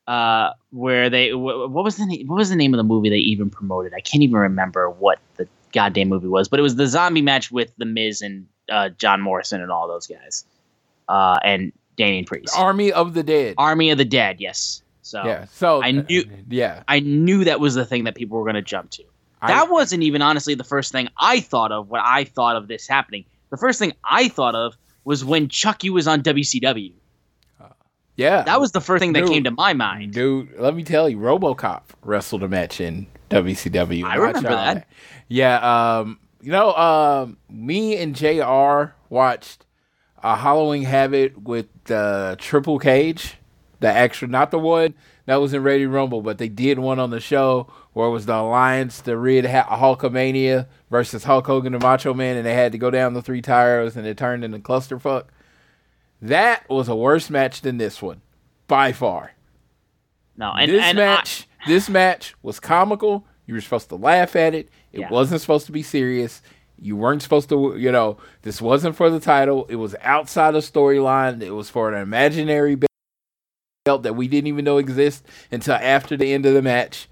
uh, 0.06 0.51
where 0.70 1.10
they 1.10 1.31
wh- 1.31 1.70
what 1.70 1.85
was 1.85 1.97
the 1.97 2.06
name, 2.06 2.27
what 2.27 2.36
was 2.36 2.51
the 2.51 2.56
name 2.56 2.74
of 2.74 2.78
the 2.78 2.85
movie 2.85 3.10
they 3.10 3.16
even 3.16 3.51
promoted? 3.51 3.94
I 3.94 4.01
can't 4.01 4.23
even 4.23 4.36
remember 4.36 4.90
what 4.90 5.19
the 5.36 5.47
goddamn 5.73 6.09
movie 6.09 6.28
was, 6.28 6.48
but 6.48 6.59
it 6.59 6.62
was 6.62 6.77
the 6.77 6.86
zombie 6.86 7.23
match 7.23 7.51
with 7.52 7.73
the 7.77 7.85
Miz 7.85 8.20
and 8.23 8.47
uh, 8.70 8.89
John 8.90 9.20
Morrison 9.20 9.60
and 9.60 9.70
all 9.70 9.86
those 9.89 10.06
guys, 10.06 10.44
uh, 11.09 11.39
and 11.44 11.73
Damian 11.97 12.24
Priest. 12.24 12.55
Army 12.56 12.90
of 12.93 13.14
the 13.14 13.23
Dead. 13.23 13.55
Army 13.59 13.90
of 13.90 13.98
the 13.98 14.05
Dead, 14.05 14.40
yes. 14.40 14.82
So 15.02 15.24
yeah. 15.24 15.44
So 15.52 15.82
I 15.82 15.90
knew- 15.93 16.24
Yeah. 16.48 16.82
I 16.89 17.01
knew 17.01 17.44
that 17.44 17.60
was 17.60 17.74
the 17.74 17.85
thing 17.85 18.05
that 18.05 18.14
people 18.14 18.39
were 18.39 18.44
going 18.44 18.55
to 18.55 18.62
jump 18.62 18.90
to. 18.93 19.05
That 19.43 19.51
I, 19.51 19.64
wasn't 19.64 20.05
even 20.05 20.23
honestly 20.23 20.55
the 20.55 20.62
first 20.64 20.93
thing 20.93 21.09
I 21.19 21.40
thought 21.40 21.73
of 21.73 21.90
when 21.90 22.01
I 22.05 22.23
thought 22.24 22.55
of 22.56 22.69
this 22.69 22.86
happening. 22.86 23.24
The 23.51 23.56
first 23.56 23.81
thing 23.81 23.93
I 24.05 24.28
thought 24.28 24.55
of 24.55 24.77
was 25.05 25.24
when 25.24 25.49
Chucky 25.49 25.91
was 25.91 26.07
on 26.07 26.23
WCW. 26.23 26.93
yeah. 28.16 28.43
That 28.43 28.61
was 28.61 28.73
the 28.73 28.81
first 28.81 29.01
thing 29.01 29.12
that 29.15 29.20
Dude. 29.20 29.31
came 29.31 29.45
to 29.45 29.51
my 29.51 29.73
mind. 29.73 30.12
Dude, 30.12 30.59
let 30.59 30.74
me 30.74 30.85
tell 30.85 31.09
you, 31.09 31.16
RoboCop 31.19 31.83
wrestled 32.03 32.43
a 32.43 32.49
match 32.49 32.81
in 32.81 33.07
WCW. 33.31 34.05
I 34.05 34.16
remember 34.16 34.51
out. 34.51 34.74
that. 34.74 34.89
Yeah, 35.29 35.99
um, 35.99 36.19
you 36.43 36.53
know, 36.53 36.73
um, 36.74 37.37
me 37.49 37.97
and 37.97 38.15
JR 38.15 38.95
watched 39.09 39.65
a 40.23 40.37
Halloween 40.37 40.85
Havoc 40.85 41.33
with 41.43 41.69
uh, 41.91 42.37
Triple 42.39 42.79
Cage, 42.79 43.35
the 43.81 43.89
extra, 43.89 44.29
not 44.29 44.51
the 44.51 44.59
one 44.59 44.95
that 45.27 45.37
was 45.37 45.55
in 45.55 45.62
Ready 45.62 45.87
Rumble, 45.87 46.20
but 46.20 46.39
they 46.39 46.49
did 46.49 46.79
one 46.79 46.99
on 46.99 47.11
the 47.11 47.20
show 47.20 47.73
where 47.93 48.09
it 48.09 48.11
was 48.11 48.27
the 48.27 48.35
Alliance, 48.35 49.01
the 49.01 49.16
Red 49.16 49.47
ha- 49.47 49.66
Hulkamania 49.79 50.66
versus 50.93 51.24
Hulk 51.24 51.47
Hogan 51.47 51.73
and 51.73 51.82
Macho 51.82 52.12
Man, 52.12 52.36
and 52.36 52.44
they 52.44 52.52
had 52.52 52.70
to 52.73 52.78
go 52.78 52.90
down 52.90 53.14
the 53.14 53.23
three 53.23 53.40
tires 53.40 53.97
and 53.97 54.06
it 54.06 54.19
turned 54.19 54.44
into 54.44 54.59
clusterfuck. 54.59 55.24
That 56.20 56.69
was 56.69 56.86
a 56.86 56.94
worse 56.94 57.31
match 57.31 57.62
than 57.62 57.78
this 57.78 58.02
one, 58.02 58.20
by 58.69 58.93
far 58.93 59.32
No, 60.36 60.52
and, 60.52 60.70
this 60.70 60.82
and 60.85 61.01
I- 61.01 61.05
match, 61.16 61.48
this 61.66 61.89
match 61.89 62.35
was 62.43 62.60
comical. 62.60 63.24
You 63.47 63.55
were 63.55 63.60
supposed 63.62 63.89
to 63.89 63.97
laugh 63.97 64.36
at 64.36 64.55
it. 64.55 64.69
It 64.93 65.01
Yeah. 65.01 65.09
wasn't 65.10 65.40
supposed 65.40 65.64
to 65.66 65.73
be 65.73 65.82
serious. 65.82 66.43
You 66.78 66.94
weren't 66.97 67.23
supposed 67.23 67.48
to, 67.48 67.74
you 67.78 67.90
know, 67.90 68.19
this 68.43 68.60
wasn't 68.60 68.94
for 68.94 69.09
the 69.09 69.19
title. 69.20 69.64
It 69.70 69.77
was 69.77 69.97
outside 70.02 70.55
of 70.55 70.62
storyline. 70.62 71.40
It 71.43 71.52
was 71.52 71.70
for 71.70 71.90
an 71.90 72.01
imaginary 72.01 72.77
belt 73.86 74.02
that 74.02 74.14
we 74.14 74.28
didn't 74.28 74.48
even 74.48 74.64
know 74.66 74.77
exist 74.77 75.24
until 75.51 75.74
after 75.77 76.16
the 76.19 76.32
end 76.35 76.44
of 76.44 76.52
the 76.55 76.62
match. 76.62 77.09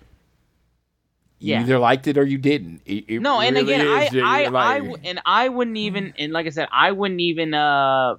You 1.41 1.55
Yeah. 1.55 1.61
either 1.63 1.79
liked 1.79 2.07
it 2.07 2.17
or 2.19 2.25
you 2.25 2.39
didn't. 2.39 2.83
It- 2.87 3.05
it 3.09 3.21
no, 3.23 3.41
and 3.41 3.57
really 3.57 3.73
again, 3.75 3.87
I, 3.89 4.11
I, 4.23 4.45
I, 4.45 4.49
like- 4.49 4.83
w- 4.85 4.97
and 5.05 5.21
I 5.25 5.49
wouldn't 5.49 5.77
even, 5.79 6.13
and 6.19 6.33
like 6.33 6.47
I 6.47 6.51
said, 6.51 6.69
I 6.71 6.93
wouldn't 6.93 7.21
even 7.21 7.55
uh, 7.55 8.17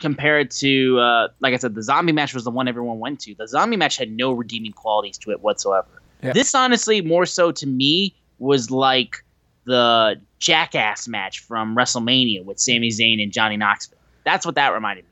compare 0.00 0.40
it 0.40 0.50
to, 0.52 0.98
uh, 0.98 1.28
like 1.40 1.54
I 1.54 1.56
said, 1.56 1.74
the 1.76 1.82
zombie 1.82 2.12
match 2.12 2.34
was 2.34 2.42
the 2.44 2.50
one 2.50 2.66
everyone 2.68 2.98
went 2.98 3.20
to. 3.20 3.34
The 3.36 3.46
zombie 3.48 3.76
match 3.76 3.96
had 3.96 4.10
no 4.10 4.32
redeeming 4.32 4.72
qualities 4.72 5.16
to 5.18 5.30
it 5.30 5.40
whatsoever. 5.40 5.86
Yeah. 6.22 6.32
This, 6.32 6.54
honestly, 6.54 7.00
more 7.00 7.26
so 7.26 7.52
to 7.52 7.66
me, 7.66 8.14
was 8.40 8.70
like 8.70 9.22
the 9.66 10.20
Jackass 10.40 11.06
match 11.08 11.38
from 11.40 11.76
WrestleMania 11.76 12.44
with 12.44 12.58
Sami 12.58 12.88
Zayn 12.90 13.22
and 13.22 13.32
Johnny 13.32 13.56
Knoxville. 13.56 13.98
That's 14.24 14.44
what 14.44 14.56
that 14.56 14.74
reminded 14.74 15.04
me 15.04 15.10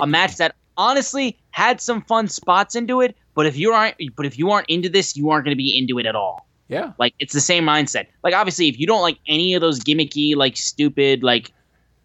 of. 0.00 0.04
A 0.04 0.06
match 0.06 0.36
that 0.38 0.54
honestly 0.76 1.36
had 1.50 1.80
some 1.80 2.00
fun 2.02 2.28
spots 2.28 2.74
into 2.74 3.00
it, 3.02 3.14
but 3.34 3.46
if 3.46 3.56
you 3.58 3.72
aren't, 3.72 3.96
but 4.16 4.24
if 4.26 4.38
you 4.38 4.50
aren't 4.50 4.68
into 4.70 4.88
this, 4.88 5.16
you 5.16 5.30
aren't 5.30 5.44
going 5.44 5.52
to 5.54 5.58
be 5.58 5.76
into 5.76 5.98
it 5.98 6.06
at 6.06 6.16
all. 6.16 6.47
Yeah, 6.68 6.92
Like 6.98 7.14
it's 7.18 7.32
the 7.32 7.40
same 7.40 7.64
mindset. 7.64 8.06
Like 8.22 8.34
obviously, 8.34 8.68
if 8.68 8.78
you 8.78 8.86
don't 8.86 9.02
like 9.02 9.18
any 9.26 9.54
of 9.54 9.60
those 9.60 9.80
gimmicky, 9.80 10.36
like 10.36 10.56
stupid, 10.56 11.22
like 11.22 11.52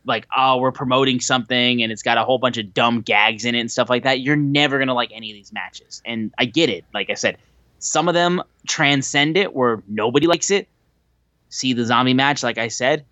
like 0.05 0.27
oh 0.35 0.57
we're 0.57 0.71
promoting 0.71 1.19
something 1.19 1.81
and 1.81 1.91
it's 1.91 2.03
got 2.03 2.17
a 2.17 2.23
whole 2.23 2.37
bunch 2.37 2.57
of 2.57 2.73
dumb 2.73 3.01
gags 3.01 3.45
in 3.45 3.55
it 3.55 3.59
and 3.59 3.71
stuff 3.71 3.89
like 3.89 4.03
that, 4.03 4.21
you're 4.21 4.35
never 4.35 4.79
gonna 4.79 4.93
like 4.93 5.11
any 5.13 5.31
of 5.31 5.35
these 5.35 5.51
matches. 5.53 6.01
And 6.05 6.33
I 6.37 6.45
get 6.45 6.69
it. 6.69 6.85
Like 6.93 7.09
I 7.09 7.13
said, 7.13 7.37
some 7.79 8.07
of 8.07 8.13
them 8.13 8.41
transcend 8.67 9.37
it 9.37 9.53
where 9.53 9.83
nobody 9.87 10.27
likes 10.27 10.49
it. 10.49 10.67
See 11.49 11.73
the 11.73 11.85
zombie 11.85 12.13
match, 12.13 12.41
like 12.41 12.57
I 12.57 12.69
said. 12.69 13.05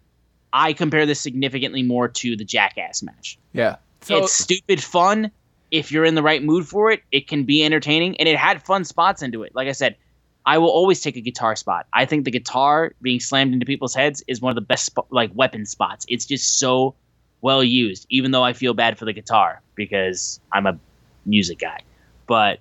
I 0.53 0.73
compare 0.73 1.05
this 1.05 1.19
significantly 1.19 1.83
more 1.83 2.07
to 2.07 2.35
the 2.35 2.43
Jackass 2.43 3.03
match. 3.03 3.37
yeah. 3.53 3.77
So 4.01 4.17
it's 4.23 4.33
stupid 4.33 4.81
fun. 4.83 5.31
If 5.69 5.91
you're 5.91 6.05
in 6.05 6.15
the 6.15 6.23
right 6.23 6.43
mood 6.43 6.67
for 6.67 6.91
it, 6.91 7.03
it 7.11 7.27
can 7.27 7.43
be 7.43 7.63
entertaining, 7.63 8.17
and 8.17 8.27
it 8.27 8.35
had 8.35 8.63
fun 8.63 8.83
spots 8.83 9.21
into 9.21 9.43
it. 9.43 9.53
Like 9.53 9.67
I 9.67 9.73
said, 9.73 9.95
I 10.45 10.57
will 10.57 10.69
always 10.69 11.01
take 11.01 11.15
a 11.15 11.21
guitar 11.21 11.55
spot. 11.55 11.85
I 11.93 12.05
think 12.05 12.25
the 12.25 12.31
guitar 12.31 12.93
being 13.01 13.19
slammed 13.19 13.53
into 13.53 13.65
people's 13.65 13.93
heads 13.93 14.23
is 14.27 14.41
one 14.41 14.49
of 14.51 14.55
the 14.55 14.61
best 14.61 14.91
like 15.09 15.31
weapon 15.33 15.65
spots. 15.65 16.05
It's 16.09 16.25
just 16.25 16.59
so 16.59 16.95
well 17.41 17.63
used. 17.63 18.05
Even 18.09 18.31
though 18.31 18.43
I 18.43 18.53
feel 18.53 18.73
bad 18.73 18.97
for 18.97 19.05
the 19.05 19.13
guitar 19.13 19.61
because 19.75 20.39
I'm 20.51 20.65
a 20.65 20.79
music 21.25 21.59
guy, 21.59 21.81
but 22.27 22.59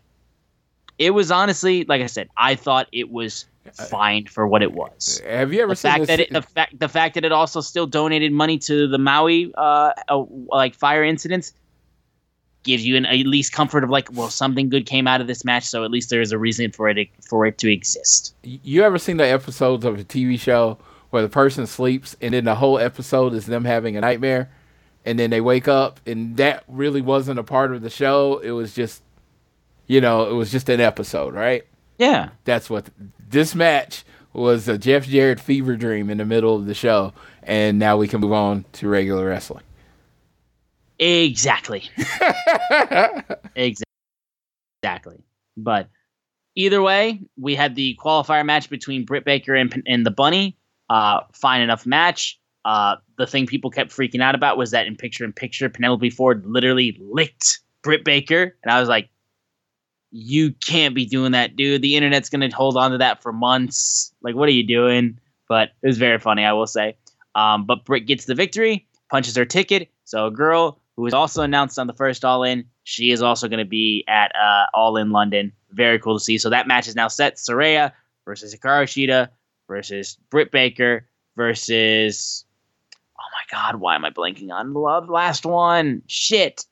it 0.99 1.11
was 1.11 1.31
honestly 1.31 1.85
like 1.85 2.03
I 2.03 2.07
said, 2.07 2.29
I 2.37 2.55
thought 2.55 2.89
it 2.93 3.11
was 3.11 3.47
fine 3.73 4.27
for 4.27 4.47
what 4.47 4.63
it 4.63 4.73
was. 4.73 5.23
Have 5.27 5.53
you 5.53 5.63
ever 5.63 5.73
The 5.73 5.77
seen 5.77 5.91
fact 5.91 6.01
this? 6.01 6.07
that 6.09 6.21
it, 6.21 6.33
the 6.33 6.43
fact 6.43 6.79
the 6.79 6.89
fact 6.89 7.15
that 7.15 7.25
it 7.25 7.33
also 7.33 7.61
still 7.61 7.87
donated 7.87 8.33
money 8.33 8.59
to 8.59 8.89
the 8.89 8.99
Maui 8.99 9.53
uh, 9.57 9.93
uh 10.09 10.25
like 10.49 10.75
fire 10.75 11.05
incidents 11.05 11.53
gives 12.63 12.87
you 12.87 12.97
an 12.97 13.07
at 13.07 13.27
least 13.27 13.53
comfort 13.53 13.83
of 13.85 13.91
like 13.91 14.09
well 14.13 14.29
something 14.29 14.69
good 14.69 14.87
came 14.87 15.07
out 15.07 15.21
of 15.21 15.27
this 15.27 15.45
match 15.45 15.65
so 15.65 15.85
at 15.85 15.91
least 15.91 16.11
there 16.11 16.21
is 16.21 16.33
a 16.33 16.39
reason 16.39 16.71
for 16.71 16.89
it 16.89 17.09
for 17.29 17.47
it 17.47 17.59
to 17.59 17.73
exist. 17.73 18.35
you 18.43 18.83
ever 18.83 18.99
seen 18.99 19.17
the 19.17 19.27
episodes 19.27 19.85
of 19.85 19.99
a 19.99 20.05
TV 20.05 20.39
show 20.39 20.79
where 21.11 21.23
the 21.23 21.29
person 21.29 21.67
sleeps 21.67 22.17
and 22.21 22.35
then 22.35 22.45
the 22.45 22.55
whole 22.55 22.79
episode 22.79 23.35
is 23.35 23.47
them 23.47 23.65
having 23.65 23.97
a 23.97 24.01
nightmare 24.01 24.51
and 25.05 25.19
then 25.19 25.31
they 25.31 25.41
wake 25.41 25.69
up 25.69 26.01
and 26.07 26.37
that 26.37 26.65
really 26.69 27.01
wasn't 27.01 27.39
a 27.39 27.43
part 27.43 27.73
of 27.73 27.83
the 27.83 27.91
show. 27.91 28.39
It 28.39 28.51
was 28.51 28.75
just, 28.75 29.03
you 29.87 30.01
know, 30.01 30.29
it 30.29 30.35
was 30.35 30.51
just 30.51 30.69
an 30.69 30.81
episode, 30.81 31.35
right? 31.35 31.65
Yeah. 31.99 32.31
That's 32.45 32.71
what 32.71 32.91
this 33.29 33.55
match 33.55 34.05
was 34.33 34.69
a 34.69 34.79
Jeff 34.79 35.07
Jarrett 35.07 35.41
fever 35.41 35.77
dream 35.77 36.11
in 36.11 36.19
the 36.19 36.25
middle 36.25 36.55
of 36.55 36.67
the 36.67 36.75
show. 36.75 37.13
And 37.43 37.79
now 37.79 37.97
we 37.97 38.07
can 38.07 38.21
move 38.21 38.33
on 38.33 38.65
to 38.75 38.89
regular 38.89 39.27
wrestling. 39.27 39.65
Exactly. 41.01 41.89
Exactly. 44.83 45.23
But 45.57 45.89
either 46.55 46.81
way, 46.81 47.21
we 47.37 47.55
had 47.55 47.75
the 47.75 47.99
qualifier 48.03 48.45
match 48.47 48.71
between 48.71 49.05
Britt 49.05 49.25
Baker 49.25 49.55
and, 49.55 49.83
and 49.87 50.07
the 50.07 50.11
Bunny. 50.11 50.57
Uh, 50.89 51.21
fine 51.33 51.61
enough 51.61 51.85
match. 51.85 52.39
Uh, 52.65 52.97
the 53.19 53.27
thing 53.27 53.47
people 53.47 53.71
kept 53.71 53.91
freaking 53.91 54.23
out 54.23 54.35
about 54.35 54.57
was 54.57 54.71
that 54.71 54.87
in 54.87 54.97
picture 54.97 55.25
in 55.25 55.33
picture, 55.33 55.69
Penelope 55.69 56.09
Ford 56.11 56.45
literally 56.47 56.97
licked 57.01 57.61
Britt 57.83 58.05
Baker, 58.05 58.57
and 58.63 58.73
I 58.73 58.81
was 58.81 58.89
like, 58.89 59.11
"You 60.11 60.53
can't 60.53 60.95
be 60.95 61.07
doing 61.07 61.33
that, 61.33 61.57
dude. 61.57 61.83
The 61.83 61.97
internet's 61.97 62.29
gonna 62.31 62.55
hold 62.55 62.77
on 62.77 62.91
to 62.93 62.99
that 62.99 63.23
for 63.23 63.33
months. 63.33 64.13
Like, 64.23 64.35
what 64.35 64.49
are 64.49 64.53
you 64.53 64.67
doing?" 64.67 65.19
But 65.49 65.71
it 65.83 65.87
was 65.87 65.99
very 65.99 66.19
funny, 66.19 66.45
I 66.45 66.53
will 66.53 66.67
say. 66.67 66.97
Um, 67.35 67.65
but 67.67 67.85
Britt 67.85 68.07
gets 68.07 68.25
the 68.25 68.35
victory, 68.35 68.87
punches 69.11 69.37
her 69.37 69.45
ticket. 69.45 69.91
So 70.05 70.27
a 70.27 70.31
girl 70.31 70.80
who 71.01 71.05
was 71.05 71.15
also 71.15 71.41
announced 71.41 71.79
on 71.79 71.87
the 71.87 71.95
first 71.95 72.27
All 72.27 72.43
In, 72.45 72.67
she 72.85 73.11
is 73.11 73.23
also 73.23 73.49
going 73.49 73.59
to 73.59 73.65
be 73.65 74.05
at 74.07 74.37
uh, 74.37 74.67
All 74.75 74.99
In 74.99 75.13
London. 75.13 75.51
Very 75.71 75.99
cool 75.99 76.19
to 76.19 76.23
see. 76.23 76.37
So 76.37 76.51
that 76.51 76.67
match 76.69 76.87
is 76.89 76.95
now 76.95 77.09
set: 77.09 77.37
Saraya 77.37 77.93
versus 78.27 78.55
Hikaru 78.55 78.85
Shida 78.85 79.31
versus 79.67 80.19
Britt 80.29 80.53
Baker 80.53 81.07
versus. 81.37 82.45
Oh 83.19 83.23
my 83.33 83.45
God! 83.51 83.81
Why 83.81 83.95
am 83.95 84.05
I 84.05 84.11
blanking 84.11 84.53
on 84.53 84.75
the 84.75 84.79
last 84.79 85.47
one? 85.47 86.03
Shit. 86.07 86.67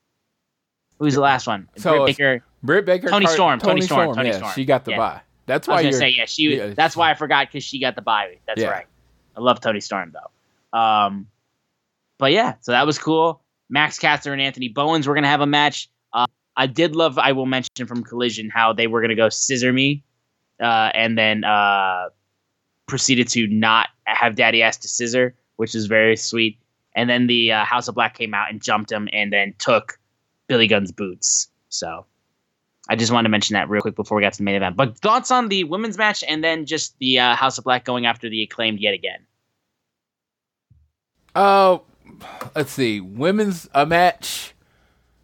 Who's 0.99 1.15
the 1.15 1.21
last 1.21 1.47
one? 1.47 1.67
So 1.77 2.05
Britt 2.05 2.17
Baker. 2.17 2.43
Britt 2.61 2.85
Baker, 2.85 3.07
Toni 3.09 3.25
Car- 3.25 3.33
Storm, 3.33 3.59
Toni 3.59 3.81
Storm, 3.81 4.13
Toni 4.15 4.29
yeah, 4.29 4.37
Storm. 4.37 4.51
she 4.53 4.63
got 4.63 4.85
the 4.85 4.91
Yeah. 4.91 4.97
bye. 4.97 5.21
That's 5.47 5.67
I 5.67 5.71
why 5.71 5.75
was 5.77 5.83
you're. 5.85 5.91
gonna 5.93 5.99
say 6.01 6.09
yeah. 6.09 6.25
She. 6.25 6.55
yeah, 6.55 6.73
that's 6.75 6.95
why 6.95 7.09
I 7.09 7.15
forgot 7.15 7.47
because 7.47 7.63
she 7.63 7.79
got 7.79 7.95
the 7.95 8.03
bye. 8.03 8.37
That's 8.45 8.61
Yeah. 8.61 8.69
right. 8.69 8.85
I 9.35 9.39
love 9.41 9.59
Toni 9.59 9.79
Storm 9.79 10.13
though. 10.13 10.77
Um, 10.79 11.25
but 12.19 12.31
yeah, 12.31 12.55
so 12.61 12.73
that 12.73 12.85
was 12.85 12.99
cool. 12.99 13.41
Max 13.69 13.99
Caster 13.99 14.33
and 14.33 14.41
Anthony 14.41 14.67
Bowens 14.67 15.07
were 15.07 15.13
gonna 15.13 15.27
have 15.27 15.41
a 15.41 15.47
match. 15.47 15.89
Uh, 16.13 16.27
I 16.57 16.67
did 16.67 16.95
love. 16.95 17.17
I 17.17 17.31
will 17.31 17.45
mention 17.45 17.85
from 17.87 18.03
Collision 18.03 18.49
how 18.49 18.73
they 18.73 18.87
were 18.87 19.01
gonna 19.01 19.15
go 19.15 19.29
scissor 19.29 19.71
me, 19.71 20.03
uh, 20.59 20.91
and 20.93 21.17
then 21.17 21.43
uh, 21.43 22.09
proceeded 22.87 23.27
to 23.29 23.47
not 23.47 23.89
have 24.05 24.35
Daddy 24.35 24.63
Ass 24.63 24.77
to 24.77 24.87
scissor, 24.87 25.35
which 25.57 25.75
is 25.75 25.85
very 25.85 26.15
sweet. 26.15 26.59
And 26.95 27.09
then 27.09 27.27
the 27.27 27.51
uh, 27.51 27.63
House 27.65 27.87
of 27.87 27.95
Black 27.95 28.17
came 28.17 28.33
out 28.33 28.49
and 28.49 28.61
jumped 28.61 28.91
him, 28.91 29.07
and 29.13 29.31
then 29.31 29.53
took 29.59 29.99
Billy 30.47 30.67
Gunn's 30.67 30.91
boots. 30.91 31.47
So 31.69 32.05
I 32.89 32.95
just 32.95 33.11
wanted 33.11 33.27
to 33.27 33.29
mention 33.29 33.53
that 33.53 33.69
real 33.69 33.83
quick 33.83 33.95
before 33.95 34.17
we 34.17 34.23
got 34.23 34.33
to 34.33 34.39
the 34.39 34.43
main 34.43 34.55
event. 34.55 34.75
But 34.75 34.97
thoughts 34.97 35.29
on 35.29 35.47
the 35.47 35.63
women's 35.65 35.97
match, 35.97 36.23
and 36.27 36.43
then 36.43 36.65
just 36.65 36.97
the 36.97 37.19
uh, 37.19 37.35
House 37.35 37.59
of 37.59 37.63
Black 37.63 37.85
going 37.85 38.07
after 38.07 38.27
the 38.27 38.41
acclaimed 38.41 38.79
yet 38.79 38.95
again. 38.95 39.19
Uh, 41.35 41.77
let's 42.55 42.71
see. 42.71 42.99
Women's 42.99 43.69
a 43.73 43.85
match. 43.85 44.53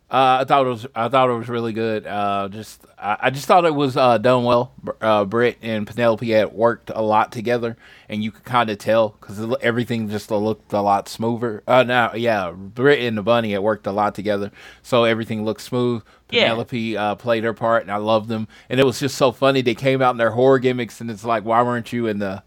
Uh, 0.10 0.38
I 0.42 0.44
thought 0.46 0.66
it 0.66 0.70
was. 0.70 0.86
I 0.94 1.10
thought 1.10 1.30
it 1.30 1.34
was 1.34 1.50
really 1.50 1.74
good. 1.74 2.06
Uh, 2.06 2.48
just 2.50 2.86
I, 2.98 3.18
I 3.24 3.30
just 3.32 3.48
thought 3.48 3.66
it 3.66 3.74
was 3.74 3.98
uh, 3.98 4.20
done 4.20 4.44
well. 4.44 4.72
Uh, 5.02 5.26
Britt 5.26 5.58
and 5.64 5.88
Penelope 5.88 6.30
had 6.30 6.54
worked 6.54 6.92
a 6.94 7.02
lot 7.02 7.32
together, 7.32 7.76
and 8.08 8.24
you 8.24 8.32
could 8.32 8.44
kind 8.44 8.70
of 8.70 8.78
tell 8.78 9.10
because 9.20 9.56
everything 9.62 10.08
just 10.08 10.30
looked 10.30 10.74
a 10.74 10.82
lot 10.82 11.10
smoother. 11.10 11.64
Uh, 11.68 11.82
now 11.82 12.14
yeah, 12.14 12.52
Britt 12.52 13.00
and 13.00 13.18
the 13.18 13.24
Bunny 13.24 13.54
had 13.54 13.62
worked 13.62 13.88
a 13.88 13.92
lot 13.92 14.14
together, 14.14 14.52
so 14.84 15.06
everything 15.06 15.44
looked 15.44 15.62
smooth. 15.62 16.04
Yeah. 16.30 16.44
Penelope 16.44 16.98
uh, 16.98 17.16
played 17.16 17.44
her 17.44 17.54
part, 17.54 17.82
and 17.82 17.92
I 17.92 17.98
loved 17.98 18.30
them. 18.30 18.48
And 18.70 18.80
it 18.80 18.86
was 18.86 19.00
just 19.00 19.18
so 19.18 19.32
funny. 19.32 19.62
They 19.62 19.76
came 19.76 20.04
out 20.04 20.12
in 20.12 20.18
their 20.18 20.32
horror 20.32 20.60
gimmicks, 20.60 21.02
and 21.02 21.10
it's 21.10 21.26
like, 21.26 21.44
why 21.44 21.64
weren't 21.64 21.92
you 21.92 22.06
in 22.06 22.20
the 22.20 22.44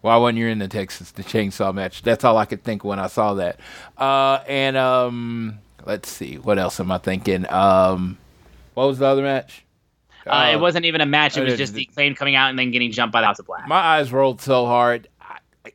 why 0.00 0.16
wasn't 0.16 0.38
you 0.38 0.46
in 0.48 0.58
the 0.58 0.68
Texas 0.68 1.10
the 1.10 1.22
chainsaw 1.24 1.74
match? 1.74 2.02
That's 2.02 2.24
all 2.24 2.36
I 2.36 2.44
could 2.44 2.62
think 2.62 2.84
when 2.84 2.98
I 2.98 3.08
saw 3.08 3.34
that. 3.34 3.58
Uh, 3.96 4.40
and 4.46 4.76
um, 4.76 5.58
let's 5.84 6.08
see, 6.10 6.36
what 6.36 6.58
else 6.58 6.78
am 6.80 6.92
I 6.92 6.98
thinking? 6.98 7.50
Um, 7.50 8.18
what 8.74 8.86
was 8.86 8.98
the 8.98 9.06
other 9.06 9.22
match? 9.22 9.64
Uh, 10.26 10.50
it 10.52 10.60
wasn't 10.60 10.84
even 10.84 11.00
a 11.00 11.06
match; 11.06 11.36
it 11.36 11.40
uh, 11.40 11.44
was 11.44 11.56
just 11.56 11.72
the 11.74 11.88
acclaimed 11.90 12.16
coming 12.16 12.34
out 12.34 12.50
and 12.50 12.58
then 12.58 12.70
getting 12.70 12.92
jumped 12.92 13.12
by 13.12 13.20
the 13.22 13.26
House 13.26 13.38
of 13.38 13.46
Black. 13.46 13.66
My 13.66 13.76
eyes 13.76 14.12
rolled 14.12 14.40
so 14.42 14.66
hard. 14.66 15.08
I, 15.20 15.38
I- 15.64 15.72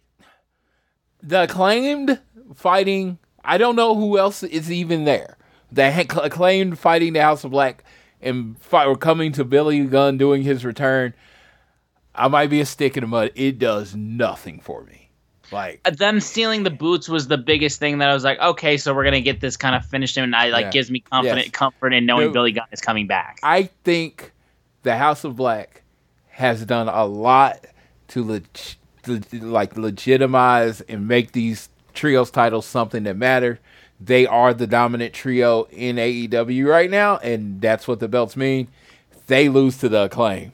the 1.21 1.43
acclaimed 1.43 2.19
fighting. 2.53 3.17
I 3.43 3.57
don't 3.57 3.75
know 3.75 3.95
who 3.95 4.17
else 4.17 4.43
is 4.43 4.71
even 4.71 5.05
there. 5.05 5.37
The 5.71 6.05
acclaimed 6.23 6.77
fighting 6.77 7.13
the 7.13 7.21
House 7.21 7.43
of 7.43 7.51
Black 7.51 7.83
and 8.21 8.57
fight, 8.61 8.85
or 8.85 8.95
coming 8.95 9.31
to 9.33 9.43
Billy 9.43 9.83
Gunn 9.85 10.17
doing 10.17 10.43
his 10.43 10.63
return. 10.63 11.13
I 12.15 12.27
might 12.27 12.49
be 12.49 12.61
a 12.61 12.65
stick 12.65 12.95
in 12.97 13.01
the 13.01 13.07
mud. 13.07 13.31
It 13.35 13.57
does 13.59 13.95
nothing 13.95 14.59
for 14.59 14.83
me. 14.83 15.09
Like 15.51 15.81
Uh, 15.85 15.91
Them 15.91 16.19
stealing 16.19 16.63
the 16.63 16.69
boots 16.69 17.07
was 17.09 17.27
the 17.27 17.37
biggest 17.37 17.79
thing 17.79 17.97
that 17.99 18.09
I 18.09 18.13
was 18.13 18.23
like, 18.23 18.39
okay, 18.39 18.77
so 18.77 18.93
we're 18.93 19.03
gonna 19.03 19.21
get 19.21 19.39
this 19.41 19.57
kind 19.57 19.75
of 19.75 19.85
finished, 19.85 20.17
and 20.17 20.35
I 20.35 20.49
like 20.49 20.65
Yeah. 20.65 20.71
gives 20.71 20.89
me 20.91 20.99
confident 21.01 21.45
Yes. 21.47 21.51
comfort 21.51 21.93
in 21.93 22.05
knowing 22.05 22.27
No. 22.27 22.33
Billy 22.33 22.51
Gunn 22.51 22.65
is 22.71 22.81
coming 22.81 23.07
back. 23.07 23.39
I 23.43 23.69
think 23.83 24.31
the 24.83 24.97
House 24.97 25.23
of 25.23 25.35
Black 25.35 25.81
has 26.29 26.65
done 26.65 26.87
a 26.87 27.05
lot 27.05 27.65
to 28.09 28.23
leg- 28.23 28.47
to, 29.03 29.19
like 29.41 29.75
legitimize 29.77 30.81
and 30.81 31.07
make 31.07 31.33
these 31.33 31.69
trios 31.93 32.31
titles 32.31 32.65
something 32.65 33.03
that 33.03 33.17
matter. 33.17 33.59
They 33.99 34.25
are 34.25 34.53
the 34.53 34.65
dominant 34.67 35.13
trio 35.13 35.63
in 35.71 35.97
AEW 35.97 36.67
right 36.67 36.89
now, 36.89 37.17
and 37.17 37.61
that's 37.61 37.87
what 37.87 37.99
the 37.99 38.07
belts 38.07 38.35
mean. 38.35 38.67
They 39.27 39.49
lose 39.49 39.77
to 39.79 39.89
the 39.89 40.03
acclaim. 40.03 40.51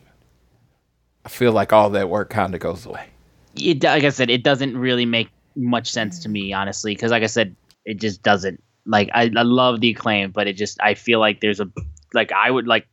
I 1.25 1.29
feel 1.29 1.51
like 1.51 1.73
all 1.73 1.89
that 1.91 2.09
work 2.09 2.29
kind 2.29 2.53
of 2.53 2.61
goes 2.61 2.85
away. 2.85 3.07
it 3.55 3.83
like 3.83 4.03
I 4.03 4.09
said, 4.09 4.29
it 4.29 4.43
doesn't 4.43 4.77
really 4.77 5.05
make 5.05 5.29
much 5.55 5.91
sense 5.91 6.19
to 6.19 6.29
me, 6.29 6.53
honestly, 6.53 6.93
because 6.95 7.11
like 7.11 7.23
I 7.23 7.27
said, 7.27 7.55
it 7.85 7.99
just 7.99 8.23
doesn't. 8.23 8.63
Like 8.85 9.09
I, 9.13 9.23
I 9.35 9.43
love 9.43 9.81
the 9.81 9.91
acclaim, 9.91 10.31
but 10.31 10.47
it 10.47 10.53
just 10.53 10.79
I 10.81 10.93
feel 10.93 11.19
like 11.19 11.41
there's 11.41 11.59
a 11.59 11.69
like 12.13 12.31
I 12.31 12.49
would 12.49 12.67
like 12.67 12.87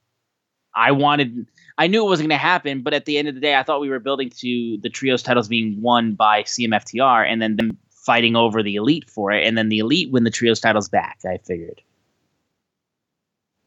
I 0.75 0.93
wanted 0.93 1.47
I 1.79 1.87
knew 1.87 2.05
it 2.05 2.09
wasn't 2.09 2.29
gonna 2.29 2.39
happen, 2.39 2.83
but 2.83 2.95
at 2.95 3.05
the 3.05 3.19
end 3.19 3.29
of 3.29 3.35
the 3.35 3.41
day, 3.41 3.55
I 3.55 3.63
thought 3.63 3.81
we 3.81 3.91
were 3.91 4.01
building 4.01 4.31
to 4.31 4.79
the 4.83 4.91
trios 4.91 5.23
titles 5.23 5.49
being 5.49 5.81
won 5.81 6.15
by 6.15 6.43
CMFTR 6.43 7.27
and 7.27 7.41
then 7.41 7.57
them 7.57 7.79
fighting 7.91 8.37
over 8.37 8.63
the 8.63 8.77
elite 8.77 9.09
for 9.11 9.33
it, 9.33 9.47
and 9.47 9.57
then 9.57 9.69
the 9.69 9.79
elite 9.79 10.11
win 10.11 10.25
the 10.25 10.31
trios 10.31 10.61
titles 10.61 10.89
back. 10.89 11.19
I 11.25 11.39
figured. 11.39 11.83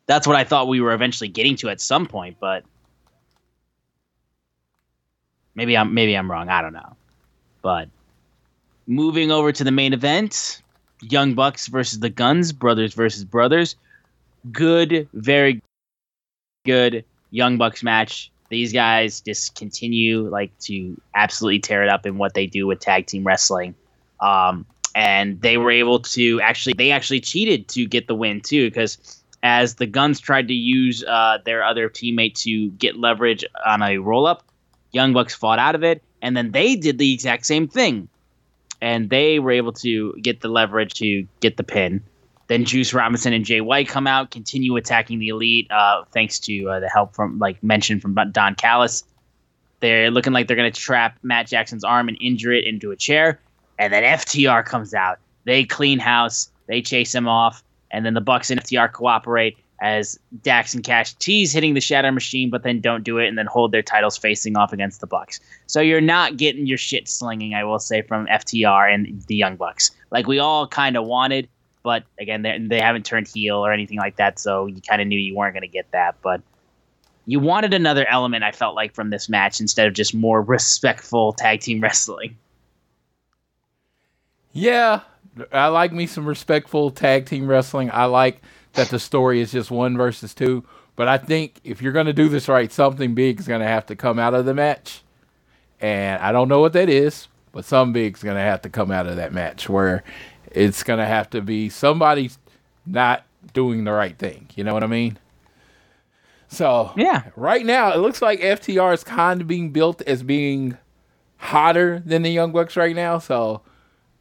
That's 0.08 0.26
what 0.26 0.36
I 0.36 0.44
thought 0.44 0.68
we 0.68 0.82
were 0.82 0.94
eventually 0.94 1.28
getting 1.28 1.56
to 1.58 1.70
at 1.70 1.80
some 1.80 2.08
point, 2.08 2.38
but 2.40 2.64
maybe 5.60 5.76
I'm 5.76 5.94
maybe 5.94 6.16
I'm 6.16 6.32
wrong. 6.32 6.48
I 6.48 6.62
don't 6.62 6.72
know. 6.72 6.96
But 7.62 7.90
moving 8.88 9.30
over 9.30 9.52
to 9.52 9.64
the 9.66 9.72
main 9.72 9.92
event, 9.92 10.62
Young 11.02 11.34
Bucks 11.34 11.68
versus 11.68 12.00
the 12.00 12.10
Guns, 12.10 12.54
brothers 12.54 12.94
versus 12.94 13.26
brothers. 13.26 13.76
Good, 14.54 15.10
very 15.14 15.62
good 16.66 17.04
Young 17.32 17.58
Bucks 17.58 17.84
match. 17.84 18.32
These 18.48 18.72
guys 18.72 19.20
just 19.20 19.54
continue 19.56 20.30
like 20.30 20.58
to 20.60 21.00
absolutely 21.14 21.60
tear 21.60 21.84
it 21.84 21.90
up 21.90 22.06
in 22.06 22.18
what 22.18 22.34
they 22.34 22.46
do 22.46 22.66
with 22.66 22.80
tag 22.80 23.06
team 23.06 23.28
wrestling. 23.28 23.76
Um, 24.22 24.66
and 24.96 25.42
they 25.42 25.58
were 25.58 25.72
able 25.72 26.00
to 26.00 26.40
actually 26.40 26.74
they 26.74 26.92
actually 26.92 27.20
cheated 27.20 27.68
to 27.68 27.86
get 27.86 28.08
the 28.08 28.16
win 28.16 28.40
too 28.40 28.70
because 28.70 29.22
as 29.44 29.76
the 29.76 29.86
Guns 29.86 30.22
tried 30.22 30.48
to 30.48 30.54
use 30.54 31.04
uh, 31.04 31.38
their 31.44 31.64
other 31.64 31.90
teammate 31.90 32.36
to 32.44 32.70
get 32.72 32.98
leverage 32.98 33.44
on 33.66 33.82
a 33.82 33.98
roll 33.98 34.26
up, 34.26 34.44
Young 34.92 35.14
Bucks 35.14 35.36
fought 35.36 35.60
out 35.60 35.76
of 35.76 35.84
it, 35.84 36.04
and 36.22 36.36
then 36.36 36.52
they 36.52 36.76
did 36.76 36.98
the 36.98 37.14
exact 37.14 37.46
same 37.46 37.68
thing. 37.68 38.08
And 38.82 39.10
they 39.10 39.40
were 39.40 39.52
able 39.52 39.74
to 39.74 40.14
get 40.22 40.42
the 40.42 40.48
leverage 40.48 40.94
to 40.96 41.28
get 41.42 41.58
the 41.58 41.64
pin. 41.64 42.02
Then 42.48 42.66
Juice 42.66 42.94
Robinson 42.94 43.34
and 43.34 43.46
Jay 43.46 43.62
White 43.62 43.88
come 43.88 44.08
out, 44.08 44.32
continue 44.32 44.76
attacking 44.76 45.20
the 45.20 45.28
elite, 45.28 45.70
uh, 45.70 46.04
thanks 46.12 46.40
to 46.40 46.70
uh, 46.70 46.80
the 46.80 46.90
help 46.90 47.14
from, 47.14 47.38
like 47.40 47.62
mentioned, 47.62 48.02
from 48.02 48.16
Don 48.32 48.56
Callis. 48.56 49.04
They're 49.82 50.10
looking 50.12 50.34
like 50.34 50.48
they're 50.48 50.58
going 50.58 50.72
to 50.72 50.80
trap 50.80 51.18
Matt 51.22 51.48
Jackson's 51.48 51.84
arm 51.84 52.08
and 52.08 52.18
injure 52.20 52.52
it 52.52 52.66
into 52.66 52.92
a 52.92 52.96
chair. 52.96 53.40
And 53.78 53.94
then 53.94 54.04
FTR 54.04 54.66
comes 54.66 54.94
out. 54.94 55.20
They 55.46 55.64
clean 55.64 56.00
house. 56.00 56.50
They 56.68 56.82
chase 56.82 57.14
him 57.14 57.28
off. 57.28 57.64
And 57.92 58.06
then 58.06 58.14
the 58.14 58.22
Bucks 58.22 58.50
and 58.50 58.62
FTR 58.62 58.92
cooperate 58.92 59.58
as 59.82 60.20
Dax 60.42 60.74
and 60.74 60.84
Cash 60.84 61.14
tease 61.16 61.52
hitting 61.52 61.74
the 61.74 61.82
Shatter 61.82 62.12
Machine, 62.12 62.50
but 62.50 62.64
then 62.64 62.82
don't 62.82 63.04
do 63.04 63.18
it 63.18 63.28
and 63.28 63.38
then 63.38 63.46
hold 63.46 63.72
their 63.72 63.82
titles 63.82 64.18
facing 64.18 64.58
off 64.58 64.74
against 64.74 65.02
the 65.02 65.08
Bucks. 65.08 65.40
So 65.68 65.82
you're 65.82 66.02
not 66.02 66.38
getting 66.38 66.68
your 66.68 66.78
shit 66.78 67.08
slinging, 67.08 67.54
I 67.54 67.64
will 67.64 67.80
say, 67.80 68.02
from 68.02 68.28
FTR 68.28 68.94
and 68.94 69.22
the 69.28 69.36
Young 69.36 69.56
Bucks. 69.56 69.92
Like 70.12 70.28
we 70.28 70.40
all 70.40 70.68
kind 70.68 70.98
of 70.98 71.06
wanted, 71.06 71.48
but 71.84 72.04
again, 72.20 72.42
they 72.42 72.82
haven't 72.82 73.06
turned 73.06 73.28
heel 73.28 73.58
or 73.58 73.72
anything 73.72 73.98
like 73.98 74.18
that, 74.18 74.40
so 74.40 74.66
you 74.66 74.82
kind 74.82 75.02
of 75.02 75.08
knew 75.08 75.20
you 75.20 75.36
weren't 75.36 75.54
going 75.54 75.62
to 75.62 75.68
get 75.68 75.90
that. 75.92 76.16
But 76.22 76.42
you 77.26 77.40
wanted 77.40 77.74
another 77.74 78.08
element, 78.08 78.44
I 78.44 78.52
felt 78.52 78.76
like, 78.76 78.94
from 78.94 79.12
this 79.12 79.30
match 79.30 79.60
instead 79.60 79.88
of 79.88 79.94
just 79.94 80.14
more 80.14 80.42
respectful 80.42 81.34
tag 81.34 81.62
team 81.62 81.80
wrestling. 81.82 82.38
Yeah, 84.52 85.02
I 85.52 85.68
like 85.68 85.94
me 85.94 86.08
some 86.08 86.26
respectful 86.26 86.92
tag 86.92 87.28
team 87.28 87.48
wrestling. 87.48 87.92
I 87.94 88.06
like 88.06 88.42
that 88.74 88.90
the 88.90 89.00
story 89.00 89.42
is 89.42 89.52
just 89.52 89.72
one 89.72 89.98
versus 89.98 90.34
two. 90.34 90.64
But 90.96 91.08
I 91.08 91.18
think 91.18 91.60
if 91.64 91.82
you're 91.82 91.94
going 91.94 92.08
to 92.08 92.14
do 92.14 92.30
this 92.30 92.48
right, 92.48 92.72
something 92.72 93.16
big 93.16 93.40
is 93.40 93.48
going 93.48 93.62
to 93.62 93.68
have 93.68 93.86
to 93.88 93.96
come 93.96 94.20
out 94.20 94.34
of 94.34 94.46
the 94.46 94.54
match. 94.54 95.02
And 95.80 96.22
I 96.22 96.32
don't 96.32 96.50
know 96.50 96.60
what 96.60 96.74
that 96.74 96.90
is, 96.90 97.28
but 97.54 97.64
some 97.66 97.94
big 97.94 98.18
is 98.18 98.24
going 98.24 98.36
to 98.36 98.42
have 98.42 98.62
to 98.64 98.70
come 98.70 98.92
out 98.92 99.08
of 99.08 99.16
that 99.16 99.32
match 99.34 99.70
where 99.70 100.04
it's 100.52 100.84
going 100.84 101.00
to 101.00 101.06
have 101.06 101.30
to 101.30 101.42
be 101.42 101.70
somebody 101.70 102.30
not 102.86 103.24
doing 103.54 103.86
the 103.86 103.92
right 103.94 104.18
thing. 104.18 104.48
You 104.56 104.64
know 104.66 104.74
what 104.74 104.84
I 104.84 104.88
mean? 104.88 105.18
So, 106.50 106.92
Yeah. 106.98 107.24
right 107.36 107.66
now, 107.66 107.94
it 107.94 107.98
looks 108.00 108.22
like 108.22 108.40
FTR 108.42 108.94
is 108.94 109.04
kind 109.04 109.42
of 109.42 109.48
being 109.48 109.70
built 109.70 110.02
as 110.02 110.24
being 110.24 110.78
hotter 111.38 112.02
than 112.06 112.24
the 112.24 112.32
Young 112.32 112.52
Bucks 112.52 112.76
right 112.76 112.96
now. 112.96 113.20
So, 113.20 113.62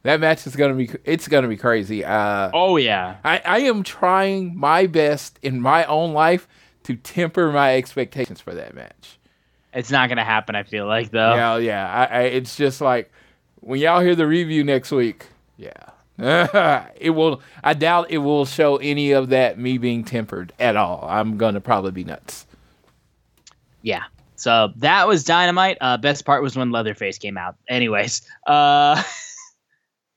that 0.03 0.19
match 0.19 0.47
is 0.47 0.55
going 0.55 0.71
to 0.71 0.93
be 0.93 0.99
it's 1.03 1.27
going 1.27 1.43
to 1.43 1.49
be 1.49 1.57
crazy. 1.57 2.03
Uh 2.05 2.51
Oh 2.53 2.77
yeah. 2.77 3.17
I, 3.23 3.41
I 3.45 3.59
am 3.59 3.83
trying 3.83 4.57
my 4.57 4.87
best 4.87 5.39
in 5.41 5.61
my 5.61 5.85
own 5.85 6.13
life 6.13 6.47
to 6.83 6.95
temper 6.95 7.51
my 7.51 7.75
expectations 7.75 8.41
for 8.41 8.53
that 8.53 8.73
match. 8.73 9.19
It's 9.73 9.91
not 9.91 10.09
gonna 10.09 10.23
happen. 10.23 10.55
I 10.55 10.63
feel 10.63 10.87
like 10.87 11.11
though. 11.11 11.35
Yeah, 11.35 11.57
yeah. 11.57 11.91
I, 11.91 12.05
I, 12.05 12.21
it's 12.23 12.55
just 12.55 12.81
like 12.81 13.11
when 13.59 13.79
y'all 13.79 14.01
hear 14.01 14.15
the 14.15 14.25
review 14.25 14.63
next 14.63 14.91
week. 14.91 15.27
Yeah, 15.57 15.91
it 16.99 17.11
will. 17.11 17.41
I 17.63 17.73
doubt 17.73 18.09
it 18.09 18.19
will 18.19 18.45
show 18.45 18.77
any 18.77 19.11
of 19.11 19.29
that 19.29 19.59
me 19.59 19.77
being 19.77 20.03
tempered 20.03 20.53
at 20.59 20.75
all. 20.75 21.05
I'm 21.07 21.37
gonna 21.37 21.61
probably 21.61 21.91
be 21.91 22.03
nuts. 22.03 22.47
Yeah. 23.81 24.03
So 24.35 24.71
that 24.77 25.07
was 25.07 25.23
dynamite. 25.25 25.77
Uh, 25.81 25.97
best 25.97 26.25
part 26.25 26.41
was 26.41 26.55
when 26.55 26.71
Leatherface 26.71 27.17
came 27.17 27.37
out. 27.37 27.55
Anyways, 27.67 28.21
uh, 28.47 29.03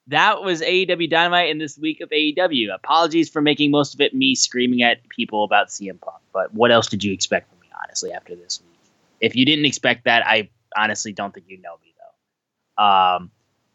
that 0.08 0.42
was 0.42 0.60
AEW 0.60 1.08
Dynamite 1.08 1.50
in 1.50 1.58
this 1.58 1.78
week 1.78 2.00
of 2.00 2.10
AEW. 2.10 2.74
Apologies 2.74 3.28
for 3.28 3.40
making 3.40 3.70
most 3.70 3.94
of 3.94 4.00
it 4.00 4.14
me 4.14 4.34
screaming 4.34 4.82
at 4.82 5.08
people 5.08 5.44
about 5.44 5.68
CM 5.68 6.00
Punk. 6.00 6.18
But 6.32 6.52
what 6.54 6.72
else 6.72 6.88
did 6.88 7.04
you 7.04 7.12
expect 7.12 7.48
from 7.48 7.60
me, 7.60 7.68
honestly, 7.82 8.12
after 8.12 8.34
this 8.34 8.60
week? 8.60 8.78
If 9.20 9.36
you 9.36 9.44
didn't 9.44 9.64
expect 9.64 10.04
that, 10.04 10.26
I 10.26 10.48
honestly 10.76 11.12
don't 11.12 11.32
think 11.32 11.46
you 11.48 11.60
know 11.60 11.76
me 11.82 11.94
though. 11.96 12.84
Um, 12.84 13.30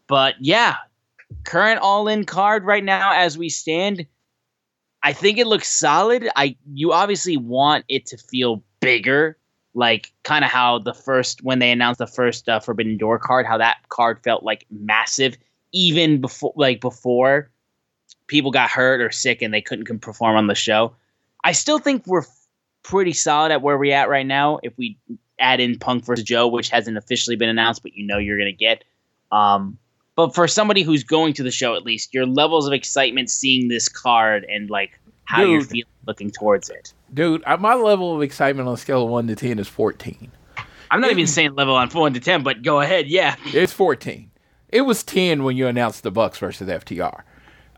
but 0.06 0.34
yeah, 0.40 0.76
current 1.44 1.80
all-in 1.80 2.24
card 2.24 2.64
right 2.64 2.84
now 2.84 3.12
as 3.12 3.38
we 3.38 3.48
stand. 3.48 4.06
I 5.02 5.12
think 5.12 5.38
it 5.38 5.46
looks 5.46 5.68
solid. 5.68 6.28
I 6.36 6.56
you 6.72 6.92
obviously 6.92 7.36
want 7.36 7.84
it 7.88 8.06
to 8.06 8.18
feel 8.18 8.62
bigger, 8.80 9.38
like 9.74 10.12
kind 10.24 10.44
of 10.44 10.50
how 10.50 10.80
the 10.80 10.94
first 10.94 11.42
when 11.44 11.60
they 11.60 11.70
announced 11.70 11.98
the 11.98 12.06
first 12.06 12.48
uh, 12.48 12.58
Forbidden 12.60 12.98
Door 12.98 13.20
card, 13.20 13.46
how 13.46 13.58
that 13.58 13.78
card 13.90 14.20
felt 14.24 14.42
like 14.42 14.66
massive, 14.70 15.36
even 15.72 16.20
before 16.20 16.52
like 16.56 16.80
before 16.80 17.50
people 18.26 18.50
got 18.50 18.70
hurt 18.70 19.00
or 19.00 19.10
sick 19.10 19.42
and 19.42 19.52
they 19.52 19.60
couldn't 19.60 20.00
perform 20.00 20.36
on 20.36 20.46
the 20.46 20.54
show. 20.54 20.94
I 21.42 21.52
still 21.52 21.78
think 21.78 22.06
we're 22.06 22.24
pretty 22.82 23.12
solid 23.12 23.52
at 23.52 23.62
where 23.62 23.78
we're 23.78 23.94
at 23.94 24.08
right 24.08 24.26
now. 24.26 24.60
If 24.62 24.76
we 24.76 24.98
add 25.38 25.60
in 25.60 25.78
Punk 25.78 26.04
versus 26.04 26.24
Joe, 26.24 26.48
which 26.48 26.68
hasn't 26.68 26.96
officially 26.96 27.36
been 27.36 27.48
announced, 27.48 27.82
but 27.82 27.94
you 27.94 28.06
know 28.06 28.18
you're 28.18 28.38
gonna 28.38 28.52
get. 28.52 28.84
Um, 29.32 29.78
but 30.14 30.34
for 30.34 30.48
somebody 30.48 30.82
who's 30.82 31.04
going 31.04 31.32
to 31.34 31.42
the 31.42 31.50
show, 31.50 31.74
at 31.74 31.84
least 31.84 32.12
your 32.12 32.26
levels 32.26 32.66
of 32.66 32.72
excitement 32.72 33.30
seeing 33.30 33.68
this 33.68 33.88
card 33.88 34.44
and 34.48 34.68
like 34.68 34.98
how 35.24 35.42
you're 35.42 35.62
feeling 35.62 35.84
looking 36.06 36.30
towards 36.30 36.70
it. 36.70 36.92
Dude, 37.12 37.42
my 37.60 37.74
level 37.74 38.14
of 38.16 38.22
excitement 38.22 38.68
on 38.68 38.74
a 38.74 38.78
scale 38.78 39.04
of 39.04 39.10
one 39.10 39.26
to 39.28 39.36
ten 39.36 39.58
is 39.58 39.68
fourteen. 39.68 40.32
I'm 40.90 41.00
not 41.00 41.10
even 41.10 41.26
saying 41.26 41.54
level 41.54 41.74
on 41.74 41.90
four 41.90 42.08
to 42.08 42.20
ten, 42.20 42.42
but 42.42 42.62
go 42.62 42.80
ahead. 42.80 43.06
Yeah. 43.06 43.36
It's 43.46 43.72
14. 43.72 44.30
It 44.70 44.82
was 44.82 45.02
10 45.02 45.44
when 45.44 45.56
you 45.56 45.66
announced 45.66 46.02
the 46.02 46.10
Bucks 46.10 46.38
versus 46.38 46.68
FTR. 46.68 47.22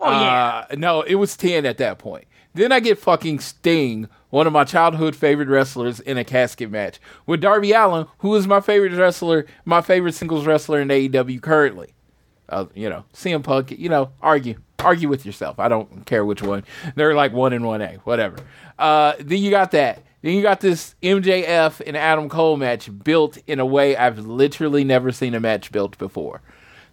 Oh, 0.01 0.11
yeah. 0.11 0.67
Uh, 0.71 0.75
no, 0.77 1.03
it 1.03 1.17
was 1.17 1.37
10 1.37 1.67
at 1.67 1.79
that 1.79 1.99
point. 1.99 2.25
Then 2.55 2.73
I 2.73 2.81
get 2.81 2.99
fucking 2.99 3.39
Sting, 3.39 4.09
one 4.31 4.47
of 4.47 4.53
my 4.53 4.65
childhood 4.65 5.15
favorite 5.15 5.49
wrestlers, 5.49 6.01
in 6.01 6.19
a 6.19 6.25
casket 6.25 6.71
match 6.71 6.99
with 7.27 7.41
Darby 7.41 7.73
Allin, 7.73 8.07
who 8.19 8.35
is 8.35 8.47
my 8.47 8.61
favorite 8.61 8.93
wrestler, 8.93 9.47
my 9.65 9.81
favorite 9.81 10.15
singles 10.15 10.47
wrestler 10.47 10.81
in 10.81 10.89
AEW 10.89 11.41
currently. 11.41 11.95
Uh, 12.49 12.67
you 12.75 12.89
know, 12.89 13.05
CM 13.15 13.45
Punk, 13.45 13.71
you 13.71 13.89
know, 13.89 14.11
argue. 14.21 14.57
Argue 14.81 15.09
with 15.09 15.27
yourself. 15.27 15.61
I 15.61 15.69
don't 15.69 16.07
care 16.07 16.25
which 16.25 16.43
one. 16.43 16.65
They're 16.97 17.15
like 17.15 17.33
one 17.33 17.53
and 17.53 17.65
one 17.65 17.83
A, 17.83 17.97
whatever. 18.05 18.37
Uh, 18.79 19.13
then 19.21 19.39
you 19.39 19.51
got 19.51 19.71
that. 19.73 20.03
Then 20.23 20.35
you 20.35 20.43
got 20.43 20.61
this 20.61 20.95
MJF 21.03 21.83
and 21.87 21.97
Adam 21.97 22.29
Cole 22.29 22.57
match 22.57 22.91
built 23.05 23.39
in 23.47 23.61
a 23.61 23.67
way 23.67 23.97
I've 23.97 24.19
literally 24.27 24.83
never 24.83 25.13
seen 25.13 25.35
a 25.35 25.41
match 25.41 25.71
built 25.71 25.97
before. 25.99 26.41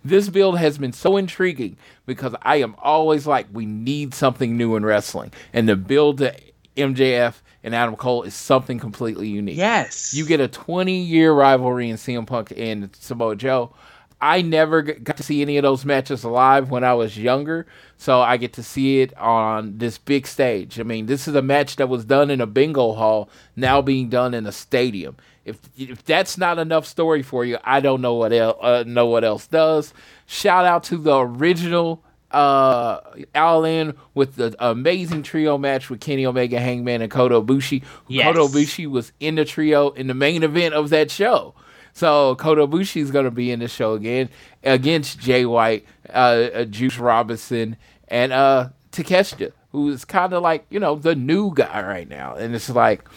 This 0.08 0.30
build 0.30 0.58
has 0.58 0.78
been 0.78 0.94
so 0.94 1.18
intriguing 1.18 1.78
because 2.06 2.34
I 2.42 2.58
am 2.58 2.76
always 2.80 3.28
like, 3.28 3.48
we 3.52 3.66
need 3.66 4.14
something 4.14 4.56
new 4.56 4.76
in 4.76 4.86
wrestling. 4.86 5.34
And 5.52 5.68
the 5.68 5.76
build 5.76 6.20
to 6.20 6.34
MJF 6.78 7.42
and 7.64 7.76
Adam 7.76 7.96
Cole 7.98 8.24
is 8.24 8.34
something 8.34 8.80
completely 8.80 9.28
unique. 9.28 9.58
Yes. 9.58 10.14
You 10.14 10.26
get 10.26 10.40
a 10.40 10.48
20 10.48 10.98
year 10.98 11.34
rivalry 11.34 11.90
in 11.90 11.98
CM 11.98 12.26
Punk 12.26 12.54
and 12.56 12.96
Samoa 12.96 13.36
Joe. 13.36 13.74
I 14.20 14.42
never 14.42 14.82
got 14.82 15.18
to 15.18 15.24
see 15.24 15.42
any 15.42 15.58
of 15.58 15.64
those 15.64 15.86
matches 15.86 16.26
live 16.26 16.72
when 16.72 16.84
I 16.84 16.96
was 16.96 17.20
younger, 17.20 17.68
so 17.98 18.20
I 18.20 18.38
get 18.38 18.54
to 18.54 18.64
see 18.64 19.02
it 19.02 19.16
on 19.16 19.78
this 19.78 20.00
big 20.00 20.26
stage. 20.26 20.80
I 20.80 20.84
mean, 20.84 21.06
this 21.06 21.28
is 21.28 21.36
a 21.36 21.42
match 21.44 21.76
that 21.76 21.88
was 21.88 22.04
done 22.04 22.32
in 22.32 22.42
a 22.42 22.48
bingo 22.48 22.94
hall, 22.94 23.30
now 23.56 23.80
being 23.80 24.10
done 24.10 24.34
in 24.34 24.48
a 24.48 24.52
stadium. 24.52 25.18
If 25.48 25.60
if 25.78 26.04
that's 26.06 26.38
not 26.38 26.60
enough 26.60 26.86
story 26.86 27.24
for 27.24 27.46
you, 27.46 27.58
I 27.64 27.80
don't 27.80 28.02
know 28.02 28.14
what 28.16 28.34
el- 28.34 28.58
uh, 28.62 28.84
know 28.86 29.06
what 29.08 29.24
else 29.24 29.48
does. 29.48 29.94
Shout 30.26 30.66
out 30.66 30.84
to 30.86 30.98
the 30.98 31.18
original 31.18 32.04
uh 32.32 33.00
All 33.34 33.64
In 33.64 33.94
with 34.14 34.36
the 34.36 34.54
amazing 34.60 35.24
trio 35.24 35.58
match 35.58 35.90
with 35.90 36.02
Kenny 36.02 36.26
Omega, 36.26 36.60
Hangman, 36.60 37.02
and 37.02 37.10
Kota 37.10 37.42
Ibushi. 37.42 37.84
Yes. 38.08 38.26
Kota 38.36 38.40
Ibushi 38.54 38.88
was 38.88 39.14
in 39.22 39.36
the 39.36 39.46
trio 39.46 39.92
in 39.92 40.08
the 40.08 40.14
main 40.14 40.44
event 40.44 40.74
of 40.74 40.90
that 40.90 41.10
show. 41.10 41.54
So 41.94 42.36
Kota 42.36 42.68
Ibushi 42.68 43.02
is 43.02 43.12
going 43.12 43.26
to 43.26 43.32
be 43.32 43.50
in 43.50 43.60
the 43.60 43.68
show 43.70 43.94
again 43.94 44.30
against 44.64 45.20
Jay 45.20 45.46
White, 45.46 45.86
uh, 46.10 46.12
uh, 46.54 46.66
Juice 46.66 46.98
Robinson, 46.98 47.78
and 48.10 48.34
uh, 48.34 48.70
Takeshita, 48.92 49.54
who 49.72 49.90
is 49.90 50.04
kind 50.06 50.34
of 50.34 50.44
like 50.44 50.66
you 50.70 50.80
know 50.80 50.96
the 50.96 51.16
new 51.16 51.54
guy 51.56 51.82
right 51.82 52.10
now. 52.10 52.36
And 52.36 52.54
it's 52.54 52.70
like, 52.70 53.08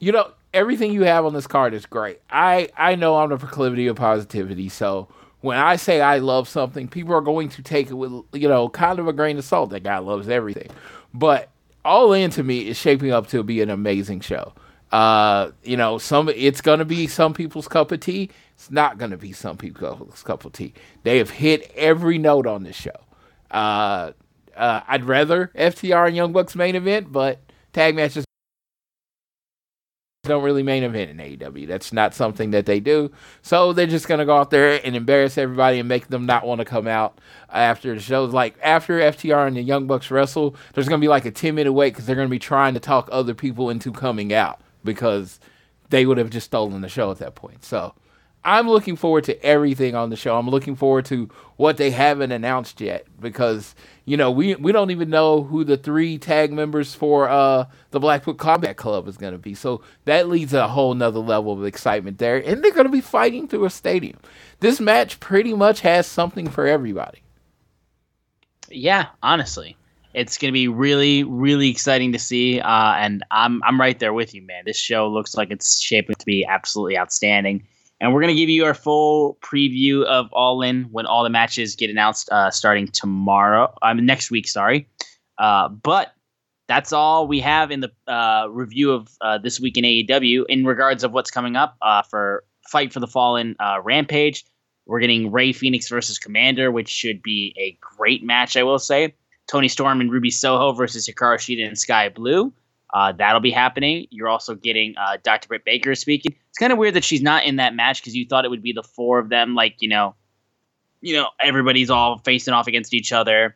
you 0.00 0.10
know, 0.10 0.32
everything 0.56 0.92
you 0.92 1.04
have 1.04 1.26
on 1.26 1.34
this 1.34 1.46
card 1.46 1.74
is 1.74 1.86
great. 1.86 2.20
I 2.30 2.70
I 2.76 2.96
know 2.96 3.16
I'm 3.16 3.28
the 3.28 3.36
proclivity 3.36 3.86
of 3.86 3.96
positivity, 3.96 4.68
so 4.68 5.08
when 5.42 5.58
I 5.58 5.76
say 5.76 6.00
I 6.00 6.18
love 6.18 6.48
something, 6.48 6.88
people 6.88 7.14
are 7.14 7.20
going 7.20 7.50
to 7.50 7.62
take 7.62 7.90
it 7.90 7.94
with 7.94 8.10
you 8.32 8.48
know 8.48 8.68
kind 8.70 8.98
of 8.98 9.06
a 9.06 9.12
grain 9.12 9.38
of 9.38 9.44
salt. 9.44 9.70
That 9.70 9.82
guy 9.82 9.98
loves 9.98 10.28
everything, 10.28 10.70
but 11.14 11.50
all 11.84 12.12
in 12.12 12.30
to 12.32 12.42
me 12.42 12.66
is 12.68 12.76
shaping 12.76 13.12
up 13.12 13.28
to 13.28 13.42
be 13.42 13.60
an 13.60 13.70
amazing 13.70 14.20
show. 14.20 14.54
Uh, 14.90 15.50
you 15.62 15.76
know, 15.76 15.98
some 15.98 16.28
it's 16.30 16.60
gonna 16.60 16.84
be 16.84 17.06
some 17.06 17.34
people's 17.34 17.68
cup 17.68 17.92
of 17.92 18.00
tea. 18.00 18.30
It's 18.54 18.70
not 18.70 18.98
gonna 18.98 19.18
be 19.18 19.32
some 19.32 19.56
people's 19.58 20.22
cup 20.22 20.44
of 20.44 20.52
tea. 20.52 20.72
They 21.02 21.18
have 21.18 21.30
hit 21.30 21.70
every 21.76 22.18
note 22.18 22.46
on 22.46 22.62
this 22.62 22.76
show. 22.76 22.98
Uh, 23.50 24.12
uh, 24.56 24.80
I'd 24.88 25.04
rather 25.04 25.50
FTR 25.54 26.06
and 26.06 26.16
Young 26.16 26.32
Bucks 26.32 26.56
main 26.56 26.74
event, 26.74 27.12
but 27.12 27.40
tag 27.72 27.94
matches 27.94 28.25
don't 30.26 30.42
really 30.42 30.62
main 30.62 30.82
event 30.82 31.10
in 31.10 31.16
AEW. 31.18 31.66
That's 31.66 31.92
not 31.92 32.14
something 32.14 32.50
that 32.50 32.66
they 32.66 32.80
do. 32.80 33.10
So 33.42 33.72
they're 33.72 33.86
just 33.86 34.08
gonna 34.08 34.26
go 34.26 34.36
out 34.36 34.50
there 34.50 34.80
and 34.84 34.94
embarrass 34.96 35.38
everybody 35.38 35.78
and 35.78 35.88
make 35.88 36.08
them 36.08 36.26
not 36.26 36.46
want 36.46 36.60
to 36.60 36.64
come 36.64 36.86
out 36.86 37.18
after 37.50 37.94
the 37.94 38.00
shows. 38.00 38.32
Like 38.32 38.56
after 38.62 38.98
FTR 38.98 39.46
and 39.46 39.56
the 39.56 39.62
Young 39.62 39.86
Bucks 39.86 40.10
wrestle, 40.10 40.56
there's 40.74 40.88
gonna 40.88 41.00
be 41.00 41.08
like 41.08 41.24
a 41.24 41.30
ten 41.30 41.54
minute 41.54 41.72
wait 41.72 41.92
because 41.92 42.06
they're 42.06 42.16
gonna 42.16 42.28
be 42.28 42.38
trying 42.38 42.74
to 42.74 42.80
talk 42.80 43.08
other 43.10 43.34
people 43.34 43.70
into 43.70 43.92
coming 43.92 44.32
out 44.32 44.60
because 44.84 45.40
they 45.90 46.06
would 46.06 46.18
have 46.18 46.30
just 46.30 46.46
stolen 46.46 46.80
the 46.80 46.88
show 46.88 47.10
at 47.10 47.18
that 47.18 47.34
point. 47.34 47.64
So 47.64 47.94
I'm 48.46 48.68
looking 48.68 48.94
forward 48.94 49.24
to 49.24 49.44
everything 49.44 49.96
on 49.96 50.08
the 50.08 50.16
show. 50.16 50.38
I'm 50.38 50.48
looking 50.48 50.76
forward 50.76 51.04
to 51.06 51.28
what 51.56 51.78
they 51.78 51.90
haven't 51.90 52.30
announced 52.30 52.80
yet 52.80 53.04
because 53.20 53.74
you 54.04 54.16
know 54.16 54.30
we 54.30 54.54
we 54.54 54.70
don't 54.70 54.92
even 54.92 55.10
know 55.10 55.42
who 55.42 55.64
the 55.64 55.76
three 55.76 56.16
tag 56.16 56.52
members 56.52 56.94
for 56.94 57.28
uh 57.28 57.64
the 57.90 57.98
Blackpool 57.98 58.34
Combat 58.34 58.76
Club 58.76 59.08
is 59.08 59.16
going 59.16 59.32
to 59.32 59.38
be. 59.38 59.54
So 59.54 59.82
that 60.04 60.28
leads 60.28 60.54
a 60.54 60.68
whole 60.68 60.94
nother 60.94 61.18
level 61.18 61.52
of 61.52 61.64
excitement 61.64 62.18
there, 62.18 62.36
and 62.36 62.62
they're 62.62 62.70
going 62.70 62.86
to 62.86 62.92
be 62.92 63.00
fighting 63.00 63.48
through 63.48 63.64
a 63.64 63.70
stadium. 63.70 64.18
This 64.60 64.78
match 64.78 65.18
pretty 65.18 65.52
much 65.52 65.80
has 65.80 66.06
something 66.06 66.48
for 66.48 66.68
everybody. 66.68 67.22
Yeah, 68.70 69.06
honestly, 69.24 69.76
it's 70.14 70.38
going 70.38 70.50
to 70.50 70.52
be 70.52 70.68
really, 70.68 71.24
really 71.24 71.68
exciting 71.68 72.12
to 72.12 72.18
see. 72.20 72.60
Uh, 72.60 72.94
and 72.94 73.24
I'm 73.32 73.60
I'm 73.64 73.80
right 73.80 73.98
there 73.98 74.12
with 74.12 74.34
you, 74.34 74.42
man. 74.42 74.62
This 74.64 74.78
show 74.78 75.08
looks 75.08 75.36
like 75.36 75.50
it's 75.50 75.80
shaping 75.80 76.14
to 76.14 76.26
be 76.26 76.44
absolutely 76.46 76.96
outstanding. 76.96 77.66
And 78.00 78.12
we're 78.12 78.20
going 78.20 78.34
to 78.34 78.38
give 78.38 78.50
you 78.50 78.64
our 78.64 78.74
full 78.74 79.38
preview 79.40 80.04
of 80.04 80.30
All 80.32 80.60
In 80.62 80.84
when 80.84 81.06
all 81.06 81.24
the 81.24 81.30
matches 81.30 81.74
get 81.74 81.88
announced 81.88 82.28
uh, 82.30 82.50
starting 82.50 82.88
tomorrow. 82.88 83.74
I 83.82 83.94
mean, 83.94 84.04
next 84.04 84.30
week, 84.30 84.46
sorry. 84.48 84.88
Uh, 85.38 85.68
but 85.68 86.12
that's 86.68 86.92
all 86.92 87.26
we 87.26 87.40
have 87.40 87.70
in 87.70 87.80
the 87.80 87.92
uh, 88.06 88.48
review 88.50 88.92
of 88.92 89.08
uh, 89.20 89.38
this 89.38 89.60
week 89.60 89.78
in 89.78 89.84
AEW 89.84 90.44
in 90.48 90.64
regards 90.66 91.04
of 91.04 91.12
what's 91.12 91.30
coming 91.30 91.56
up 91.56 91.76
uh, 91.80 92.02
for 92.02 92.44
Fight 92.68 92.92
for 92.92 93.00
the 93.00 93.06
Fallen 93.06 93.56
uh, 93.60 93.80
Rampage. 93.82 94.44
We're 94.86 95.00
getting 95.00 95.32
Rey 95.32 95.52
Fenix 95.52 95.88
versus 95.88 96.18
Komander, 96.18 96.72
which 96.72 96.88
should 96.88 97.22
be 97.22 97.54
a 97.58 97.76
great 97.80 98.22
match, 98.22 98.56
I 98.56 98.62
will 98.62 98.78
say. 98.78 99.14
Toni 99.48 99.68
Storm 99.68 100.00
and 100.00 100.10
Ruby 100.10 100.30
Soho 100.30 100.72
versus 100.72 101.08
Hikaru 101.08 101.36
Shida 101.36 101.66
and 101.66 101.78
Skye 101.78 102.08
Blue. 102.08 102.52
Uh, 102.96 103.12
that'll 103.12 103.42
be 103.42 103.50
happening. 103.50 104.06
You're 104.08 104.28
also 104.28 104.54
getting 104.54 104.94
uh, 104.96 105.18
Dr. 105.22 105.48
Britt 105.48 105.66
Baker 105.66 105.94
speaking. 105.94 106.34
It's 106.48 106.56
kind 106.56 106.72
of 106.72 106.78
weird 106.78 106.94
that 106.94 107.04
she's 107.04 107.20
not 107.20 107.44
in 107.44 107.56
that 107.56 107.74
match 107.74 108.00
because 108.00 108.16
you 108.16 108.24
thought 108.26 108.46
it 108.46 108.48
would 108.48 108.62
be 108.62 108.72
the 108.72 108.82
four 108.82 109.18
of 109.18 109.28
them, 109.28 109.54
like 109.54 109.74
you 109.80 109.88
know, 109.90 110.14
you 111.02 111.14
know, 111.14 111.28
everybody's 111.38 111.90
all 111.90 112.16
facing 112.24 112.54
off 112.54 112.66
against 112.66 112.94
each 112.94 113.12
other 113.12 113.54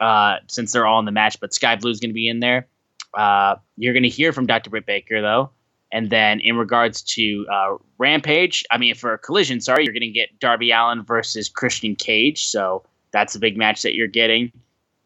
uh, 0.00 0.38
since 0.48 0.72
they're 0.72 0.88
all 0.88 0.98
in 0.98 1.04
the 1.04 1.12
match. 1.12 1.38
But 1.38 1.54
Skye 1.54 1.76
Blue's 1.76 2.00
going 2.00 2.10
to 2.10 2.14
be 2.14 2.28
in 2.28 2.40
there. 2.40 2.66
Uh, 3.14 3.54
you're 3.76 3.92
going 3.92 4.02
to 4.02 4.08
hear 4.08 4.32
from 4.32 4.46
Dr. 4.46 4.70
Britt 4.70 4.86
Baker 4.86 5.22
though, 5.22 5.52
and 5.92 6.10
then 6.10 6.40
in 6.40 6.56
regards 6.56 7.00
to 7.14 7.46
uh, 7.48 7.76
Rampage, 7.98 8.64
I 8.72 8.78
mean 8.78 8.96
for 8.96 9.16
Collision, 9.18 9.60
sorry, 9.60 9.84
you're 9.84 9.94
going 9.94 10.00
to 10.00 10.10
get 10.10 10.40
Darby 10.40 10.72
Allin 10.72 11.04
versus 11.04 11.48
Christian 11.48 11.94
Cage. 11.94 12.46
So 12.46 12.82
that's 13.12 13.36
a 13.36 13.38
big 13.38 13.56
match 13.56 13.82
that 13.82 13.94
you're 13.94 14.08
getting 14.08 14.50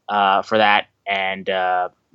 uh, 0.09 0.41
for 0.41 0.57
that, 0.57 0.87
and 1.07 1.51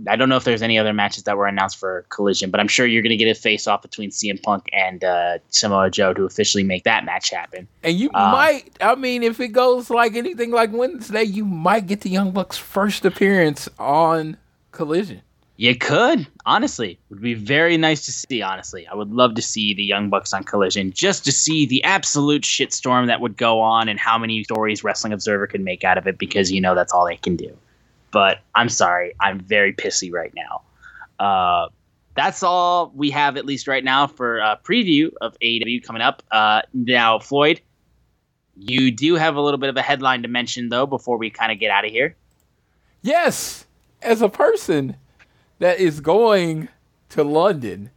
I 0.08 0.16
don't 0.16 0.30
know 0.30 0.38
if 0.38 0.46
there's 0.46 0.62
any 0.62 0.80
other 0.80 0.94
matches 0.94 1.24
that 1.24 1.38
were 1.38 1.48
announced 1.48 1.78
for 1.78 2.06
Collision, 2.10 2.52
but 2.52 2.60
I'm 2.60 2.68
sure 2.68 2.86
you're 2.86 3.02
going 3.02 3.10
to 3.12 3.18
get 3.18 3.30
a 3.30 3.36
face 3.36 3.68
off 3.68 3.82
between 3.82 4.12
CM 4.12 4.42
Punk 4.42 4.70
and 4.72 5.04
uh, 5.04 5.40
Samoa 5.50 5.90
Joe 5.90 6.14
to 6.14 6.24
officially 6.24 6.64
make 6.64 6.84
that 6.86 7.04
match 7.04 7.30
happen. 7.32 7.68
And 7.84 7.98
you 7.98 8.10
um, 8.14 8.32
might, 8.32 8.72
I 8.80 8.96
mean, 8.96 9.24
if 9.24 9.40
it 9.40 9.50
goes 9.50 9.90
like 9.90 10.16
anything 10.16 10.52
like 10.52 10.72
Wednesday, 10.72 11.24
you 11.24 11.44
might 11.44 11.88
get 11.88 12.02
the 12.02 12.10
Young 12.10 12.32
Bucks' 12.32 12.58
first 12.58 13.04
appearance 13.04 13.68
on 13.78 14.38
Collision. 14.72 15.22
You 15.58 15.76
could, 15.76 16.26
honestly. 16.46 16.92
It 16.92 17.00
Would 17.10 17.22
be 17.22 17.34
very 17.34 17.76
nice 17.76 18.06
to 18.06 18.14
see, 18.14 18.42
honestly. 18.42 18.88
I 18.88 18.96
would 18.96 19.12
love 19.12 19.36
to 19.36 19.42
see 19.42 19.74
the 19.74 19.84
Young 19.84 20.10
Bucks 20.10 20.34
on 20.34 20.46
Collision 20.46 20.94
just 20.94 21.26
to 21.26 21.34
see 21.34 21.66
the 21.66 21.84
absolute 21.84 22.44
shitstorm 22.44 23.08
that 23.08 23.20
would 23.20 23.36
go 23.36 23.60
on 23.60 23.90
and 23.90 24.00
how 24.00 24.18
many 24.18 24.42
stories 24.46 24.86
Wrestling 24.86 25.12
Observer 25.12 25.48
could 25.48 25.60
make 25.60 25.84
out 25.84 25.98
of 25.98 26.08
it 26.08 26.18
because, 26.18 26.50
you 26.50 26.62
know, 26.62 26.76
that's 26.76 26.94
all 26.94 27.06
they 27.06 27.18
can 27.18 27.36
do. 27.36 27.58
But 28.12 28.40
I'm 28.56 28.70
sorry, 28.70 29.14
I'm 29.20 29.40
very 29.40 29.74
pissy 29.74 30.12
right 30.12 30.34
now. 30.36 30.62
Uh, 31.20 31.70
that's 32.16 32.44
all 32.44 32.92
we 32.96 33.12
have, 33.12 33.38
at 33.38 33.46
least 33.46 33.68
right 33.68 33.84
now, 33.84 34.08
for 34.08 34.40
a 34.40 34.60
preview 34.64 35.12
of 35.22 35.38
AEW 35.40 35.84
coming 35.84 36.02
up. 36.02 36.24
Uh, 36.32 36.62
now, 36.74 37.20
Floyd, 37.20 37.62
you 38.56 38.92
do 38.92 39.16
have 39.16 39.36
a 39.36 39.42
little 39.42 39.60
bit 39.60 39.70
of 39.70 39.78
a 39.78 39.82
headline 39.82 40.24
to 40.24 40.28
mention, 40.28 40.70
though, 40.70 40.86
before 40.86 41.18
we 41.18 41.30
kind 41.30 41.52
of 41.52 41.60
get 41.60 41.72
out 41.72 41.86
of 41.86 41.92
here. 41.92 42.16
Yes, 43.02 43.66
as 44.02 44.22
a 44.22 44.30
person 44.30 44.98
that 45.60 45.80
is 45.80 46.02
going 46.02 46.68
to 47.10 47.24
London, 47.24 47.92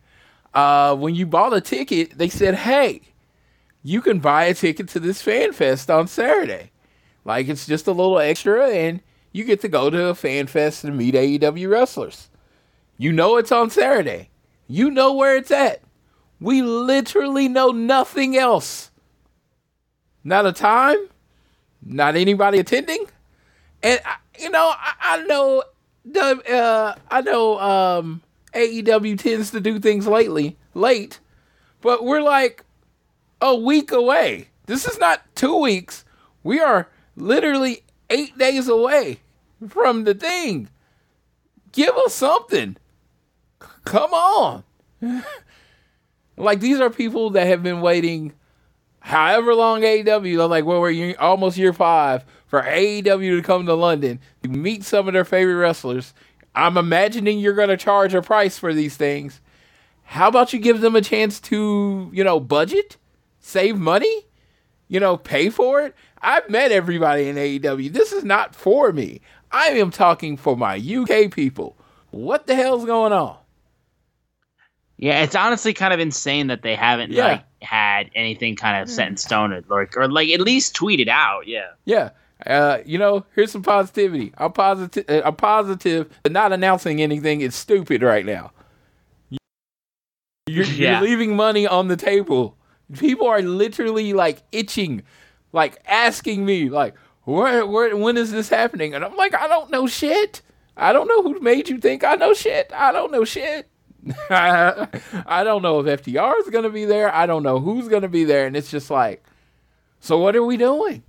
uh, 0.55 0.95
when 0.95 1.15
you 1.15 1.27
bought 1.27 1.53
a 1.53 1.61
ticket, 1.61 2.17
they 2.17 2.29
said, 2.29 2.55
hey, 2.55 3.01
you 3.83 4.01
can 4.01 4.21
buy 4.21 4.45
a 4.45 4.55
ticket 4.55 4.89
to 4.91 5.01
this 5.01 5.23
fan 5.23 5.53
fest 5.53 5.91
on 5.91 6.07
Saturday. 6.07 6.71
Like 7.25 7.49
it's 7.49 7.67
just 7.67 7.87
a 7.87 7.93
little 7.93 8.19
extra, 8.19 8.69
and 8.69 9.01
you 9.33 9.45
get 9.45 9.61
to 9.63 9.69
go 9.69 9.91
to 9.91 10.07
a 10.07 10.15
fan 10.15 10.47
fest 10.47 10.85
and 10.85 10.97
meet 10.97 11.15
AEW 11.15 11.71
wrestlers. 11.71 12.29
You 12.99 13.13
know 13.13 13.37
it's 13.37 13.53
on 13.53 13.71
Saturday. 13.71 14.31
You 14.69 14.91
know 14.91 15.13
where 15.13 15.37
it's 15.37 15.51
at. 15.51 15.83
We 16.41 16.63
literally 16.63 17.49
know 17.49 17.71
nothing 17.71 18.37
else. 18.37 18.91
Not 20.25 20.47
a 20.47 20.53
time, 20.53 20.99
not 21.85 22.15
anybody 22.15 22.59
attending. 22.59 23.07
And 23.83 24.01
you 24.39 24.51
know, 24.51 24.73
I, 24.75 24.93
I 25.01 25.23
know 25.23 25.65
uh, 26.15 26.95
I 27.11 27.21
know 27.23 27.59
um, 27.61 28.23
AEW 28.55 29.19
tends 29.19 29.51
to 29.53 29.61
do 29.61 29.79
things 29.79 30.07
lately 30.07 30.57
late, 30.75 31.21
but 31.81 32.05
we're 32.05 32.23
like 32.23 32.65
a 33.41 33.55
week 33.55 33.93
away. 33.93 34.49
This 34.67 34.87
is 34.87 34.99
not 34.99 35.23
two 35.35 35.57
weeks. 35.59 36.05
We 36.43 36.61
are 36.61 36.89
literally 37.17 37.83
eight 38.13 38.37
days 38.39 38.69
away 38.69 39.21
from 39.69 40.05
the 40.05 40.15
thing. 40.15 40.69
Give 41.73 41.95
us 41.97 42.15
something. 42.15 42.77
Come 43.85 44.13
on. 44.13 44.65
like 46.37 46.61
these 46.61 46.81
are 46.81 46.91
people 46.91 47.31
that 47.31 47.47
have 47.47 47.63
been 47.63 47.81
waiting 47.81 48.33
however 49.01 49.55
long 49.55 49.83
AEW, 49.83 50.49
like 50.49 50.65
we're 50.65 51.17
almost 51.19 51.59
year 51.59 51.73
five 51.73 52.25
for 52.47 52.63
AEW 52.63 53.39
to 53.39 53.43
come 53.43 53.67
to 53.67 53.75
London 53.75 54.21
to 54.43 54.49
meet 54.49 54.85
some 54.85 55.09
of 55.09 55.15
their 55.15 55.25
favorite 55.25 55.57
wrestlers. 55.57 56.15
I'm 56.55 56.77
imagining 56.77 57.39
you're 57.39 57.55
going 57.55 57.71
to 57.71 57.77
charge 57.77 58.15
a 58.15 58.23
price 58.23 58.59
for 58.59 58.75
these 58.75 58.97
things. 58.97 59.41
How 60.05 60.29
about 60.29 60.53
you 60.53 60.59
give 60.59 60.81
them 60.83 60.95
a 60.95 61.01
chance 61.01 61.41
to, 61.41 62.11
you 62.13 62.23
know, 62.23 62.39
budget, 62.39 62.99
save 63.41 63.79
money, 63.79 64.27
you 64.89 65.01
know, 65.01 65.17
pay 65.17 65.49
for 65.49 65.81
it? 65.81 65.95
I've 66.23 66.49
met 66.49 66.73
everybody 66.73 67.29
in 67.29 67.37
AEW. 67.37 67.93
This 67.93 68.13
is 68.13 68.25
not 68.25 68.55
for 68.55 68.93
me. 68.93 69.21
I 69.51 69.71
am 69.71 69.91
talking 69.91 70.37
for 70.37 70.57
my 70.57 70.77
UK 70.77 71.31
people. 71.31 71.77
What 72.11 72.47
the 72.47 72.55
hell's 72.55 72.85
going 72.85 73.13
on? 73.13 73.37
Yeah, 74.99 75.23
it's 75.23 75.35
honestly 75.35 75.75
kind 75.75 75.93
of 75.93 75.99
insane 75.99 76.47
that 76.47 76.63
they 76.63 76.77
haven't 76.77 77.11
yeah. 77.11 77.27
like 77.27 77.45
had 77.61 78.11
anything 78.15 78.55
kind 78.55 78.81
of 78.81 78.89
set 78.89 79.09
in 79.09 79.17
stone 79.17 79.53
or 79.53 79.63
like 79.69 79.97
or 79.97 80.09
like 80.09 80.29
at 80.31 80.41
least 80.41 80.77
tweeted 80.77 81.09
out. 81.09 81.49
Yeah. 81.49 81.71
Yeah. 81.85 82.11
Uh, 82.47 82.79
you 82.85 82.99
know, 82.99 83.25
here's 83.35 83.51
some 83.51 83.63
positivity. 83.63 84.33
I'm 84.39 84.53
positive. 84.53 85.05
Uh, 85.09 85.23
I'm 85.25 85.37
positive 85.37 86.09
that 86.23 86.33
not 86.33 86.53
announcing 86.53 87.01
anything 87.01 87.41
is 87.41 87.55
stupid 87.55 88.03
right 88.03 88.25
now. 88.25 88.53
You're, 90.47 90.65
yeah. 90.67 91.01
you're 91.01 91.09
leaving 91.09 91.37
money 91.37 91.67
on 91.67 91.89
the 91.89 91.97
table. 91.97 92.57
People 92.97 93.27
are 93.27 93.43
literally 93.43 94.13
like 94.13 94.43
itching, 94.53 95.03
like 95.53 95.79
asking 95.87 96.45
me, 96.45 96.69
like, 96.69 96.95
where, 97.25 97.65
where, 97.67 97.97
when 97.97 98.17
is 98.17 98.33
this 98.33 98.49
happening? 98.49 98.95
And 98.95 99.05
I'm 99.05 99.17
like, 99.17 99.35
I 99.35 99.47
don't 99.49 99.71
know 99.71 99.87
shit. 99.87 100.43
I 100.77 100.93
don't 100.93 101.07
know 101.07 101.23
who 101.23 101.39
made 101.41 101.69
you 101.69 101.79
think 101.79 102.03
I 102.03 102.15
know 102.15 102.35
shit. 102.35 102.73
I 102.75 102.93
don't 102.93 103.13
know 103.13 103.25
shit. 103.25 103.69
I 104.31 105.45
don't 105.45 105.63
know 105.63 105.81
if 105.81 106.03
FTR 106.03 106.41
is 106.41 106.51
going 106.51 106.65
to 106.65 106.71
be 106.71 106.85
there. 106.85 107.15
I 107.15 107.27
don't 107.27 107.43
know 107.43 107.61
who's 107.61 107.89
going 107.89 108.03
to 108.03 108.09
be 108.09 108.25
there. 108.25 108.47
And 108.47 108.57
it's 108.57 108.71
just 108.71 108.91
like, 108.91 109.23
so 110.01 110.19
what 110.19 110.35
are 110.35 110.43
we 110.43 110.57
doing? 110.57 111.03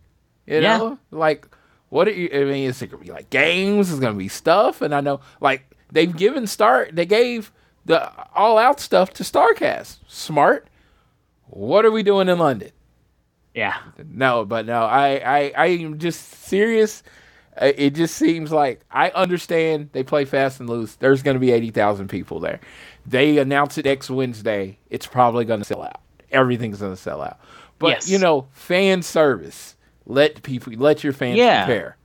You 0.46 0.60
yeah. 0.60 0.78
know, 0.78 1.00
like, 1.10 1.48
what 1.90 2.08
are 2.08 2.12
you, 2.12 2.30
I 2.32 2.44
mean, 2.44 2.70
it's 2.70 2.80
going 2.80 2.92
to 2.92 2.98
be 2.98 3.12
like 3.12 3.30
games? 3.30 3.90
It's 3.90 4.00
going 4.00 4.14
to 4.14 4.18
be 4.18 4.28
stuff. 4.28 4.82
And 4.82 4.94
I 4.94 5.02
know, 5.02 5.22
like, 5.40 5.76
they've 5.92 6.16
given 6.16 6.46
start, 6.46 6.96
they 6.96 7.06
gave 7.06 7.52
the 7.86 8.12
all 8.36 8.58
out 8.58 8.80
stuff 8.80 9.14
to 9.14 9.24
Starcast. 9.24 10.00
Smart. 10.08 10.68
What 11.48 11.86
are 11.86 11.92
we 11.92 12.04
doing 12.04 12.30
in 12.30 12.40
London? 12.40 12.72
Yeah. 13.54 13.78
No, 14.10 14.46
but 14.46 14.66
no, 14.66 14.84
I, 14.84 15.22
I, 15.24 15.54
I 15.56 15.66
am 15.68 16.00
just 16.00 16.46
serious. 16.46 17.04
Uh, 17.62 17.72
it 17.76 17.92
just 17.92 18.16
seems 18.16 18.52
like 18.52 18.82
I 18.90 19.10
understand 19.10 19.90
they 19.92 20.04
play 20.04 20.26
fast 20.26 20.60
and 20.60 20.70
loose. 20.70 20.96
There's 20.96 21.22
going 21.22 21.36
to 21.36 21.40
be 21.40 21.52
80,000 21.52 22.08
people 22.08 22.40
there. 22.40 22.60
They 23.06 23.38
announce 23.38 23.78
it 23.78 23.86
next 23.86 24.10
Wednesday. 24.10 24.80
It's 24.90 25.06
probably 25.06 25.46
going 25.46 25.60
to 25.60 25.66
sell 25.66 25.84
out. 25.84 26.02
Everything's 26.32 26.80
going 26.80 26.94
to 26.94 27.02
sell 27.02 27.22
out. 27.22 27.40
But, 27.78 27.90
yes. 27.90 28.10
you 28.10 28.18
know, 28.18 28.48
fan 28.52 29.04
service. 29.04 29.76
Let 30.06 30.42
people, 30.42 30.74
let 30.74 31.04
your 31.04 31.14
fans 31.14 31.38
yeah. 31.38 31.66
prepare. 31.66 31.98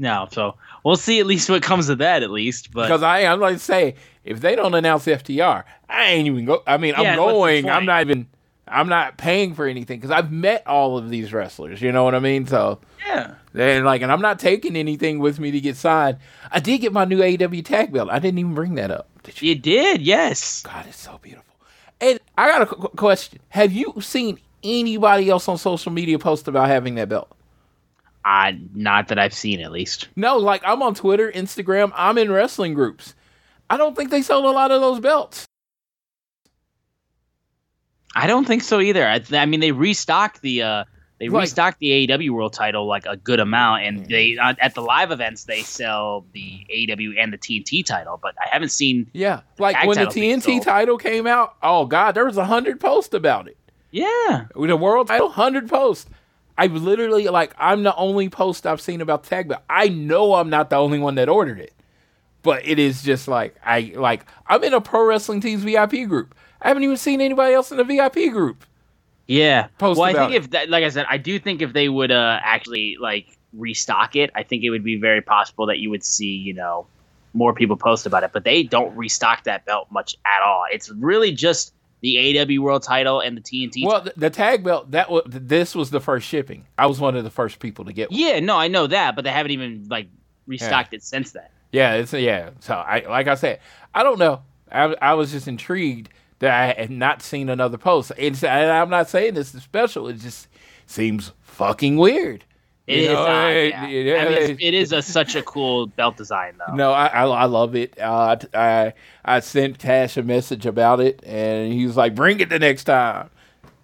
No, 0.00 0.28
so 0.32 0.56
we'll 0.82 0.96
see 0.96 1.20
at 1.20 1.26
least 1.26 1.50
what 1.50 1.62
comes 1.62 1.90
of 1.90 1.98
that 1.98 2.22
at 2.22 2.30
least. 2.30 2.72
But 2.72 2.84
because 2.84 3.02
I, 3.02 3.26
I'm 3.26 3.38
like 3.38 3.58
say, 3.58 3.96
if 4.24 4.40
they 4.40 4.56
don't 4.56 4.72
announce 4.72 5.04
FTR, 5.04 5.64
I 5.90 6.04
ain't 6.04 6.26
even 6.26 6.46
go. 6.46 6.62
I 6.66 6.78
mean, 6.78 6.94
yeah, 6.96 7.12
I'm 7.12 7.16
going. 7.16 7.68
I'm 7.68 7.84
not 7.84 8.00
even. 8.00 8.26
I'm 8.70 8.88
not 8.88 9.16
paying 9.16 9.54
for 9.54 9.66
anything 9.66 9.98
because 9.98 10.10
I've 10.10 10.30
met 10.30 10.66
all 10.66 10.96
of 10.96 11.10
these 11.10 11.32
wrestlers. 11.32 11.82
You 11.82 11.92
know 11.92 12.04
what 12.04 12.14
I 12.14 12.20
mean? 12.20 12.46
So 12.46 12.80
yeah, 13.06 13.34
and 13.54 13.84
like, 13.84 14.02
and 14.02 14.12
I'm 14.12 14.22
not 14.22 14.38
taking 14.38 14.76
anything 14.76 15.18
with 15.18 15.38
me 15.40 15.50
to 15.50 15.60
get 15.60 15.76
signed. 15.76 16.18
I 16.50 16.60
did 16.60 16.78
get 16.78 16.92
my 16.92 17.04
new 17.04 17.18
AEW 17.18 17.64
tag 17.64 17.92
belt. 17.92 18.08
I 18.10 18.18
didn't 18.18 18.38
even 18.38 18.54
bring 18.54 18.76
that 18.76 18.90
up. 18.90 19.08
Did 19.22 19.42
you? 19.42 19.50
You 19.50 19.54
did, 19.56 20.02
yes. 20.02 20.62
God, 20.62 20.86
it's 20.86 21.00
so 21.00 21.18
beautiful. 21.20 21.54
And 22.00 22.18
I 22.38 22.48
got 22.48 22.62
a 22.62 22.66
qu- 22.66 22.88
question: 22.96 23.40
Have 23.50 23.72
you 23.72 23.94
seen 24.00 24.38
anybody 24.62 25.28
else 25.28 25.48
on 25.48 25.58
social 25.58 25.92
media 25.92 26.18
post 26.18 26.48
about 26.48 26.68
having 26.68 26.96
that 26.96 27.08
belt. 27.08 27.30
Uh, 28.24 28.52
not 28.74 29.08
that 29.08 29.18
I've 29.18 29.32
seen, 29.32 29.60
at 29.60 29.72
least. 29.72 30.08
No, 30.16 30.36
like 30.36 30.62
I'm 30.64 30.82
on 30.82 30.94
Twitter, 30.94 31.32
Instagram, 31.32 31.92
I'm 31.94 32.18
in 32.18 32.30
wrestling 32.30 32.74
groups. 32.74 33.14
I 33.68 33.76
don't 33.76 33.96
think 33.96 34.10
they 34.10 34.22
sold 34.22 34.44
a 34.44 34.50
lot 34.50 34.70
of 34.70 34.80
those 34.80 35.00
belts. 35.00 35.46
I 38.14 38.26
don't 38.26 38.46
think 38.46 38.62
so 38.62 38.80
either. 38.80 39.06
I, 39.06 39.22
I 39.32 39.46
mean, 39.46 39.60
they 39.60 39.72
restocked 39.72 40.40
the 40.42 40.62
uh, 40.62 40.84
they 41.18 41.28
Right. 41.28 41.42
restocked 41.42 41.78
the 41.80 42.06
AEW 42.08 42.30
World 42.30 42.52
Title 42.54 42.86
like 42.86 43.04
a 43.06 43.16
good 43.16 43.40
amount, 43.40 43.82
and 43.84 44.06
they 44.08 44.38
uh, 44.38 44.54
at 44.58 44.74
the 44.74 44.80
live 44.80 45.10
events 45.10 45.44
they 45.44 45.62
sell 45.62 46.24
the 46.32 46.66
AEW 46.74 47.20
and 47.22 47.32
the 47.32 47.38
TNT 47.38 47.84
title, 47.84 48.18
but 48.20 48.34
I 48.40 48.48
haven't 48.50 48.70
seen. 48.70 49.10
Yeah, 49.12 49.42
like 49.58 49.76
when 49.86 49.96
the 49.98 50.06
TNT 50.06 50.62
title 50.62 50.96
came 50.98 51.26
out, 51.26 51.56
oh 51.62 51.86
god, 51.86 52.12
there 52.12 52.24
was 52.24 52.36
a 52.38 52.44
hundred 52.46 52.80
posts 52.80 53.14
about 53.14 53.48
it. 53.48 53.56
Yeah, 53.92 54.46
With 54.54 54.70
the 54.70 54.76
world 54.76 55.08
title, 55.08 55.28
hundred 55.28 55.68
posts. 55.68 56.06
I 56.56 56.66
literally 56.66 57.26
like 57.28 57.54
I'm 57.58 57.82
the 57.82 57.94
only 57.96 58.28
post 58.28 58.66
I've 58.66 58.80
seen 58.80 59.00
about 59.00 59.22
the 59.24 59.28
tag 59.30 59.48
belt. 59.48 59.62
I 59.68 59.88
know 59.88 60.34
I'm 60.34 60.50
not 60.50 60.70
the 60.70 60.76
only 60.76 60.98
one 60.98 61.14
that 61.16 61.28
ordered 61.28 61.58
it, 61.58 61.72
but 62.42 62.66
it 62.66 62.78
is 62.78 63.02
just 63.02 63.28
like 63.28 63.56
I 63.64 63.92
like 63.96 64.26
I'm 64.46 64.62
in 64.64 64.74
a 64.74 64.80
pro 64.80 65.04
wrestling 65.06 65.40
tees 65.40 65.62
VIP 65.64 66.06
group. 66.08 66.34
I 66.62 66.68
haven't 66.68 66.84
even 66.84 66.96
seen 66.96 67.20
anybody 67.20 67.54
else 67.54 67.70
in 67.70 67.78
the 67.78 67.84
VIP 67.84 68.30
group. 68.32 68.64
yeah. 69.26 69.68
Post 69.78 69.98
well, 69.98 70.08
I 70.08 70.12
think 70.12 70.32
if 70.32 70.50
that, 70.50 70.68
like 70.68 70.84
I 70.84 70.88
said, 70.90 71.06
I 71.08 71.16
do 71.16 71.38
think 71.38 71.62
if 71.62 71.72
they 71.72 71.88
would 71.88 72.10
uh, 72.10 72.38
actually 72.42 72.96
like 73.00 73.38
restock 73.52 74.16
it, 74.16 74.30
I 74.34 74.42
think 74.42 74.64
it 74.64 74.70
would 74.70 74.84
be 74.84 74.96
very 74.96 75.22
possible 75.22 75.66
that 75.66 75.78
you 75.78 75.90
would 75.90 76.04
see 76.04 76.34
you 76.36 76.54
know 76.54 76.86
more 77.32 77.54
people 77.54 77.76
post 77.76 78.06
about 78.06 78.24
it. 78.24 78.30
But 78.32 78.44
they 78.44 78.62
don't 78.62 78.94
restock 78.96 79.44
that 79.44 79.64
belt 79.64 79.88
much 79.90 80.16
at 80.26 80.42
all. 80.42 80.64
It's 80.70 80.90
really 80.90 81.32
just 81.32 81.72
the 82.00 82.40
AW 82.40 82.62
World 82.62 82.82
Title 82.82 83.20
and 83.20 83.36
the 83.36 83.40
TNT. 83.40 83.84
Well, 83.84 84.02
the, 84.02 84.12
the 84.16 84.30
tag 84.30 84.64
belt 84.64 84.90
that 84.90 85.10
was 85.10 85.24
this 85.26 85.74
was 85.74 85.90
the 85.90 86.00
first 86.00 86.26
shipping. 86.26 86.66
I 86.78 86.86
was 86.86 87.00
one 87.00 87.16
of 87.16 87.24
the 87.24 87.30
first 87.30 87.58
people 87.58 87.84
to 87.86 87.92
get 87.92 88.10
one. 88.10 88.18
Yeah, 88.18 88.40
no, 88.40 88.56
I 88.56 88.68
know 88.68 88.86
that, 88.86 89.16
but 89.16 89.24
they 89.24 89.30
haven't 89.30 89.52
even 89.52 89.86
like 89.88 90.08
restocked 90.46 90.94
it 90.94 91.02
since 91.02 91.32
then. 91.32 91.46
Yeah, 91.72 91.94
it's 91.94 92.12
yeah. 92.12 92.50
So 92.60 92.74
I 92.74 93.06
like 93.08 93.28
I 93.28 93.34
said, 93.34 93.60
I 93.94 94.02
don't 94.02 94.18
know. 94.18 94.42
I 94.70 94.94
I 95.00 95.14
was 95.14 95.30
just 95.30 95.46
intrigued 95.46 96.08
that 96.40 96.76
I 96.78 96.80
had 96.80 96.90
not 96.90 97.22
seen 97.22 97.48
another 97.48 97.78
post. 97.78 98.12
It's, 98.18 98.42
and 98.44 98.70
I'm 98.70 98.90
not 98.90 99.08
saying 99.08 99.34
this 99.34 99.54
is 99.54 99.62
special. 99.62 100.08
It 100.08 100.14
just 100.18 100.48
seems 100.86 101.32
fucking 101.42 101.96
weird. 101.96 102.44
It 102.86 102.96
You 102.96 103.02
is 103.04 103.12
know, 103.12 103.26
odd, 103.26 103.46
it- 103.52 103.70
yeah. 103.70 103.86
it- 103.88 104.18
I 104.44 104.46
mean, 104.48 104.56
it 104.60 104.74
is 104.74 104.92
a, 104.92 105.00
such 105.00 105.36
a 105.36 105.42
cool 105.42 105.86
belt 105.86 106.16
design, 106.16 106.54
though. 106.58 106.74
No, 106.74 106.92
I, 106.92 107.06
I 107.06 107.24
I 107.26 107.44
love 107.44 107.76
it. 107.76 107.96
Uh, 108.00 108.36
I 108.52 108.92
I 109.24 109.38
sent 109.40 109.78
Tash 109.78 110.16
a 110.16 110.22
message 110.24 110.66
about 110.66 110.98
it, 110.98 111.22
and 111.24 111.72
he 111.72 111.86
was 111.86 111.96
like, 111.96 112.16
"Bring 112.16 112.40
it 112.40 112.48
the 112.48 112.58
next 112.58 112.84
time." 112.84 113.30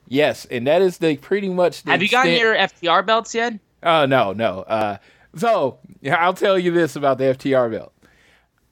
Yes, 0.09 0.45
and 0.47 0.67
that 0.67 0.83
is 0.83 0.99
the 0.99 1.17
pretty 1.19 1.49
much. 1.51 1.83
The 1.85 1.93
Have 1.93 2.03
you 2.03 2.09
gotten 2.09 2.33
your 2.33 2.57
FTR 2.57 3.07
belts 3.07 3.33
yet? 3.35 3.55
Oh 3.85 4.07
no, 4.07 4.33
no. 4.33 4.61
Uh, 4.63 4.97
so 5.37 5.79
I'll 6.11 6.35
tell 6.35 6.59
you 6.59 6.73
this 6.73 6.97
about 6.97 7.19
the 7.19 7.25
FTR 7.25 7.71
belt. 7.71 7.93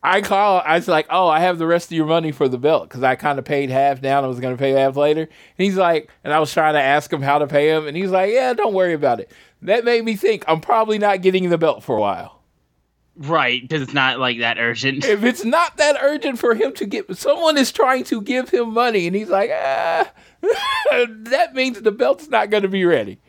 I 0.04 0.20
call. 0.20 0.62
I 0.64 0.76
was 0.76 0.86
like, 0.86 1.06
"Oh, 1.08 1.28
I 1.28 1.40
have 1.40 1.56
the 1.56 1.66
rest 1.66 1.86
of 1.86 1.96
your 1.96 2.04
money 2.04 2.30
for 2.30 2.46
the 2.46 2.58
belt 2.58 2.88
because 2.88 3.02
I 3.02 3.16
kind 3.16 3.38
of 3.38 3.46
paid 3.46 3.70
half 3.70 4.02
down. 4.02 4.22
I 4.22 4.26
was 4.26 4.38
going 4.38 4.54
to 4.54 4.60
pay 4.60 4.72
half 4.72 4.96
later." 4.96 5.22
And 5.22 5.30
he's 5.56 5.76
like, 5.76 6.10
and 6.22 6.32
I 6.32 6.38
was 6.40 6.52
trying 6.52 6.74
to 6.74 6.80
ask 6.80 7.10
him 7.10 7.22
how 7.22 7.38
to 7.38 7.46
pay 7.46 7.70
him, 7.70 7.86
and 7.86 7.96
he's 7.96 8.10
like, 8.10 8.30
"Yeah, 8.30 8.52
don't 8.52 8.74
worry 8.74 8.92
about 8.92 9.18
it." 9.18 9.32
That 9.62 9.84
made 9.86 10.04
me 10.04 10.14
think 10.14 10.44
I'm 10.46 10.60
probably 10.60 10.98
not 10.98 11.22
getting 11.22 11.48
the 11.48 11.56
belt 11.56 11.82
for 11.82 11.96
a 11.96 12.00
while. 12.00 12.42
Right, 13.16 13.62
because 13.62 13.80
it's 13.80 13.94
not 13.94 14.18
like 14.18 14.40
that 14.40 14.58
urgent. 14.58 15.06
If 15.06 15.24
it's 15.24 15.44
not 15.44 15.78
that 15.78 15.96
urgent 16.02 16.38
for 16.38 16.54
him 16.54 16.74
to 16.74 16.84
get, 16.84 17.16
someone 17.16 17.56
is 17.56 17.72
trying 17.72 18.04
to 18.04 18.20
give 18.20 18.50
him 18.50 18.74
money, 18.74 19.06
and 19.06 19.16
he's 19.16 19.30
like, 19.30 19.50
"Ah," 19.50 20.10
that 20.42 21.54
means 21.54 21.80
the 21.80 21.92
belt's 21.92 22.28
not 22.28 22.50
going 22.50 22.64
to 22.64 22.68
be 22.68 22.84
ready. 22.84 23.20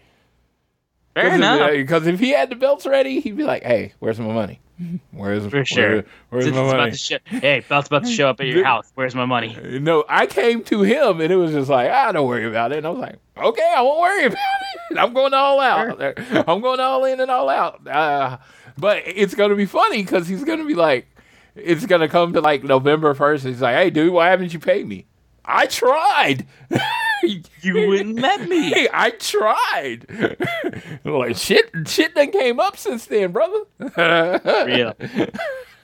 Fair 1.13 1.35
enough. 1.35 1.71
Because 1.71 2.05
if 2.05 2.19
he 2.19 2.31
had 2.31 2.49
the 2.49 2.57
belts 2.57 2.85
ready, 2.85 3.21
he'd 3.21 3.37
be 3.37 3.43
like, 3.43 3.63
"Hey, 3.63 3.93
where's 3.99 4.19
my 4.19 4.33
money? 4.33 4.59
Where's 5.11 5.45
For 5.47 5.63
sure. 5.65 5.89
where- 5.89 6.05
where's 6.29 6.43
Since 6.45 6.55
my 6.55 6.61
it's 6.63 6.71
about 6.73 6.77
money?" 6.79 6.91
to 6.91 6.97
show, 6.97 7.17
hey, 7.25 7.63
belt's 7.67 7.87
about 7.87 8.03
to 8.05 8.11
show 8.11 8.27
up 8.29 8.39
at 8.41 8.47
your 8.47 8.63
house. 8.71 8.91
Where's 8.95 9.15
my 9.15 9.25
money? 9.25 9.55
No, 9.79 10.03
I 10.09 10.25
came 10.25 10.63
to 10.65 10.81
him, 10.81 11.21
and 11.21 11.31
it 11.31 11.35
was 11.37 11.51
just 11.51 11.69
like, 11.69 11.89
"Ah, 11.91 12.11
don't 12.11 12.27
worry 12.27 12.45
about 12.45 12.71
it." 12.71 12.79
And 12.79 12.87
I 12.87 12.89
was 12.89 12.99
like, 12.99 13.15
"Okay, 13.37 13.73
I 13.75 13.81
won't 13.81 14.01
worry 14.01 14.25
about 14.25 14.37
it. 14.91 14.97
I'm 14.97 15.13
going 15.13 15.33
all 15.33 15.59
out. 15.59 16.01
I'm 16.47 16.61
going 16.61 16.79
all 16.79 17.05
in 17.05 17.19
and 17.21 17.31
all 17.31 17.47
out." 17.49 17.87
Uh, 17.87 18.37
but 18.77 19.03
it's 19.05 19.33
going 19.35 19.49
to 19.51 19.55
be 19.55 19.65
funny 19.65 20.03
because 20.03 20.27
he's 20.27 20.43
going 20.43 20.59
to 20.59 20.65
be 20.67 20.75
like, 20.75 21.07
it's 21.55 21.85
going 21.85 22.01
to 22.01 22.09
come 22.09 22.33
to 22.33 22.41
like 22.41 22.63
November 22.63 23.13
first. 23.13 23.45
He's 23.45 23.61
like, 23.61 23.75
"Hey, 23.75 23.89
dude, 23.89 24.11
why 24.11 24.29
haven't 24.29 24.51
you 24.53 24.59
paid 24.59 24.87
me?" 24.87 25.05
I 25.47 25.65
tried. 25.67 26.45
You 27.61 27.87
wouldn't 27.87 28.19
let 28.19 28.47
me. 28.47 28.69
Hey, 28.73 28.87
I 28.91 29.09
tried. 29.11 30.05
like 31.03 31.35
shit, 31.37 31.71
shit 31.87 32.13
done 32.15 32.31
came 32.31 32.59
up 32.59 32.77
since 32.77 33.05
then, 33.05 33.31
brother. 33.31 33.61
Real. 34.67 34.93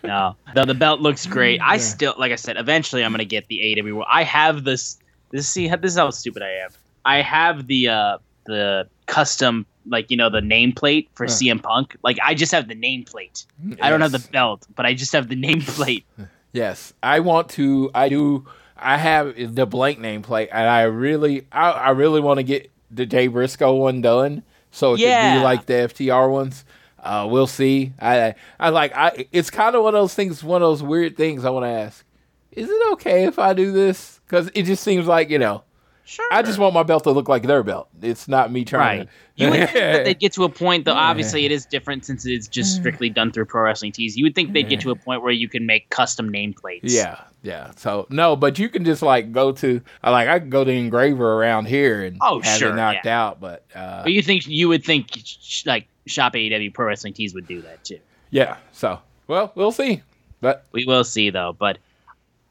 No, 0.03 0.35
the, 0.55 0.65
the 0.65 0.73
belt 0.73 0.99
looks 0.99 1.27
great. 1.27 1.61
I 1.61 1.77
still, 1.77 2.15
like 2.17 2.31
I 2.31 2.35
said, 2.35 2.57
eventually 2.57 3.05
I'm 3.05 3.11
gonna 3.11 3.23
get 3.23 3.47
the 3.49 3.79
AW. 3.79 4.03
I 4.09 4.23
have 4.23 4.63
this. 4.63 4.97
This 5.29 5.47
see, 5.47 5.67
this 5.67 5.91
is 5.91 5.97
how 5.97 6.09
stupid 6.09 6.41
I 6.41 6.49
am. 6.65 6.71
I 7.05 7.21
have 7.21 7.67
the 7.67 7.87
uh 7.89 8.17
the 8.47 8.87
custom, 9.05 9.65
like 9.85 10.09
you 10.09 10.17
know, 10.17 10.31
the 10.31 10.39
nameplate 10.41 11.07
for 11.13 11.27
CM 11.27 11.61
Punk. 11.61 11.95
Like 12.03 12.17
I 12.23 12.33
just 12.33 12.51
have 12.51 12.67
the 12.67 12.75
nameplate. 12.75 13.45
I 13.79 13.91
don't 13.91 14.01
have 14.01 14.11
the 14.11 14.27
belt, 14.31 14.65
but 14.75 14.87
I 14.87 14.95
just 14.95 15.13
have 15.13 15.27
the 15.29 15.35
nameplate. 15.35 16.03
Yes, 16.51 16.93
I 17.03 17.19
want 17.19 17.49
to. 17.51 17.91
I 17.93 18.09
do. 18.09 18.47
I 18.81 18.97
have 18.97 19.55
the 19.55 19.65
blank 19.65 19.99
nameplate, 19.99 20.49
and 20.51 20.67
I 20.67 20.83
really, 20.83 21.47
I, 21.51 21.71
I 21.71 21.89
really 21.91 22.19
want 22.21 22.37
to 22.39 22.43
get 22.43 22.71
the 22.89 23.05
Jay 23.05 23.27
Briscoe 23.27 23.75
one 23.75 24.01
done, 24.01 24.43
so 24.71 24.93
it 24.93 24.97
could 24.97 25.39
be 25.39 25.43
like 25.43 25.65
the 25.65 25.73
FTR 25.73 26.29
ones. 26.31 26.65
Uh, 26.99 27.27
we'll 27.29 27.47
see. 27.47 27.93
I, 27.99 28.35
I 28.59 28.69
like. 28.69 28.95
I. 28.95 29.25
It's 29.31 29.49
kind 29.49 29.75
of 29.75 29.83
one 29.83 29.95
of 29.95 30.01
those 30.01 30.13
things. 30.13 30.43
One 30.43 30.61
of 30.61 30.67
those 30.69 30.83
weird 30.83 31.17
things. 31.17 31.45
I 31.45 31.49
want 31.49 31.63
to 31.65 31.69
ask. 31.69 32.05
Is 32.51 32.69
it 32.69 32.91
okay 32.93 33.23
if 33.25 33.39
I 33.39 33.53
do 33.53 33.71
this? 33.71 34.19
Because 34.27 34.51
it 34.53 34.63
just 34.63 34.83
seems 34.83 35.07
like 35.07 35.29
you 35.29 35.39
know. 35.39 35.63
Sure. 36.03 36.27
I 36.31 36.41
just 36.41 36.59
want 36.59 36.73
my 36.73 36.83
belt 36.83 37.03
to 37.03 37.11
look 37.11 37.29
like 37.29 37.43
their 37.43 37.63
belt. 37.63 37.87
It's 38.01 38.27
not 38.27 38.51
me 38.51 38.65
trying 38.65 38.99
Right. 38.99 39.07
to. 39.07 39.43
You 39.43 39.49
would 39.49 39.59
think 39.59 39.73
that 39.73 40.03
they'd 40.03 40.19
get 40.19 40.33
to 40.33 40.43
a 40.43 40.49
point, 40.49 40.83
though. 40.83 40.93
Obviously, 40.93 41.45
it 41.45 41.51
is 41.51 41.65
different 41.65 42.05
since 42.05 42.25
it's 42.25 42.47
just 42.49 42.75
strictly 42.75 43.09
done 43.09 43.31
through 43.31 43.45
pro 43.45 43.63
wrestling 43.63 43.93
tees. 43.93 44.17
You 44.17 44.25
would 44.25 44.35
think 44.35 44.51
they'd 44.51 44.67
get 44.67 44.81
to 44.81 44.91
a 44.91 44.95
point 44.95 45.21
where 45.23 45.31
you 45.31 45.47
can 45.47 45.65
make 45.65 45.89
custom 45.89 46.29
nameplates. 46.29 46.81
Yeah, 46.83 47.17
yeah. 47.43 47.71
So 47.77 48.07
no, 48.09 48.35
but 48.35 48.59
you 48.59 48.69
can 48.69 48.85
just 48.85 49.01
like 49.01 49.31
go 49.31 49.51
to 49.53 49.81
like 50.03 50.27
I 50.27 50.39
can 50.39 50.49
go 50.49 50.63
to 50.63 50.71
engraver 50.71 51.33
around 51.33 51.65
here 51.67 52.03
and 52.03 52.17
Oh, 52.21 52.39
have 52.41 52.59
sure, 52.59 52.71
it 52.71 52.75
knocked 52.75 53.05
out. 53.07 53.39
But 53.39 53.65
uh, 53.75 54.03
But 54.03 54.11
you 54.13 54.21
think 54.21 54.47
you 54.47 54.67
would 54.69 54.83
think 54.83 55.07
sh- 55.23 55.65
like 55.65 55.87
Shop 56.05 56.33
AEW 56.33 56.73
Pro 56.73 56.87
Wrestling 56.87 57.13
Tees 57.13 57.33
would 57.33 57.47
do 57.47 57.61
that 57.61 57.83
too. 57.83 57.99
yeah. 58.29 58.57
So 58.71 58.99
well, 59.27 59.51
we'll 59.55 59.71
see. 59.71 60.01
But 60.41 60.65
We 60.71 60.85
will 60.85 61.03
see 61.03 61.29
though. 61.29 61.55
But 61.57 61.77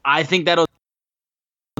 I 0.05 0.23
think 0.23 0.45
that'll 0.45 0.65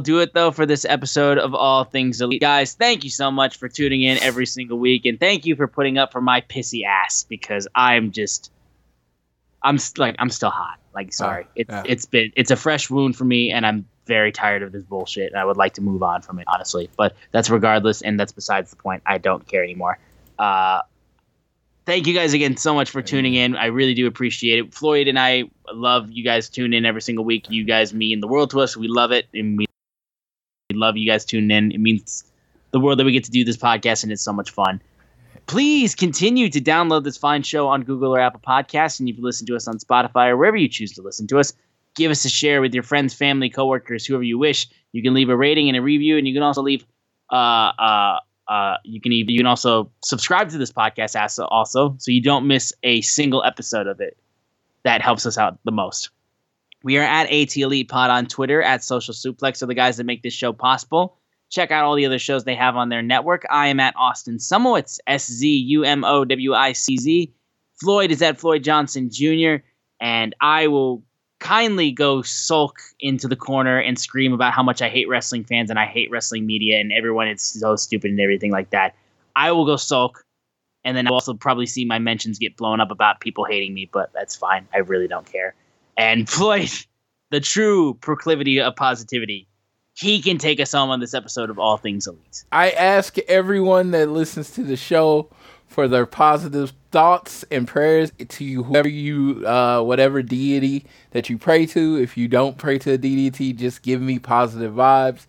do 0.01 0.19
it 0.19 0.33
though 0.33 0.51
for 0.51 0.65
this 0.65 0.83
episode 0.85 1.37
of 1.37 1.53
All 1.53 1.83
Things 1.83 2.21
Elite. 2.21 2.41
Guys, 2.41 2.73
thank 2.73 3.03
you 3.03 3.09
so 3.09 3.29
much 3.31 3.57
for 3.57 3.67
tuning 3.69 4.01
in 4.01 4.17
every 4.19 4.45
single 4.45 4.79
week, 4.79 5.05
and 5.05 5.19
thank 5.19 5.45
you 5.45 5.55
for 5.55 5.67
putting 5.67 5.97
up 5.97 6.11
for 6.11 6.21
my 6.21 6.41
pissy 6.41 6.83
ass 6.85 7.23
because 7.29 7.67
I'm 7.75 8.11
just, 8.11 8.51
I'm 9.63 9.77
st- 9.77 9.99
like 9.99 10.15
I'm 10.19 10.29
still 10.29 10.49
hot. 10.49 10.79
Like 10.93 11.13
sorry, 11.13 11.45
Oh, 11.47 11.51
it's 11.55 11.69
yeah. 11.69 11.83
it's 11.85 12.05
been 12.05 12.31
it's 12.35 12.51
a 12.51 12.55
fresh 12.55 12.89
wound 12.89 13.15
for 13.15 13.23
me, 13.25 13.51
and 13.51 13.65
I'm 13.65 13.85
very 14.07 14.31
tired 14.31 14.63
of 14.63 14.71
this 14.71 14.83
bullshit, 14.83 15.31
and 15.31 15.39
I 15.39 15.45
would 15.45 15.57
like 15.57 15.73
to 15.75 15.81
move 15.81 16.03
on 16.03 16.21
from 16.21 16.39
it 16.39 16.45
honestly. 16.47 16.89
But 16.97 17.15
that's 17.31 17.49
regardless, 17.49 18.01
and 18.01 18.19
that's 18.19 18.31
besides 18.31 18.71
the 18.71 18.75
point. 18.77 19.03
I 19.05 19.17
don't 19.17 19.47
care 19.47 19.63
anymore. 19.63 19.99
Uh, 20.37 20.81
thank 21.85 22.07
you 22.07 22.13
guys 22.13 22.33
again 22.33 22.57
so 22.57 22.73
much 22.73 22.89
for 22.89 23.01
tuning 23.01 23.35
in. 23.35 23.55
I 23.55 23.67
really 23.67 23.93
do 23.93 24.07
appreciate 24.07 24.59
it. 24.59 24.73
Floyd 24.73 25.07
and 25.07 25.17
I 25.19 25.45
love 25.71 26.11
you 26.11 26.23
guys 26.23 26.49
tune 26.49 26.73
in 26.73 26.85
every 26.85 27.01
single 27.01 27.23
week. 27.23 27.49
You 27.49 27.63
guys 27.63 27.93
mean 27.93 28.19
the 28.19 28.27
world 28.27 28.49
to 28.51 28.61
us. 28.61 28.75
We 28.75 28.87
love 28.87 29.11
it, 29.11 29.27
and 29.33 29.57
we 29.57 29.65
we 30.69 30.77
love 30.77 30.97
you 30.97 31.09
guys 31.09 31.25
tuning 31.25 31.51
in. 31.55 31.71
It 31.71 31.79
means 31.79 32.23
the 32.71 32.79
world 32.79 32.99
that 32.99 33.05
we 33.05 33.11
get 33.11 33.25
to 33.25 33.31
do 33.31 33.43
this 33.45 33.57
podcast, 33.57 34.03
and 34.03 34.11
it's 34.11 34.21
so 34.23 34.33
much 34.33 34.51
fun. 34.51 34.81
Please 35.51 35.95
continue 35.95 36.47
to 36.47 36.61
download 36.61 37.03
this 37.03 37.17
fine 37.17 37.43
show 37.43 37.67
on 37.67 37.83
Google 37.83 38.15
or 38.15 38.21
Apple 38.21 38.39
Podcasts, 38.39 39.01
and 39.01 39.09
if 39.09 39.17
you 39.17 39.21
listen 39.21 39.45
to 39.47 39.55
us 39.57 39.67
on 39.67 39.79
Spotify 39.79 40.29
or 40.29 40.37
wherever 40.37 40.55
you 40.55 40.69
choose 40.69 40.93
to 40.93 41.01
listen 41.01 41.27
to 41.27 41.39
us, 41.39 41.51
give 41.93 42.09
us 42.09 42.23
a 42.23 42.29
share 42.29 42.61
with 42.61 42.73
your 42.73 42.83
friends, 42.83 43.13
family, 43.13 43.49
coworkers, 43.49 44.05
whoever 44.05 44.23
you 44.23 44.37
wish. 44.37 44.69
You 44.93 45.03
can 45.03 45.13
leave 45.13 45.27
a 45.27 45.35
rating 45.35 45.67
and 45.67 45.77
a 45.77 45.81
review, 45.81 46.17
and 46.17 46.25
you 46.25 46.33
can 46.33 46.41
also 46.41 46.61
leave 46.61 46.85
uh, 47.33 47.35
uh, 47.35 48.19
uh, 48.47 48.77
you 48.85 49.01
can 49.01 49.11
even, 49.11 49.31
you 49.31 49.39
can 49.39 49.45
also 49.45 49.91
subscribe 50.05 50.47
to 50.51 50.57
this 50.57 50.71
podcast 50.71 51.19
as- 51.19 51.37
also, 51.37 51.97
so 51.99 52.11
you 52.11 52.21
don't 52.21 52.47
miss 52.47 52.71
a 52.83 53.01
single 53.01 53.43
episode 53.43 53.87
of 53.87 53.99
it. 53.99 54.17
That 54.83 55.01
helps 55.01 55.25
us 55.25 55.37
out 55.37 55.59
the 55.65 55.73
most. 55.73 56.11
We 56.81 56.97
are 56.97 57.03
at 57.03 57.29
AT 57.29 57.57
Elite 57.57 57.89
Pod 57.89 58.09
on 58.09 58.27
Twitter 58.27 58.61
at 58.61 58.85
Social 58.85 59.13
Suplex 59.13 59.61
are 59.61 59.65
the 59.65 59.75
guys 59.75 59.97
that 59.97 60.05
make 60.05 60.23
this 60.23 60.33
show 60.33 60.53
possible. 60.53 61.17
Check 61.51 61.69
out 61.69 61.83
all 61.83 61.95
the 61.95 62.05
other 62.05 62.19
shows 62.19 62.43
they 62.43 62.55
have 62.55 62.75
on 62.75 62.89
their 62.89 63.01
network. 63.01 63.45
I 63.49 63.67
am 63.67 63.79
at 63.79 63.93
Austin 63.97 64.37
Szumowicz, 64.37 64.99
S 65.05 65.27
Z 65.27 65.47
U 65.47 65.83
M 65.83 66.03
O 66.03 66.25
W 66.25 66.53
I 66.53 66.71
C 66.71 66.97
Z. 66.97 67.33
Floyd 67.79 68.11
is 68.11 68.21
at 68.21 68.39
Floyd 68.39 68.63
Johnson 68.63 69.09
Jr. 69.11 69.55
And 69.99 70.33
I 70.39 70.67
will 70.67 71.03
kindly 71.39 71.91
go 71.91 72.21
sulk 72.21 72.79
into 72.99 73.27
the 73.27 73.35
corner 73.35 73.79
and 73.79 73.99
scream 73.99 74.31
about 74.31 74.53
how 74.53 74.63
much 74.63 74.81
I 74.81 74.89
hate 74.89 75.09
wrestling 75.09 75.43
fans 75.43 75.69
and 75.69 75.77
I 75.77 75.87
hate 75.87 76.09
wrestling 76.11 76.45
media 76.45 76.79
and 76.79 76.93
everyone 76.93 77.27
is 77.27 77.41
so 77.41 77.75
stupid 77.75 78.11
and 78.11 78.19
everything 78.19 78.51
like 78.51 78.69
that. 78.69 78.95
I 79.35 79.51
will 79.51 79.65
go 79.65 79.75
sulk 79.75 80.23
and 80.85 80.95
then 80.95 81.07
I'll 81.07 81.13
also 81.13 81.33
probably 81.33 81.65
see 81.65 81.83
my 81.83 81.99
mentions 81.99 82.39
get 82.39 82.57
blown 82.57 82.79
up 82.79 82.91
about 82.91 83.19
people 83.19 83.43
hating 83.43 83.73
me, 83.73 83.89
but 83.91 84.11
that's 84.13 84.35
fine. 84.35 84.67
I 84.73 84.79
really 84.79 85.07
don't 85.07 85.29
care. 85.29 85.55
And 85.97 86.29
Floyd, 86.29 86.71
the 87.31 87.39
true 87.39 87.95
proclivity 87.95 88.61
of 88.61 88.75
positivity, 88.75 89.47
he 90.01 90.21
can 90.21 90.37
take 90.39 90.59
us 90.59 90.71
home 90.71 90.89
on 90.89 90.99
this 90.99 91.13
episode 91.13 91.49
of 91.51 91.59
All 91.59 91.77
Things 91.77 92.07
Elite. 92.07 92.43
I 92.51 92.71
ask 92.71 93.17
everyone 93.19 93.91
that 93.91 94.09
listens 94.09 94.49
to 94.51 94.63
the 94.63 94.75
show 94.75 95.29
for 95.71 95.87
their 95.87 96.05
positive 96.05 96.73
thoughts 96.91 97.45
and 97.49 97.65
prayers 97.65 98.11
to 98.27 98.43
you, 98.43 98.63
whoever 98.63 98.89
you, 98.89 99.47
uh, 99.47 99.81
whatever 99.81 100.21
deity 100.21 100.85
that 101.11 101.29
you 101.29 101.37
pray 101.37 101.65
to. 101.65 101.95
If 101.95 102.17
you 102.17 102.27
don't 102.27 102.57
pray 102.57 102.77
to 102.79 102.91
a 102.91 102.97
deity, 102.97 103.53
just 103.53 103.81
give 103.81 104.01
me 104.01 104.19
positive 104.19 104.73
vibes. 104.73 105.25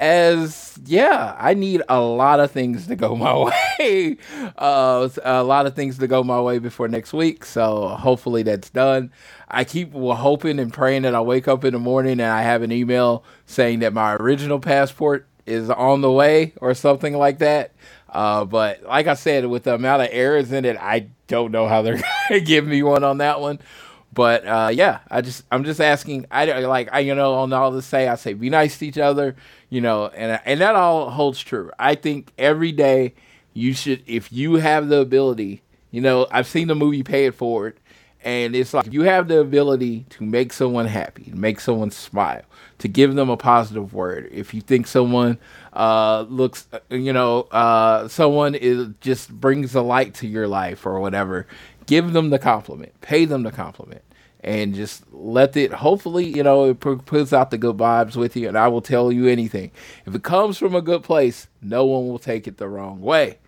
As 0.00 0.76
yeah, 0.84 1.36
I 1.38 1.54
need 1.54 1.82
a 1.88 2.00
lot 2.00 2.40
of 2.40 2.50
things 2.50 2.88
to 2.88 2.96
go 2.96 3.14
my 3.14 3.52
way. 3.78 4.16
uh, 4.58 5.08
a 5.22 5.44
lot 5.44 5.66
of 5.66 5.76
things 5.76 5.98
to 5.98 6.08
go 6.08 6.24
my 6.24 6.40
way 6.40 6.58
before 6.58 6.88
next 6.88 7.12
week. 7.12 7.44
So 7.44 7.86
hopefully 7.90 8.42
that's 8.42 8.70
done. 8.70 9.12
I 9.46 9.62
keep 9.62 9.92
hoping 9.92 10.58
and 10.58 10.72
praying 10.72 11.02
that 11.02 11.14
I 11.14 11.20
wake 11.20 11.46
up 11.46 11.64
in 11.64 11.72
the 11.72 11.78
morning 11.78 12.14
and 12.14 12.22
I 12.22 12.42
have 12.42 12.62
an 12.62 12.72
email 12.72 13.22
saying 13.46 13.78
that 13.78 13.92
my 13.92 14.14
original 14.16 14.58
passport 14.58 15.28
is 15.46 15.70
on 15.70 16.00
the 16.00 16.10
way 16.10 16.52
or 16.60 16.74
something 16.74 17.16
like 17.16 17.38
that. 17.38 17.72
Uh, 18.14 18.44
but 18.44 18.84
like 18.84 19.08
I 19.08 19.14
said, 19.14 19.46
with 19.46 19.64
the 19.64 19.74
amount 19.74 20.02
of 20.02 20.08
errors 20.12 20.52
in 20.52 20.64
it, 20.64 20.76
I 20.76 21.08
don't 21.26 21.50
know 21.50 21.66
how 21.66 21.82
they're 21.82 22.00
gonna 22.28 22.40
give 22.40 22.66
me 22.66 22.82
one 22.82 23.02
on 23.02 23.18
that 23.18 23.40
one. 23.40 23.58
But 24.12 24.46
uh, 24.46 24.70
yeah, 24.72 25.00
I 25.10 25.20
just 25.20 25.42
I'm 25.50 25.64
just 25.64 25.80
asking. 25.80 26.26
I 26.30 26.60
like 26.60 26.88
I 26.92 27.00
you 27.00 27.14
know 27.16 27.34
on 27.34 27.52
all 27.52 27.72
this 27.72 27.86
say 27.86 28.06
I 28.06 28.14
say 28.14 28.32
be 28.32 28.48
nice 28.48 28.78
to 28.78 28.86
each 28.86 28.98
other, 28.98 29.34
you 29.68 29.80
know, 29.80 30.06
and 30.06 30.40
and 30.44 30.60
that 30.60 30.76
all 30.76 31.10
holds 31.10 31.40
true. 31.40 31.72
I 31.78 31.96
think 31.96 32.32
every 32.38 32.70
day 32.70 33.14
you 33.52 33.74
should 33.74 34.04
if 34.06 34.32
you 34.32 34.54
have 34.54 34.88
the 34.88 34.98
ability, 35.00 35.62
you 35.90 36.00
know, 36.00 36.28
I've 36.30 36.46
seen 36.46 36.68
the 36.68 36.76
movie 36.76 37.02
Pay 37.02 37.26
It 37.26 37.34
Forward, 37.34 37.76
and 38.22 38.54
it's 38.54 38.72
like 38.72 38.92
you 38.92 39.02
have 39.02 39.26
the 39.26 39.40
ability 39.40 40.06
to 40.10 40.22
make 40.22 40.52
someone 40.52 40.86
happy, 40.86 41.32
make 41.34 41.58
someone 41.58 41.90
smile, 41.90 42.42
to 42.78 42.86
give 42.86 43.16
them 43.16 43.28
a 43.28 43.36
positive 43.36 43.92
word. 43.92 44.28
If 44.30 44.54
you 44.54 44.60
think 44.60 44.86
someone 44.86 45.38
uh, 45.74 46.24
looks, 46.28 46.66
you 46.88 47.12
know, 47.12 47.42
uh, 47.50 48.08
someone 48.08 48.54
is 48.54 48.88
just 49.00 49.30
brings 49.30 49.74
a 49.74 49.82
light 49.82 50.14
to 50.14 50.26
your 50.26 50.46
life 50.46 50.86
or 50.86 51.00
whatever, 51.00 51.46
give 51.86 52.12
them 52.12 52.30
the 52.30 52.38
compliment, 52.38 52.98
pay 53.00 53.24
them 53.24 53.42
the 53.42 53.50
compliment, 53.50 54.02
and 54.40 54.74
just 54.74 55.02
let 55.12 55.56
it. 55.56 55.72
Hopefully, 55.72 56.24
you 56.24 56.44
know, 56.44 56.70
it 56.70 56.80
puts 56.80 57.32
out 57.32 57.50
the 57.50 57.58
good 57.58 57.76
vibes 57.76 58.14
with 58.14 58.36
you. 58.36 58.46
And 58.46 58.56
I 58.56 58.68
will 58.68 58.82
tell 58.82 59.10
you 59.10 59.26
anything 59.26 59.72
if 60.06 60.14
it 60.14 60.22
comes 60.22 60.58
from 60.58 60.74
a 60.74 60.82
good 60.82 61.02
place, 61.02 61.48
no 61.60 61.84
one 61.84 62.06
will 62.06 62.20
take 62.20 62.46
it 62.46 62.58
the 62.58 62.68
wrong 62.68 63.00
way. 63.00 63.38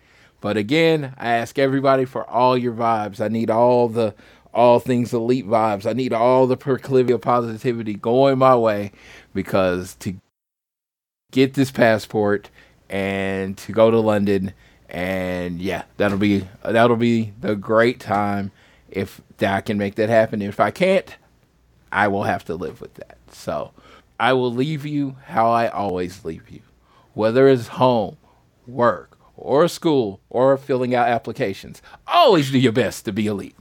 But 0.41 0.57
again, 0.57 1.15
I 1.17 1.29
ask 1.29 1.57
everybody 1.57 2.05
for 2.05 2.29
all 2.29 2.57
your 2.57 2.73
vibes. 2.73 3.21
I 3.21 3.29
need 3.29 3.49
all 3.49 3.87
the 3.87 4.13
all 4.53 4.79
things 4.79 5.13
elite 5.13 5.47
vibes. 5.47 5.85
I 5.85 5.93
need 5.93 6.13
all 6.13 6.47
the 6.47 6.57
proclivity 6.57 7.13
of 7.13 7.21
positivity 7.21 7.93
going 7.93 8.39
my 8.39 8.55
way 8.55 8.91
because 9.33 9.95
to 9.95 10.15
get 11.31 11.53
this 11.53 11.71
passport 11.71 12.49
and 12.89 13.57
to 13.57 13.71
go 13.71 13.91
to 13.91 13.99
London 13.99 14.53
and 14.89 15.61
yeah, 15.61 15.83
that'll 15.97 16.17
be 16.17 16.47
that'll 16.63 16.95
be 16.95 17.33
the 17.41 17.55
great 17.55 17.99
time 17.99 18.51
if 18.89 19.21
I 19.41 19.61
can 19.61 19.77
make 19.77 19.95
that 19.95 20.09
happen. 20.09 20.41
If 20.41 20.59
I 20.59 20.71
can't, 20.71 21.15
I 21.91 22.07
will 22.07 22.23
have 22.23 22.45
to 22.45 22.55
live 22.55 22.79
with 22.79 22.93
that. 22.95 23.17
So 23.31 23.73
I 24.19 24.33
will 24.33 24.51
leave 24.51 24.85
you 24.85 25.17
how 25.25 25.51
I 25.51 25.67
always 25.67 26.23
leave 26.23 26.49
you, 26.49 26.61
whether 27.13 27.49
it's 27.49 27.67
home, 27.67 28.17
work, 28.65 29.17
or 29.35 29.67
school, 29.67 30.21
or 30.29 30.55
filling 30.57 30.95
out 30.95 31.09
applications. 31.09 31.81
Always 32.07 32.51
do 32.51 32.57
your 32.57 32.71
best 32.71 33.03
to 33.05 33.11
be 33.11 33.27
elite. 33.27 33.56